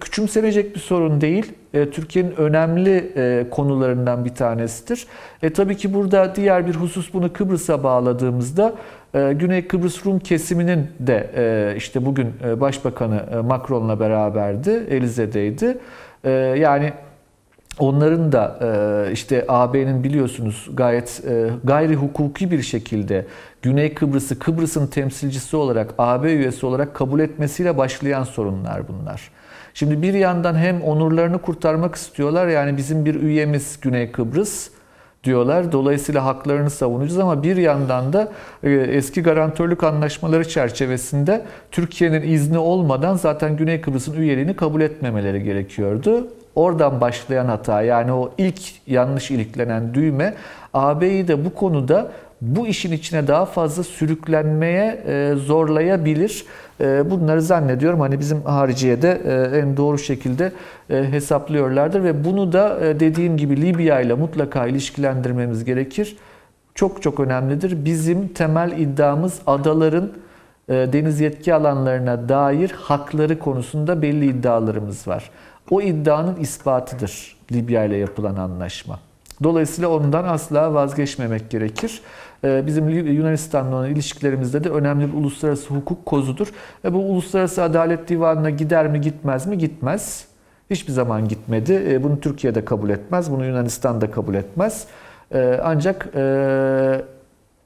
küçümsenecek 0.00 0.74
bir 0.74 0.80
sorun 0.80 1.20
değil. 1.20 1.52
E, 1.74 1.90
Türkiye'nin 1.90 2.36
önemli 2.36 3.12
e, 3.16 3.46
konularından 3.50 4.24
bir 4.24 4.34
tanesidir. 4.34 5.06
E, 5.42 5.50
tabii 5.50 5.76
ki 5.76 5.94
burada 5.94 6.34
diğer 6.34 6.66
bir 6.66 6.74
husus 6.74 7.12
bunu 7.12 7.32
Kıbrıs'a 7.32 7.82
bağladığımızda 7.82 8.74
e, 9.14 9.32
Güney 9.32 9.68
Kıbrıs 9.68 10.06
Rum 10.06 10.18
kesiminin 10.18 10.86
de 11.00 11.30
e, 11.36 11.76
işte 11.76 12.06
bugün 12.06 12.32
Başbakanı 12.60 13.42
Macron'la 13.42 14.00
beraberdi, 14.00 14.86
Elize'deydi. 14.90 15.78
Yani 16.60 16.92
Onların 17.78 18.32
da 18.32 18.58
işte 19.12 19.44
AB'nin 19.48 20.04
biliyorsunuz 20.04 20.68
gayet 20.74 21.22
gayri 21.64 21.94
hukuki 21.94 22.50
bir 22.50 22.62
şekilde 22.62 23.26
Güney 23.62 23.94
Kıbrıs'ı 23.94 24.38
Kıbrıs'ın 24.38 24.86
temsilcisi 24.86 25.56
olarak 25.56 25.94
AB 25.98 26.32
üyesi 26.32 26.66
olarak 26.66 26.94
kabul 26.94 27.20
etmesiyle 27.20 27.78
başlayan 27.78 28.24
sorunlar 28.24 28.82
bunlar. 28.88 29.30
Şimdi 29.78 30.02
bir 30.02 30.14
yandan 30.14 30.54
hem 30.54 30.82
onurlarını 30.82 31.38
kurtarmak 31.38 31.94
istiyorlar 31.94 32.48
yani 32.48 32.76
bizim 32.76 33.04
bir 33.04 33.14
üyemiz 33.14 33.80
Güney 33.80 34.12
Kıbrıs 34.12 34.70
diyorlar. 35.24 35.72
Dolayısıyla 35.72 36.24
haklarını 36.24 36.70
savunacağız 36.70 37.18
ama 37.18 37.42
bir 37.42 37.56
yandan 37.56 38.12
da 38.12 38.32
e, 38.62 38.70
eski 38.70 39.22
garantörlük 39.22 39.84
anlaşmaları 39.84 40.48
çerçevesinde 40.48 41.44
Türkiye'nin 41.70 42.22
izni 42.22 42.58
olmadan 42.58 43.14
zaten 43.14 43.56
Güney 43.56 43.80
Kıbrıs'ın 43.80 44.14
üyeliğini 44.14 44.56
kabul 44.56 44.80
etmemeleri 44.80 45.42
gerekiyordu. 45.42 46.28
Oradan 46.54 47.00
başlayan 47.00 47.46
hata 47.46 47.82
yani 47.82 48.12
o 48.12 48.32
ilk 48.38 48.60
yanlış 48.86 49.30
iliklenen 49.30 49.94
düğme 49.94 50.34
AB'yi 50.74 51.28
de 51.28 51.44
bu 51.44 51.54
konuda 51.54 52.10
bu 52.40 52.66
işin 52.66 52.92
içine 52.92 53.26
daha 53.26 53.46
fazla 53.46 53.82
sürüklenmeye 53.84 55.02
e, 55.06 55.34
zorlayabilir. 55.34 56.44
E, 56.80 57.10
Bunları 57.10 57.42
zannediyorum 57.42 58.00
hani 58.00 58.20
bizim 58.20 58.42
hariciyede 58.42 59.20
e, 59.24 59.58
en 59.58 59.76
doğru 59.76 59.98
şekilde 59.98 60.52
e, 60.90 61.04
hesaplıyorlardır 61.10 62.04
ve 62.04 62.24
bunu 62.24 62.52
da 62.52 62.86
e, 62.86 63.00
dediğim 63.00 63.36
gibi 63.36 63.62
Libya 63.62 64.00
ile 64.00 64.14
mutlaka 64.14 64.66
ilişkilendirmemiz 64.66 65.64
gerekir. 65.64 66.16
Çok 66.74 67.02
çok 67.02 67.20
önemlidir. 67.20 67.84
Bizim 67.84 68.28
temel 68.28 68.72
iddiamız 68.78 69.38
adaların 69.46 70.10
deniz 70.68 71.20
yetki 71.20 71.54
alanlarına 71.54 72.28
dair 72.28 72.70
hakları 72.70 73.38
konusunda 73.38 74.02
belli 74.02 74.26
iddialarımız 74.26 75.08
var. 75.08 75.30
O 75.70 75.80
iddianın 75.80 76.36
ispatıdır 76.36 77.36
Libya 77.52 77.84
ile 77.84 77.96
yapılan 77.96 78.36
anlaşma. 78.36 78.98
Dolayısıyla 79.42 79.88
ondan 79.88 80.24
asla 80.24 80.74
vazgeçmemek 80.74 81.50
gerekir. 81.50 82.00
Ee, 82.44 82.66
Bizim 82.66 82.88
Yunanistan'la 82.88 83.76
olan 83.76 83.90
ilişkilerimizde 83.90 84.64
de 84.64 84.68
önemli 84.70 85.08
bir 85.12 85.18
uluslararası 85.18 85.74
hukuk 85.74 86.06
kozudur. 86.06 86.48
E 86.84 86.92
bu 86.92 86.98
Uluslararası 86.98 87.62
Adalet 87.62 88.08
Divanı'na 88.08 88.50
gider 88.50 88.88
mi 88.88 89.00
gitmez 89.00 89.46
mi? 89.46 89.58
Gitmez. 89.58 90.24
Hiçbir 90.70 90.92
zaman 90.92 91.28
gitmedi. 91.28 91.82
E, 91.90 92.02
Bunu 92.02 92.20
Türkiye'de 92.20 92.64
kabul 92.64 92.90
etmez. 92.90 93.30
Bunu 93.30 93.44
Yunanistan 93.46 94.00
da 94.00 94.10
kabul 94.10 94.34
etmez. 94.34 94.86
E, 95.34 95.60
Ancak 95.64 96.08
e, 96.14 97.04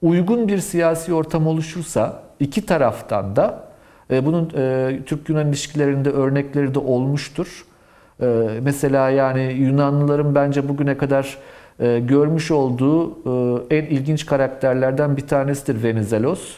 uygun 0.02 0.48
bir 0.48 0.58
siyasi 0.58 1.14
ortam 1.14 1.46
oluşursa 1.46 2.22
iki 2.40 2.66
taraftan 2.66 3.36
da 3.36 3.64
e, 4.10 4.26
bunun 4.26 4.50
e, 4.56 4.98
Türk-Yunan 5.06 5.48
ilişkilerinde 5.48 6.10
örnekleri 6.10 6.74
de 6.74 6.78
olmuştur. 6.78 7.64
Mesela 8.62 9.10
yani 9.10 9.42
Yunanlıların 9.42 10.34
bence 10.34 10.68
bugüne 10.68 10.96
kadar 10.96 11.38
e, 11.80 11.98
görmüş 11.98 12.50
olduğu 12.50 13.10
e, 13.70 13.76
en 13.76 13.84
ilginç 13.84 14.26
karakterlerden 14.26 15.16
bir 15.16 15.26
tanesidir 15.26 15.82
Venizelos. 15.82 16.56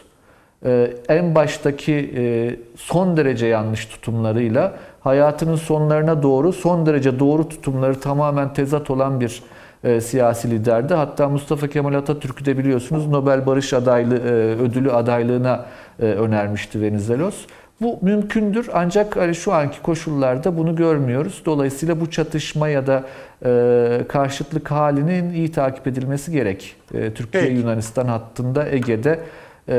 E, 0.64 0.90
En 1.08 1.34
baştaki 1.34 2.12
e, 2.16 2.56
son 2.76 3.16
derece 3.16 3.46
yanlış 3.46 3.86
tutumlarıyla 3.86 4.74
hayatının 5.00 5.56
sonlarına 5.56 6.22
doğru 6.22 6.52
son 6.52 6.86
derece 6.86 7.18
doğru 7.18 7.48
tutumları 7.48 8.00
tamamen 8.00 8.52
tezat 8.52 8.90
olan 8.90 9.20
bir 9.20 9.42
e, 9.84 10.00
siyasi 10.00 10.50
liderdi. 10.50 10.94
Hatta 10.94 11.28
Mustafa 11.28 11.68
Kemal 11.68 11.94
Atatürk'ü 11.94 12.44
de 12.44 12.58
biliyorsunuz 12.58 13.06
Nobel 13.06 13.46
Barış 13.46 13.72
Adaylı 13.72 14.16
e, 14.16 14.30
ödülü 14.62 14.92
adaylığına 14.92 15.66
e, 16.00 16.04
önermişti 16.04 16.80
Venizelos. 16.80 17.46
Bu 17.80 17.98
mümkündür 18.02 18.68
ancak 18.72 19.16
hani 19.16 19.34
şu 19.34 19.52
anki 19.52 19.82
koşullarda 19.82 20.56
bunu 20.56 20.76
görmüyoruz. 20.76 21.42
Dolayısıyla 21.46 22.00
bu 22.00 22.10
çatışma 22.10 22.68
ya 22.68 22.86
da 22.86 23.04
e, 23.44 24.00
karşıtlık 24.08 24.70
halinin 24.70 25.34
iyi 25.34 25.52
takip 25.52 25.86
edilmesi 25.86 26.32
gerek. 26.32 26.76
E. 26.94 27.14
Türkiye-Yunanistan 27.14 28.06
hattında 28.06 28.68
Ege'de 28.68 29.20
e, 29.68 29.76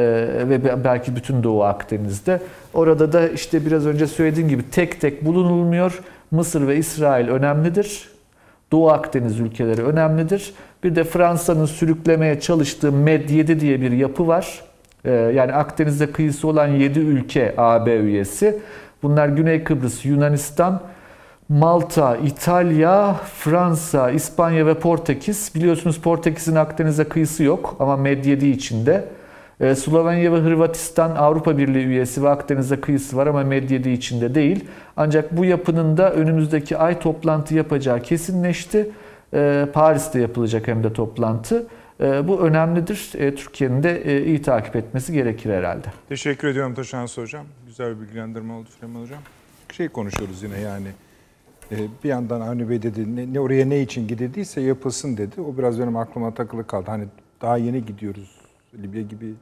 ve 0.49 0.84
belki 0.84 1.15
bütün 1.15 1.43
Doğu 1.43 1.63
Akdeniz'de. 1.63 2.41
Orada 2.73 3.13
da 3.13 3.30
işte 3.30 3.65
biraz 3.65 3.85
önce 3.85 4.07
söylediğim 4.07 4.49
gibi 4.49 4.63
tek 4.72 5.01
tek 5.01 5.26
bulunulmuyor. 5.26 6.01
Mısır 6.31 6.67
ve 6.67 6.77
İsrail 6.77 7.27
önemlidir. 7.27 8.09
Doğu 8.72 8.89
Akdeniz 8.89 9.39
ülkeleri 9.39 9.84
önemlidir. 9.84 10.53
Bir 10.84 10.95
de 10.95 11.03
Fransa'nın 11.03 11.65
sürüklemeye 11.65 12.39
çalıştığı 12.39 12.88
MED-7 12.88 13.59
diye 13.59 13.81
bir 13.81 13.91
yapı 13.91 14.27
var. 14.27 14.61
Ee, 15.06 15.11
yani 15.11 15.53
Akdeniz'de 15.53 16.11
kıyısı 16.11 16.48
olan 16.48 16.68
7 16.68 16.99
ülke 16.99 17.53
AB 17.57 17.95
üyesi. 17.95 18.60
Bunlar 19.03 19.27
Güney 19.27 19.64
Kıbrıs, 19.64 20.06
Yunanistan, 20.06 20.82
Malta, 21.49 22.18
İtalya, 22.18 23.14
Fransa, 23.14 24.11
İspanya 24.11 24.65
ve 24.65 24.73
Portekiz. 24.73 25.52
Biliyorsunuz 25.56 25.99
Portekiz'in 26.02 26.56
Akdeniz'e 26.56 27.03
kıyısı 27.03 27.44
yok 27.44 27.76
ama 27.80 27.95
MED-7 27.95 28.45
içinde. 28.45 29.06
Ee, 29.60 29.76
Slovenya 29.76 30.34
ve 30.34 30.38
Hırvatistan 30.38 31.15
Avrupa 31.15 31.57
Birliği 31.57 31.86
üyesi 31.86 32.23
ve 32.23 32.30
Akdeniz'e 32.30 32.82
kıyısı 32.82 33.18
var 33.18 33.27
ama 33.27 33.41
MED-7 33.41 33.90
içinde 33.90 34.36
değil. 34.36 34.65
Ancak 34.98 35.38
bu 35.38 35.45
yapının 35.45 35.98
da 35.98 36.14
önümüzdeki 36.14 36.77
ay 36.77 36.99
toplantı 36.99 37.56
yapacağı 37.56 37.99
kesinleşti. 37.99 38.90
Ee, 39.34 39.65
Paris'te 39.73 40.19
yapılacak 40.19 40.68
hem 40.68 40.84
de 40.84 40.94
toplantı. 40.94 41.68
Ee, 41.99 42.27
bu 42.27 42.39
önemlidir. 42.39 43.11
Türkiye'nin 43.11 43.84
de 43.84 44.26
iyi 44.26 44.41
takip 44.41 44.76
etmesi 44.76 45.13
gerekir 45.13 45.49
herhalde. 45.49 45.88
Teşekkür 46.09 46.47
ediyorum 46.47 46.73
Taşansı 46.73 47.22
Hocam. 47.22 47.45
Güzel 47.67 47.95
bir 47.95 48.01
bilgilendirme 48.01 48.53
oldu 48.53 48.69
Süleyman 48.76 49.01
Hocam. 49.01 49.19
Şey 49.72 49.89
konuşuyoruz 49.89 50.43
yine 50.43 50.59
yani. 50.59 50.88
Ee, 51.72 51.77
bir 52.03 52.09
yandan 52.09 52.41
Avni 52.41 52.69
Bey 52.69 52.81
dedi 52.81 53.34
ne, 53.34 53.39
oraya 53.39 53.65
ne 53.65 53.81
için 53.81 54.07
gidildiyse 54.07 54.61
yapılsın 54.61 55.17
dedi. 55.17 55.41
O 55.41 55.57
biraz 55.57 55.80
benim 55.80 55.97
aklıma 55.97 56.34
takılı 56.34 56.67
kaldı. 56.67 56.85
Hani 56.88 57.05
daha 57.41 57.57
yeni 57.57 57.85
gidiyoruz. 57.85 58.41
Libya 58.84 59.01
gibi 59.01 59.34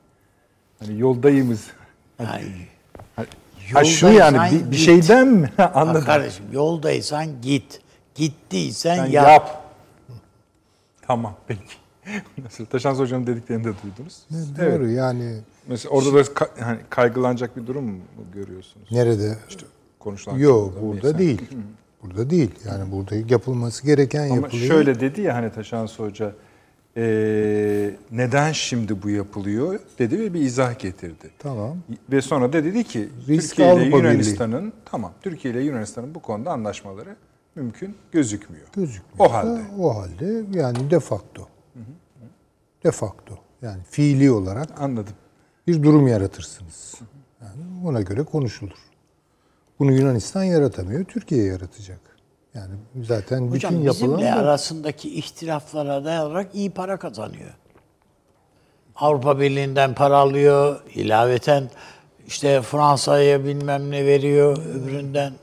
hani 0.79 0.99
yoldayımız. 0.99 1.67
Yani, 2.19 2.45
hani, 3.15 3.27
ha 3.73 3.83
şu 3.83 4.07
yani 4.07 4.51
bir, 4.51 4.71
bir 4.71 4.75
şeyden 4.75 5.27
mi? 5.27 5.49
Anladım. 5.73 6.01
Bak 6.01 6.05
kardeşim 6.05 6.45
yoldaysan 6.51 7.41
git. 7.41 7.81
Gittiysen 8.15 8.95
Sen 8.95 9.05
yap. 9.05 9.27
yap. 9.27 9.63
Tamam 11.01 11.35
peki. 11.47 11.82
Nasıl? 12.43 12.65
Taşans 12.65 12.99
Hocam'ın 12.99 13.27
dediklerini 13.27 13.63
de 13.63 13.71
duydunuz. 13.83 14.19
Evet, 14.61 14.79
doğru 14.79 14.89
yani. 14.89 15.37
Mesela 15.67 15.89
orada 15.89 16.13
da 16.13 16.21
ka- 16.21 16.61
hani 16.61 16.77
kaygılanacak 16.89 17.57
bir 17.57 17.67
durum 17.67 17.85
mu 17.85 17.99
görüyorsunuz? 18.33 18.91
Nerede? 18.91 19.37
İşte 19.49 19.65
konuşulan. 19.99 20.37
Yok 20.37 20.73
burada 20.81 20.95
mesela. 20.95 21.17
değil. 21.19 21.41
Burada 22.03 22.29
değil. 22.29 22.51
Yani 22.67 22.91
burada 22.91 23.15
yapılması 23.15 23.85
gereken 23.85 24.25
Ama 24.25 24.35
yapılıyor. 24.35 24.67
şöyle 24.67 24.99
dedi 24.99 25.21
ya 25.21 25.35
hani 25.35 25.51
Taşans 25.51 25.99
Hoca 25.99 26.33
e, 26.97 27.03
neden 28.11 28.51
şimdi 28.51 29.03
bu 29.03 29.09
yapılıyor 29.09 29.79
dedi 29.99 30.19
ve 30.19 30.33
bir 30.33 30.41
izah 30.41 30.79
getirdi. 30.79 31.29
Tamam. 31.39 31.77
Ve 32.11 32.21
sonra 32.21 32.53
da 32.53 32.63
dedi 32.63 32.83
ki 32.83 33.09
Risk 33.27 33.49
Türkiye 33.55 33.75
ile 33.75 33.97
Yunanistan'ın 33.97 34.73
tamam 34.85 35.11
Türkiye 35.21 35.53
ile 35.53 35.61
Yunanistan'ın 35.63 36.15
bu 36.15 36.19
konuda 36.19 36.51
anlaşmaları 36.51 37.15
mümkün 37.55 37.95
gözükmüyor. 38.11 38.67
Gözükmüyor. 38.75 39.29
O 39.29 39.33
halde. 39.33 39.61
O 39.79 39.95
halde 39.95 40.43
yani 40.53 40.91
de 40.91 40.99
facto. 40.99 41.47
De 42.83 42.91
facto. 42.91 43.37
Yani 43.61 43.81
fiili 43.89 44.31
olarak 44.31 44.81
Anladım. 44.81 45.13
bir 45.67 45.83
durum 45.83 46.07
yaratırsınız. 46.07 46.95
Yani 47.41 47.87
ona 47.87 48.01
göre 48.01 48.23
konuşulur. 48.23 48.77
Bunu 49.79 49.91
Yunanistan 49.91 50.43
yaratamıyor, 50.43 51.05
Türkiye 51.05 51.43
yaratacak. 51.43 51.99
Yani 52.53 52.73
zaten 53.03 53.41
Hocam 53.41 53.53
bütün 53.53 53.83
yapılan 53.83 54.17
bizimle 54.17 54.35
bu. 54.35 54.39
arasındaki 54.39 55.15
ihtilaflara 55.15 56.05
dayanarak 56.05 56.55
iyi 56.55 56.69
para 56.71 56.97
kazanıyor. 56.97 57.53
Avrupa 58.95 59.39
Birliği'nden 59.39 59.93
para 59.93 60.17
alıyor, 60.17 60.81
ilaveten 60.95 61.69
işte 62.27 62.61
Fransa'ya 62.61 63.45
bilmem 63.45 63.91
ne 63.91 64.05
veriyor, 64.05 64.57
öbüründen 64.57 65.33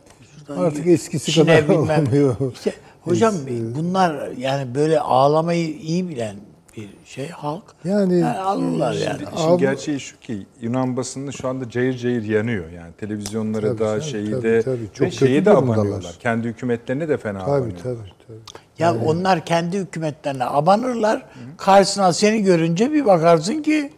Artık 0.57 0.86
eskisi 0.86 1.32
Çin'e 1.32 1.61
kadar 1.61 1.74
olamıyor. 1.74 2.36
İşte 2.55 2.74
hocam 3.05 3.35
bunlar 3.77 4.28
yani 4.31 4.74
böyle 4.74 5.01
ağlamayı 5.01 5.68
iyi 5.77 6.09
bilen 6.09 6.36
bir 6.77 6.89
şey 7.05 7.28
halk. 7.28 7.64
Yani- 7.85 8.27
alırlar 8.27 8.93
yani. 8.93 9.22
İşin 9.36 9.48
Abi- 9.48 9.60
gerçeği 9.60 10.01
şu 10.01 10.20
ki 10.20 10.47
Yunan 10.60 10.97
basını 10.97 11.32
şu 11.32 11.48
anda 11.48 11.70
cayır 11.70 11.97
cayır 11.98 12.22
yanıyor. 12.24 12.70
Yani 12.70 12.93
televizyonları 13.01 13.66
Tabii, 13.68 13.78
da 13.78 13.85
tabii, 13.98 14.02
şeyi 14.10 14.31
tabii, 14.31 14.43
de 14.43 14.62
tabii. 14.62 14.89
Çok 14.94 15.06
ve 15.06 15.10
şeyi 15.10 15.44
de 15.44 15.51
abanıyorlar. 15.51 16.16
Kendi 16.20 16.48
hükümetlerine 16.48 17.09
de 17.09 17.16
fena 17.16 17.39
Tabii 17.39 17.51
abanıyorlar. 17.51 17.82
tabii 17.82 18.12
tabii. 18.27 18.39
Ya 18.78 18.94
onlar 19.05 19.44
kendi 19.44 19.78
hükümetlerine 19.78 20.44
abanırlar. 20.44 21.27
Karşısına 21.56 22.12
seni 22.12 22.43
görünce 22.43 22.93
bir 22.93 23.05
bakarsın 23.06 23.62
ki 23.62 23.93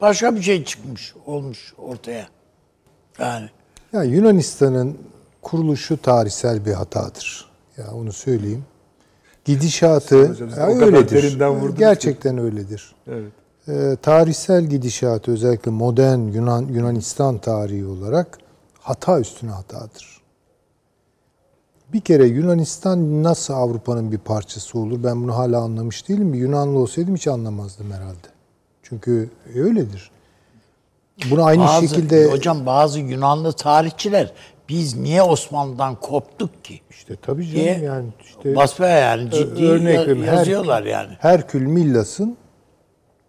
başka 0.00 0.36
bir 0.36 0.42
şey 0.42 0.64
çıkmış, 0.64 1.14
olmuş 1.26 1.74
ortaya. 1.78 2.26
Yani 3.18 3.48
Ya 3.92 4.02
Yunanistan'ın 4.02 4.98
kuruluşu 5.42 6.02
tarihsel 6.02 6.64
bir 6.66 6.72
hatadır. 6.72 7.47
Ya 7.78 7.92
onu 7.92 8.12
söyleyeyim. 8.12 8.64
Gidişatı 9.44 10.28
Hocam, 10.28 10.48
ya 10.50 10.66
öyledir. 10.66 11.38
Gerçekten 11.78 12.38
öyledir. 12.38 12.94
Evet. 13.06 13.32
Ee, 13.68 13.96
tarihsel 14.02 14.64
gidişatı 14.64 15.32
özellikle 15.32 15.70
modern 15.70 16.18
Yunan 16.18 16.66
Yunanistan 16.66 17.38
tarihi 17.38 17.86
olarak 17.86 18.38
hata 18.80 19.20
üstüne 19.20 19.50
hatadır. 19.50 20.18
Bir 21.92 22.00
kere 22.00 22.26
Yunanistan 22.26 23.22
nasıl 23.22 23.54
Avrupa'nın 23.54 24.12
bir 24.12 24.18
parçası 24.18 24.78
olur? 24.78 25.04
Ben 25.04 25.22
bunu 25.22 25.36
hala 25.36 25.60
anlamış 25.60 26.08
değilim. 26.08 26.32
Bir 26.32 26.38
Yunanlı 26.38 26.78
olsaydım 26.78 27.16
hiç 27.16 27.28
anlamazdım 27.28 27.92
herhalde. 27.92 28.28
Çünkü 28.82 29.30
öyledir. 29.56 30.10
Bunu 31.30 31.44
aynı 31.44 31.62
bazı, 31.62 31.88
şekilde 31.88 32.30
hocam 32.30 32.66
bazı 32.66 33.00
Yunanlı 33.00 33.52
tarihçiler 33.52 34.32
biz 34.68 34.96
niye 34.96 35.22
Osmanlı'dan 35.22 35.94
koptuk 35.94 36.64
ki? 36.64 36.80
işte 36.90 37.16
tabii 37.22 37.46
canım 37.46 37.56
diye 37.64 37.78
yani 37.78 38.08
işte 38.24 38.56
basbaya 38.56 38.98
yani 38.98 39.30
ciddi 39.30 39.64
örnek 39.64 39.98
veriyorum. 39.98 40.22
Her- 40.22 40.36
yazıyorlar 40.36 40.82
yani. 40.82 41.16
Herkül 41.20 41.62
Millas'ın 41.66 42.36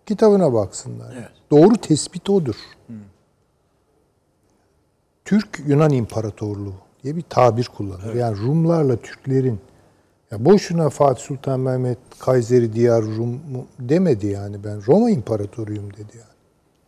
kitabına 0.06 0.53
baksınlar. 0.53 1.14
Doğru 1.52 1.76
tespit 1.76 2.30
odur. 2.30 2.56
Türk 5.26 5.60
Yunan 5.68 5.91
İmparatorluğu 5.91 6.74
diye 7.03 7.16
bir 7.16 7.24
tabir 7.30 7.66
kullanır. 7.78 8.14
Yani 8.16 8.38
Rumlarla 8.38 8.98
Türklerin 8.98 9.60
ya 10.32 10.45
boşuna 10.45 10.90
Fatih 10.90 11.24
Sultan 11.24 11.60
Mehmet 11.60 11.98
Kayseri 12.20 12.74
Diyar 12.74 13.02
Rum 13.03 13.41
demedi 13.80 14.28
yani 14.28 14.64
ben 14.64 14.88
Roma 14.88 15.10
İmparatoruyum 15.10 15.94
dedi 15.94 16.18
yani. 16.18 16.28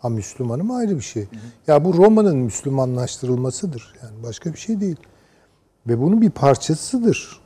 Ha 0.01 0.09
Müslümanım 0.09 0.71
ayrı 0.71 0.95
bir 0.95 1.01
şey. 1.01 1.27
Ya 1.67 1.85
bu 1.85 1.93
Roma'nın 1.93 2.37
Müslümanlaştırılmasıdır. 2.37 3.93
Yani 4.03 4.23
başka 4.23 4.53
bir 4.53 4.57
şey 4.57 4.81
değil. 4.81 4.97
Ve 5.87 6.01
bunun 6.01 6.21
bir 6.21 6.29
parçasıdır. 6.29 7.41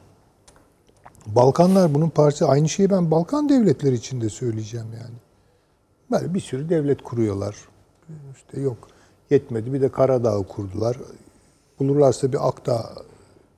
Balkanlar 1.25 1.93
bunun 1.93 2.09
parçası. 2.09 2.47
Aynı 2.47 2.69
şeyi 2.69 2.89
ben 2.89 3.11
Balkan 3.11 3.49
devletleri 3.49 3.95
için 3.95 4.21
de 4.21 4.29
söyleyeceğim 4.29 4.87
yani. 4.93 5.15
Böyle 6.11 6.33
bir 6.33 6.39
sürü 6.39 6.69
devlet 6.69 7.03
kuruyorlar. 7.03 7.55
İşte 8.35 8.61
yok 8.61 8.77
yetmedi 9.29 9.73
bir 9.73 9.81
de 9.81 9.89
Karadağ'ı 9.89 10.43
kurdular. 10.43 10.97
Bulurlarsa 11.79 12.31
bir 12.31 12.47
Akdağ 12.47 12.93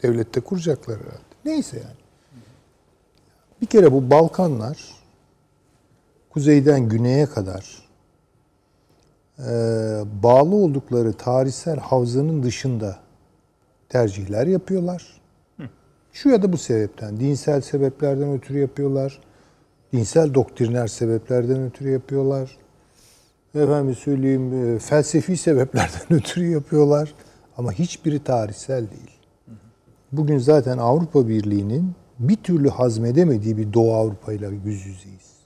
devlette 0.03 0.41
kuracaklar 0.41 0.99
herhalde. 0.99 1.21
Neyse 1.45 1.77
yani. 1.77 1.97
Bir 3.61 3.65
kere 3.65 3.91
bu 3.91 4.11
Balkanlar 4.11 4.77
kuzeyden 6.29 6.89
güneye 6.89 7.25
kadar 7.25 7.86
bağlı 10.23 10.55
oldukları 10.55 11.13
tarihsel 11.13 11.77
havzanın 11.77 12.43
dışında 12.43 12.97
tercihler 13.89 14.47
yapıyorlar. 14.47 15.21
Şu 16.13 16.29
ya 16.29 16.41
da 16.41 16.53
bu 16.53 16.57
sebepten, 16.57 17.19
dinsel 17.19 17.61
sebeplerden 17.61 18.33
ötürü 18.33 18.59
yapıyorlar. 18.59 19.19
Dinsel 19.93 20.33
doktriner 20.33 20.87
sebeplerden 20.87 21.63
ötürü 21.63 21.89
yapıyorlar. 21.91 22.57
Efendim 23.55 23.95
söyleyeyim, 23.95 24.75
e, 24.75 24.79
felsefi 24.79 25.37
sebeplerden 25.37 26.01
ötürü 26.09 26.47
yapıyorlar. 26.47 27.13
Ama 27.57 27.71
hiçbiri 27.71 28.23
tarihsel 28.23 28.91
değil. 28.91 29.19
Bugün 30.11 30.37
zaten 30.37 30.77
Avrupa 30.77 31.27
Birliği'nin 31.27 31.91
bir 32.19 32.35
türlü 32.35 32.69
hazmedemediği 32.69 33.57
bir 33.57 33.73
Doğu 33.73 33.93
Avrupa 33.93 34.33
ile 34.33 34.47
yüz 34.65 34.85
yüzeyiz. 34.85 35.36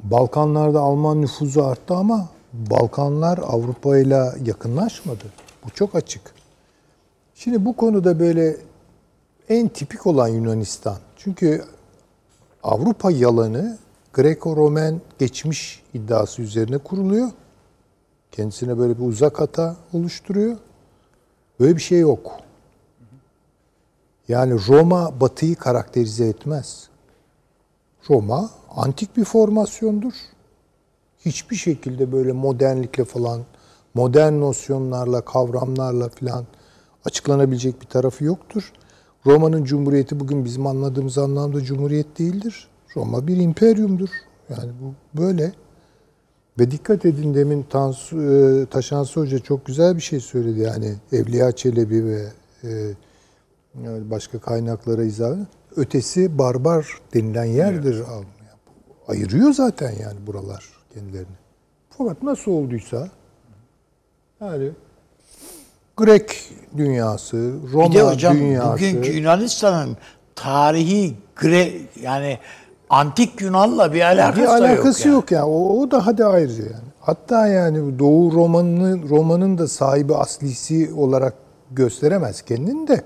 Balkanlarda 0.00 0.80
Alman 0.80 1.22
nüfuzu 1.22 1.62
arttı 1.62 1.94
ama 1.94 2.28
Balkanlar 2.52 3.38
Avrupa 3.38 3.98
ile 3.98 4.32
yakınlaşmadı. 4.44 5.24
Bu 5.64 5.70
çok 5.70 5.94
açık. 5.94 6.22
Şimdi 7.34 7.64
bu 7.64 7.76
konuda 7.76 8.20
böyle 8.20 8.56
en 9.48 9.68
tipik 9.68 10.06
olan 10.06 10.28
Yunanistan. 10.28 10.96
Çünkü 11.16 11.64
Avrupa 12.62 13.10
yalanı 13.10 13.78
Greko-Romen 14.14 15.00
geçmiş 15.18 15.82
iddiası 15.94 16.42
üzerine 16.42 16.78
kuruluyor. 16.78 17.30
Kendisine 18.32 18.78
böyle 18.78 18.98
bir 18.98 19.04
uzak 19.04 19.40
hata 19.40 19.76
oluşturuyor. 19.92 20.56
Böyle 21.60 21.76
bir 21.76 21.82
şey 21.82 22.00
yok. 22.00 22.32
Yani 24.28 24.60
Roma 24.68 25.20
batıyı 25.20 25.56
karakterize 25.56 26.26
etmez. 26.26 26.88
Roma 28.10 28.50
antik 28.78 29.16
bir 29.16 29.24
formasyondur. 29.24 30.12
Hiçbir 31.24 31.56
şekilde 31.56 32.12
böyle 32.12 32.32
modernlikle 32.32 33.04
falan, 33.04 33.40
modern 33.94 34.40
nosyonlarla, 34.40 35.20
kavramlarla 35.20 36.08
falan 36.08 36.46
açıklanabilecek 37.04 37.80
bir 37.80 37.86
tarafı 37.86 38.24
yoktur. 38.24 38.72
Roma'nın 39.26 39.64
cumhuriyeti 39.64 40.20
bugün 40.20 40.44
bizim 40.44 40.66
anladığımız 40.66 41.18
anlamda 41.18 41.64
cumhuriyet 41.64 42.18
değildir. 42.18 42.68
Roma 42.96 43.26
bir 43.26 43.36
imperyumdur. 43.36 44.08
Yani 44.48 44.70
bu 44.82 45.20
böyle. 45.20 45.52
Ve 46.58 46.70
dikkat 46.70 47.06
edin 47.06 47.34
demin 47.34 47.62
Tansu, 47.62 48.22
e, 48.22 48.66
Taşansı 48.66 49.20
Hoca 49.20 49.38
çok 49.38 49.66
güzel 49.66 49.96
bir 49.96 50.00
şey 50.00 50.20
söyledi. 50.20 50.60
Yani 50.60 50.94
Evliya 51.12 51.52
Çelebi 51.52 52.04
ve 52.04 52.24
e, 52.64 52.94
başka 54.10 54.38
kaynaklara 54.38 55.04
izah 55.04 55.36
ötesi 55.76 56.38
barbar 56.38 56.86
denilen 57.14 57.44
yerdir. 57.44 58.02
Ayırıyor 59.08 59.52
zaten 59.52 59.90
yani 60.02 60.26
buralar 60.26 60.64
kendilerini. 60.94 61.36
Fakat 61.90 62.22
nasıl 62.22 62.52
olduysa 62.52 63.08
yani 64.40 64.70
Grek 65.96 66.50
dünyası, 66.76 67.54
Roma 67.72 67.90
Bir 67.90 67.94
de 67.94 68.02
hocam 68.02 68.36
dünyası. 68.36 68.72
bugünkü 68.72 69.12
Yunanistan'ın 69.12 69.96
tarihi 70.34 71.14
Gre 71.36 71.72
yani 72.02 72.38
antik 72.90 73.40
Yunan'la 73.40 73.92
bir 73.92 74.00
alakası, 74.02 74.42
bir 74.42 74.46
alakası 74.46 75.08
yok. 75.08 75.14
yok, 75.14 75.32
yani. 75.32 75.44
O, 75.44 75.80
o 75.80 75.90
da 75.90 76.06
hadi 76.06 76.24
ayrıca 76.24 76.62
yani. 76.62 76.88
Hatta 77.00 77.46
yani 77.46 77.98
Doğu 77.98 78.32
Roma'nın 78.32 79.08
Roma'nın 79.08 79.58
da 79.58 79.68
sahibi 79.68 80.14
aslisi 80.14 80.92
olarak 80.96 81.34
gösteremez 81.70 82.42
kendini 82.42 82.88
de. 82.88 83.04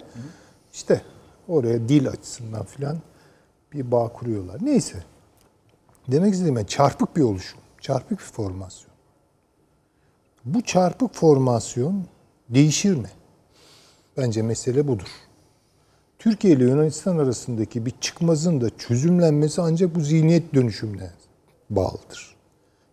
İşte 0.73 1.03
oraya 1.49 1.89
dil 1.89 2.09
açısından 2.09 2.65
filan 2.65 2.99
bir 3.73 3.91
bağ 3.91 4.09
kuruyorlar. 4.09 4.57
Neyse. 4.61 4.99
Demek 6.09 6.35
istediğim 6.35 6.65
çarpık 6.67 7.17
bir 7.17 7.23
oluşum. 7.23 7.61
Çarpık 7.81 8.19
bir 8.19 8.25
formasyon. 8.25 8.93
Bu 10.45 10.63
çarpık 10.63 11.15
formasyon 11.15 12.05
değişir 12.49 12.97
mi? 12.97 13.11
Bence 14.17 14.43
mesele 14.43 14.89
budur. 14.89 15.09
Türkiye 16.19 16.55
ile 16.55 16.65
Yunanistan 16.65 17.19
arasındaki 17.19 17.87
bir 17.87 17.93
çıkmazın 18.01 18.61
da 18.61 18.77
çözümlenmesi 18.79 19.63
ancak 19.63 19.95
bu 19.95 20.01
zihniyet 20.01 20.55
dönüşümüne 20.55 21.11
bağlıdır. 21.71 22.37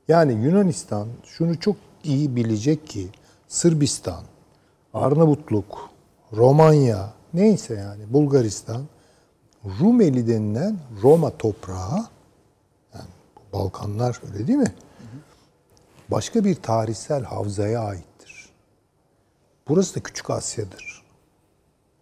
Yani 0.07 0.33
Yunanistan 0.33 1.07
şunu 1.23 1.59
çok 1.59 1.75
iyi 2.03 2.35
bilecek 2.35 2.87
ki 2.87 3.07
Sırbistan, 3.47 4.23
Arnavutluk, 4.93 5.89
Romanya, 6.33 7.13
neyse 7.33 7.73
yani 7.73 8.13
Bulgaristan, 8.13 8.81
Rumeli 9.79 10.27
denilen 10.27 10.77
Roma 11.01 11.37
toprağı, 11.37 12.05
Balkanlar 13.53 14.21
öyle 14.33 14.47
değil 14.47 14.59
mi? 14.59 14.73
Başka 16.11 16.43
bir 16.43 16.55
tarihsel 16.55 17.23
havzaya 17.23 17.81
aittir. 17.81 18.49
Burası 19.67 19.95
da 19.95 19.99
Küçük 19.99 20.29
Asya'dır. 20.29 21.03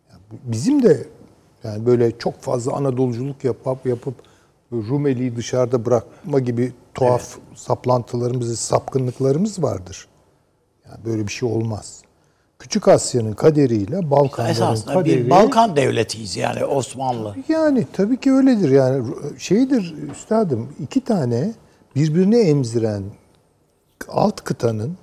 Yani 0.10 0.22
bizim 0.44 0.84
de 0.84 1.08
yani 1.64 1.86
böyle 1.86 2.18
çok 2.18 2.42
fazla 2.42 2.74
Anadoluculuk 2.74 3.44
yapıp 3.44 3.86
yapıp 3.86 4.16
Rumeli'yi 4.72 5.36
dışarıda 5.36 5.86
bırakma 5.86 6.40
gibi 6.40 6.74
tuhaf 6.94 7.38
saplantılarımız, 7.56 8.60
sapkınlıklarımız 8.60 9.64
vardır. 9.64 10.08
Yani 10.86 11.06
böyle 11.06 11.28
bir 11.28 11.32
şey 11.32 11.50
olmaz. 11.50 12.04
Küçük 12.60 12.88
Asya'nın 12.88 13.34
kaderiyle 13.34 14.12
Balkanların 14.12 14.52
Esasında 14.52 14.94
kaderi... 14.94 15.26
bir 15.26 15.30
Balkan 15.30 15.76
devletiyiz 15.76 16.38
yani 16.38 16.66
Osmanlı. 16.66 17.36
Yani 17.50 17.88
tabii 17.94 18.20
ki 18.20 18.32
öyledir 18.34 18.70
yani 18.70 19.06
şeydir 19.38 19.96
üstadım 20.12 20.74
iki 20.80 21.02
tane 21.02 21.54
birbirini 21.96 22.38
emziren 22.38 23.04
alt 24.08 24.44
kıtanın 24.44 24.98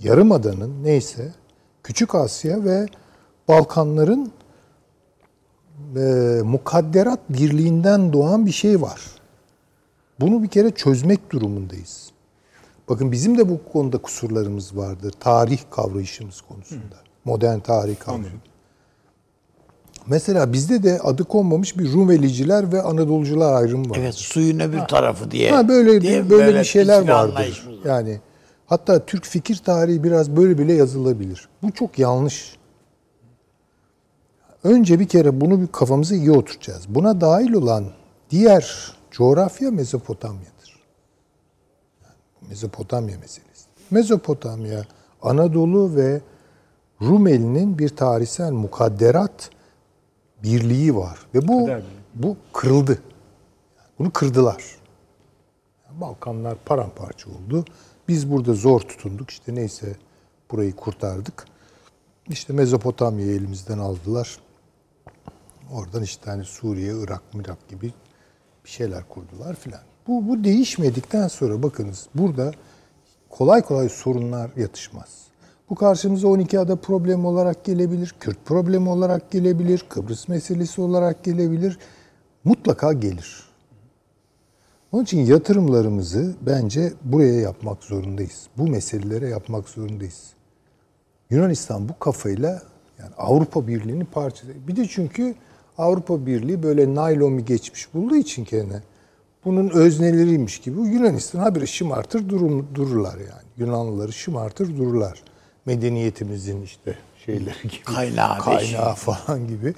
yarımadanın 0.00 0.84
neyse 0.84 1.32
Küçük 1.82 2.14
Asya 2.14 2.64
ve 2.64 2.86
Balkanların 3.48 4.32
e, 5.96 6.00
mukadderat 6.44 7.20
birliğinden 7.28 8.12
doğan 8.12 8.46
bir 8.46 8.52
şey 8.52 8.82
var. 8.82 9.00
Bunu 10.20 10.42
bir 10.42 10.48
kere 10.48 10.70
çözmek 10.70 11.32
durumundayız. 11.32 12.10
Bakın 12.90 13.12
bizim 13.12 13.38
de 13.38 13.48
bu 13.48 13.60
konuda 13.72 13.98
kusurlarımız 13.98 14.76
vardır. 14.76 15.14
Tarih 15.20 15.58
kavrayışımız 15.70 16.40
konusunda. 16.40 16.96
Modern 17.24 17.58
tarih 17.58 17.98
kavrayışı. 17.98 18.36
Mesela 20.06 20.52
bizde 20.52 20.82
de 20.82 21.00
adı 21.02 21.24
konmamış 21.24 21.78
bir 21.78 21.92
Rumeliciler 21.92 22.72
ve 22.72 22.82
Anadolucular 22.82 23.52
ayrımı 23.52 23.90
var. 23.90 23.96
Evet 24.00 24.14
suyun 24.14 24.60
öbür 24.60 24.78
tarafı 24.78 25.30
diye. 25.30 25.50
Ha 25.50 25.68
böyle 25.68 26.00
diye 26.00 26.30
böyle, 26.30 26.58
bir 26.58 26.64
şeyler 26.64 27.08
vardır. 27.08 27.68
Yani 27.84 28.20
hatta 28.66 29.06
Türk 29.06 29.24
fikir 29.24 29.56
tarihi 29.56 30.04
biraz 30.04 30.36
böyle 30.36 30.58
bile 30.58 30.72
yazılabilir. 30.72 31.48
Bu 31.62 31.72
çok 31.72 31.98
yanlış. 31.98 32.56
Önce 34.64 35.00
bir 35.00 35.08
kere 35.08 35.40
bunu 35.40 35.60
bir 35.60 35.66
kafamıza 35.66 36.14
iyi 36.14 36.30
oturacağız. 36.30 36.82
Buna 36.88 37.20
dahil 37.20 37.52
olan 37.52 37.84
diğer 38.30 38.94
coğrafya 39.10 39.70
Mezopotamya'dır. 39.70 40.59
Mezopotamya 42.50 43.18
meselesi. 43.18 43.64
Mezopotamya, 43.90 44.84
Anadolu 45.22 45.96
ve 45.96 46.20
Rumeli'nin 47.02 47.78
bir 47.78 47.88
tarihsel 47.88 48.52
mukadderat 48.52 49.50
birliği 50.42 50.96
var 50.96 51.18
ve 51.34 51.48
bu 51.48 51.70
bu 52.14 52.36
kırıldı. 52.52 52.98
Bunu 53.98 54.10
kırdılar. 54.10 54.64
Balkanlar 55.90 56.56
paramparça 56.64 57.30
oldu. 57.30 57.64
Biz 58.08 58.30
burada 58.30 58.54
zor 58.54 58.80
tutunduk. 58.80 59.30
İşte 59.30 59.54
neyse 59.54 59.96
burayı 60.50 60.76
kurtardık. 60.76 61.44
İşte 62.28 62.52
Mezopotamya'yı 62.52 63.32
elimizden 63.32 63.78
aldılar. 63.78 64.38
Oradan 65.72 66.02
işte 66.02 66.30
hani 66.30 66.44
Suriye, 66.44 66.94
Irak, 66.98 67.34
Mirak 67.34 67.68
gibi 67.68 67.92
bir 68.64 68.70
şeyler 68.70 69.08
kurdular 69.08 69.56
filan. 69.56 69.89
Bu, 70.10 70.28
bu 70.28 70.44
değişmedikten 70.44 71.28
sonra 71.28 71.62
bakınız 71.62 72.08
burada 72.14 72.50
kolay 73.28 73.62
kolay 73.62 73.88
sorunlar 73.88 74.50
yatışmaz. 74.56 75.26
Bu 75.70 75.74
karşımıza 75.74 76.28
12 76.28 76.58
ada 76.58 76.76
problemi 76.76 77.26
olarak 77.26 77.64
gelebilir, 77.64 78.14
Kürt 78.20 78.44
problemi 78.44 78.88
olarak 78.88 79.30
gelebilir, 79.30 79.84
Kıbrıs 79.88 80.28
meselesi 80.28 80.80
olarak 80.80 81.24
gelebilir. 81.24 81.78
Mutlaka 82.44 82.92
gelir. 82.92 83.44
Onun 84.92 85.02
için 85.02 85.18
yatırımlarımızı 85.20 86.34
bence 86.40 86.92
buraya 87.04 87.40
yapmak 87.40 87.82
zorundayız. 87.82 88.46
Bu 88.56 88.68
meselelere 88.68 89.28
yapmak 89.28 89.68
zorundayız. 89.68 90.32
Yunanistan 91.30 91.88
bu 91.88 91.98
kafayla 91.98 92.62
yani 92.98 93.14
Avrupa 93.18 93.66
Birliği'nin 93.66 94.04
parçası. 94.04 94.52
Bir 94.68 94.76
de 94.76 94.88
çünkü 94.88 95.34
Avrupa 95.78 96.26
Birliği 96.26 96.62
böyle 96.62 96.94
naylon 96.94 97.38
bir 97.38 97.46
geçmiş 97.46 97.94
bulduğu 97.94 98.16
için 98.16 98.44
kendine 98.44 98.82
bunun 99.44 99.70
özneleriymiş 99.70 100.60
gibi 100.60 100.80
Yunanistan 100.80 101.38
habire 101.38 101.66
şımartır 101.66 102.28
durum, 102.28 102.68
dururlar 102.74 103.18
yani. 103.18 103.48
Yunanlıları 103.56 104.12
şımartır 104.12 104.76
dururlar. 104.76 105.22
Medeniyetimizin 105.66 106.62
işte 106.62 106.98
şeyleri 107.26 107.62
gibi. 107.62 107.84
Kaynağı, 107.84 108.38
Kaynağı 108.38 108.94
falan 108.94 109.48
gibi. 109.48 109.74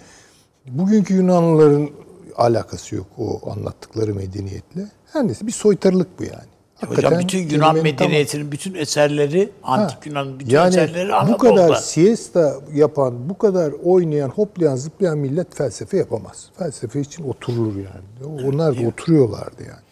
Bugünkü 0.66 1.14
Yunanlıların 1.14 1.90
alakası 2.36 2.94
yok 2.94 3.06
o 3.18 3.50
anlattıkları 3.50 4.14
medeniyetle. 4.14 4.88
Her 5.12 5.26
neyse 5.26 5.46
bir 5.46 5.52
soytarılık 5.52 6.18
bu 6.18 6.24
yani. 6.24 6.52
Hocam 6.82 6.94
Hakikaten 7.12 7.20
bütün 7.20 7.48
Yunan 7.48 7.82
medeniyetinin 7.82 8.52
bütün 8.52 8.74
eserleri, 8.74 9.50
antik 9.62 9.96
Ha, 9.96 10.00
Yunan 10.04 10.40
bütün 10.40 10.50
yani 10.50 10.68
eserleri 10.68 11.08
bu 11.08 11.14
Anadolu'da. 11.14 11.38
kadar 11.66 11.74
siesta 11.74 12.54
yapan, 12.74 13.28
bu 13.28 13.38
kadar 13.38 13.72
oynayan, 13.84 14.28
hoplayan, 14.28 14.76
zıplayan 14.76 15.18
millet 15.18 15.56
felsefe 15.56 15.96
yapamaz. 15.96 16.46
Felsefe 16.58 17.00
için 17.00 17.28
oturulur 17.28 17.76
yani. 17.76 18.46
Onlar 18.48 18.82
da 18.82 18.86
oturuyorlardı 18.88 19.62
yani. 19.62 19.82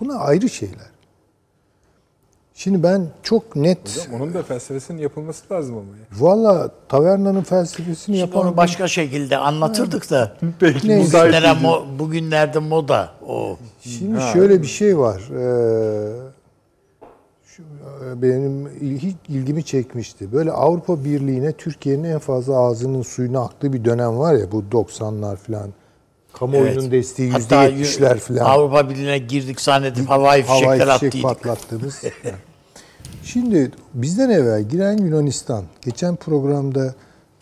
Buna 0.00 0.14
ayrı 0.18 0.48
şeyler. 0.48 0.86
Şimdi 2.54 2.82
ben 2.82 3.06
çok 3.22 3.56
net, 3.56 3.78
Hocam 4.06 4.20
onun 4.22 4.34
da 4.34 4.42
felsefesinin 4.42 4.98
yapılması 5.02 5.54
lazım 5.54 5.74
ama 5.74 5.84
ya. 5.86 6.04
valla 6.26 6.70
tavernanın 6.88 7.42
felsefesini 7.42 7.96
Şimdi 8.04 8.18
yapan... 8.18 8.42
onu 8.46 8.56
başka 8.56 8.88
şekilde 8.88 9.36
anlatırdık 9.36 10.10
da. 10.10 10.36
Peki 10.60 10.88
Ne? 10.88 10.96
müsait 10.98 11.24
Bugünlere 11.34 11.46
mo- 11.52 11.98
bugünlerde 11.98 12.58
moda 12.58 13.10
o. 13.28 13.56
Şimdi 13.80 14.20
şöyle 14.32 14.62
bir 14.62 14.66
şey 14.66 14.98
var. 14.98 15.20
Ee, 15.30 16.27
benim 18.16 18.66
il- 18.66 18.98
hiç 18.98 19.16
ilgimi 19.28 19.64
çekmişti. 19.64 20.32
Böyle 20.32 20.52
Avrupa 20.52 21.04
Birliği'ne 21.04 21.52
Türkiye'nin 21.52 22.04
en 22.04 22.18
fazla 22.18 22.56
ağzının 22.56 23.02
suyuna 23.02 23.40
aktığı 23.44 23.72
bir 23.72 23.84
dönem 23.84 24.18
var 24.18 24.34
ya 24.34 24.52
bu 24.52 24.64
90'lar 24.72 25.36
falan. 25.36 25.68
Kamuoyunun 26.32 26.80
Evet. 26.82 26.92
desteği 26.92 27.30
Hatta 27.30 27.68
%70'ler 27.68 28.16
falan. 28.18 28.44
Avrupa 28.44 28.90
Birliği'ne 28.90 29.18
girdik 29.18 29.60
zannedip 29.60 30.08
havai 30.08 30.42
fişekler 30.42 30.66
havai 30.66 30.78
fişek 30.78 30.88
attıydık. 31.04 31.22
patlattığımız. 31.22 32.02
Şimdi 33.24 33.70
bizden 33.94 34.30
evvel 34.30 34.62
giren 34.62 34.96
Yunanistan. 34.98 35.64
Geçen 35.82 36.16
programda 36.16 36.94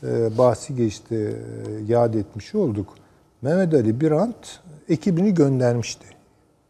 e, 0.02 0.38
bahsi 0.38 0.76
geçti, 0.76 1.14
e, 1.14 1.92
yad 1.92 2.14
etmiş 2.14 2.54
olduk. 2.54 2.88
Mehmet 3.42 3.74
Ali 3.74 4.00
Birant 4.00 4.60
ekibini 4.88 5.34
göndermişti. 5.34 6.06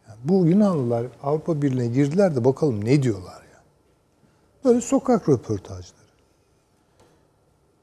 Yani 0.08 0.18
bu 0.24 0.46
Yunanlılar 0.46 1.06
Avrupa 1.22 1.62
Birliği'ne 1.62 1.86
girdiler 1.86 2.36
de 2.36 2.44
bakalım 2.44 2.84
ne 2.84 3.02
diyorlar. 3.02 3.42
Böyle 4.66 4.80
sokak 4.80 5.28
röportajları. 5.28 6.06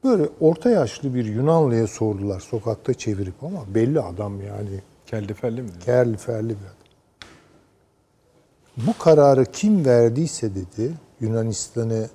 Böyle 0.04 0.28
orta 0.40 0.70
yaşlı 0.70 1.14
bir 1.14 1.24
Yunanlıya 1.24 1.86
sordular 1.86 2.40
sokakta 2.40 2.94
çevirip 2.94 3.44
ama 3.44 3.74
belli 3.74 4.00
adam 4.00 4.40
yani. 4.40 4.82
Kelli 5.06 5.34
felli 5.34 5.62
mi? 5.62 5.70
Kerli 5.84 6.16
ferli 6.16 6.48
bir 6.48 6.54
adam. 6.54 6.84
Bu 8.76 8.98
kararı 8.98 9.44
kim 9.44 9.84
verdiyse 9.84 10.54
dedi, 10.54 10.94
Yunanistan'ı 11.20 12.08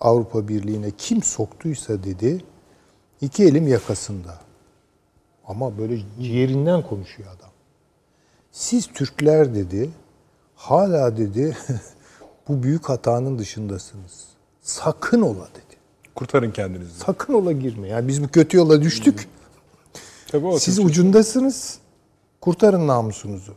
Avrupa 0.00 0.48
Birliği'ne 0.48 0.90
kim 0.90 1.22
soktuysa 1.22 2.04
dedi, 2.04 2.44
iki 3.20 3.44
elim 3.44 3.68
yakasında. 3.68 4.38
Ama 5.46 5.78
böyle 5.78 5.98
ciğerinden 6.20 6.82
konuşuyor 6.82 7.28
adam. 7.36 7.50
Siz 8.52 8.86
Türkler 8.86 9.54
dedi, 9.54 9.90
hala 10.54 11.16
dedi, 11.16 11.56
bu 12.48 12.62
büyük 12.62 12.88
hatanın 12.88 13.38
dışındasınız. 13.38 14.24
Sakın 14.62 15.22
ola 15.22 15.48
dedi. 15.54 15.76
Kurtarın 16.14 16.50
kendinizi. 16.50 16.98
Sakın 16.98 17.34
ola 17.34 17.52
girme. 17.52 17.88
Yani 17.88 18.08
biz 18.08 18.22
bu 18.22 18.28
kötü 18.28 18.56
yola 18.56 18.82
düştük. 18.82 19.28
Tabii 20.28 20.46
o 20.46 20.58
Siz 20.58 20.78
ucundasınız. 20.78 21.78
Kurtarın 22.40 22.86
namusunuzu. 22.86 23.54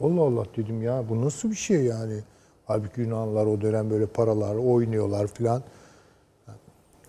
Allah 0.00 0.20
Allah 0.20 0.46
dedim 0.56 0.82
ya 0.82 1.04
bu 1.08 1.24
nasıl 1.24 1.50
bir 1.50 1.56
şey 1.56 1.84
yani. 1.84 2.20
Halbuki 2.66 3.00
Yunanlılar 3.00 3.46
o 3.46 3.60
dönem 3.60 3.90
böyle 3.90 4.06
paralar 4.06 4.54
oynuyorlar 4.54 5.26
filan. 5.26 5.62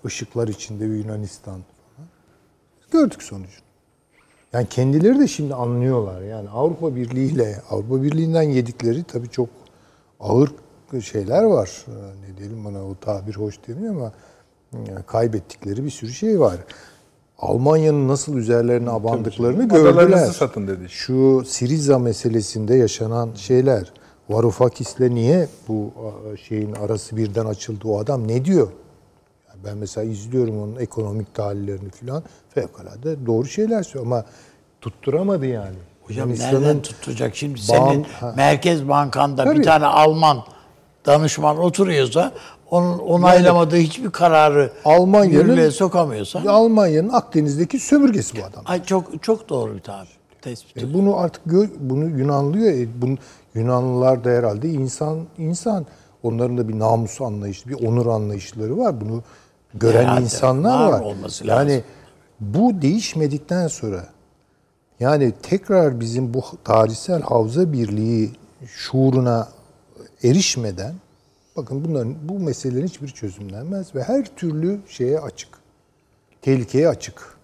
Işıklar 0.05 0.47
içinde 0.47 0.89
bir 0.89 0.95
Yunanistan. 0.95 1.61
Gördük 2.91 3.23
sonucunu. 3.23 3.67
Yani 4.53 4.67
kendileri 4.69 5.19
de 5.19 5.27
şimdi 5.27 5.55
anlıyorlar. 5.55 6.21
Yani 6.21 6.49
Avrupa 6.49 6.95
Birliği 6.95 7.31
ile 7.31 7.61
Avrupa 7.69 8.03
Birliği'nden 8.03 8.41
yedikleri 8.41 9.03
tabii 9.03 9.29
çok 9.29 9.49
ağır 10.19 10.52
şeyler 11.03 11.44
var. 11.44 11.85
Ee, 11.88 11.91
Ne 12.31 12.38
diyelim 12.38 12.65
bana 12.65 12.85
o 12.85 12.95
tabir 13.02 13.35
hoş 13.35 13.60
demiyor 13.68 13.95
ama 13.95 14.11
yani 14.73 15.03
kaybettikleri 15.07 15.84
bir 15.85 15.89
sürü 15.89 16.11
şey 16.14 16.39
var. 16.39 16.57
Almanya'nın 17.39 18.07
nasıl 18.07 18.35
üzerlerine 18.38 18.89
abandıklarını 18.89 19.64
Adalarınızı 19.64 20.02
gördüler. 20.02 20.26
satın 20.31 20.68
dedi. 20.68 20.89
Şu 20.89 21.44
Siriza 21.48 21.99
meselesinde 21.99 22.76
yaşanan 22.76 23.30
şeyler. 23.35 23.94
Varoufakis'le 24.30 24.99
niye 24.99 25.48
bu 25.68 25.91
şeyin 26.48 26.73
arası 26.73 27.18
birden 27.18 27.45
açıldı? 27.45 27.88
O 27.88 27.99
adam 27.99 28.27
ne 28.27 28.45
diyor? 28.45 28.68
Ben 29.65 29.77
mesela 29.77 30.03
izliyorum 30.11 30.61
onun 30.61 30.76
ekonomik 30.76 31.34
tahlillerini 31.35 31.89
falan. 31.89 32.23
Fevkalade 32.49 33.26
doğru 33.26 33.45
şeyler 33.48 33.84
söylüyor 33.84 34.06
ama 34.06 34.26
tutturamadı 34.81 35.45
yani. 35.45 35.76
Hocam 36.07 36.29
Yunanistan'ın 36.29 36.61
nereden 36.63 36.81
tutacak 36.81 37.35
şimdi 37.35 37.59
senin 37.61 38.03
Ha. 38.03 38.34
Merkez 38.38 38.88
Bankan'da 38.88 39.43
Tabii. 39.43 39.59
bir 39.59 39.63
tane 39.63 39.85
Alman 39.85 40.38
danışman 41.05 41.57
oturuyorsa 41.57 42.31
onun 42.71 42.99
onaylamadığı 42.99 43.75
hiçbir 43.75 44.09
kararı 44.11 44.71
Almanya'nın- 44.85 45.69
sokamıyorsa 45.71 46.41
Almanya'nın 46.47 47.09
Akdeniz'deki 47.09 47.79
sömürgesi 47.79 48.38
bu 48.41 48.45
adam. 48.45 48.63
ay 48.65 48.84
çok 48.84 49.23
çok 49.23 49.49
doğru 49.49 49.75
bir 49.75 49.79
tabir. 49.79 50.09
Tespit. 50.41 50.84
E 50.84 50.93
bunu 50.93 51.17
artık 51.17 51.45
gö- 51.45 51.69
bunu 51.79 52.05
Yunanlıyor. 52.19 52.73
E 52.73 53.01
bunu 53.01 53.17
Yunanlılar 53.55 54.23
da 54.23 54.29
herhalde 54.29 54.69
insan 54.69 55.19
insan. 55.38 55.85
Onların 56.23 56.57
da 56.57 56.67
bir 56.67 56.79
namus 56.79 57.21
anlayışı, 57.21 57.69
bir 57.69 57.88
onur 57.88 58.05
anlayışları 58.07 58.77
var. 58.77 59.01
Bunu 59.01 59.23
gören 59.73 60.01
Herhalde 60.03 60.21
insanlar 60.21 60.85
var 60.88 60.91
var. 60.93 61.01
olması 61.01 61.47
yani 61.47 61.69
lazım. 61.71 61.84
bu 62.39 62.81
değişmedikten 62.81 63.67
sonra 63.67 64.05
yani 64.99 65.34
tekrar 65.44 65.99
bizim 65.99 66.34
bu 66.34 66.44
tarihsel 66.64 67.22
havza 67.22 67.74
birliği 67.74 68.32
şuuruna 68.65 69.49
erişmeden 70.24 70.95
bakın 71.57 71.86
bunların 71.86 72.15
bu 72.24 72.40
meselelerin 72.40 72.88
hiçbir 72.88 73.07
çözümlenmez 73.07 73.95
ve 73.95 74.03
her 74.03 74.36
türlü 74.36 74.80
şeye 74.88 75.19
açık. 75.19 75.49
Tehlikeye 76.41 76.88
açık. 76.88 77.38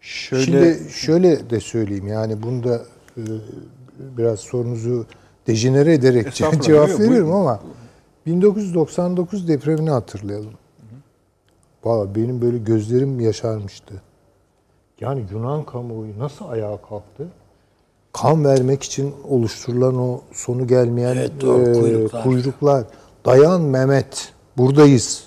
Şöyle 0.00 0.44
Şimdi 0.44 0.90
şöyle 0.90 1.50
de 1.50 1.60
söyleyeyim 1.60 2.06
yani 2.06 2.42
bunu 2.42 2.64
da 2.64 2.82
e, 3.16 3.22
biraz 3.98 4.40
sorunuzu 4.40 5.06
dejenere 5.46 5.94
ederek 5.94 6.34
cevap 6.34 6.62
veriyorum 6.62 7.10
buyurun. 7.10 7.30
ama 7.30 7.60
1999 8.26 9.48
depremini 9.48 9.90
hatırlayalım. 9.90 10.54
Valla 11.84 12.14
benim 12.14 12.42
böyle 12.42 12.58
gözlerim 12.58 13.20
yaşarmıştı. 13.20 14.02
Yani 15.00 15.24
Yunan 15.32 15.64
kamuoyu 15.64 16.18
nasıl 16.18 16.48
ayağa 16.48 16.76
kalktı? 16.88 17.28
Kan 18.12 18.44
vermek 18.44 18.82
için 18.82 19.14
oluşturulan 19.28 19.98
o 19.98 20.20
sonu 20.32 20.66
gelmeyen 20.66 21.16
Evet, 21.16 21.32
doğru, 21.40 21.70
e, 21.70 21.72
kuyruklar. 21.72 22.22
kuyruklar. 22.22 22.84
Dayan 23.24 23.60
Mehmet, 23.60 24.32
buradayız. 24.56 25.24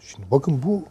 Şimdi 0.00 0.30
bakın 0.30 0.62
bu 0.62 0.82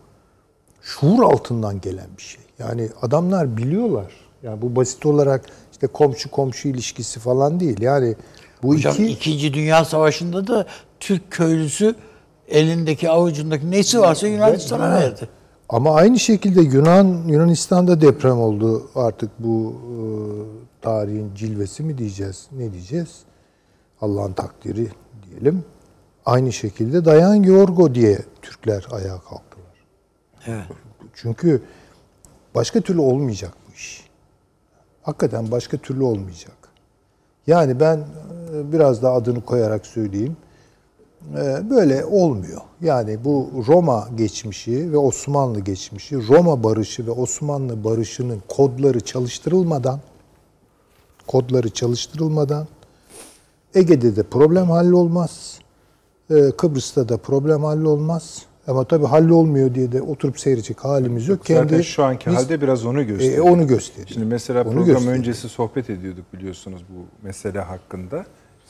şuur 0.82 1.24
altından 1.24 1.82
gelen 1.82 2.08
bir 2.18 2.24
şey. 2.24 2.41
Yani 2.60 2.90
adamlar 3.02 3.58
biliyorlar. 3.58 4.12
Yani 4.44 4.62
bu 4.62 4.76
basit 4.76 5.06
olarak 5.06 5.45
işte 5.72 5.88
komşu 5.88 6.32
komşu 6.32 6.68
ilişkisi 6.68 7.20
falan 7.20 7.60
değil. 7.60 7.82
Yani 7.82 8.16
bu 8.64 8.74
Hocam 8.74 8.94
iki 8.94 9.06
İkinci 9.06 9.54
Dünya 9.54 9.86
Savaşı'nda 9.86 10.48
da 10.48 10.66
Türk 10.99 11.32
köylüsü 11.32 11.95
elindeki 12.48 13.10
avucundaki 13.10 13.72
nesi 13.72 13.99
varsa 13.99 14.28
Yunanistan'a 14.28 14.91
verdi. 14.91 15.30
Ama 15.69 15.95
aynı 15.95 16.19
şekilde 16.19 16.61
Yunan 16.61 17.27
Yunanistan'da 17.27 18.02
deprem 18.02 18.39
oldu. 18.39 18.89
Artık 18.95 19.31
bu 19.39 19.73
e, 19.73 19.95
tarihin 20.81 21.35
cilvesi 21.35 21.84
mi 21.84 21.98
diyeceğiz? 21.98 22.48
Ne 22.52 22.73
diyeceğiz? 22.73 23.22
Allah'ın 24.02 24.34
takdiri 24.34 24.88
diyelim. 25.30 25.64
Aynı 26.26 26.53
şekilde 26.53 27.06
Dayan 27.06 27.44
Georgo 27.44 27.95
diye 27.95 28.19
Türkler 28.41 28.88
ayağa 28.91 29.19
kalktılar. 29.19 29.85
Evet. 30.45 30.65
Çünkü 31.14 31.61
başka 32.56 32.81
türlü 32.81 32.99
olmayacak 32.99 33.53
bu 33.68 33.73
iş. 33.73 34.07
Hakikaten 35.02 35.52
başka 35.52 35.77
türlü 35.77 36.03
olmayacak. 36.03 36.57
Yani 37.48 37.80
ben 37.80 37.98
e, 37.98 38.72
biraz 38.72 39.03
daha 39.03 39.14
adını 39.14 39.41
koyarak 39.45 39.85
söyleyeyim. 39.85 40.38
E, 41.38 41.69
Böyle 41.69 42.06
olmuyor. 42.06 42.61
Yani 42.81 43.18
bu 43.23 43.49
Roma 43.68 44.07
geçmişi 44.18 44.91
ve 44.91 44.98
Osmanlı 44.98 45.60
geçmişi, 45.60 46.27
Roma 46.27 46.64
barışı 46.64 47.07
ve 47.07 47.11
Osmanlı 47.11 47.84
barışının 47.84 48.41
kodları 48.48 48.99
çalıştırılmadan 48.99 49.99
kodları 51.27 51.69
çalıştırılmadan 51.69 52.68
Ege'de 53.76 54.15
de 54.15 54.23
problem 54.23 54.65
hallolmaz. 54.69 55.60
E, 56.30 56.52
Kıbrıs'ta 56.52 57.10
da 57.10 57.18
problem 57.18 57.64
hallolmaz. 57.64 58.41
Ama 58.68 58.84
tabii 58.84 59.06
hallolmuyor 59.06 59.76
diye 59.76 59.91
de 59.91 60.02
oturup 60.02 60.39
seyredecek 60.39 60.84
halimiz 60.85 61.27
yok. 61.27 61.39
zaten 61.48 61.81
şu 61.81 62.03
anki 62.03 62.30
biz- 62.30 62.35
halde 62.38 62.61
biraz 62.61 62.85
onu 62.85 63.02
e, 63.02 63.03
gösteriyor. 63.03 63.45
onu 63.49 63.68
gösteriyor. 63.68 64.07
Şimdi 64.07 64.26
mesela 64.26 64.61
Onu 64.61 64.69
program 64.69 64.85
gösteriyor. 64.85 65.18
öncesi 65.18 65.49
sohbet 65.49 65.89
ediyorduk 65.89 66.34
biliyorsunuz 66.34 66.81
bu 66.89 67.26
mesele 67.27 67.60
hakkında. 67.61 68.26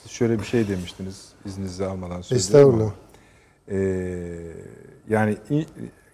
Siz 0.08 0.16
şöyle 0.16 0.40
bir 0.40 0.44
şey 0.44 0.68
demiştiniz 0.68 1.30
izninizi 1.46 1.86
almadan 1.86 2.16
ama. 2.16 2.24
Estağfurullah. 2.32 2.92
Ee, 3.72 3.78
yani 5.10 5.38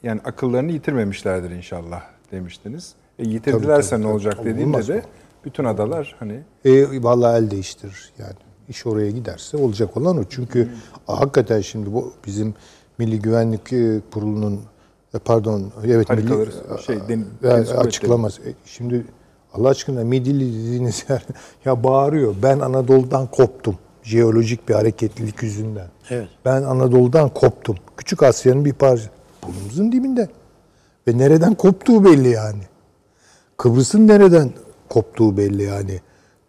yani 0.03 0.21
akıllarını 0.25 0.71
yitirmemişlerdir 0.71 1.51
inşallah 1.51 2.03
demiştiniz. 2.31 2.93
E, 3.19 3.27
yitirdilerse 3.27 3.89
tabii, 3.89 4.01
ne 4.01 4.03
tabii. 4.05 4.13
olacak 4.13 4.37
Tabii, 4.37 4.49
dediğimde 4.49 4.87
de 4.87 4.95
mı? 4.95 5.01
bütün 5.45 5.63
adalar 5.63 6.15
hani 6.19 6.39
E, 6.65 7.03
vallahi 7.03 7.37
el 7.37 7.51
değiştirir 7.51 8.11
yani. 8.19 8.33
iş 8.69 8.85
oraya 8.85 9.11
giderse 9.11 9.57
olacak 9.57 9.97
olan 9.97 10.17
o. 10.17 10.23
Çünkü 10.29 10.69
hakikaten 11.07 11.61
şimdi 11.61 11.93
bu 11.93 12.13
bizim 12.27 12.53
Milli 12.97 13.19
Güvenlik 13.19 13.73
e, 13.73 14.01
Kurulu'nun 14.13 14.61
e, 15.13 15.19
pardon 15.19 15.71
evet 15.85 16.09
Haritaları, 16.09 16.49
milli, 16.49 16.83
şey, 16.83 16.95
yani 17.09 17.25
deniz 17.43 17.71
açıklaması. 17.71 18.41
E, 18.41 18.53
Şimdi 18.65 19.05
Allah 19.53 19.69
aşkına 19.69 20.03
Midilli 20.03 20.63
dediğiniz 20.63 21.05
yer 21.09 21.25
ya 21.65 21.83
bağırıyor. 21.83 22.35
Ben 22.43 22.59
Anadolu'dan 22.59 23.27
koptum. 23.27 23.77
Jeolojik 24.03 24.69
bir 24.69 24.73
hareketlilik 24.73 25.43
yüzünden. 25.43 25.87
Evet. 26.09 26.27
Ben 26.45 26.63
Anadolu'dan 26.63 27.29
koptum. 27.29 27.75
Küçük 27.97 28.23
Asya'nın 28.23 28.65
bir 28.65 28.73
parçası. 28.73 29.09
Burnumuzun 29.43 29.91
dibinde. 29.91 30.29
Ve 31.07 31.17
nereden 31.17 31.53
koptuğu 31.55 32.05
belli 32.05 32.29
yani. 32.29 32.63
Kıbrıs'ın 33.57 34.07
nereden 34.07 34.51
koptuğu 34.89 35.37
belli 35.37 35.63
yani. 35.63 36.01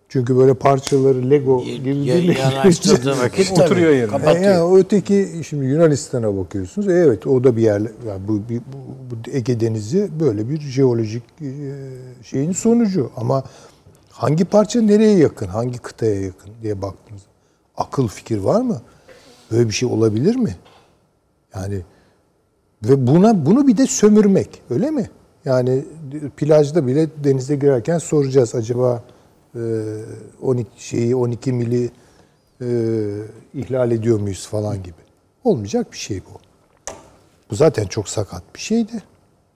Çünkü 0.09 0.37
böyle 0.37 0.55
parçaları 0.55 1.31
Lego 1.31 1.63
birleştirince- 1.63 2.39
yanaştırdığı 2.41 3.19
vakit 3.23 3.49
tabii, 3.57 3.65
Oturuyor 3.65 3.91
yerine. 3.91 4.07
kapatıyor. 4.11 4.45
E 4.45 4.47
ya 4.47 4.75
öteki 4.75 5.29
şimdi 5.49 5.65
Yunanistan'a 5.67 6.37
bakıyorsunuz. 6.37 6.89
E 6.89 6.93
evet 6.93 7.27
o 7.27 7.45
da 7.45 7.57
bir 7.57 7.63
yer. 7.63 7.81
Yani 8.09 8.29
bu, 8.29 8.41
bir- 8.49 8.59
bu, 8.61 8.77
bu 9.11 9.31
Ege 9.37 9.61
Denizi 9.61 10.09
böyle 10.21 10.49
bir 10.49 10.61
jeolojik 10.61 11.23
e, 11.41 11.49
şeyin 12.23 12.53
sonucu. 12.53 13.11
Ama 13.17 13.45
hangi 14.11 14.45
parça 14.45 14.81
nereye 14.83 15.17
yakın, 15.19 15.47
hangi 15.47 15.79
kıtaya 15.79 16.21
yakın 16.21 16.51
diye 16.63 16.83
baktınız. 16.83 17.23
Akıl 17.77 18.09
fikir 18.09 18.39
var 18.39 18.61
mı? 18.61 18.81
Böyle 19.53 19.69
bir 19.69 19.75
şey 19.75 19.89
olabilir 19.89 20.37
mi? 20.37 20.57
Yani 21.55 21.81
ve 22.85 23.07
buna 23.07 23.47
bunu 23.47 23.67
bir 23.67 23.77
de 23.77 23.87
sömürmek 23.87 24.63
öyle 24.71 24.91
mi? 24.91 25.11
Yani 25.45 25.85
plajda 26.37 26.87
bile 26.87 27.09
denize 27.25 27.57
girerken 27.57 27.99
soracağız 27.99 28.55
acaba 28.55 29.03
12 30.43 30.69
şeyi 30.77 31.17
12 31.17 31.53
mili 31.53 31.91
e, 32.61 32.69
ihlal 33.55 33.91
ediyor 33.91 34.21
muyuz 34.21 34.47
falan 34.47 34.83
gibi. 34.83 35.05
Olmayacak 35.45 35.93
bir 35.93 35.97
şey 35.97 36.21
bu. 36.21 36.39
Bu 37.51 37.55
zaten 37.55 37.87
çok 37.87 38.09
sakat 38.09 38.43
bir 38.55 38.61
şeydi. 38.61 39.03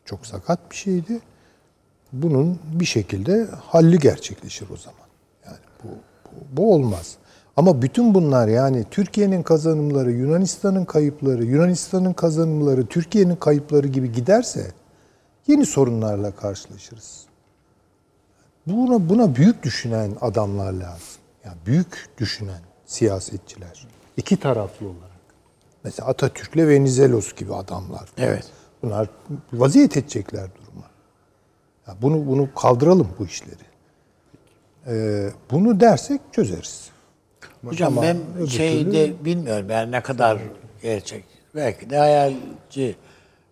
Çok 0.05 0.27
sakat 0.27 0.71
bir 0.71 0.77
şeydi. 0.77 1.21
Bunun 2.13 2.59
bir 2.73 2.85
şekilde 2.85 3.47
halli 3.65 3.99
gerçekleşir 3.99 4.67
o 4.71 4.77
zaman. 4.77 5.09
Yani 5.47 5.59
bu, 5.85 5.89
bu, 6.25 6.57
bu 6.57 6.75
olmaz. 6.75 7.17
Ama 7.57 7.83
bütün 7.83 8.15
bunlar 8.15 8.49
yani 8.49 8.85
Türkiye'nin 8.91 9.43
kazanımları, 9.43 10.13
Yunanistan'ın 10.13 10.85
kayıpları, 10.85 11.45
Yunanistan'ın 11.45 12.13
kazanımları, 12.13 12.87
Türkiye'nin 12.87 13.37
kayıpları 13.37 13.87
gibi 13.89 14.13
giderse 14.13 14.71
yeni 15.47 15.67
sorunlarla 15.67 16.31
karşılaşırız. 16.31 17.28
Buna, 18.69 19.09
buna 19.09 19.37
büyük 19.37 19.63
düşünen 19.63 20.13
adamlar 20.21 20.73
lazım. 20.73 21.21
Yani 21.45 21.57
büyük 21.67 22.09
düşünen 22.19 22.61
siyasetçiler. 22.87 23.87
İki 24.17 24.37
taraflı 24.37 24.87
olarak. 24.87 25.19
Mesela 25.85 26.09
Atatürk'le 26.09 26.57
Venizelos 26.57 27.35
gibi 27.35 27.55
adamlar. 27.55 28.09
Evet. 28.19 28.45
Bunlar 28.83 29.09
vaziyet 29.53 29.97
edecekler 29.97 30.43
duruma. 30.55 30.87
Ya 31.87 31.95
bunu 32.03 32.27
bunu 32.27 32.55
kaldıralım 32.55 33.09
bu 33.19 33.27
işleri. 33.27 33.69
Ee, 34.87 35.31
bunu 35.51 35.81
dersek 35.81 36.21
çözeriz. 36.33 36.91
Hocam 37.65 37.99
Ama 37.99 38.03
ben 38.03 38.47
şeyde 38.47 39.25
bilmiyorum 39.25 39.71
yani 39.71 39.91
ne 39.93 40.01
kadar 40.01 40.39
gerçek. 40.83 41.25
Belki 41.55 41.91
de 41.91 41.99
hayalci. 41.99 42.97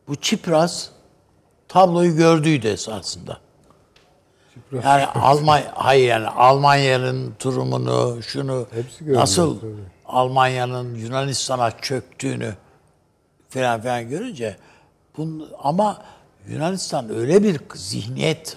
Bu 0.09 0.17
Çipras 0.17 0.89
tabloyu 1.69 2.17
gördüydü 2.17 2.69
esasında. 2.69 3.46
Yani 4.85 5.07
Alman 5.15 5.63
hayır 5.75 6.09
yani 6.09 6.29
Almanya'nın 6.29 7.35
durumunu, 7.45 8.23
şunu 8.23 8.67
nasıl. 9.07 9.59
Almanya'nın 10.07 10.95
Yunanistan'a 10.95 11.71
çöktüğünü 11.81 12.55
falan 13.49 13.81
filan 13.81 14.09
görünce 14.09 14.57
bun, 15.17 15.49
ama 15.59 16.03
Yunanistan 16.49 17.15
öyle 17.15 17.43
bir 17.43 17.61
zihniyet 17.75 18.57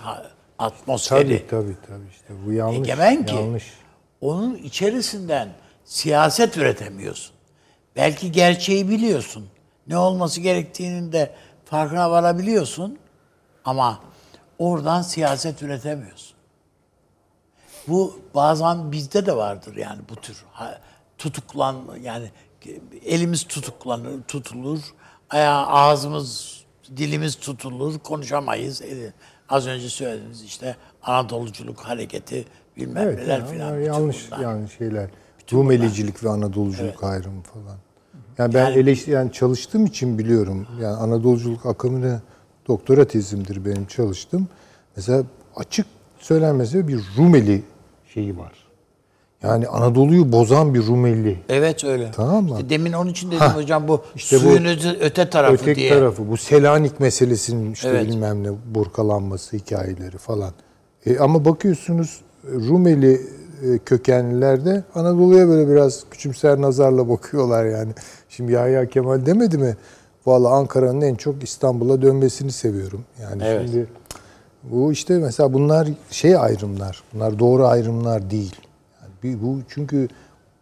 atmosferi 0.59 1.27
Tabii 1.27 1.47
tabii 1.49 1.77
tabii 1.87 2.09
işte 2.11 2.33
bu 2.45 2.51
yanlış. 2.51 2.77
egemen 2.77 3.25
ki 3.25 3.35
Yanlış. 3.35 3.73
onun 4.21 4.55
içerisinden 4.55 5.49
siyaset 5.85 6.57
üretemiyorsun. 6.57 7.35
Belki 7.95 8.31
gerçeği 8.31 8.89
biliyorsun. 8.89 9.47
Ne 9.87 9.97
olması 9.97 10.41
gerektiğinin 10.41 11.11
de 11.11 11.31
farkına 11.65 12.11
varabiliyorsun. 12.11 12.97
Ama 13.65 13.99
oradan 14.59 15.01
siyaset 15.01 15.61
üretemiyorsun. 15.63 16.35
Bu 17.87 18.19
bazen 18.35 18.91
bizde 18.91 19.25
de 19.25 19.35
vardır 19.35 19.75
yani 19.75 20.01
bu 20.09 20.15
tür 20.15 20.45
tutuklan 21.17 21.75
yani 22.01 22.31
elimiz 23.05 23.43
tutuklanır, 23.43 24.21
tutulur, 24.27 24.79
ayağı, 25.29 25.65
ağzımız, 25.67 26.59
dilimiz 26.97 27.35
tutulur, 27.35 27.99
konuşamayız. 27.99 28.81
Eli- 28.81 29.13
Az 29.49 29.67
önce 29.67 29.89
söylediğiniz 29.89 30.43
işte 30.43 30.75
Anadoluculuk 31.03 31.79
hareketi 31.79 32.45
bilmem 32.77 33.03
Evet, 33.07 33.19
neler 33.19 33.39
yani 33.39 33.49
filan. 33.51 33.73
bütün 33.77 33.85
yanlış 33.93 34.27
bunlar. 34.31 34.39
yani 34.43 34.69
şeyler. 34.69 35.09
Rumelicilik 35.53 36.23
ve 36.23 36.29
Anadoluculuk 36.29 37.03
ayrımı 37.03 37.41
falan. 37.43 37.77
Yani 38.37 38.53
ben 38.53 38.65
Yani- 38.65 38.77
eleştir 38.79 39.11
yani 39.11 39.31
çalıştığım 39.31 39.85
için 39.85 40.17
biliyorum. 40.19 40.67
Yani 40.81 40.95
Anadoluculuk 40.97 41.65
akımını 41.65 42.21
doktora 42.69 43.05
tezimdir 43.05 43.65
benim 43.65 43.85
çalıştım. 43.85 44.47
Mesela 44.95 45.23
açık 45.55 45.85
söylenmese 46.19 46.87
bir 46.87 46.99
Rumeli 47.17 47.63
şeyi 48.13 48.37
var. 48.37 48.51
Yani 49.43 49.67
Anadolu'yu 49.67 50.31
bozan 50.31 50.73
bir 50.73 50.87
Rumeli. 50.87 51.39
Evet 51.49 51.83
öyle. 51.83 52.11
Tamam 52.15 52.43
mı? 52.43 52.55
İşte 52.55 52.69
demin 52.69 52.93
onun 52.93 53.09
için 53.09 53.27
dedim 53.27 53.39
Hah, 53.39 53.55
hocam 53.55 53.87
bu 53.87 54.01
işte 54.15 54.35
bu 54.35 54.39
suyun 54.39 54.65
öte, 54.65 54.97
öte 55.01 55.29
tarafı 55.29 55.75
diye. 55.75 55.89
tarafı 55.89 56.29
bu 56.29 56.37
Selanik 56.37 56.99
meselesinin 56.99 57.73
işte 57.73 57.89
Evet. 57.89 58.07
bilmem 58.07 58.43
ne 58.43 58.49
burkalanması 58.75 59.57
hikayeleri 59.57 60.17
falan. 60.17 60.51
E, 61.05 61.19
ama 61.19 61.45
bakıyorsunuz 61.45 62.21
Rumeli 62.45 63.21
e, 63.63 63.77
kökenliler 63.85 64.65
de 64.65 64.83
Anadolu'ya 64.95 65.47
böyle 65.47 65.71
biraz 65.71 66.03
küçümser 66.11 66.61
nazarla 66.61 67.09
bakıyorlar 67.09 67.65
yani. 67.65 67.91
Şimdi 68.29 68.51
Yahya 68.51 68.89
Kemal 68.89 69.25
demedi 69.25 69.57
mi? 69.57 69.77
Vallahi 70.29 70.53
Ankara'nın 70.53 71.01
en 71.01 71.15
çok 71.15 71.43
İstanbul'a 71.43 72.01
dönmesini 72.01 72.51
seviyorum. 72.51 73.05
Yani 73.21 73.43
Evet. 73.45 73.69
şimdi 73.69 73.87
bu 74.63 74.91
işte 74.91 75.17
mesela 75.17 75.53
bunlar 75.53 75.87
şey 76.11 76.37
ayrımlar. 76.37 77.03
Bunlar 77.13 77.39
doğru 77.39 77.65
ayrımlar 77.67 78.31
değil. 78.31 78.55
Yani 79.01 79.41
bu 79.41 79.59
çünkü 79.69 80.07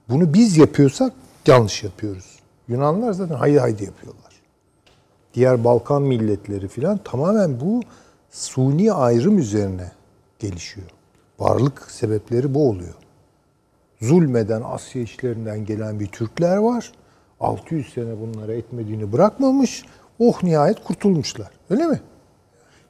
bunu 0.10 0.34
biz 0.34 0.58
yapıyorsak 0.58 1.14
yanlış 1.48 1.84
yapıyoruz. 1.84 2.40
Yunanlılar 2.68 3.14
zaten 3.14 3.36
haydi 3.36 3.60
haydi 3.60 3.84
yapıyorlar. 3.84 4.24
Diğer 5.34 5.64
Balkan 5.64 6.02
milletleri 6.02 6.68
filan 6.68 6.98
tamamen 7.04 7.60
bu 7.60 7.82
suni 8.32 8.94
ayrım 8.94 9.38
üzerine 9.38 9.92
gelişiyor. 10.40 10.88
Varlık 11.40 11.92
sebepleri 11.92 12.54
bu 12.54 12.70
oluyor. 12.70 12.94
Zulmeden 14.02 14.62
Asya 14.66 15.02
işlerinden 15.02 15.66
gelen 15.66 16.00
bir 16.00 16.08
Türkler 16.08 16.58
var. 16.58 16.92
600 17.40 17.94
sene 17.94 18.20
bunlara 18.20 18.54
etmediğini 18.54 19.12
bırakmamış. 19.12 19.84
Oh 20.20 20.44
nihayet 20.44 20.84
kurtulmuşlar. 20.84 21.48
Öyle 21.70 21.86
mi? 21.88 22.02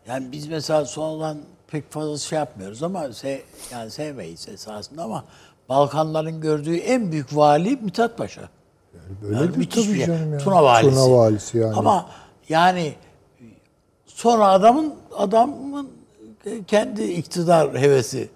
Yani 0.08 0.32
biz 0.32 0.48
mesela 0.48 0.86
sonradan 0.86 1.38
pek 1.68 1.92
fazla 1.92 2.18
şey 2.18 2.40
yapmıyoruz 2.40 2.84
ama 2.84 3.14
se, 3.14 3.42
yani 3.72 3.92
sevmeyiz 3.92 4.50
esasında 4.50 5.04
ama 5.04 5.24
Balkanların 5.70 6.42
gördüğü 6.42 6.76
en 6.76 7.12
büyük 7.12 7.36
vali 7.36 7.78
Mithat 7.82 8.18
Paşa. 8.18 8.50
Böyle 9.22 9.36
Yani 9.36 9.60
bir 9.60 9.70
tabii 9.70 10.00
yer. 10.00 10.08
canım 10.08 10.34
ya. 10.34 10.40
Tuna 10.40 10.64
valisi. 10.64 10.96
Tuna 10.96 11.12
valisi 11.18 11.58
yani. 11.58 11.76
Ama 11.76 12.10
yani 12.50 12.94
sonra 14.06 14.48
adamın 14.48 14.94
adamın 15.18 15.90
kendi 16.68 17.04
iktidar 17.04 17.78
hevesi. 17.82 18.30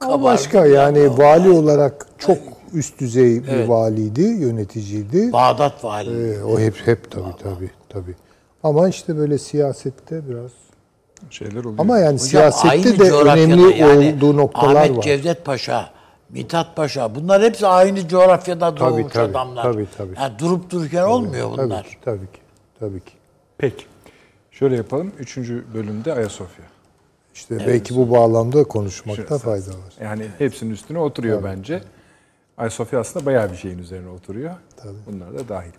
Ama 0.00 0.22
başka 0.22 0.66
yani 0.66 1.18
vali 1.18 1.50
olarak 1.50 2.06
çok 2.18 2.38
üst 2.72 3.00
düzey 3.00 3.46
bir 3.46 3.64
valiydi, 3.68 4.22
yöneticiydi. 4.22 5.32
Bağdat 5.32 5.84
vali. 5.84 6.32
Ee, 6.32 6.42
o 6.42 6.58
hep 6.60 6.74
hep 6.86 7.10
tabii 7.10 7.36
tabii 7.42 7.70
tabii. 7.88 8.14
Ama 8.62 8.88
işte 8.88 9.16
böyle 9.16 9.38
siyasette 9.38 10.28
biraz 10.28 10.50
Şeyler 11.30 11.60
oluyor. 11.60 11.74
ama 11.78 11.98
yani 11.98 12.06
Hocam 12.14 12.18
siyasette 12.18 12.98
de 12.98 13.12
önemli 13.12 13.78
yani 13.78 14.14
olduğu 14.16 14.36
noktalar 14.36 14.84
Ahmet 14.84 14.96
var. 14.98 15.02
Cevdet 15.02 15.44
Paşa, 15.44 15.90
Mithat 16.30 16.76
Paşa 16.76 17.14
bunlar 17.14 17.42
hepsi 17.42 17.66
aynı 17.66 18.08
coğrafyada 18.08 18.74
Tabii, 18.74 18.90
doğmuş 18.90 19.12
tabii, 19.12 19.30
adamlar. 19.30 19.62
tabii, 19.62 19.86
tabii. 19.98 20.14
Yani 20.16 20.38
durup 20.38 20.70
dururken 20.70 21.02
olmuyor 21.02 21.50
Tabii 21.56 21.66
bunlar. 21.66 21.84
ki, 21.84 21.96
tabii 22.04 22.18
ki. 22.32 22.40
Tabii 22.80 23.00
ki. 23.00 23.12
Peki. 23.58 23.84
Şöyle 24.50 24.76
yapalım. 24.76 25.12
Üçüncü 25.18 25.64
bölümde 25.74 26.12
Ayasofya. 26.12 26.64
İşte 27.34 27.58
belki 27.66 27.96
bu 27.96 28.10
bağlamda 28.10 28.64
konuşmakta 28.64 29.22
Şurası. 29.22 29.44
fayda 29.44 29.68
var. 29.70 29.94
Yani 30.02 30.26
hepsinin 30.38 30.70
üstüne 30.70 30.98
oturuyor 30.98 31.44
bence. 31.44 31.82
Ayasofya 32.56 33.00
aslında 33.00 33.26
bayağı 33.26 33.52
bir 33.52 33.56
şeyin 33.56 33.78
üzerine 33.78 34.08
oturuyor. 34.08 34.54
Tabii. 34.76 34.98
Bunlar 35.06 35.34
da 35.34 35.48
dahil. 35.48 35.72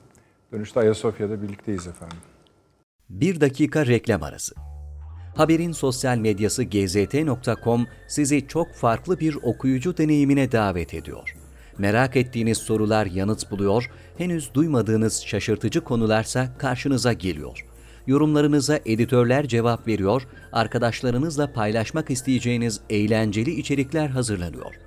Dönüşte 0.51 0.79
Ayasofya'da 0.79 1.41
birlikteyiz 1.41 1.87
efendim. 1.87 2.17
Bir 3.09 3.41
dakika 3.41 3.85
reklam 3.85 4.23
arası. 4.23 4.55
Haberin 5.35 5.71
sosyal 5.71 6.17
medyası 6.17 6.63
gzt.com 6.63 7.87
sizi 8.07 8.47
çok 8.47 8.73
farklı 8.73 9.19
bir 9.19 9.35
okuyucu 9.35 9.97
deneyimine 9.97 10.51
davet 10.51 10.93
ediyor. 10.93 11.35
Merak 11.77 12.15
ettiğiniz 12.15 12.57
sorular 12.57 13.05
yanıt 13.05 13.51
buluyor, 13.51 13.91
henüz 14.17 14.53
duymadığınız 14.53 15.23
şaşırtıcı 15.23 15.83
konularsa 15.83 16.57
karşınıza 16.57 17.13
geliyor. 17.13 17.65
Yorumlarınıza 18.07 18.79
editörler 18.85 19.47
cevap 19.47 19.87
veriyor, 19.87 20.27
arkadaşlarınızla 20.51 21.53
paylaşmak 21.53 22.09
isteyeceğiniz 22.09 22.81
eğlenceli 22.89 23.51
içerikler 23.51 24.07
hazırlanıyor. 24.07 24.86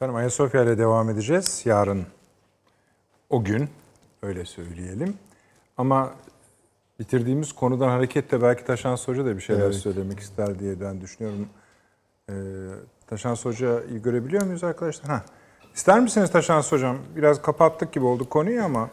Efendim 0.00 0.16
Ayasofya 0.16 0.62
ile 0.62 0.78
devam 0.78 1.10
edeceğiz. 1.10 1.62
Yarın 1.64 2.06
o 3.30 3.44
gün 3.44 3.68
öyle 4.22 4.44
söyleyelim. 4.44 5.14
Ama 5.76 6.10
bitirdiğimiz 6.98 7.52
konudan 7.52 7.88
hareketle 7.88 8.42
belki 8.42 8.64
Taşan 8.64 8.96
Hoca 8.96 9.24
da 9.24 9.36
bir 9.36 9.40
şeyler 9.40 9.72
söylemek 9.72 10.20
ister 10.20 10.58
diye 10.58 10.80
ben 10.80 11.00
düşünüyorum. 11.00 11.48
Ee, 12.28 12.34
Taşan 13.06 13.34
Hoca'yı 13.34 14.02
görebiliyor 14.02 14.42
muyuz 14.42 14.64
arkadaşlar? 14.64 15.10
Ha. 15.10 15.22
İster 15.74 16.00
misiniz 16.00 16.30
Taşans 16.30 16.72
Hocam? 16.72 16.98
Biraz 17.16 17.42
kapattık 17.42 17.92
gibi 17.92 18.04
olduk 18.04 18.30
konuyu 18.30 18.64
ama 18.64 18.90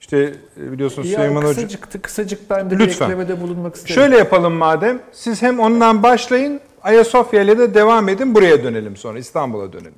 işte 0.00 0.34
e, 0.60 0.72
biliyorsunuz 0.72 1.10
Ya 1.10 1.16
Süleyman 1.16 1.42
Hoca... 1.42 1.48
kısacık, 1.48 2.02
kısacık 2.02 2.50
ben 2.50 2.70
de 2.70 2.78
Lütfen. 2.78 3.08
bir 3.08 3.14
eklemede 3.14 3.40
bulunmak 3.40 3.74
isterim. 3.74 3.94
Şöyle 3.94 4.16
yapalım 4.18 4.52
madem. 4.52 5.02
Siz 5.12 5.42
hem 5.42 5.60
ondan 5.60 6.02
başlayın, 6.02 6.60
Ayasofya 6.86 7.42
ile 7.42 7.58
de 7.58 7.74
devam 7.74 8.08
edin. 8.08 8.34
Buraya 8.34 8.64
dönelim 8.64 8.96
sonra. 8.96 9.18
İstanbul'a 9.18 9.72
dönelim. 9.72 9.94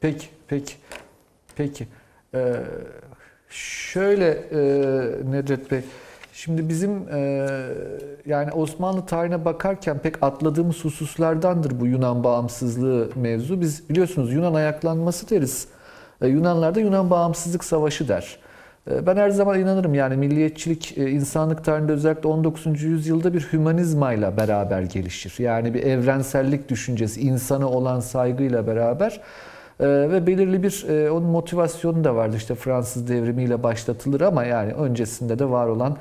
Peki, 0.00 0.26
peki, 0.48 0.74
peki. 1.56 1.88
Ee, 2.34 2.54
şöyle 3.50 4.30
e, 4.30 4.58
Nedret 5.30 5.70
Bey, 5.70 5.80
şimdi 6.32 6.68
bizim 6.68 7.08
e, 7.08 7.48
yani 8.26 8.52
Osmanlı 8.52 9.06
tarihine 9.06 9.44
bakarken 9.44 9.98
pek 9.98 10.22
atladığımız 10.22 10.84
hususlardandır 10.84 11.80
bu 11.80 11.86
Yunan 11.86 12.24
bağımsızlığı 12.24 13.10
mevzu. 13.14 13.60
Biz 13.60 13.88
biliyorsunuz 13.88 14.32
Yunan 14.32 14.54
ayaklanması 14.54 15.30
deriz. 15.30 15.68
E, 16.22 16.28
Yunanlar 16.28 16.76
Yunan 16.76 17.10
bağımsızlık 17.10 17.64
savaşı 17.64 18.08
der. 18.08 18.38
E, 18.90 19.06
Ben 19.06 19.16
her 19.16 19.30
zaman 19.30 19.60
inanırım 19.60 19.94
yani 19.94 20.16
milliyetçilik 20.16 20.98
e, 20.98 21.10
insanlık 21.10 21.64
tarihinde 21.64 21.92
özellikle 21.92 22.28
19. 22.28 22.82
yüzyılda 22.82 23.34
bir 23.34 23.48
hümanizmayla 23.52 24.36
beraber 24.36 24.82
gelişir. 24.82 25.34
Yani 25.38 25.74
bir 25.74 25.82
evrensellik 25.82 26.68
düşüncesi, 26.68 27.20
insana 27.20 27.68
olan 27.68 28.00
saygıyla 28.00 28.66
beraber 28.66 29.20
ee, 29.80 29.86
ve 29.86 30.26
belirli 30.26 30.62
bir 30.62 30.86
e, 30.88 31.10
onun 31.10 31.28
motivasyonu 31.28 32.04
da 32.04 32.14
vardı 32.16 32.36
işte 32.36 32.54
Fransız 32.54 33.08
devrimiyle 33.08 33.62
başlatılır 33.62 34.20
ama 34.20 34.44
yani 34.44 34.72
öncesinde 34.72 35.38
de 35.38 35.50
var 35.50 35.66
olan 35.66 35.96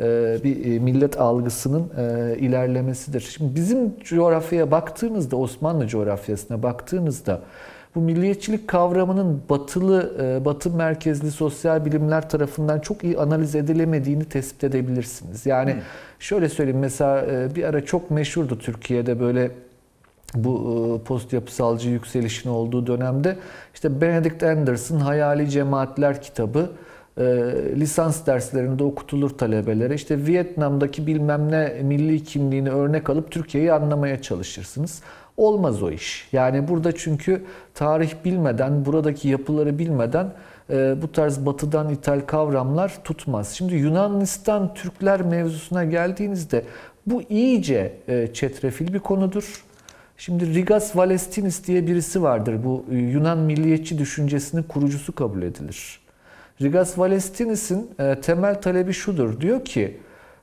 e, 0.00 0.36
bir 0.44 0.74
e, 0.74 0.78
millet 0.78 1.20
algısının 1.20 1.90
e, 1.98 2.36
ilerlemesidir. 2.38 3.20
Şimdi 3.20 3.54
bizim 3.54 4.00
coğrafyaya 4.00 4.70
baktığınızda 4.70 5.36
Osmanlı 5.36 5.86
coğrafyasına 5.86 6.62
baktığınızda 6.62 7.40
bu 7.94 8.00
milliyetçilik 8.00 8.68
kavramının 8.68 9.42
batılı, 9.50 10.12
e, 10.20 10.44
batı 10.44 10.70
merkezli 10.70 11.30
sosyal 11.30 11.84
bilimler 11.84 12.28
tarafından 12.28 12.80
çok 12.80 13.04
iyi 13.04 13.18
analiz 13.18 13.54
edilemediğini 13.54 14.24
tespit 14.24 14.64
edebilirsiniz. 14.64 15.46
Yani 15.46 15.76
şöyle 16.18 16.48
söyleyeyim 16.48 16.80
mesela 16.80 17.26
e, 17.26 17.54
bir 17.54 17.64
ara 17.64 17.84
çok 17.84 18.10
meşhurdu 18.10 18.58
Türkiye'de 18.58 19.20
böyle 19.20 19.50
bu 20.34 20.98
e, 21.02 21.04
post 21.04 21.32
yapısalcı 21.32 21.90
yükselişin 21.90 22.50
olduğu 22.50 22.86
dönemde 22.86 23.36
işte 23.74 24.00
Benedict 24.00 24.42
Anderson 24.42 25.00
Hayali 25.00 25.50
Cemaatler 25.50 26.22
kitabı 26.22 26.70
e, 27.18 27.24
lisans 27.76 28.26
derslerinde 28.26 28.84
okutulur 28.84 29.30
talebelere. 29.30 29.94
İşte 29.94 30.26
Vietnam'daki 30.26 31.06
bilmem 31.06 31.52
ne 31.52 31.82
milli 31.82 32.24
kimliğini 32.24 32.70
örnek 32.70 33.10
alıp 33.10 33.30
Türkiye'yi 33.30 33.72
anlamaya 33.72 34.22
çalışırsınız. 34.22 35.02
Olmaz 35.36 35.82
o 35.82 35.90
iş. 35.90 36.28
Yani 36.32 36.68
burada 36.68 36.92
çünkü 36.92 37.44
tarih 37.74 38.12
bilmeden, 38.24 38.84
buradaki 38.84 39.28
yapıları 39.28 39.78
bilmeden 39.78 40.32
e, 40.70 41.02
bu 41.02 41.12
tarz 41.12 41.46
batıdan 41.46 41.90
ithal 41.90 42.20
kavramlar 42.20 43.04
tutmaz. 43.04 43.52
Şimdi 43.52 43.74
Yunanistan 43.74 44.74
Türkler 44.74 45.22
mevzusuna 45.22 45.84
geldiğinizde 45.84 46.64
bu 47.06 47.22
iyice 47.22 47.96
e, 48.08 48.28
çetrefil 48.32 48.94
bir 48.94 48.98
konudur. 48.98 49.64
Şimdi 50.16 50.54
Rigas 50.54 50.96
Valestinis 50.96 51.66
diye 51.66 51.86
birisi 51.86 52.22
vardır. 52.22 52.64
Bu 52.64 52.84
e, 52.92 52.96
Yunan 52.96 53.38
milliyetçi 53.38 53.98
düşüncesinin 53.98 54.62
kurucusu 54.62 55.14
kabul 55.14 55.42
edilir. 55.42 56.00
Rigas 56.62 56.98
Valestinis'in 56.98 57.90
temel 58.22 58.60
talebi 58.60 58.92
şudur. 58.92 59.40
Diyor 59.40 59.64
ki 59.64 59.96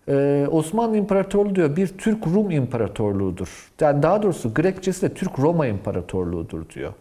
e, 0.10 0.48
Osmanlı 0.52 0.98
İmparatorluğu 0.98 1.56
diyor 1.56 1.76
bir 1.76 1.88
Türk-Rum 1.88 2.52
İmparatorluğudur. 2.52 3.72
Yani 3.82 4.04
daha 4.04 4.24
doğrusu 4.24 4.54
Grekçesi 4.54 5.02
de 5.02 5.14
Türk-Roma 5.14 5.68
İmparatorluğu'dur 5.68 6.70
diyor. 6.70 6.94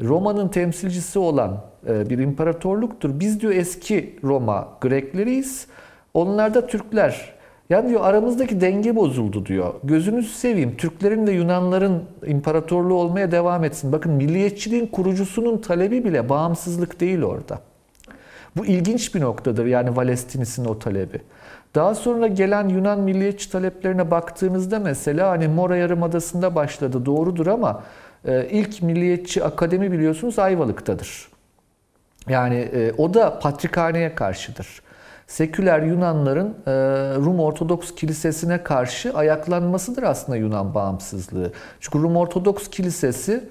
Roma'nın 0.00 0.48
temsilcisi 0.48 1.18
olan 1.18 1.64
e, 1.88 2.10
bir 2.10 2.18
imparatorluktur. 2.18 3.20
Biz 3.20 3.40
diyor 3.40 3.52
eski 3.52 4.16
Roma 4.24 4.68
Grekleriyiz. 4.80 5.66
Onlar 6.14 6.54
da 6.54 6.66
Türkler. 6.66 7.32
Yani 7.70 7.88
diyor 7.88 8.00
aramızdaki 8.04 8.60
denge 8.60 8.96
bozuldu 8.96 9.46
diyor. 9.46 9.74
Gözünüzü 9.84 10.28
seveyim. 10.28 10.76
Türklerin 10.76 11.26
ve 11.26 11.32
Yunanların 11.32 12.02
imparatorluğu 12.26 12.94
olmaya 12.94 13.32
devam 13.32 13.64
etsin. 13.64 13.92
Bakın 13.92 14.12
milliyetçiliğin 14.12 14.86
kurucusunun 14.86 15.58
talebi 15.58 16.04
bile 16.04 16.28
bağımsızlık 16.28 17.00
değil 17.00 17.22
orada. 17.22 17.60
Bu 18.56 18.66
ilginç 18.66 19.14
bir 19.14 19.20
noktadır 19.20 19.66
yani 19.66 19.96
Valestinis'in 19.96 20.64
o 20.64 20.78
talebi. 20.78 21.20
Daha 21.74 21.94
sonra 21.94 22.26
gelen 22.26 22.68
Yunan 22.68 23.00
milliyetçi 23.00 23.50
taleplerine 23.50 24.10
baktığınızda 24.10 24.78
mesela 24.78 25.30
hani 25.30 25.48
Mora 25.48 25.76
Yarımadası'nda 25.76 26.54
başladı 26.54 27.06
doğrudur 27.06 27.46
ama 27.46 27.82
e, 28.24 28.46
ilk 28.50 28.82
milliyetçi 28.82 29.44
akademi 29.44 29.92
biliyorsunuz 29.92 30.38
Ayvalık'tadır. 30.38 31.28
Yani 32.28 32.56
e, 32.56 32.92
o 32.98 33.14
da 33.14 33.38
Patrikhane'ye 33.38 34.14
karşıdır. 34.14 34.82
Seküler 35.26 35.82
Yunanların 35.82 36.48
e, 36.66 36.72
Rum 37.16 37.40
Ortodoks 37.40 37.94
Kilisesi'ne 37.94 38.62
karşı 38.62 39.14
ayaklanmasıdır 39.14 40.02
aslında 40.02 40.38
Yunan 40.38 40.74
bağımsızlığı. 40.74 41.52
Çünkü 41.80 41.98
Rum 41.98 42.16
Ortodoks 42.16 42.68
Kilisesi 42.68 43.48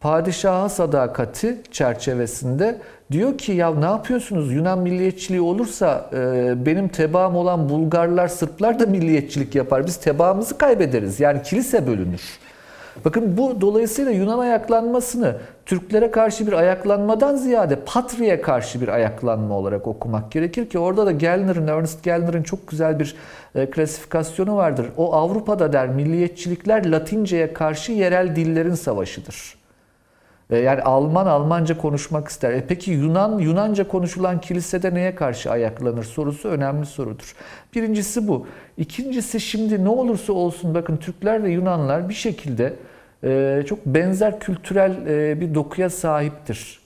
padişaha 0.00 0.68
sadakati 0.68 1.60
çerçevesinde 1.70 2.78
diyor 3.12 3.38
ki 3.38 3.52
ya 3.52 3.74
ne 3.74 3.84
yapıyorsunuz 3.84 4.52
Yunan 4.52 4.78
milliyetçiliği 4.78 5.40
olursa 5.40 6.10
e, 6.12 6.52
benim 6.66 6.88
tebaam 6.88 7.36
olan 7.36 7.68
Bulgarlar, 7.68 8.28
Sırplar 8.28 8.78
da 8.80 8.86
milliyetçilik 8.86 9.54
yapar. 9.54 9.86
Biz 9.86 9.96
tebaamızı 9.96 10.58
kaybederiz. 10.58 11.20
Yani 11.20 11.42
kilise 11.42 11.86
bölünür. 11.86 12.22
Bakın 13.04 13.36
bu 13.36 13.60
dolayısıyla 13.60 14.10
Yunan 14.10 14.38
ayaklanmasını 14.38 15.36
Türklere 15.66 16.10
karşı 16.10 16.46
bir 16.46 16.52
ayaklanmadan 16.52 17.36
ziyade 17.36 17.76
Patria'ya 17.86 18.42
karşı 18.42 18.80
bir 18.80 18.88
ayaklanma 18.88 19.54
olarak 19.54 19.86
okumak 19.86 20.32
gerekir 20.32 20.68
ki 20.68 20.78
orada 20.78 21.06
da 21.06 21.12
Gellner'ın, 21.12 21.66
Ernest 21.66 22.02
Gellner'ın 22.02 22.42
çok 22.42 22.68
güzel 22.68 22.98
bir 22.98 23.14
e, 23.54 23.70
klasifikasyonu 23.70 24.56
vardır. 24.56 24.86
O 24.96 25.14
Avrupa'da 25.14 25.72
der 25.72 25.88
milliyetçilikler 25.88 26.90
Latince'ye 26.90 27.52
karşı 27.52 27.92
yerel 27.92 28.36
dillerin 28.36 28.74
savaşıdır. 28.74 29.59
E, 30.50 30.58
Yani 30.58 30.82
Alman 30.82 31.26
Almanca 31.26 31.78
konuşmak 31.78 32.28
ister. 32.28 32.52
E 32.52 32.66
peki 32.66 32.90
Yunan 32.90 33.38
Yunanca 33.38 33.88
konuşulan 33.88 34.40
kilisede 34.40 34.94
neye 34.94 35.14
karşı 35.14 35.50
ayaklanır 35.50 36.04
sorusu 36.04 36.48
önemli 36.48 36.86
sorudur. 36.86 37.34
Birincisi 37.74 38.28
bu. 38.28 38.46
İkincisi 38.76 39.40
şimdi 39.40 39.84
ne 39.84 39.88
olursa 39.88 40.32
olsun 40.32 40.74
bakın 40.74 40.96
Türkler 40.96 41.42
ve 41.44 41.50
Yunanlar 41.50 42.08
bir 42.08 42.14
şekilde 42.14 42.74
e, 43.24 43.62
çok 43.68 43.86
benzer 43.86 44.40
kültürel 44.40 45.06
e, 45.06 45.40
bir 45.40 45.54
dokuya 45.54 45.90
sahiptir. 45.90 46.80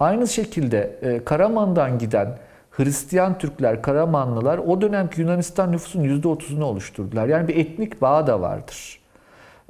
Aynı 0.00 0.28
şekilde 0.28 0.96
Karaman'dan 1.24 1.98
giden 1.98 2.38
Hristiyan 2.70 3.38
Türkler, 3.38 3.82
Karamanlılar 3.82 4.58
o 4.58 4.80
dönemki 4.80 5.20
Yunanistan 5.20 5.72
nüfusunun 5.72 6.20
%30'unu 6.20 6.62
oluşturdular. 6.62 7.28
Yani 7.28 7.48
bir 7.48 7.56
etnik 7.56 8.02
bağ 8.02 8.26
da 8.26 8.40
vardır. 8.40 8.95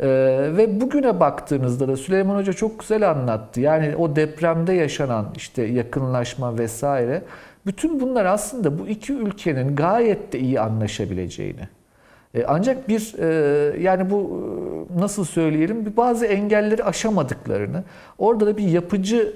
Ee, 0.00 0.06
ve 0.56 0.80
bugüne 0.80 1.20
baktığınızda 1.20 1.88
da 1.88 1.96
Süleyman 1.96 2.36
Hoca 2.36 2.52
çok 2.52 2.80
güzel 2.80 3.10
anlattı. 3.10 3.60
Yani 3.60 3.96
o 3.96 4.16
depremde 4.16 4.72
yaşanan 4.72 5.26
işte 5.36 5.62
yakınlaşma 5.62 6.58
vesaire. 6.58 7.22
Bütün 7.66 8.00
bunlar 8.00 8.24
aslında 8.24 8.78
bu 8.78 8.86
iki 8.86 9.12
ülkenin 9.12 9.76
gayet 9.76 10.32
de 10.32 10.38
iyi 10.38 10.60
anlaşabileceğini. 10.60 11.68
E, 12.34 12.44
ancak 12.44 12.88
bir 12.88 13.14
e, 13.18 13.80
yani 13.80 14.10
bu 14.10 14.42
e, 14.96 15.00
nasıl 15.00 15.24
söyleyelim 15.24 15.86
bir 15.86 15.96
bazı 15.96 16.26
engelleri 16.26 16.84
aşamadıklarını, 16.84 17.84
orada 18.18 18.46
da 18.46 18.56
bir 18.56 18.68
yapıcı 18.68 19.32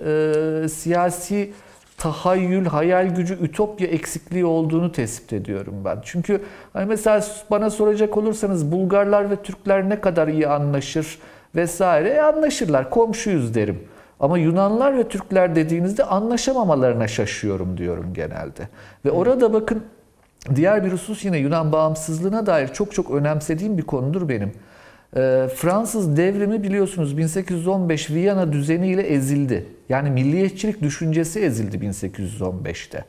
siyasi 0.73 1.53
tahayyül, 2.01 2.67
hayal 2.67 3.07
gücü, 3.07 3.35
ütopya 3.35 3.87
eksikliği 3.87 4.45
olduğunu 4.45 4.93
tespit 4.93 5.33
ediyorum 5.33 5.75
ben. 5.85 5.99
Çünkü 6.05 6.43
hani 6.73 6.87
mesela 6.87 7.25
bana 7.51 7.71
soracak 7.71 8.17
olursanız 8.17 8.73
Bulgarlar 8.73 9.31
ve 9.31 9.37
Türkler 9.37 9.89
ne 9.89 10.01
kadar 10.01 10.29
iyi 10.29 10.49
anlaşır 10.49 11.19
vesaire 11.55 12.09
e, 12.09 12.21
anlaşırlar, 12.21 12.91
komşuyuz 12.91 13.55
derim. 13.55 13.79
Ama 14.21 14.39
Yunanlar 14.39 14.99
ve 14.99 15.09
Türkler 15.09 15.57
dediğinizde 15.57 16.05
anlaşamamalarına 16.05 17.09
şaşıyorum 17.09 17.79
diyorum 17.79 18.15
genelde. 18.15 18.69
Ve 19.05 19.11
orada 19.11 19.53
bakın 19.53 19.83
diğer 20.55 20.85
bir 20.85 20.93
husus 20.93 21.25
yine 21.25 21.39
Yunan 21.39 21.73
bağımsızlığına 21.73 22.47
dair 22.47 22.69
çok 22.69 22.95
çok 22.95 23.11
önemsediğim 23.11 23.79
bir 23.79 23.83
konudur 23.83 24.29
benim. 24.29 24.53
Ee, 25.17 25.49
Fransız 25.55 26.17
devrimi 26.17 26.63
biliyorsunuz 26.63 27.17
1815 27.17 28.11
Viyana 28.11 28.53
düzeniyle 28.53 29.03
ezildi. 29.03 29.67
Yani 29.89 30.11
milliyetçilik 30.11 30.83
düşüncesi 30.83 31.41
ezildi 31.41 31.77
1815'te. 31.77 33.05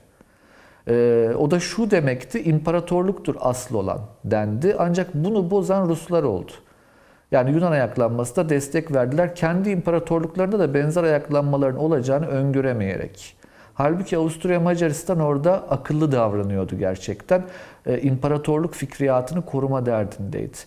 Ee, 0.88 1.30
o 1.38 1.52
da 1.52 1.60
şu 1.60 1.92
demekti, 1.92 2.44
imparatorluktur 2.44 3.36
asıl 3.40 3.76
olan 3.76 4.00
dendi. 4.26 4.76
Ancak 4.80 5.14
bunu 5.14 5.52
bozan 5.52 5.90
Ruslar 5.90 6.24
oldu. 6.24 6.52
Yani 7.32 7.52
Yunan 7.52 7.72
ayaklanması 7.72 8.36
da 8.36 8.50
destek 8.50 8.94
verdiler. 8.94 9.36
Kendi 9.36 9.70
imparatorluklarında 9.70 10.60
da 10.60 10.74
benzer 10.74 11.04
ayaklanmaların 11.04 11.80
olacağını 11.80 12.28
öngöremeyerek. 12.28 13.36
Halbuki 13.74 14.18
Avusturya 14.18 14.60
Macaristan 14.60 15.20
orada 15.20 15.54
akıllı 15.70 16.12
davranıyordu 16.12 16.78
gerçekten. 16.78 17.44
Ee, 17.86 18.02
imparatorluk 18.02 18.74
fikriyatını 18.74 19.46
koruma 19.46 19.86
derdindeydi. 19.86 20.58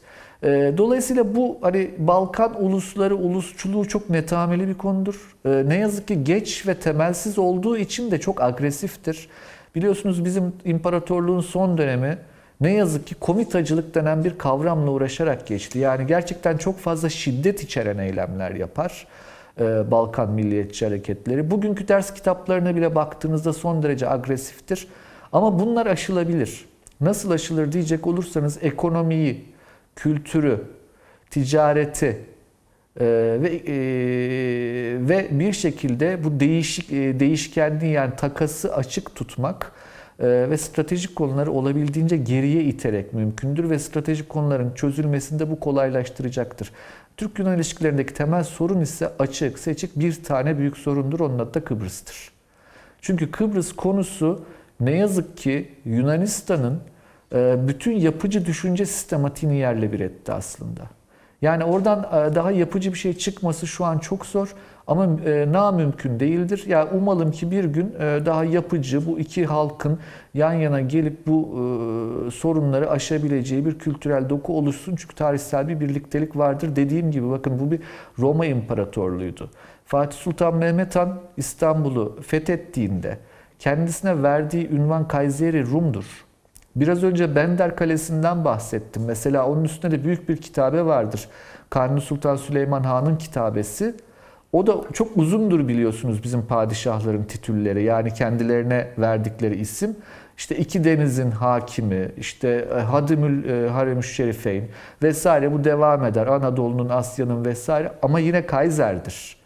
E, 0.45 0.75
dolayısıyla 0.79 1.35
bu 1.37 1.59
hani 1.61 1.91
Balkan 1.99 2.65
ulusları, 2.65 3.17
ulusçuluğu 3.17 3.89
çok 3.89 4.11
netameli 4.11 4.69
bir 4.69 4.75
konudur. 4.75 5.37
E, 5.45 5.63
ne 5.67 5.77
yazık 5.77 6.09
ki 6.09 6.25
geç 6.25 6.67
ve 6.67 6.75
temelsiz 6.75 7.39
olduğu 7.39 7.77
için 7.77 8.11
de 8.11 8.21
çok 8.21 8.43
agresiftir. 8.43 9.29
Biliyorsunuz 9.75 10.25
bizim 10.25 10.53
imparatorluğun 10.65 11.41
son 11.41 11.79
dönemi 11.79 12.19
ne 12.61 12.73
yazık 12.73 13.07
ki 13.07 13.15
komitacılık 13.15 13.95
denen 13.95 14.25
bir 14.25 14.39
kavramla 14.39 14.91
uğraşarak 14.91 15.47
geçti. 15.47 15.79
Yani 15.79 16.07
gerçekten 16.07 16.57
çok 16.57 16.79
fazla 16.79 17.09
şiddet 17.09 17.63
içeren 17.63 17.99
eylemler 17.99 18.51
yapar. 18.51 19.07
E, 19.61 19.91
Balkan 19.91 20.31
milliyetçi 20.31 20.87
hareketleri. 20.87 21.51
Bugünkü 21.51 21.89
ders 21.89 22.15
kitaplarına 22.15 22.77
bile 22.77 22.95
baktığınızda 22.95 23.53
son 23.53 23.83
derece 23.83 24.11
agresiftir. 24.11 24.89
Ama 25.33 25.59
bunlar 25.59 25.87
aşılabilir. 25.87 26.65
Nasıl 27.01 27.31
aşılır 27.31 27.73
diyecek 27.73 28.07
olursanız 28.07 28.59
ekonomiyi, 28.63 29.54
kültürü, 29.97 30.61
ticareti 31.31 32.21
e, 33.01 33.07
ve 33.41 33.49
e, 33.49 33.75
ve 35.09 35.29
bir 35.31 35.53
şekilde 35.53 36.25
bu 36.25 36.41
değişik 36.41 36.93
e, 36.93 37.21
değişkenliği 37.21 37.93
yani 37.93 38.17
takası 38.17 38.75
açık 38.75 39.15
tutmak 39.15 39.73
e, 40.19 40.27
ve 40.27 40.57
stratejik 40.57 41.17
konuları 41.17 41.53
olabildiğince 41.53 42.17
geriye 42.17 42.65
iterek 42.65 43.13
mümkündür 43.13 43.71
ve 43.71 43.79
stratejik 43.79 44.29
konuların 44.29 44.75
çözülmesinde 44.75 45.51
bu 45.51 45.61
kolaylaştıracaktır. 45.61 46.73
Türk-Yunan 47.17 47.57
ilişkilerindeki 47.57 48.15
temel 48.15 48.45
sorun 48.45 48.81
ise 48.81 49.11
açık, 49.19 49.59
seçik 49.59 49.99
bir 49.99 50.25
tane 50.25 50.59
büyük 50.59 50.77
sorundur. 50.77 51.21
Onun 51.21 51.39
adı 51.39 51.55
da 51.55 51.65
Kıbrıs'tır. 51.65 52.31
Çünkü 53.01 53.31
Kıbrıs 53.31 53.73
konusu 53.73 54.45
ne 54.81 54.97
yazık 54.97 55.37
ki 55.37 55.73
Yunanistan'ın 55.85 56.81
bütün 57.69 57.93
yapıcı 57.93 58.47
düşünce 58.47 58.87
sistematiğini 58.87 59.57
yerle 59.57 59.93
bir 59.93 60.01
etti 60.01 60.33
aslında. 60.33 60.83
Yani 61.45 61.65
oradan 61.65 61.99
e, 61.99 62.35
daha 62.35 62.51
yapıcı 62.51 62.93
bir 62.93 62.99
şey 62.99 63.13
çıkması 63.17 63.67
şu 63.67 63.85
an 63.85 63.99
çok 63.99 64.27
zor 64.27 64.55
ama 64.87 65.07
e, 65.27 65.53
na 65.53 65.73
mümkün 65.73 66.21
değildir. 66.21 66.65
Ya 66.67 66.79
yani 66.79 66.91
umalım 66.91 67.31
ki 67.31 67.51
bir 67.51 67.65
gün 67.65 67.95
daha 68.27 68.45
yapıcı 68.45 69.07
bu 69.07 69.19
iki 69.19 69.47
halkın 69.47 69.99
yan 70.35 70.53
yana 70.53 70.81
gelip 70.81 71.27
bu 71.27 71.49
sorunları 72.35 72.91
aşabileceği 72.91 73.67
bir 73.67 73.79
kültürel 73.79 74.29
doku 74.29 74.59
oluşsun. 74.59 74.97
Çünkü 74.97 75.15
tarihsel 75.15 75.69
bir 75.69 75.81
birliktelik 75.81 76.37
vardır. 76.37 76.77
Dediğim 76.77 77.11
gibi 77.11 77.31
bakın 77.31 77.59
bu 77.59 77.71
bir 77.71 77.81
Roma 78.19 78.47
İmparatorluğuydu. 78.47 79.51
Fatih 79.87 80.19
Sultan 80.19 80.57
Mehmet 80.57 80.97
Han 80.97 81.21
İstanbul'u 81.37 82.21
fethettiğinde 82.23 83.19
kendisine 83.59 84.23
verdiği 84.23 84.71
ünvan 84.71 85.09
Kayseri 85.09 85.67
Rum'dur. 85.67 86.24
Biraz 86.77 87.03
önce 87.03 87.37
Bender 87.37 87.77
Kalesi'nden 87.77 88.45
bahsettim. 88.45 89.03
Mesela 89.07 89.47
onun 89.47 89.65
üstünde 89.65 89.99
de 89.99 90.05
büyük 90.05 90.29
bir 90.29 90.37
kitabe 90.37 90.85
vardır. 90.85 91.29
Kanuni 91.71 92.01
Sultan 92.01 92.37
Süleyman 92.37 92.83
Han'ın 92.83 93.17
kitabesi. 93.17 93.95
O 94.53 94.67
da 94.67 94.75
çok 94.93 95.17
uzundur 95.17 95.69
biliyorsunuz 95.69 96.25
bizim 96.25 96.47
padişahların 96.47 97.25
titülleri. 97.25 97.83
Yani 97.83 98.15
kendilerine 98.15 98.89
verdikleri 98.99 99.57
isim. 99.57 99.97
İşte 100.37 100.57
iki 100.57 100.85
denizin 100.85 101.31
hakimi, 101.31 102.11
işte 102.17 102.69
e, 102.77 102.81
Hadimül 102.81 103.49
e, 103.49 103.69
Haremüş 103.69 104.17
Şerifeyn 104.17 104.65
vesaire 105.03 105.53
bu 105.53 105.65
devam 105.65 106.05
eder. 106.05 106.27
Anadolu'nun, 106.27 106.89
Asya'nın 106.89 107.45
vesaire 107.45 107.93
ama 108.03 108.21
yine 108.21 108.47
Kaiser'dir. 108.47 109.37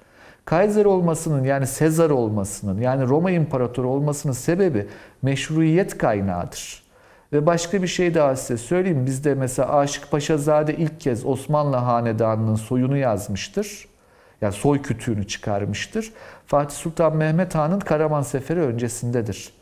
Kaiser 0.45 0.85
olmasının 0.85 1.45
yani 1.45 1.67
Sezar 1.67 2.11
olmasının 2.11 2.81
yani 2.81 3.07
Roma 3.07 3.31
İmparatoru 3.31 3.89
olmasının 3.89 4.33
sebebi 4.33 4.87
meşruiyet 5.23 5.99
kaynağıdır. 5.99 6.88
Ve 7.33 7.47
başka 7.47 7.83
bir 7.83 7.89
şey 7.89 8.15
daha 8.15 8.37
size 8.37 8.57
söyleyeyim. 8.57 9.07
Bizde 9.07 9.35
mesela 9.35 9.77
Aşık 9.79 10.11
Paşazade 10.11 10.77
ilk 10.77 11.01
kez 11.01 11.27
Osmanlı 11.27 11.77
Hanedanı'nın 11.77 12.55
soyunu 12.55 12.97
yazmıştır. 12.97 13.89
Yani 14.41 14.53
soy 14.53 14.83
kütüğünü 14.83 15.27
çıkarmıştır. 15.27 16.13
Fatih 16.47 16.77
Sultan 16.77 17.17
Mehmet 17.17 17.55
Han'ın 17.55 17.81
Karaman 17.81 18.23
Seferi 18.23 18.61
öncesindedir. 18.61 19.53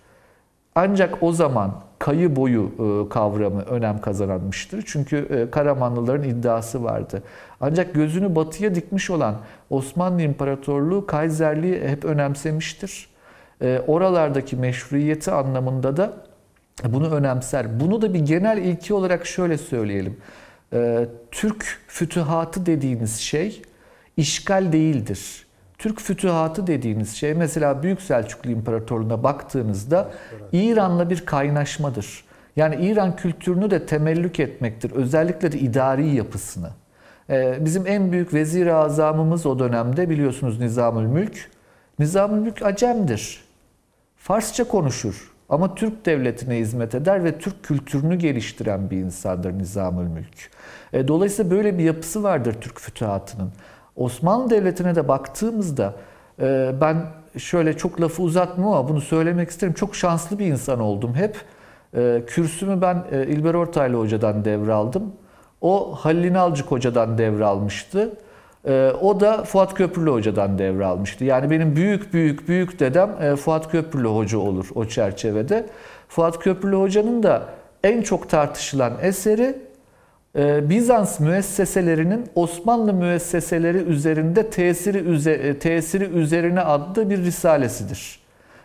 Ancak 0.74 1.22
o 1.22 1.32
zaman 1.32 1.74
kayı 1.98 2.36
boyu 2.36 2.64
e, 2.64 3.08
kavramı 3.08 3.62
önem 3.62 4.00
kazanmıştır. 4.00 4.84
Çünkü 4.86 5.16
e, 5.16 5.50
Karamanlıların 5.50 6.28
iddiası 6.28 6.84
vardı. 6.84 7.22
Ancak 7.60 7.94
gözünü 7.94 8.34
batıya 8.34 8.74
dikmiş 8.74 9.10
olan 9.10 9.34
Osmanlı 9.70 10.22
İmparatorluğu 10.22 11.06
Kaiserliği 11.06 11.88
hep 11.88 12.04
önemsemiştir. 12.04 13.08
E, 13.62 13.82
oralardaki 13.86 14.56
meşruiyeti 14.56 15.30
anlamında 15.30 15.96
da 15.96 16.12
bunu 16.84 17.10
önemser. 17.10 17.80
Bunu 17.80 18.02
da 18.02 18.14
bir 18.14 18.20
genel 18.20 18.58
ilki 18.58 18.94
olarak 18.94 19.26
şöyle 19.26 19.58
söyleyelim. 19.58 20.16
Türk 21.30 21.78
fütühatı 21.88 22.66
dediğiniz 22.66 23.16
şey 23.16 23.62
işgal 24.16 24.72
değildir. 24.72 25.46
Türk 25.78 26.00
fütühatı 26.00 26.66
dediğiniz 26.66 27.16
şey 27.16 27.34
mesela 27.34 27.82
Büyük 27.82 28.02
Selçuklu 28.02 28.50
İmparatorluğu'na 28.50 29.22
baktığınızda 29.22 30.10
İran'la 30.52 31.10
bir 31.10 31.26
kaynaşmadır. 31.26 32.24
Yani 32.56 32.86
İran 32.86 33.16
kültürünü 33.16 33.70
de 33.70 33.86
temellük 33.86 34.40
etmektir. 34.40 34.90
Özellikle 34.90 35.52
de 35.52 35.58
idari 35.58 36.08
yapısını. 36.08 36.70
Ee, 37.30 37.58
bizim 37.60 37.86
en 37.86 38.12
büyük 38.12 38.34
vezir 38.34 38.66
azamımız 38.66 39.46
o 39.46 39.58
dönemde 39.58 40.10
biliyorsunuz 40.10 40.60
Nizamül 40.60 41.06
Mülk. 41.06 41.50
Nizamül 41.98 42.38
Mülk 42.38 42.62
Acem'dir. 42.62 43.44
Farsça 44.16 44.64
konuşur 44.64 45.35
ama 45.48 45.74
Türk 45.74 46.06
devletine 46.06 46.58
hizmet 46.58 46.94
eder 46.94 47.24
ve 47.24 47.38
Türk 47.38 47.64
kültürünü 47.64 48.16
geliştiren 48.16 48.90
bir 48.90 48.96
insandır 48.96 49.52
Nizamül 49.52 50.06
Mülk. 50.06 50.50
Ee, 50.92 51.08
dolayısıyla 51.08 51.50
böyle 51.50 51.78
bir 51.78 51.84
yapısı 51.84 52.22
vardır 52.22 52.56
Türk 52.60 52.80
fütühatının. 52.80 53.52
Osmanlı 53.96 54.50
Devleti'ne 54.50 54.94
de 54.94 55.08
baktığımızda 55.08 55.94
e, 56.40 56.74
ben 56.80 57.06
şöyle 57.38 57.76
çok 57.76 58.00
lafı 58.00 58.22
uzatmam 58.22 58.68
ama 58.68 58.88
bunu 58.88 59.00
söylemek 59.00 59.50
isterim. 59.50 59.74
Çok 59.74 59.96
şanslı 59.96 60.38
bir 60.38 60.46
insan 60.46 60.80
oldum 60.80 61.14
hep. 61.14 61.36
E, 61.96 62.22
kürsümü 62.26 62.82
ben 62.82 63.04
e, 63.12 63.26
İlber 63.26 63.54
Ortaylı 63.54 63.96
Hoca'dan 63.98 64.44
devraldım. 64.44 65.12
O 65.60 65.94
Halil 65.94 66.24
İnalcık 66.24 66.70
Hoca'dan 66.70 67.18
devralmıştı. 67.18 68.12
O 69.00 69.20
da 69.20 69.44
Fuat 69.44 69.74
Köprülü 69.74 70.10
Hoca'dan 70.10 70.58
devralmıştı. 70.58 71.24
Yani 71.24 71.50
benim 71.50 71.76
büyük 71.76 72.14
büyük 72.14 72.48
büyük 72.48 72.80
dedem 72.80 73.36
Fuat 73.36 73.70
Köprülü 73.70 74.08
Hoca 74.08 74.38
olur 74.38 74.66
o 74.74 74.84
çerçevede. 74.84 75.66
Fuat 76.08 76.38
Köprülü 76.38 76.76
Hoca'nın 76.76 77.22
da 77.22 77.42
en 77.84 78.02
çok 78.02 78.30
tartışılan 78.30 78.92
eseri 79.02 79.66
ee, 80.36 80.70
Bizans 80.70 81.20
müesseselerinin 81.20 82.26
Osmanlı 82.34 82.92
müesseseleri 82.92 83.78
üzerinde 83.78 84.50
tesiri, 84.50 85.30
e, 85.30 85.58
tesiri 85.58 86.04
üzerine 86.04 86.60
adlı 86.60 87.10
bir 87.10 87.18
risalesidir. 87.18 88.20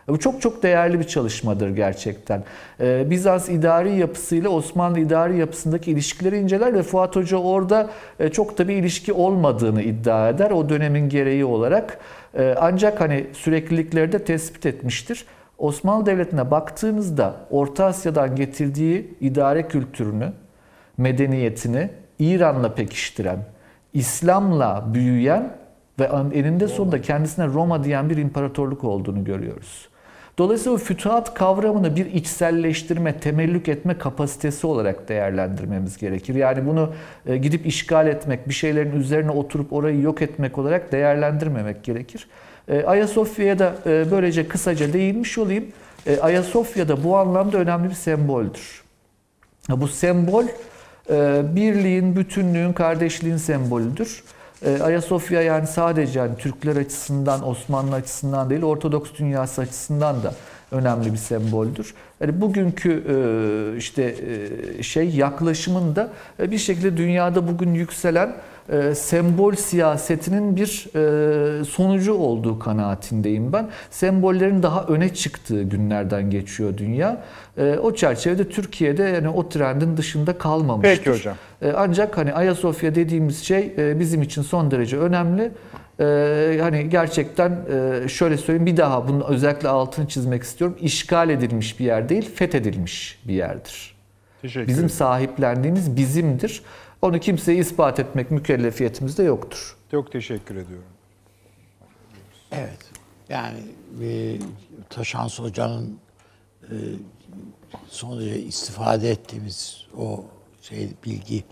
Bu 0.08 0.18
çok 0.18 0.42
çok 0.42 0.62
değerli 0.62 0.98
bir 0.98 1.04
çalışmadır 1.04 1.68
gerçekten. 1.68 2.44
Ee, 2.80 3.10
Bizans 3.10 3.48
idari 3.48 3.96
yapısıyla 3.96 4.50
Osmanlı 4.50 5.00
idari 5.00 5.38
yapısındaki 5.38 5.90
ilişkileri 5.90 6.38
inceler 6.38 6.74
ve 6.74 6.82
Fuat 6.82 7.16
Hoca 7.16 7.36
orada 7.36 7.90
e, 8.20 8.28
çok 8.28 8.58
da 8.58 8.68
bir 8.68 8.76
ilişki 8.76 9.12
olmadığını 9.12 9.82
iddia 9.82 10.28
eder 10.28 10.50
o 10.50 10.68
dönemin 10.68 11.08
gereği 11.08 11.44
olarak. 11.44 11.98
Ee, 12.34 12.54
ancak 12.60 13.00
hani 13.00 13.26
süreklilikleri 13.32 14.12
de 14.12 14.24
tespit 14.24 14.66
etmiştir. 14.66 15.26
Osmanlı 15.58 16.06
Devleti'ne 16.06 16.50
baktığınızda 16.50 17.34
Orta 17.50 17.84
Asya'dan 17.84 18.36
getirdiği 18.36 19.14
idare 19.20 19.68
kültürünü, 19.68 20.32
medeniyetini 20.96 21.90
İran'la 22.18 22.74
pekiştiren, 22.74 23.38
İslam'la 23.92 24.84
büyüyen 24.94 25.56
ve 26.00 26.04
eninde 26.34 26.68
sonunda 26.68 27.02
kendisine 27.02 27.46
Roma 27.46 27.84
diyen 27.84 28.10
bir 28.10 28.16
imparatorluk 28.16 28.84
olduğunu 28.84 29.24
görüyoruz. 29.24 29.88
Dolayısıyla 30.38 30.78
fütuhat 30.78 31.34
kavramını 31.34 31.96
bir 31.96 32.06
içselleştirme, 32.06 33.18
temellük 33.18 33.68
etme 33.68 33.98
kapasitesi 33.98 34.66
olarak 34.66 35.08
değerlendirmemiz 35.08 35.96
gerekir. 35.96 36.34
Yani 36.34 36.66
bunu 36.66 36.92
e, 37.26 37.36
gidip 37.36 37.66
işgal 37.66 38.06
etmek, 38.06 38.48
bir 38.48 38.54
şeylerin 38.54 39.00
üzerine 39.00 39.30
oturup 39.30 39.72
orayı 39.72 40.00
yok 40.00 40.22
etmek 40.22 40.58
olarak 40.58 40.92
değerlendirmemek 40.92 41.84
gerekir. 41.84 42.28
E, 42.68 42.84
Ayasofya'ya 42.84 43.58
da 43.58 43.74
e, 43.86 44.04
böylece 44.10 44.48
kısaca 44.48 44.92
değinmiş 44.92 45.38
olayım. 45.38 45.64
Ayasofya 46.20 46.88
da 46.88 47.04
bu 47.04 47.16
anlamda 47.16 47.58
önemli 47.58 47.90
bir 47.90 47.94
semboldür. 47.94 48.82
Bu 49.68 49.88
sembol 49.88 50.44
birliğin, 51.42 52.16
bütünlüğün, 52.16 52.72
kardeşliğin 52.72 53.36
sembolüdür. 53.36 54.24
Ee, 54.64 54.82
Ayasofya 54.82 55.42
yani 55.42 55.66
sadece 55.66 56.18
yani 56.18 56.36
Türkler 56.36 56.76
açısından, 56.76 57.48
Osmanlı 57.48 57.94
açısından 57.94 58.50
değil, 58.50 58.62
Ortodoks 58.62 59.10
dünyası 59.18 59.60
açısından 59.62 60.22
da 60.22 60.34
önemli 60.70 61.12
bir 61.12 61.18
semboldür. 61.18 61.94
Yani 62.20 62.40
bugünkü 62.40 63.04
e, 63.08 63.76
işte 63.76 64.16
e, 64.78 64.82
şey 64.82 65.10
yaklaşımın 65.10 65.96
da 65.96 66.10
e, 66.40 66.50
bir 66.50 66.58
şekilde 66.58 66.96
dünyada 66.96 67.48
bugün 67.48 67.74
yükselen 67.74 68.36
e, 68.68 68.94
sembol 68.94 69.54
siyasetinin 69.54 70.56
bir 70.56 70.88
e, 71.60 71.64
sonucu 71.64 72.14
olduğu 72.14 72.58
kanaatindeyim 72.58 73.52
ben. 73.52 73.68
Sembollerin 73.90 74.62
daha 74.62 74.84
öne 74.84 75.14
çıktığı 75.14 75.62
günlerden 75.62 76.30
geçiyor 76.30 76.76
dünya. 76.76 77.22
E, 77.58 77.78
o 77.82 77.94
çerçevede 77.94 78.48
Türkiye'de 78.48 79.02
yani 79.02 79.28
o 79.28 79.48
trendin 79.48 79.96
dışında 79.96 80.38
kalmamıştır. 80.38 80.96
Peki 80.96 81.10
hocam. 81.10 81.36
E, 81.62 81.72
ancak 81.76 82.18
hani 82.18 82.32
Ayasofya 82.32 82.94
dediğimiz 82.94 83.44
şey 83.44 83.74
e, 83.78 84.00
bizim 84.00 84.22
için 84.22 84.42
son 84.42 84.70
derece 84.70 84.96
önemli. 84.98 85.50
E, 86.00 86.58
hani 86.62 86.88
gerçekten 86.88 87.58
e, 88.04 88.08
şöyle 88.08 88.36
söyleyeyim 88.36 88.66
bir 88.66 88.76
daha 88.76 89.08
bunun 89.08 89.20
özellikle 89.20 89.68
altını 89.68 90.08
çizmek 90.08 90.42
istiyorum. 90.42 90.76
İşgal 90.80 91.30
edilmiş 91.30 91.80
bir 91.80 91.84
yer 91.84 92.08
değil, 92.08 92.30
fethedilmiş 92.34 93.18
bir 93.24 93.34
yerdir. 93.34 93.94
Teşekkür 94.42 94.68
Bizim 94.68 94.90
sahiplendiğimiz 94.90 95.96
bizimdir. 95.96 96.62
Onu 97.02 97.20
kimseye 97.20 97.58
ispat 97.58 98.00
etmek 98.00 98.30
mükellefiyetimizde 98.30 99.22
yoktur. 99.22 99.76
Çok 99.90 100.12
teşekkür 100.12 100.56
ediyorum. 100.56 100.88
Evet. 102.52 102.78
Yani 103.28 103.58
e, 104.02 104.38
Taşans 104.90 105.38
Hoca'nın 105.38 105.98
e, 106.62 106.74
son 107.88 108.20
derece 108.20 108.38
istifade 108.38 109.10
ettiğimiz 109.10 109.86
o 109.98 110.24
şey 110.62 110.90
bilgi 111.04 111.38
e, 111.38 111.44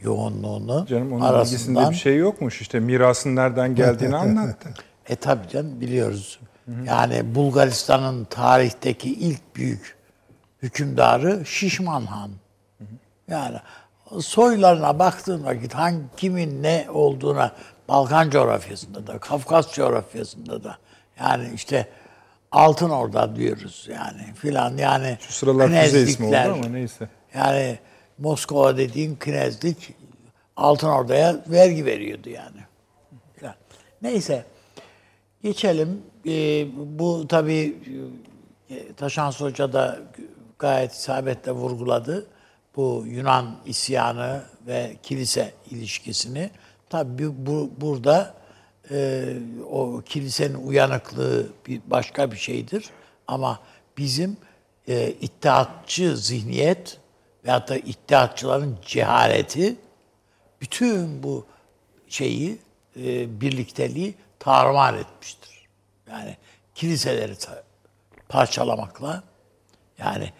yoğunluğunu 0.00 0.86
Canım 0.88 1.12
onun 1.12 1.20
arasından 1.20 1.44
bilgisinde 1.44 1.90
bir 1.90 1.94
şey 1.94 2.16
yokmuş. 2.16 2.60
İşte 2.60 2.80
mirasın 2.80 3.36
nereden 3.36 3.74
geldiğini 3.74 4.16
anlattı. 4.16 4.74
E 5.08 5.16
tabii 5.16 5.48
canım 5.48 5.80
biliyoruz. 5.80 6.40
Yani 6.84 7.34
Bulgaristan'ın 7.34 8.24
tarihteki 8.24 9.14
ilk 9.14 9.56
büyük 9.56 9.96
hükümdarı 10.62 11.46
Şişman 11.46 12.06
Han. 12.06 12.30
Yani 13.28 13.58
soylarına 14.20 14.98
baktığın 14.98 15.44
vakit 15.44 15.74
hangi 15.74 16.02
kimin 16.16 16.62
ne 16.62 16.86
olduğuna 16.92 17.52
Balkan 17.88 18.30
coğrafyasında 18.30 19.06
da, 19.06 19.18
Kafkas 19.18 19.72
coğrafyasında 19.72 20.64
da 20.64 20.78
yani 21.20 21.50
işte 21.54 21.88
Altın 22.52 22.90
Orda 22.90 23.36
diyoruz 23.36 23.88
yani 23.90 24.34
filan 24.34 24.76
yani 24.76 25.18
Şu 25.20 25.32
sıralar 25.32 25.84
füze 25.84 26.02
ismi 26.02 26.26
oldu 26.26 26.36
ama 26.36 26.68
neyse. 26.68 27.08
Yani 27.34 27.78
Moskova 28.18 28.76
dediğin 28.76 29.16
knezlik 29.16 29.94
Altın 30.56 30.88
Ordu'ya 30.88 31.36
vergi 31.46 31.84
veriyordu 31.84 32.30
yani. 32.30 32.60
Filan. 33.36 33.54
Neyse. 34.02 34.44
Geçelim. 35.42 36.02
Ee, 36.26 36.66
bu 36.98 37.28
tabii 37.28 37.78
e, 38.70 38.92
Taşans 38.92 39.40
Hoca 39.40 39.72
da 39.72 39.98
gayet 40.58 40.92
isabetle 40.92 41.52
vurguladı. 41.52 42.26
Bu 42.76 43.04
Yunan 43.06 43.56
isyanı 43.66 44.42
ve 44.66 44.96
kilise 45.02 45.54
ilişkisini. 45.70 46.50
Tabii 46.90 47.46
bu, 47.46 47.70
burada 47.80 48.34
e, 48.90 49.24
o 49.70 50.02
kilisenin 50.06 50.54
uyanıklığı 50.54 51.46
bir 51.66 51.80
başka 51.86 52.32
bir 52.32 52.36
şeydir. 52.36 52.90
Ama 53.28 53.60
bizim 53.98 54.36
e, 54.88 55.10
iddiatçı 55.10 56.16
zihniyet 56.16 56.98
veyahut 57.44 57.68
da 57.68 57.76
iddiatçıların 57.76 58.78
cehaleti 58.86 59.76
bütün 60.60 61.22
bu 61.22 61.46
şeyi, 62.08 62.58
e, 62.96 63.40
birlikteliği 63.40 64.14
tarumar 64.38 64.94
etmiştir. 64.94 65.68
Yani 66.10 66.36
kiliseleri 66.74 67.34
parçalamakla, 68.28 69.22
yani 69.98 70.32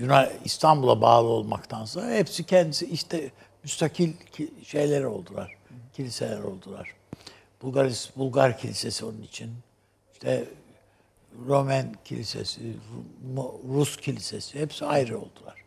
Yunan 0.00 0.28
İstanbul'a 0.44 1.00
bağlı 1.00 1.28
olmaktansa 1.28 2.10
hepsi 2.10 2.44
kendisi 2.46 2.86
işte 2.86 3.30
müstakil 3.62 4.12
ki- 4.32 4.50
şeyler 4.64 5.02
oldular, 5.04 5.56
kiliseler 5.92 6.38
oldular. 6.40 6.94
Bulgaris, 7.62 8.10
Bulgar 8.16 8.58
kilisesi 8.58 9.04
onun 9.04 9.22
için, 9.22 9.50
işte 10.12 10.44
Roman 11.46 11.94
kilisesi, 12.04 12.60
Ru- 13.36 13.74
Rus 13.74 13.96
kilisesi 13.96 14.60
hepsi 14.60 14.84
ayrı 14.84 15.18
oldular. 15.18 15.64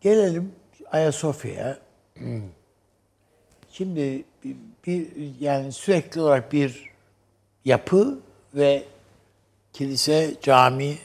Gelelim 0.00 0.52
Ayasofya'ya. 0.92 1.78
Şimdi 3.72 4.24
bir 4.86 5.08
yani 5.40 5.72
sürekli 5.72 6.20
olarak 6.20 6.52
bir 6.52 6.90
yapı 7.64 8.18
ve 8.54 8.84
kilise, 9.72 10.34
cami 10.42 10.98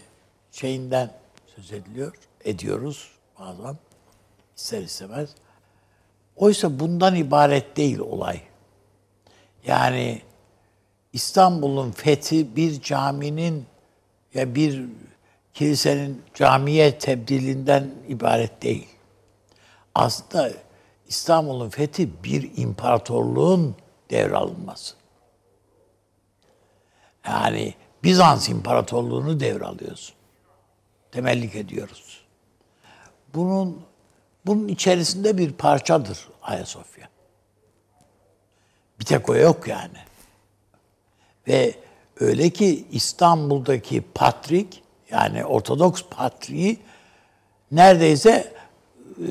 şeyinden 0.52 1.12
söz 1.56 1.72
ediliyor, 1.72 2.14
ediyoruz 2.46 3.12
bazen 3.40 3.78
ister 4.56 4.82
istemez. 4.82 5.30
Oysa 6.36 6.80
bundan 6.80 7.16
ibaret 7.16 7.78
değil 7.78 8.00
olay. 8.00 8.42
Yani 9.68 10.22
İstanbul'un 11.14 11.92
fethi 11.92 12.56
bir 12.56 12.82
caminin 12.82 13.66
ya 14.34 14.56
bir 14.56 14.86
kilisenin 15.54 16.22
camiye 16.34 16.98
tebdilinden 16.98 17.92
ibaret 18.08 18.62
değil. 18.62 18.88
Aslında 19.96 20.52
İstanbul'un 21.08 21.70
fethi 21.70 22.24
bir 22.24 22.58
imparatorluğun 22.58 23.76
devralınması. 24.10 24.96
Yani 27.28 27.74
Bizans 28.04 28.50
İmparatorluğunu 28.50 29.40
devralıyorsun. 29.40 30.16
Temellik 31.14 31.56
ediyoruz. 31.56 32.22
Bunun 33.34 33.82
bunun 34.46 34.68
içerisinde 34.68 35.38
bir 35.38 35.54
parçadır 35.54 36.28
Ayasofya. 36.42 37.10
Bir 39.00 39.06
tek 39.06 39.30
o 39.30 39.36
yok 39.36 39.68
yani. 39.68 39.98
Ve 41.48 41.76
öyle 42.20 42.50
ki 42.50 42.88
İstanbul'daki 42.92 44.02
patrik 44.02 44.84
yani 45.10 45.46
Ortodoks 45.46 46.04
patriği 46.10 46.80
neredeyse 47.72 48.54
e, 49.18 49.28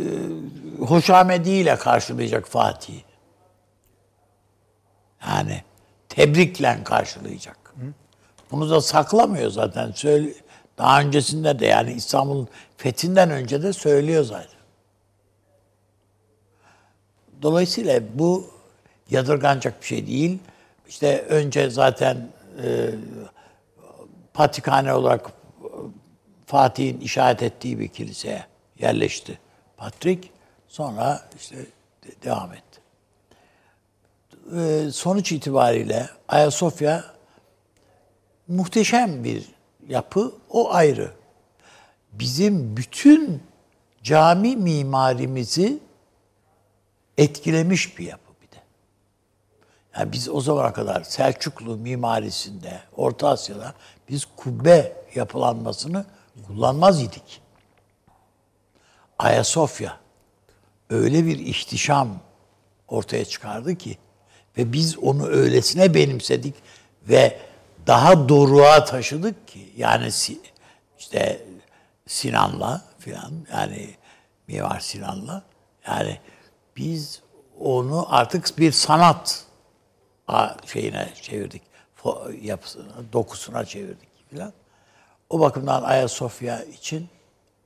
hoşamediyle 0.85 1.77
karşılayacak 1.77 2.49
Fatih. 2.49 3.01
Yani 5.27 5.63
tebrikle 6.09 6.85
karşılayacak. 6.85 7.75
Bunu 8.51 8.71
da 8.71 8.81
saklamıyor 8.81 9.51
zaten. 9.51 9.93
Söyle, 9.93 10.35
daha 10.83 11.01
öncesinde 11.01 11.59
de 11.59 11.67
yani 11.67 11.93
İstanbul'un 11.93 12.49
fethinden 12.77 13.31
önce 13.31 13.63
de 13.63 13.73
söylüyor 13.73 14.25
zaten. 14.25 14.61
Dolayısıyla 17.43 18.01
bu 18.15 18.51
yadırganacak 19.11 19.81
bir 19.81 19.87
şey 19.87 20.07
değil. 20.07 20.39
İşte 20.89 21.23
önce 21.23 21.71
zaten 21.71 22.29
e, 22.65 22.91
patikhane 24.35 24.95
olarak 24.95 25.27
e, 25.27 25.67
Fatih'in 26.47 27.01
işaret 27.01 27.43
ettiği 27.43 27.79
bir 27.79 27.89
kiliseye 27.89 28.47
yerleşti 28.79 29.39
Patrik. 29.77 30.31
Sonra 30.69 31.29
işte 31.37 31.57
de- 31.57 32.23
devam 32.23 32.53
etti. 32.53 32.81
E, 34.59 34.91
sonuç 34.91 35.33
itibariyle 35.33 36.09
Ayasofya 36.29 37.05
muhteşem 38.49 39.25
bir 39.25 39.45
yapı. 39.89 40.33
O 40.51 40.73
ayrı. 40.73 41.13
Bizim 42.13 42.77
bütün 42.77 43.43
cami 44.03 44.57
mimarimizi 44.57 45.79
etkilemiş 47.19 47.99
bir 47.99 48.07
yapı 48.07 48.33
bir 48.43 48.57
de. 48.57 48.61
Yani 49.97 50.13
biz 50.13 50.29
o 50.29 50.41
zamana 50.41 50.73
kadar 50.73 51.03
Selçuklu 51.03 51.77
mimarisinde, 51.77 52.81
Orta 52.97 53.29
Asya'da 53.29 53.75
biz 54.09 54.27
kubbe 54.37 54.97
yapılanmasını 55.15 56.05
kullanmaz 56.47 57.03
idik. 57.03 57.43
Ayasofya 59.19 60.01
öyle 60.91 61.27
bir 61.27 61.39
ihtişam 61.39 62.21
ortaya 62.89 63.25
çıkardı 63.25 63.75
ki 63.75 63.99
ve 64.59 64.73
biz 64.73 64.99
onu 64.99 65.27
öylesine 65.27 65.95
benimsedik 65.95 66.55
ve 67.03 67.39
daha 67.87 68.29
doruğa 68.29 68.85
taşıdık 68.85 69.49
ki 69.49 69.73
yani 69.77 70.09
işte 70.99 71.47
Sinan'la 72.07 72.83
filan 72.99 73.33
yani 73.53 73.97
Mimar 74.47 74.81
Sinan'la 74.81 75.43
yani 75.87 76.19
biz 76.77 77.23
onu 77.61 78.15
artık 78.15 78.59
bir 78.59 78.73
sanat 78.73 79.45
şeyine 80.67 81.09
çevirdik. 81.23 81.63
Yapısına, 82.43 82.93
dokusuna 83.13 83.65
çevirdik 83.65 84.09
filan. 84.31 84.53
O 85.31 85.41
bakımdan 85.41 85.83
Ayasofya 85.83 86.65
için 86.65 87.09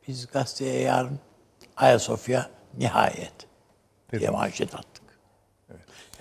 biz 0.09 0.27
gazeteye 0.27 0.81
yarın 0.81 1.21
Ayasofya 1.77 2.51
nihayet 2.79 3.33
diye 4.13 4.31
manşet 4.31 4.75
attık. 4.75 5.03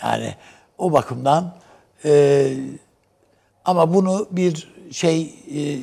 Yani 0.04 0.36
o 0.78 0.94
bakımdan 0.94 1.58
e, 2.06 2.56
ama 3.66 3.94
bunu 3.94 4.28
bir 4.32 4.74
şey 4.92 5.34
e, 5.56 5.80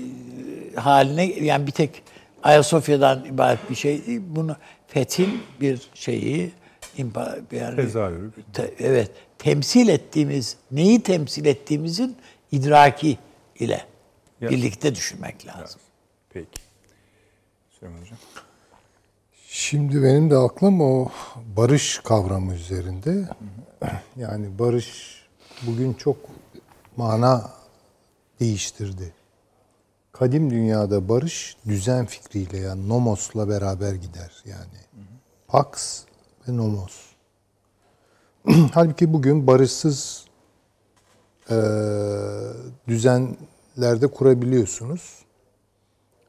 haline 0.81 1.25
yani 1.25 1.67
bir 1.67 1.73
tek 1.73 2.03
Ayasofya'dan 2.43 3.25
ibaret 3.25 3.71
bir 3.71 3.75
şey 3.75 4.07
değil. 4.07 4.21
Bunu 4.27 4.57
fethin 4.87 5.43
bir 5.61 5.91
şeyi 5.95 6.53
impa- 6.99 7.41
yani, 7.57 7.77
Tezahürü. 7.77 8.31
te- 8.53 8.75
evet 8.79 9.11
temsil 9.39 9.89
ettiğimiz 9.89 10.57
neyi 10.71 11.03
temsil 11.03 11.45
ettiğimizin 11.45 12.17
idraki 12.53 13.19
ile 13.59 13.85
Ya. 14.41 14.51
birlikte 14.51 14.95
düşünmek 14.95 15.47
lazım. 15.47 15.81
Peki. 16.31 16.49
Süleyman 17.79 18.01
Hocam. 18.01 18.19
Şimdi 19.49 20.03
benim 20.03 20.31
de 20.31 20.37
aklım 20.37 20.81
o 20.81 21.09
barış 21.57 21.99
kavramı 21.99 22.55
üzerinde. 22.55 23.29
Yani 24.17 24.59
barış 24.59 25.23
bugün 25.63 25.95
çok 25.95 26.17
mana 26.97 27.51
değiştirdi. 28.43 29.13
Kadim 30.13 30.51
dünyada 30.51 31.09
barış 31.09 31.57
düzen 31.67 32.07
fikriyle 32.07 32.59
yani 32.59 32.89
nomosla 32.89 33.49
beraber 33.49 33.95
gider 33.95 34.43
yani. 34.45 34.81
Pax 35.49 36.03
ve 36.49 36.57
nomos. 36.57 36.93
Halbuki 38.75 39.13
bugün 39.13 39.47
barışsız 39.47 40.25
eee, 41.51 41.57
düzenlerde 42.89 44.07
kurabiliyorsunuz. 44.07 45.25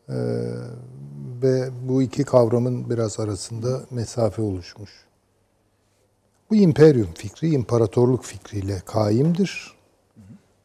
Eee, 0.09 0.15
ve 1.41 1.69
bu 1.87 2.01
iki 2.01 2.23
kavramın 2.23 2.89
biraz 2.89 3.19
arasında 3.19 3.81
mesafe 3.91 4.41
oluşmuş. 4.41 4.91
Bu 6.49 6.55
imperyum 6.55 7.13
fikri, 7.13 7.49
imparatorluk 7.49 8.23
fikriyle 8.25 8.81
kaimdir. 8.85 9.72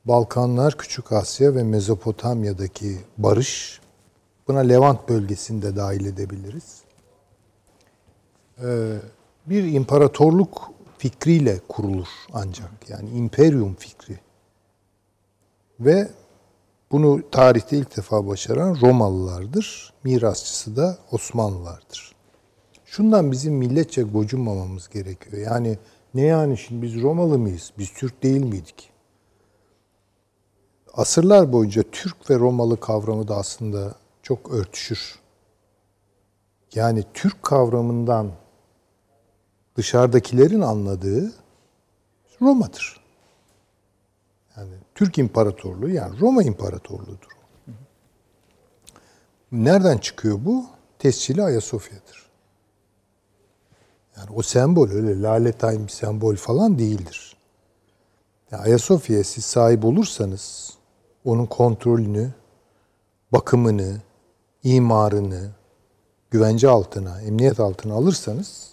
Balkanlar, 0.05 0.79
Küçük 0.79 1.13
Asya 1.13 1.55
ve 1.55 1.63
Mezopotamya'daki 1.63 2.99
barış, 3.19 3.81
buna 4.49 4.59
Levant 4.59 5.09
bölgesini 5.09 5.63
de 5.63 5.77
dahil 5.77 6.07
edebiliriz. 6.07 6.83
Ee, 8.63 8.99
bir 9.47 9.73
imparatorluk 9.73 10.73
fikriyle 10.99 11.61
kurulur 11.69 12.09
ancak. 12.33 12.71
Yani 12.89 13.11
imperyum 13.11 13.75
fikri. 13.75 14.19
Ve 15.81 16.09
bunu 16.91 17.31
tarihte 17.31 17.77
ilk 17.77 17.97
defa 17.97 18.27
başaran 18.27 18.79
Romalılardır. 18.83 19.93
Mirasçısı 20.05 20.77
da 20.77 20.99
Osmanlılardır. 21.13 22.15
Şundan 22.85 23.33
bizim 23.33 23.55
milletçe 23.55 24.03
gocunmamamız 24.03 24.89
gerekiyor. 24.89 25.43
Yani 25.43 25.79
ne 26.15 26.23
yani 26.23 26.59
şimdi 26.59 26.83
biz 26.83 27.03
Romalı 27.03 27.39
mıyız? 27.39 27.73
Biz 27.79 27.93
Türk 27.93 28.23
değil 28.23 28.41
miydik? 28.45 28.88
Asırlar 30.99 31.53
boyunca 31.53 31.83
Türk 31.93 32.31
ve 32.31 32.35
Romalı 32.35 32.81
kavramı 32.81 33.29
da 33.29 33.37
aslında 33.37 33.95
çok 34.23 34.51
örtüşür. 34.53 35.19
Yani 36.75 37.05
Türk 37.15 37.43
kavramından 37.43 38.33
dışarıdakilerin 39.77 40.61
anladığı 40.61 41.33
Roma'dır. 42.41 43.01
Yani 44.57 44.71
Türk 44.95 45.19
İmparatorluğu 45.19 45.89
yani 45.89 46.21
Roma 46.21 46.43
İmparatorluğu'dur. 46.43 47.39
Nereden 49.53 49.99
çıkıyor 49.99 50.39
bu? 50.45 50.67
Tescili 50.99 51.43
Ayasofya'dır. 51.43 52.31
Yani 54.17 54.31
o 54.35 54.43
sembol 54.43 54.91
öyle 54.91 55.23
laletayım 55.23 55.87
bir 55.87 55.93
sembol 55.93 56.37
falan 56.37 56.79
değildir. 56.79 57.37
Yani 58.51 58.63
Ayasofya'ya 58.63 59.25
siz 59.25 59.45
sahip 59.45 59.85
olursanız 59.85 60.78
onun 61.29 61.47
kontrolünü, 61.47 62.31
bakımını, 63.33 63.97
imarını 64.65 65.51
güvence 66.31 66.69
altına, 66.69 67.21
emniyet 67.21 67.61
altına 67.61 67.95
alırsanız 67.95 68.69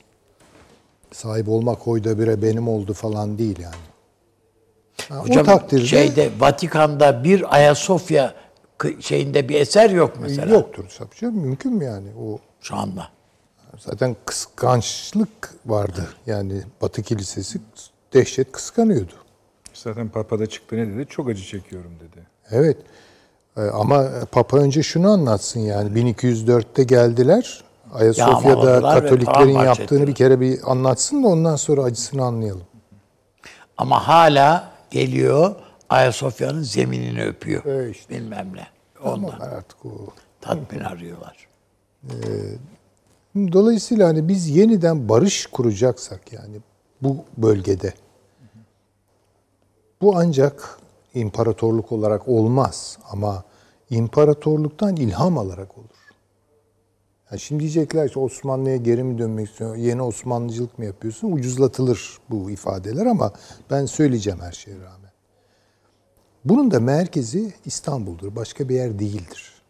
sahip 1.11 1.49
olmak 1.49 1.87
oyda 1.87 2.19
bire 2.19 2.41
benim 2.41 2.67
oldu 2.67 2.93
falan 2.93 3.37
değil 3.37 3.59
yani. 3.59 3.75
Ha, 5.09 5.15
Hocam 5.17 5.41
o 5.41 5.45
takdirde 5.45 5.85
şeyde 5.85 6.31
Vatikan'da 6.39 7.23
bir 7.23 7.55
Ayasofya 7.55 8.33
şeyinde 8.99 9.49
bir 9.49 9.61
eser 9.61 9.89
yok 9.89 10.13
mesela. 10.21 10.53
yoktur 10.53 10.85
tabii 10.97 11.15
canım. 11.15 11.35
Mümkün 11.35 11.73
mü 11.73 11.83
yani? 11.85 12.07
O 12.21 12.39
Şu 12.61 12.75
anda. 12.75 13.09
zaten 13.77 14.15
kıskançlık 14.25 15.53
vardı. 15.65 16.07
Yani 16.25 16.63
Batı 16.81 17.01
Kilisesi 17.03 17.59
dehşet 18.13 18.51
kıskanıyordu. 18.51 19.13
Zaten 19.73 20.09
Papa 20.09 20.39
da 20.39 20.45
çıktı 20.45 20.77
ne 20.77 20.87
dedi? 20.87 21.05
Çok 21.09 21.29
acı 21.29 21.43
çekiyorum 21.43 21.91
dedi. 21.99 22.34
Evet. 22.51 22.77
Ee, 23.57 23.61
Ama 23.61 24.05
Papa 24.31 24.57
önce 24.57 24.83
şunu 24.83 25.09
anlatsın 25.11 25.59
yani 25.59 25.89
1204'te 25.99 26.83
geldiler. 26.83 27.63
Ayasofya'da 27.93 28.81
Katoliklerin 28.81 29.59
yaptığını 29.59 30.07
bir 30.07 30.15
kere 30.15 30.39
bir 30.39 30.71
anlatsın 30.71 31.23
da 31.23 31.27
ondan 31.27 31.55
sonra 31.55 31.83
acısını 31.83 32.23
anlayalım. 32.23 32.63
Ama 33.77 34.07
hala 34.07 34.71
geliyor 34.91 35.55
Ayasofya'nın 35.89 36.61
zeminini 36.61 37.23
öpüyor. 37.25 37.65
E 37.65 37.89
işte. 37.89 38.15
Bilmem 38.15 38.51
ne. 38.55 38.67
Ama 39.03 39.13
Ondan 39.13 39.39
artık 39.39 39.85
o. 39.85 39.89
tatmin 40.41 40.79
arıyorlar. 40.79 41.47
Dolayısıyla 43.35 44.07
hani 44.07 44.27
biz 44.27 44.49
yeniden 44.49 45.09
barış 45.09 45.45
kuracaksak 45.47 46.33
yani 46.33 46.57
bu 47.01 47.17
bölgede 47.37 47.93
bu 50.01 50.17
ancak 50.17 50.79
imparatorluk 51.15 51.91
olarak 51.91 52.27
olmaz 52.27 52.97
ama 53.11 53.43
imparatorluktan 53.89 54.95
ilham 54.95 55.37
alarak 55.37 55.77
olur. 55.77 55.89
Yani 57.31 57.39
şimdi 57.39 57.59
diyecekler 57.59 58.09
ki 58.09 58.19
Osmanlı'ya 58.19 58.77
geri 58.77 59.03
mi 59.03 59.17
dönmek 59.17 59.49
istiyorsun? 59.49 59.81
Yeni 59.81 60.01
Osmanlıcılık 60.01 60.79
mı 60.79 60.85
yapıyorsun? 60.85 61.31
Ucuzlatılır 61.31 62.17
bu 62.29 62.51
ifadeler 62.51 63.05
ama 63.05 63.31
ben 63.71 63.85
söyleyeceğim 63.85 64.39
her 64.41 64.51
şeye 64.51 64.75
rağmen. 64.75 65.11
Bunun 66.45 66.71
da 66.71 66.79
merkezi 66.79 67.53
İstanbul'dur. 67.65 68.35
Başka 68.35 68.69
bir 68.69 68.75
yer 68.75 68.99
değildir. 68.99 69.61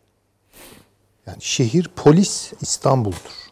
Yani 1.28 1.38
şehir, 1.40 1.92
polis 1.96 2.54
İstanbul'dur. 2.62 3.46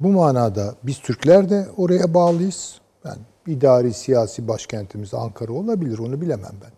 Bu 0.00 0.08
manada 0.08 0.74
biz 0.82 0.98
Türkler 0.98 1.50
de 1.50 1.68
oraya 1.76 2.14
bağlıyız. 2.14 2.80
Yani 3.04 3.22
idari 3.46 3.94
siyasi 3.94 4.48
başkentimiz 4.48 5.14
Ankara 5.14 5.52
olabilir 5.52 5.98
onu 5.98 6.20
bilemem 6.20 6.54
ben. 6.62 6.72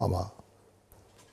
Ama 0.00 0.30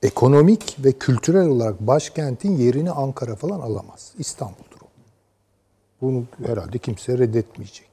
ekonomik 0.03 0.77
ve 0.85 0.91
kültürel 0.91 1.47
olarak 1.47 1.79
başkentin 1.79 2.57
yerini 2.57 2.91
Ankara 2.91 3.35
falan 3.35 3.59
alamaz. 3.59 4.13
İstanbul'dur 4.17 4.81
o. 4.81 4.87
Bunu 6.01 6.23
herhalde 6.45 6.77
kimse 6.77 7.17
reddetmeyecek. 7.17 7.87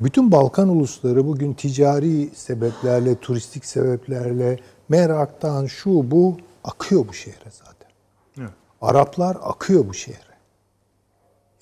Bütün 0.00 0.32
Balkan 0.32 0.68
ulusları 0.68 1.26
bugün 1.26 1.54
ticari 1.54 2.30
sebeplerle, 2.34 3.14
turistik 3.14 3.64
sebeplerle, 3.64 4.58
meraktan 4.88 5.66
şu 5.66 6.10
bu 6.10 6.36
akıyor 6.64 7.08
bu 7.08 7.12
şehre 7.12 7.50
zaten. 7.50 7.90
Evet. 8.38 8.50
Araplar 8.80 9.36
akıyor 9.42 9.88
bu 9.88 9.94
şehre. 9.94 10.36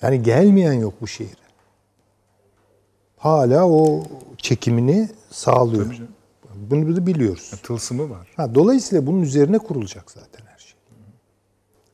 Yani 0.01 0.23
gelmeyen 0.23 0.73
yok 0.73 0.93
bu 1.01 1.07
şehre. 1.07 1.44
Hala 3.29 3.69
o 3.69 4.03
çekimini 4.37 5.09
sağlıyor. 5.31 5.85
Tabii 5.85 5.95
canım. 5.95 6.11
Bunu 6.55 6.95
da 6.95 7.07
biliyoruz. 7.07 7.51
Tılsımı 7.63 8.09
var. 8.09 8.27
Ha, 8.37 8.55
dolayısıyla 8.55 9.07
bunun 9.07 9.21
üzerine 9.21 9.57
kurulacak 9.57 10.11
zaten 10.11 10.45
her 10.45 10.57
şey. 10.59 10.73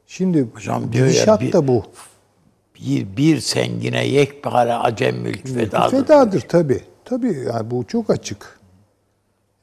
Şimdi 0.07 0.47
Hocam 0.53 0.93
diyor 0.93 1.05
ya, 1.05 1.11
gidişat 1.11 1.41
bir- 1.41 1.53
da 1.53 1.67
bu. 1.67 1.83
Bir, 2.79 3.17
bir 3.17 3.39
sengine 3.39 4.07
yekpare 4.07 4.73
acem 4.73 5.17
mülk 5.21 5.47
fedadır. 5.47 5.91
Fedadır 5.91 6.41
tabii. 6.41 6.83
Tabii 7.05 7.45
yani 7.53 7.71
bu 7.71 7.83
çok 7.87 8.09
açık. 8.09 8.59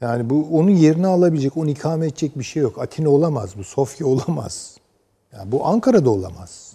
Yani 0.01 0.29
bu 0.29 0.47
onun 0.51 0.69
yerini 0.71 1.07
alabilecek, 1.07 1.57
onu 1.57 1.69
ikame 1.69 2.05
edecek 2.07 2.39
bir 2.39 2.43
şey 2.43 2.63
yok. 2.63 2.79
Atina 2.81 3.09
olamaz 3.09 3.57
bu, 3.57 3.63
Sofya 3.63 4.07
olamaz. 4.07 4.77
Yani 5.33 5.51
bu 5.51 5.65
Ankara'da 5.67 6.09
olamaz. 6.09 6.73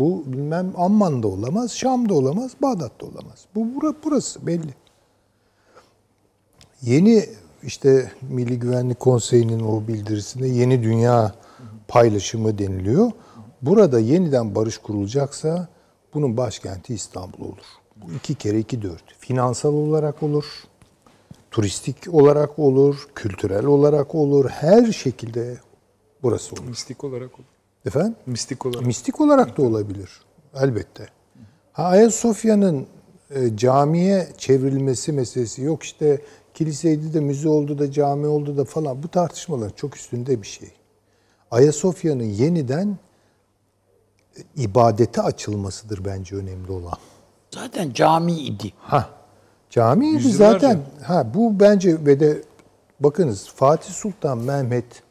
Bu 0.00 0.22
bilmem 0.26 0.72
Amman'da 0.76 1.28
olamaz, 1.28 1.72
Şam'da 1.72 2.14
olamaz, 2.14 2.52
Bağdat'ta 2.62 3.06
olamaz. 3.06 3.44
Bu 3.54 3.60
bura- 3.60 3.94
burası 4.04 4.46
belli. 4.46 4.74
Yeni 6.82 7.26
işte 7.62 8.12
Milli 8.30 8.58
Güvenlik 8.58 9.00
Konseyi'nin 9.00 9.60
o 9.60 9.88
bildirisinde 9.88 10.48
yeni 10.48 10.82
dünya 10.82 11.34
paylaşımı 11.88 12.58
deniliyor. 12.58 13.10
Burada 13.62 14.00
yeniden 14.00 14.54
barış 14.54 14.78
kurulacaksa 14.78 15.68
bunun 16.14 16.36
başkenti 16.36 16.94
İstanbul 16.94 17.44
olur. 17.44 17.66
Bu 17.96 18.12
iki 18.12 18.34
kere 18.34 18.58
iki 18.58 18.82
dört. 18.82 19.02
Finansal 19.18 19.72
olarak 19.74 20.22
olur, 20.22 20.44
turistik 21.50 21.96
olarak 22.14 22.58
olur, 22.58 23.08
kültürel 23.14 23.64
olarak 23.64 24.14
olur. 24.14 24.48
Her 24.50 24.92
şekilde 24.92 25.56
burası 26.22 26.54
olur. 26.54 26.64
Mistik 26.68 27.04
olarak 27.04 27.34
olur. 27.38 27.57
Efendim? 27.86 28.16
Mistik 28.26 28.66
olarak. 28.66 28.86
Mistik 28.86 29.20
olarak 29.20 29.58
da 29.58 29.62
olabilir. 29.62 30.10
Elbette. 30.54 31.08
Ha, 31.72 31.82
Ayasofya'nın 31.84 32.86
e, 33.30 33.56
camiye 33.56 34.28
çevrilmesi 34.38 35.12
meselesi 35.12 35.62
yok 35.62 35.82
işte 35.82 36.22
kiliseydi 36.54 37.14
de 37.14 37.20
müze 37.20 37.48
oldu 37.48 37.78
da 37.78 37.92
cami 37.92 38.26
oldu 38.26 38.56
da 38.56 38.64
falan 38.64 39.02
bu 39.02 39.08
tartışmalar 39.08 39.76
çok 39.76 39.96
üstünde 39.96 40.42
bir 40.42 40.46
şey. 40.46 40.68
Ayasofya'nın 41.50 42.24
yeniden 42.24 42.98
ibadete 44.56 45.22
açılmasıdır 45.22 46.04
bence 46.04 46.36
önemli 46.36 46.72
olan. 46.72 46.98
Zaten 47.54 47.92
cami 47.92 48.32
idi. 48.32 48.72
Ha. 48.78 49.10
Camiydi 49.70 50.14
Yüzyıllarca. 50.26 50.58
zaten. 50.58 50.80
Ha 51.04 51.34
bu 51.34 51.60
bence 51.60 52.06
ve 52.06 52.20
de 52.20 52.42
bakınız 53.00 53.48
Fatih 53.48 53.90
Sultan 53.90 54.38
Mehmet 54.38 55.02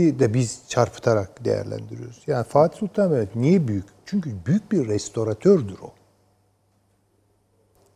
de 0.00 0.34
biz 0.34 0.62
çarpıtarak 0.68 1.44
değerlendiriyoruz. 1.44 2.22
Yani 2.26 2.44
Fatih 2.44 2.78
Sultan 2.78 3.10
Mehmet 3.10 3.36
niye 3.36 3.68
büyük? 3.68 3.84
Çünkü 4.06 4.30
büyük 4.46 4.72
bir 4.72 4.88
restoratördür 4.88 5.78
o. 5.82 5.92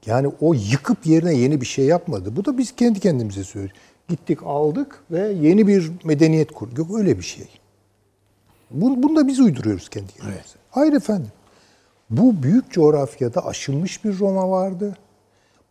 Yani 0.06 0.32
o 0.40 0.54
yıkıp 0.54 1.06
yerine 1.06 1.34
yeni 1.34 1.60
bir 1.60 1.66
şey 1.66 1.84
yapmadı. 1.84 2.36
Bu 2.36 2.44
da 2.44 2.58
biz 2.58 2.76
kendi 2.76 3.00
kendimize 3.00 3.44
söylüyoruz. 3.44 3.78
Gittik 4.08 4.38
aldık 4.44 5.04
ve 5.10 5.28
yeni 5.28 5.66
bir 5.66 5.92
medeniyet 6.04 6.52
kurduk. 6.52 6.78
Yok 6.78 6.98
öyle 6.98 7.18
bir 7.18 7.22
şey. 7.24 7.48
Bunu, 8.70 9.02
bunu 9.02 9.16
da 9.16 9.26
biz 9.26 9.40
uyduruyoruz 9.40 9.88
kendi 9.88 10.12
kendimize. 10.12 10.40
Hayır 10.70 10.92
efendim. 10.92 11.32
Bu 12.10 12.42
büyük 12.42 12.72
coğrafyada 12.72 13.46
aşılmış 13.46 14.04
bir 14.04 14.18
Roma 14.18 14.50
vardı. 14.50 14.96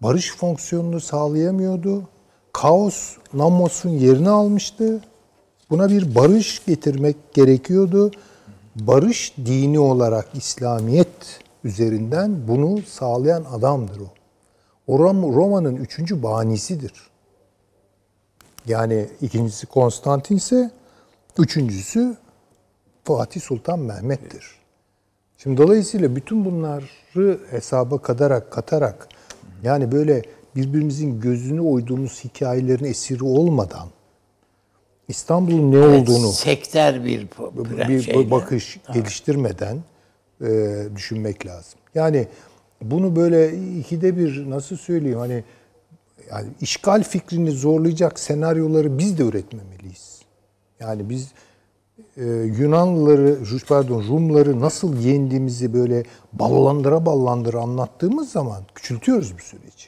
Barış 0.01 0.35
fonksiyonunu 0.35 0.99
sağlayamıyordu. 0.99 2.09
Kaos 2.53 3.17
Namos'un 3.33 3.89
yerini 3.89 4.29
almıştı. 4.29 5.01
Buna 5.73 5.89
bir 5.89 6.15
barış 6.15 6.65
getirmek 6.65 7.33
gerekiyordu. 7.33 8.11
Barış 8.75 9.33
dini 9.45 9.79
olarak 9.79 10.27
İslamiyet 10.33 11.39
üzerinden 11.63 12.47
bunu 12.47 12.81
sağlayan 12.81 13.43
adamdır 13.43 13.99
o. 13.99 14.07
O 14.87 14.99
Rom- 14.99 15.35
Roma'nın 15.35 15.75
üçüncü 15.75 16.23
banisidir. 16.23 16.93
Yani 18.67 19.07
ikincisi 19.21 19.67
Konstantin 19.67 20.35
ise 20.35 20.71
üçüncüsü 21.37 22.17
Fatih 23.03 23.41
Sultan 23.41 23.79
Mehmet'tir. 23.79 24.55
Şimdi 25.37 25.61
dolayısıyla 25.61 26.15
bütün 26.15 26.45
bunları 26.45 27.39
hesaba 27.49 27.97
katarak 27.97 28.51
katarak 28.51 29.07
yani 29.63 29.91
böyle 29.91 30.21
birbirimizin 30.55 31.21
gözünü 31.21 31.61
oyduğumuz 31.61 32.23
hikayelerin 32.23 32.85
esiri 32.85 33.23
olmadan 33.23 33.87
İstanbul'un 35.07 35.71
ne 35.71 35.79
olduğunu 35.79 36.31
Sekter 36.31 37.05
bir, 37.05 37.27
bir 37.89 38.01
şeyle. 38.01 38.31
bakış 38.31 38.79
geliştirmeden 38.93 39.77
e, 40.41 40.83
düşünmek 40.95 41.45
lazım. 41.45 41.79
Yani 41.95 42.27
bunu 42.81 43.15
böyle 43.15 43.57
ikide 43.79 44.17
bir 44.17 44.49
nasıl 44.49 44.77
söyleyeyim 44.77 45.19
hani 45.19 45.43
yani 46.31 46.47
işgal 46.61 47.03
fikrini 47.03 47.51
zorlayacak 47.51 48.19
senaryoları 48.19 48.97
biz 48.97 49.17
de 49.17 49.23
üretmemeliyiz. 49.23 50.21
Yani 50.79 51.09
biz 51.09 51.31
e, 52.17 52.23
Yunanlıları, 52.59 53.37
pardon 53.67 54.03
Rumları 54.07 54.59
nasıl 54.59 54.97
yendiğimizi 54.97 55.73
böyle 55.73 56.03
ballandıra 56.33 57.05
ballandıra 57.05 57.61
anlattığımız 57.61 58.31
zaman 58.31 58.63
küçültüyoruz 58.75 59.33
bu 59.37 59.41
süreci. 59.41 59.87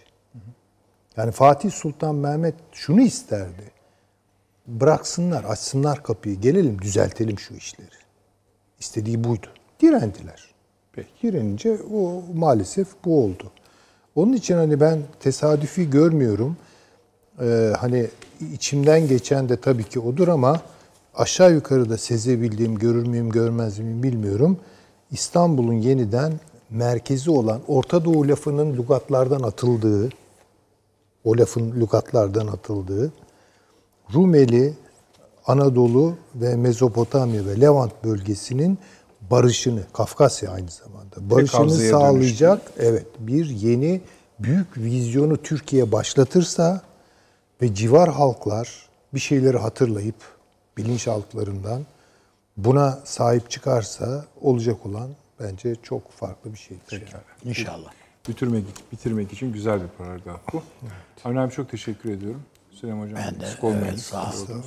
Yani 1.18 1.32
Fatih 1.32 1.72
Sultan 1.72 2.16
Mehmet 2.16 2.56
şunu 2.72 3.02
isterdi. 3.02 3.75
Bıraksınlar, 4.68 5.44
açsınlar 5.44 6.04
kapıyı, 6.04 6.36
gelelim 6.36 6.82
düzeltelim 6.82 7.40
şu 7.40 7.54
işleri. 7.54 7.90
İstediği 8.80 9.24
buydu. 9.24 9.48
Direndiler. 9.82 10.54
Peki. 10.94 11.10
Direnince 11.24 11.78
o 11.94 12.24
maalesef 12.36 12.88
bu 13.06 13.24
oldu. 13.24 13.52
Onun 14.16 14.34
için 14.34 14.56
hani 14.56 14.80
ben 14.80 15.00
tesadüfi 15.20 15.90
görmüyorum. 15.90 16.58
Ee, 17.42 17.74
hani 17.80 18.08
içimden 18.54 19.08
geçen 19.08 19.50
de 19.50 19.58
tabii 19.58 19.84
ki 19.84 20.00
odur 20.00 20.28
ama 20.28 20.62
aşağı 21.16 21.54
yukarı 21.54 21.90
da 21.90 21.98
sezebildiğim, 21.98 22.78
görür 22.78 23.08
müyüm, 23.08 23.30
görmez 23.30 23.80
miyim 23.80 24.04
bilmiyorum. 24.04 24.58
İstanbul'un 25.12 25.74
yeniden 25.74 26.34
merkezi 26.70 27.32
olan 27.32 27.62
Orta 27.68 28.06
Doğu 28.06 28.28
lafının 28.28 28.78
lügatlardan 28.78 29.44
atıldığı, 29.44 30.10
o 31.24 31.38
lafın 31.38 31.82
lügatlardan 31.82 32.48
atıldığı, 32.48 33.12
Rumeli, 34.14 34.74
Anadolu 35.48 36.16
ve 36.36 36.56
Mezopotamya 36.56 37.46
ve 37.46 37.62
Levant 37.62 38.04
bölgesinin 38.04 38.80
barışını, 39.32 39.84
Kafkasya 39.94 40.52
aynı 40.52 40.70
zamanda, 40.70 41.36
barışını 41.36 41.70
sağlayacak 41.70 42.62
evet 42.78 43.06
bir 43.20 43.46
yeni 43.46 44.02
büyük 44.40 44.78
vizyonu 44.78 45.38
Türkiye 45.38 45.92
başlatırsa 45.92 46.82
ve 47.62 47.76
civar 47.76 48.10
halklar 48.10 48.90
bir 49.14 49.20
şeyleri 49.20 49.58
hatırlayıp 49.58 50.16
bilinçaltlarından 50.78 51.86
buna 52.58 53.00
sahip 53.04 53.52
çıkarsa 53.52 54.26
olacak 54.42 54.86
olan 54.86 55.10
bence 55.40 55.76
çok 55.84 56.12
farklı 56.12 56.54
bir 56.54 56.58
şeydir. 56.58 56.92
yani. 56.92 57.24
İnşallah. 57.44 57.92
Bitirmek, 58.28 58.64
bitirmek 58.92 59.34
için 59.34 59.54
güzel 59.54 59.82
bir 59.82 59.88
paragraf 59.98 60.40
bu. 60.54 60.64
Avni 61.26 61.40
abi 61.40 61.52
çok 61.52 61.70
teşekkür 61.70 62.12
ediyorum. 62.12 62.42
Süleyman 62.86 63.06
Hocam 63.06 63.20
Ben 63.28 63.40
de, 63.40 63.46
eksik 63.46 63.64
olmayınız. 63.64 63.90
evet, 63.90 64.00
sağ 64.00 64.54
olun. 64.54 64.64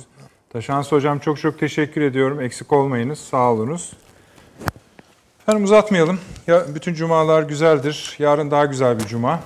Taşans 0.49 0.91
Hocam 0.91 1.19
çok 1.19 1.39
çok 1.39 1.59
teşekkür 1.59 2.01
ediyorum. 2.01 2.41
Eksik 2.41 2.73
olmayınız. 2.73 3.19
Sağ 3.19 3.51
olunuz. 3.51 3.93
Efendim 5.41 5.63
uzatmayalım. 5.63 6.19
Ya, 6.47 6.75
bütün 6.75 6.93
cumalar 6.93 7.43
güzeldir. 7.43 8.15
Yarın 8.19 8.51
daha 8.51 8.65
güzel 8.65 8.99
bir 8.99 9.05
cuma. 9.05 9.39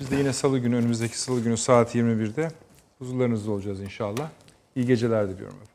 Biz 0.00 0.10
de 0.10 0.16
yine 0.16 0.32
salı 0.32 0.58
günü, 0.58 0.76
önümüzdeki 0.76 1.20
salı 1.20 1.40
günü 1.40 1.56
saat 1.56 1.94
21'de 1.94 2.48
huzurlarınızda 2.98 3.50
olacağız 3.50 3.80
inşallah. 3.80 4.28
İyi 4.76 4.86
geceler 4.86 5.28
diliyorum 5.28 5.56
efendim. 5.56 5.73